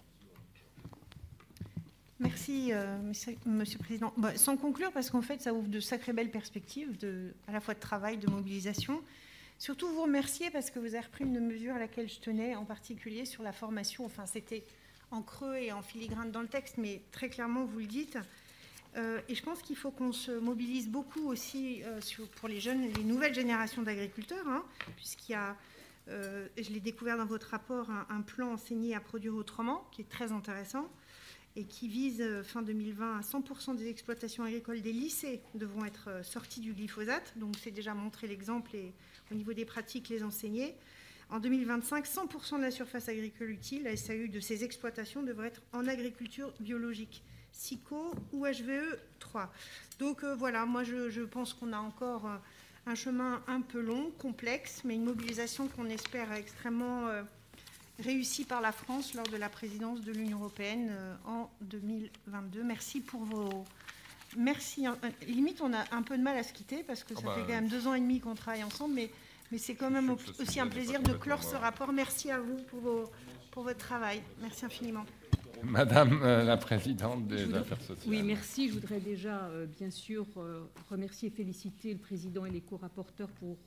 Merci, 2.19 2.69
euh, 2.71 2.97
Monsieur 3.03 3.37
le 3.45 3.83
Président. 3.83 4.13
Bah, 4.17 4.35
sans 4.37 4.57
conclure, 4.57 4.91
parce 4.91 5.09
qu'en 5.09 5.21
fait, 5.21 5.41
ça 5.41 5.53
ouvre 5.53 5.67
de 5.67 5.79
sacrées 5.79 6.13
belles 6.13 6.31
perspectives, 6.31 6.97
à 7.47 7.51
la 7.51 7.59
fois 7.59 7.73
de 7.73 7.79
travail, 7.79 8.17
de 8.17 8.29
mobilisation. 8.29 9.01
Surtout 9.59 9.89
vous 9.89 10.03
remercier 10.03 10.49
parce 10.49 10.69
que 10.69 10.79
vous 10.79 10.95
avez 10.95 11.01
repris 11.01 11.25
une 11.25 11.39
mesure 11.39 11.75
à 11.75 11.79
laquelle 11.79 12.07
je 12.07 12.19
tenais, 12.19 12.55
en 12.55 12.63
particulier 12.63 13.25
sur 13.25 13.43
la 13.43 13.51
formation. 13.51 14.05
Enfin, 14.05 14.25
c'était 14.25 14.63
en 15.11 15.21
creux 15.21 15.57
et 15.57 15.71
en 15.71 15.81
filigrane 15.81 16.31
dans 16.31 16.41
le 16.41 16.47
texte, 16.47 16.77
mais 16.77 17.01
très 17.11 17.29
clairement, 17.29 17.65
vous 17.65 17.79
le 17.79 17.85
dites. 17.85 18.17
Euh, 18.97 19.19
et 19.27 19.35
je 19.35 19.43
pense 19.43 19.61
qu'il 19.61 19.75
faut 19.75 19.91
qu'on 19.91 20.11
se 20.11 20.31
mobilise 20.31 20.89
beaucoup 20.89 21.27
aussi 21.27 21.83
euh, 21.83 21.99
pour 22.37 22.47
les 22.47 22.59
jeunes, 22.59 22.81
les 22.81 23.03
nouvelles 23.03 23.33
générations 23.33 23.83
d'agriculteurs, 23.83 24.47
hein, 24.47 24.63
puisqu'il 24.95 25.33
y 25.33 25.35
a, 25.35 25.55
euh, 26.09 26.47
je 26.57 26.71
l'ai 26.71 26.79
découvert 26.79 27.17
dans 27.17 27.25
votre 27.25 27.49
rapport, 27.49 27.89
un, 27.91 28.21
plan 28.21 28.53
enseigné 28.53 28.95
à 28.95 28.99
produire 28.99 29.35
autrement, 29.35 29.87
qui 29.91 30.01
est 30.01 30.09
très 30.09 30.31
intéressant, 30.31 30.89
et 31.55 31.65
qui 31.65 31.87
vise 31.87 32.23
fin 32.43 32.61
2020 32.61 33.17
à 33.17 33.21
100% 33.21 33.75
des 33.75 33.87
exploitations 33.87 34.43
agricoles 34.43 34.81
des 34.81 34.93
lycées 34.93 35.41
devront 35.55 35.85
être 35.85 36.23
sorties 36.23 36.61
du 36.61 36.73
glyphosate. 36.73 37.33
Donc 37.37 37.55
c'est 37.61 37.71
déjà 37.71 37.95
montrer 37.95 38.27
l'exemple 38.27 38.75
et 38.75 38.93
au 39.31 39.35
niveau 39.35 39.53
des 39.53 39.65
pratiques 39.65 40.09
les 40.09 40.23
enseigner. 40.23 40.75
En 41.29 41.39
2025, 41.39 42.05
100% 42.05 42.57
de 42.57 42.61
la 42.61 42.71
surface 42.71 43.09
agricole 43.09 43.49
utile, 43.49 43.83
la 43.83 43.97
SAU 43.97 44.27
de 44.27 44.39
ces 44.39 44.63
exploitations 44.63 45.23
devrait 45.23 45.47
être 45.47 45.61
en 45.73 45.87
agriculture 45.87 46.53
biologique. 46.59 47.23
SICO 47.57 48.13
ou 48.33 48.45
HVE 48.45 48.99
3. 49.19 49.51
Donc 49.99 50.23
euh, 50.23 50.35
voilà, 50.35 50.65
moi 50.65 50.83
je, 50.83 51.21
pense 51.21 51.53
qu'on 51.53 51.73
a 51.73 51.79
encore 51.79 52.25
euh, 52.25 52.37
un 52.85 52.95
chemin 52.95 53.41
un 53.47 53.61
peu 53.61 53.81
long, 53.81 54.11
complexe, 54.19 54.81
mais 54.85 54.95
une 54.95 55.05
mobilisation 55.05 55.67
qu'on 55.67 55.89
espère 55.89 56.31
extrêmement 56.33 57.07
euh, 57.07 57.23
réussie 57.99 58.45
par 58.45 58.61
la 58.61 58.71
France 58.71 59.13
lors 59.15 59.27
de 59.27 59.37
la 59.37 59.49
présidence 59.49 60.01
de 60.01 60.11
l'Union 60.11 60.39
européenne 60.39 60.91
en 61.25 61.49
2022. 61.61 62.63
Merci 62.63 63.01
pour 63.01 63.21
vos... 63.21 63.65
Merci. 64.35 64.85
Limite, 65.25 65.61
on 65.61 65.73
a 65.73 65.83
un 65.91 66.03
peu 66.03 66.17
de 66.17 66.21
mal 66.21 66.37
à 66.37 66.43
se 66.43 66.53
quitter 66.53 66.83
parce 66.83 67.03
que 67.03 67.15
ça 67.15 67.21
oh, 67.25 67.31
fait 67.31 67.41
bah, 67.41 67.45
quand 67.47 67.53
même 67.53 67.69
deux 67.69 67.87
ans 67.87 67.95
et 67.95 67.99
demi 67.99 68.19
qu'on 68.19 68.35
travaille 68.35 68.63
ensemble, 68.63 68.93
mais, 68.93 69.09
mais 69.51 69.57
c'est 69.57 69.73
quand 69.73 69.89
même 69.89 70.15
aussi 70.39 70.59
un 70.59 70.67
plaisir 70.67 71.01
de 71.01 71.13
clore 71.13 71.43
ce 71.43 71.55
rapport. 71.55 71.91
Merci 71.91 72.29
à 72.29 72.39
vous 72.39 72.57
pour, 72.69 72.81
vos, 72.81 73.11
pour 73.49 73.63
votre 73.63 73.79
travail. 73.79 74.21
Merci 74.41 74.65
infiniment. 74.65 75.05
Madame 75.63 76.19
euh, 76.23 76.43
la 76.43 76.57
Présidente 76.57 77.27
des 77.27 77.53
Affaires 77.53 77.81
sociales. 77.81 78.07
Oui, 78.07 78.21
merci. 78.23 78.69
Je 78.69 78.73
voudrais 78.73 78.99
déjà, 78.99 79.45
euh, 79.45 79.65
bien 79.65 79.89
sûr, 79.89 80.25
euh, 80.37 80.63
remercier 80.89 81.29
et 81.29 81.31
féliciter 81.31 81.93
le 81.93 81.99
Président 81.99 82.45
et 82.45 82.51
les 82.51 82.61
co-rapporteurs 82.61 83.29
pour 83.29 83.57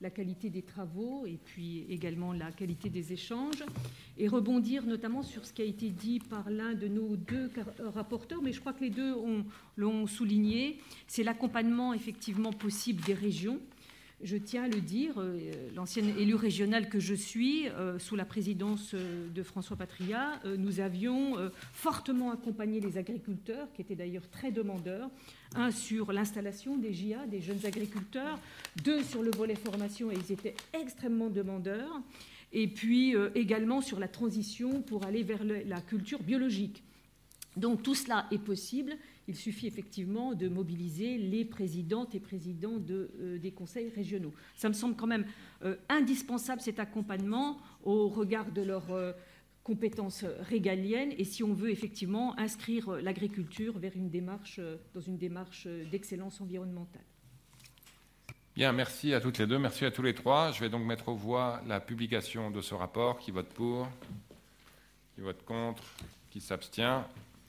la 0.00 0.10
qualité 0.10 0.50
des 0.50 0.62
travaux 0.62 1.26
et 1.26 1.38
puis 1.44 1.86
également 1.88 2.32
la 2.32 2.50
qualité 2.52 2.90
des 2.90 3.12
échanges. 3.12 3.64
Et 4.18 4.28
rebondir 4.28 4.84
notamment 4.84 5.22
sur 5.22 5.44
ce 5.46 5.52
qui 5.52 5.62
a 5.62 5.64
été 5.64 5.90
dit 5.90 6.20
par 6.20 6.50
l'un 6.50 6.74
de 6.74 6.88
nos 6.88 7.16
deux 7.16 7.50
rapporteurs, 7.94 8.42
mais 8.42 8.52
je 8.52 8.60
crois 8.60 8.72
que 8.72 8.84
les 8.84 8.90
deux 8.90 9.14
l'ont 9.76 10.06
souligné, 10.06 10.80
c'est 11.06 11.22
l'accompagnement 11.22 11.94
effectivement 11.94 12.52
possible 12.52 13.02
des 13.04 13.14
régions 13.14 13.58
je 14.22 14.36
tiens 14.36 14.64
à 14.64 14.68
le 14.68 14.80
dire, 14.80 15.14
euh, 15.18 15.52
l'ancienne 15.74 16.08
élue 16.18 16.34
régionale 16.34 16.88
que 16.88 17.00
je 17.00 17.14
suis, 17.14 17.68
euh, 17.68 17.98
sous 17.98 18.16
la 18.16 18.24
présidence 18.24 18.94
euh, 18.94 19.28
de 19.28 19.42
François 19.42 19.76
Patria, 19.76 20.40
nous 20.58 20.80
avions 20.80 21.36
fortement 21.72 22.30
accompagné 22.30 22.80
les 22.80 22.98
agriculteurs, 22.98 23.68
qui 23.74 23.82
étaient 23.82 23.94
d'ailleurs 23.94 24.28
très 24.30 24.50
demandeurs, 24.50 25.10
un 25.54 25.70
sur 25.70 26.12
l'installation 26.12 26.76
des 26.76 26.92
JA, 26.92 27.26
des 27.26 27.40
jeunes 27.40 27.64
agriculteurs, 27.64 28.38
deux 28.84 29.02
sur 29.02 29.22
le 29.22 29.30
volet 29.30 29.54
formation, 29.54 30.10
et 30.10 30.14
ils 30.14 30.32
étaient 30.32 30.54
extrêmement 30.72 31.30
demandeurs, 31.30 32.00
et 32.52 32.68
puis 32.68 33.14
également 33.34 33.80
sur 33.80 33.98
la 33.98 34.08
transition 34.08 34.82
pour 34.82 35.04
aller 35.04 35.22
vers 35.22 35.44
la 35.44 35.80
culture 35.80 36.22
biologique. 36.22 36.82
Donc 37.56 37.82
tout 37.82 37.94
cela 37.94 38.26
est 38.30 38.38
possible 38.38 38.94
il 39.28 39.36
suffit 39.36 39.66
effectivement 39.66 40.34
de 40.34 40.48
mobiliser 40.48 41.18
les 41.18 41.44
présidentes 41.44 42.14
et 42.14 42.20
présidents 42.20 42.80
euh, 42.90 43.38
des 43.38 43.52
conseils 43.52 43.90
régionaux. 43.90 44.32
Ça 44.56 44.68
me 44.68 44.74
semble 44.74 44.96
quand 44.96 45.06
même 45.06 45.26
euh, 45.64 45.76
indispensable 45.88 46.60
cet 46.60 46.78
accompagnement 46.78 47.58
au 47.84 48.08
regard 48.08 48.50
de 48.50 48.62
leurs 48.62 48.90
euh, 48.90 49.12
compétences 49.62 50.24
régaliennes 50.40 51.12
et 51.16 51.24
si 51.24 51.44
on 51.44 51.54
veut 51.54 51.70
effectivement 51.70 52.38
inscrire 52.38 52.90
l'agriculture 52.96 53.78
vers 53.78 53.96
une 53.96 54.10
démarche, 54.10 54.60
dans 54.92 55.00
une 55.00 55.18
démarche 55.18 55.68
d'excellence 55.90 56.40
environnementale. 56.40 57.04
Bien, 58.56 58.72
merci 58.72 59.14
à 59.14 59.20
toutes 59.20 59.38
les 59.38 59.46
deux, 59.46 59.58
merci 59.58 59.84
à 59.84 59.92
tous 59.92 60.02
les 60.02 60.14
trois. 60.14 60.50
Je 60.50 60.60
vais 60.60 60.68
donc 60.68 60.84
mettre 60.84 61.08
aux 61.08 61.14
voix 61.14 61.62
la 61.66 61.80
publication 61.80 62.50
de 62.50 62.60
ce 62.60 62.74
rapport. 62.74 63.18
Qui 63.18 63.30
vote 63.30 63.48
pour? 63.48 63.88
Qui 65.14 65.20
vote 65.20 65.42
contre? 65.44 65.82
Qui 66.28 66.40
s'abstient? 66.40 67.04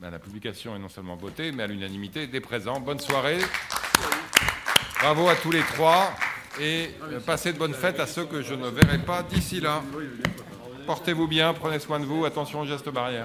La 0.09 0.19
publication 0.19 0.75
est 0.75 0.79
non 0.79 0.89
seulement 0.89 1.15
votée, 1.15 1.51
mais 1.51 1.63
à 1.63 1.67
l'unanimité 1.67 2.27
des 2.27 2.41
présents. 2.41 2.79
Bonne 2.79 2.99
soirée. 2.99 3.39
Bravo 4.99 5.29
à 5.29 5.35
tous 5.35 5.51
les 5.51 5.61
trois 5.61 6.13
et 6.59 6.89
euh, 7.03 7.19
passez 7.19 7.53
de 7.53 7.57
bonnes 7.57 7.73
fêtes 7.73 7.99
à 7.99 8.07
ceux 8.07 8.25
que 8.25 8.41
je 8.41 8.53
ne 8.53 8.67
verrai 8.67 8.99
pas 8.99 9.23
d'ici 9.23 9.59
là. 9.59 9.81
Portez-vous 10.85 11.27
bien, 11.27 11.53
prenez 11.53 11.79
soin 11.79 11.99
de 11.99 12.05
vous, 12.05 12.25
attention 12.25 12.61
aux 12.61 12.65
gestes 12.65 12.89
barrières. 12.89 13.21